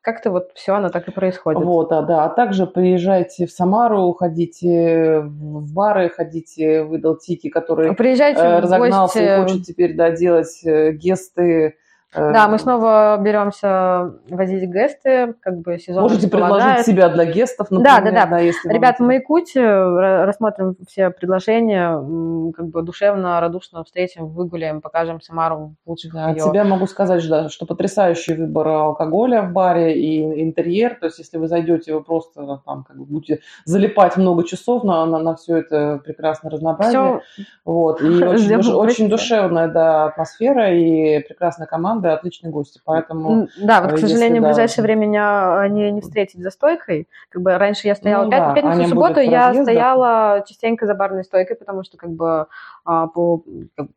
как-то 0.01 0.31
вот 0.31 0.51
все 0.55 0.75
оно 0.75 0.89
так 0.89 1.07
и 1.07 1.11
происходит. 1.11 1.63
Вот, 1.63 1.89
да, 1.89 2.01
да. 2.01 2.25
А 2.25 2.29
также 2.29 2.65
приезжайте 2.65 3.45
в 3.45 3.51
Самару, 3.51 4.13
ходите 4.13 5.21
в 5.21 5.73
бары, 5.73 6.09
ходите 6.09 6.83
в 6.83 6.95
Идалтики, 6.97 7.49
который 7.49 7.93
Приезжайте 7.95 8.41
э, 8.41 8.57
в 8.57 8.63
разогнался 8.63 9.19
и 9.19 9.39
гости. 9.39 9.51
хочет 9.53 9.65
теперь 9.67 9.95
да, 9.95 10.11
делать 10.11 10.61
э, 10.63 10.93
гесты. 10.93 11.75
Э, 12.13 12.33
Да, 12.33 12.47
мы 12.47 12.57
снова 12.59 13.17
беремся 13.21 14.13
возить 14.29 14.63
гесты, 14.69 15.33
как 15.41 15.59
бы 15.59 15.77
сезон 15.79 16.03
Можете 16.03 16.27
предложить 16.29 16.85
себя 16.85 17.09
для 17.09 17.25
гестов, 17.25 17.67
Да, 17.69 17.95
например, 17.99 18.13
да, 18.13 18.25
да. 18.25 18.39
если 18.39 18.67
вам 18.67 18.75
Ребята, 18.75 19.03
мы 19.03 19.15
интересно. 19.15 19.19
Якутию, 19.29 19.99
ра- 19.99 20.25
рассмотрим 20.25 20.75
все 20.87 21.09
предложения, 21.09 22.51
как 22.53 22.67
бы 22.67 22.81
душевно, 22.81 23.39
радушно 23.41 23.83
встретим, 23.83 24.27
выгуляем, 24.27 24.81
покажем 24.81 25.21
Самару 25.21 25.75
в 25.85 25.89
лучших 25.89 26.13
Да, 26.13 26.27
от 26.29 26.37
ее. 26.37 26.43
себя 26.43 26.63
могу 26.63 26.87
сказать, 26.87 27.27
да, 27.27 27.49
что 27.49 27.65
потрясающий 27.65 28.33
выбор 28.33 28.67
алкоголя 28.69 29.41
в 29.43 29.51
баре 29.51 29.93
и 29.99 30.41
интерьер. 30.41 30.95
То 30.99 31.07
есть, 31.07 31.19
если 31.19 31.37
вы 31.37 31.47
зайдете, 31.47 31.93
вы 31.93 32.01
просто 32.03 32.61
там 32.65 32.83
как 32.85 32.97
бы 32.97 33.05
будете 33.05 33.39
залипать 33.65 34.17
много 34.17 34.43
часов 34.45 34.83
на, 34.83 35.05
на, 35.05 35.19
на 35.19 35.35
все 35.35 35.57
это 35.57 35.99
прекрасное 36.03 36.49
разнообразие. 36.51 37.21
Все, 37.33 37.43
Вот. 37.65 38.01
И 38.01 38.05
очень, 38.23 38.55
душ- 38.55 38.73
очень 38.73 39.09
душевная 39.09 39.67
да, 39.67 40.05
атмосфера 40.05 40.73
и 40.73 41.19
прекрасная 41.19 41.67
команда, 41.67 41.98
и 42.07 42.11
отличные 42.11 42.51
гости. 42.51 42.81
Поэтому 42.85 43.47
да, 43.61 43.81
вот, 43.81 43.91
э, 43.91 43.95
к 43.95 43.99
сожалению, 43.99 44.41
в 44.41 44.43
да. 44.43 44.49
ближайшее 44.49 44.83
время 44.83 45.05
меня 45.05 45.67
не, 45.67 45.91
не 45.91 46.01
встретить 46.01 46.41
за 46.41 46.49
стойкой. 46.49 47.07
Как 47.29 47.41
бы 47.41 47.57
раньше 47.57 47.87
я 47.87 47.95
стояла 47.95 48.25
Ну 48.25 48.31
да, 48.31 48.53
пятницу, 48.53 48.89
субботу, 48.89 49.19
в 49.19 49.23
я 49.23 49.53
стояла 49.53 50.43
частенько 50.47 50.85
за 50.85 50.95
барной 50.95 51.23
стойкой, 51.23 51.55
потому 51.55 51.83
что 51.83 51.97
как 51.97 52.11
бы 52.11 52.47
а, 52.85 53.07
по, 53.07 53.43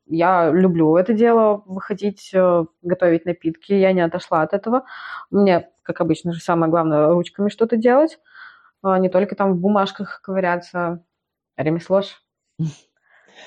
я 0.07 0.51
люблю 0.51 0.97
это 0.97 1.13
дело, 1.13 1.63
выходить, 1.67 2.31
э, 2.35 2.65
готовить 2.83 3.25
напитки, 3.25 3.73
я 3.73 3.93
не 3.93 4.01
отошла 4.01 4.43
от 4.43 4.53
этого. 4.53 4.85
Мне, 5.31 5.69
как 5.83 6.01
обычно 6.01 6.33
же, 6.33 6.41
самое 6.41 6.71
главное 6.71 7.09
ручками 7.09 7.49
что-то 7.49 7.77
делать, 7.77 8.19
а 8.83 8.99
не 8.99 9.09
только 9.09 9.35
там 9.35 9.55
в 9.55 9.57
бумажках 9.59 10.21
ковыряться, 10.23 11.05
ремесло 11.57 12.03
ж. 12.03 12.07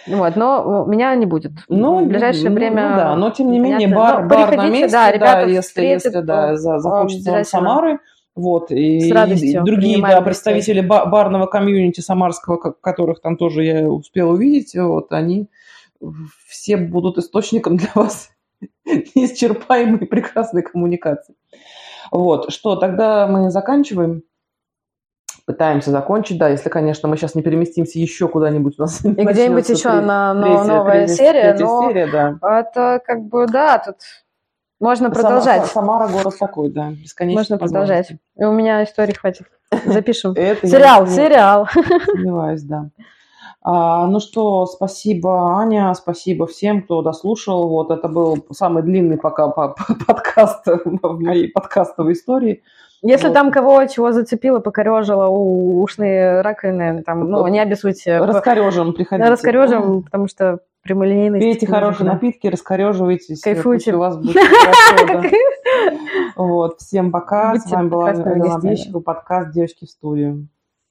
Вот, 0.08 0.36
но 0.36 0.86
меня 0.86 1.16
не 1.16 1.26
будет. 1.26 1.52
Ну, 1.68 2.04
в 2.04 2.08
ближайшее 2.08 2.50
ну, 2.50 2.56
время. 2.56 2.90
ну 2.90 2.96
да, 2.96 3.16
но 3.16 3.30
тем 3.32 3.52
не 3.52 3.60
менее 3.60 3.88
понятно. 3.88 3.96
бар, 3.96 4.24
Но 4.24 4.30
бар 4.30 4.58
на 4.58 4.70
месте, 4.70 4.92
да, 4.92 5.06
да, 5.06 5.12
ребята 5.12 5.48
если, 5.48 5.62
встретят, 5.62 6.06
если 6.06 6.22
да, 6.22 6.56
за, 6.56 6.80
захочется 6.80 7.32
вам. 7.32 7.44
Самары, 7.44 8.00
вот, 8.36 8.70
и, 8.70 9.10
и 9.10 9.60
другие 9.60 10.02
да, 10.02 10.22
представители 10.22 10.82
ба- 10.82 11.06
барного 11.06 11.46
комьюнити 11.46 12.02
самарского, 12.02 12.58
ко- 12.58 12.74
которых 12.74 13.22
там 13.22 13.38
тоже 13.38 13.64
я 13.64 13.90
успела 13.90 14.34
увидеть, 14.34 14.76
вот, 14.76 15.12
они 15.12 15.50
все 16.48 16.78
будут 16.78 17.18
источником 17.18 17.78
для 17.78 17.90
вас 17.96 18.30
неисчерпаемой 18.86 20.06
прекрасной 20.06 20.64
коммуникации. 20.64 21.36
Вот, 22.12 22.52
что, 22.52 22.76
тогда 22.76 23.28
мы 23.28 23.50
заканчиваем. 23.50 24.24
Пытаемся 25.46 25.92
закончить, 25.92 26.40
да, 26.40 26.50
если, 26.50 26.70
конечно, 26.70 27.08
мы 27.08 27.18
сейчас 27.18 27.36
не 27.36 27.44
переместимся 27.44 28.00
еще 28.00 28.28
куда-нибудь. 28.28 28.76
У 28.80 28.82
нас 28.82 29.02
где-нибудь 29.04 29.70
еще 29.70 29.90
на, 29.90 30.34
на 30.34 30.64
новая 30.64 31.08
серия, 31.08 31.56
но 31.60 31.88
серия, 31.88 32.08
да. 32.08 32.60
это 32.60 33.00
как 33.06 33.22
бы, 33.26 33.46
да, 33.46 33.78
тут 33.78 33.98
можно 34.80 35.10
продолжать. 35.10 35.66
Самара 35.68 36.08
город 36.08 36.36
такой, 36.40 36.70
да, 36.70 36.90
бесконечно. 36.92 37.40
Можно 37.40 37.58
продолжать. 37.58 38.12
И 38.38 38.44
у 38.44 38.52
меня 38.52 38.84
историй 38.84 39.14
хватит. 39.14 39.46
Запишем. 39.86 40.36
Сериал, 40.36 41.08
сериал. 41.08 41.68
Сомневаюсь, 42.06 42.64
да. 42.64 42.90
А, 43.68 44.06
ну 44.06 44.20
что, 44.20 44.68
спасибо, 44.68 45.58
Аня, 45.60 45.92
спасибо 45.96 46.46
всем, 46.46 46.84
кто 46.84 47.02
дослушал. 47.02 47.68
Вот 47.70 47.90
это 47.90 48.08
был 48.08 48.46
самый 48.52 48.84
длинный 48.84 49.18
пока 49.18 49.48
по- 49.48 49.70
по- 49.70 49.96
подкаст 50.08 50.68
в 50.68 51.20
моей 51.20 51.48
подкастовой 51.48 52.14
истории. 52.14 52.62
Если 53.08 53.28
Вот. 53.28 53.34
там 53.34 53.52
кого 53.52 53.86
чего 53.86 54.12
зацепило, 54.12 54.60
покорежило, 54.60 55.28
у- 55.28 55.82
ушные 55.82 56.42
раковины, 56.42 57.04
там, 57.04 57.30
ну, 57.30 57.46
не 57.48 57.60
обессудьте. 57.60 58.18
Раскорежим, 58.18 58.94
приходите. 58.94 59.30
Раскорежим, 59.30 60.02
потому 60.04 60.28
что 60.28 60.60
прямолинейность. 60.82 61.44
Пейте 61.44 61.68
хорошие 61.68 62.06
нужна. 62.06 62.14
напитки, 62.14 62.48
раскореживайтесь. 62.48 63.42
Кайфуйте. 63.42 63.94
У 63.94 64.00
вас 64.00 64.18
будет. 64.18 64.36
Вот, 66.36 66.80
всем 66.80 67.12
пока. 67.12 67.56
С 67.56 67.70
вами 67.72 67.90
была. 67.90 68.10
Обещикова, 68.10 69.02
подкаст 69.02 69.52
«Девочки 69.52 69.86
в 69.86 69.90
студию». 69.90 70.48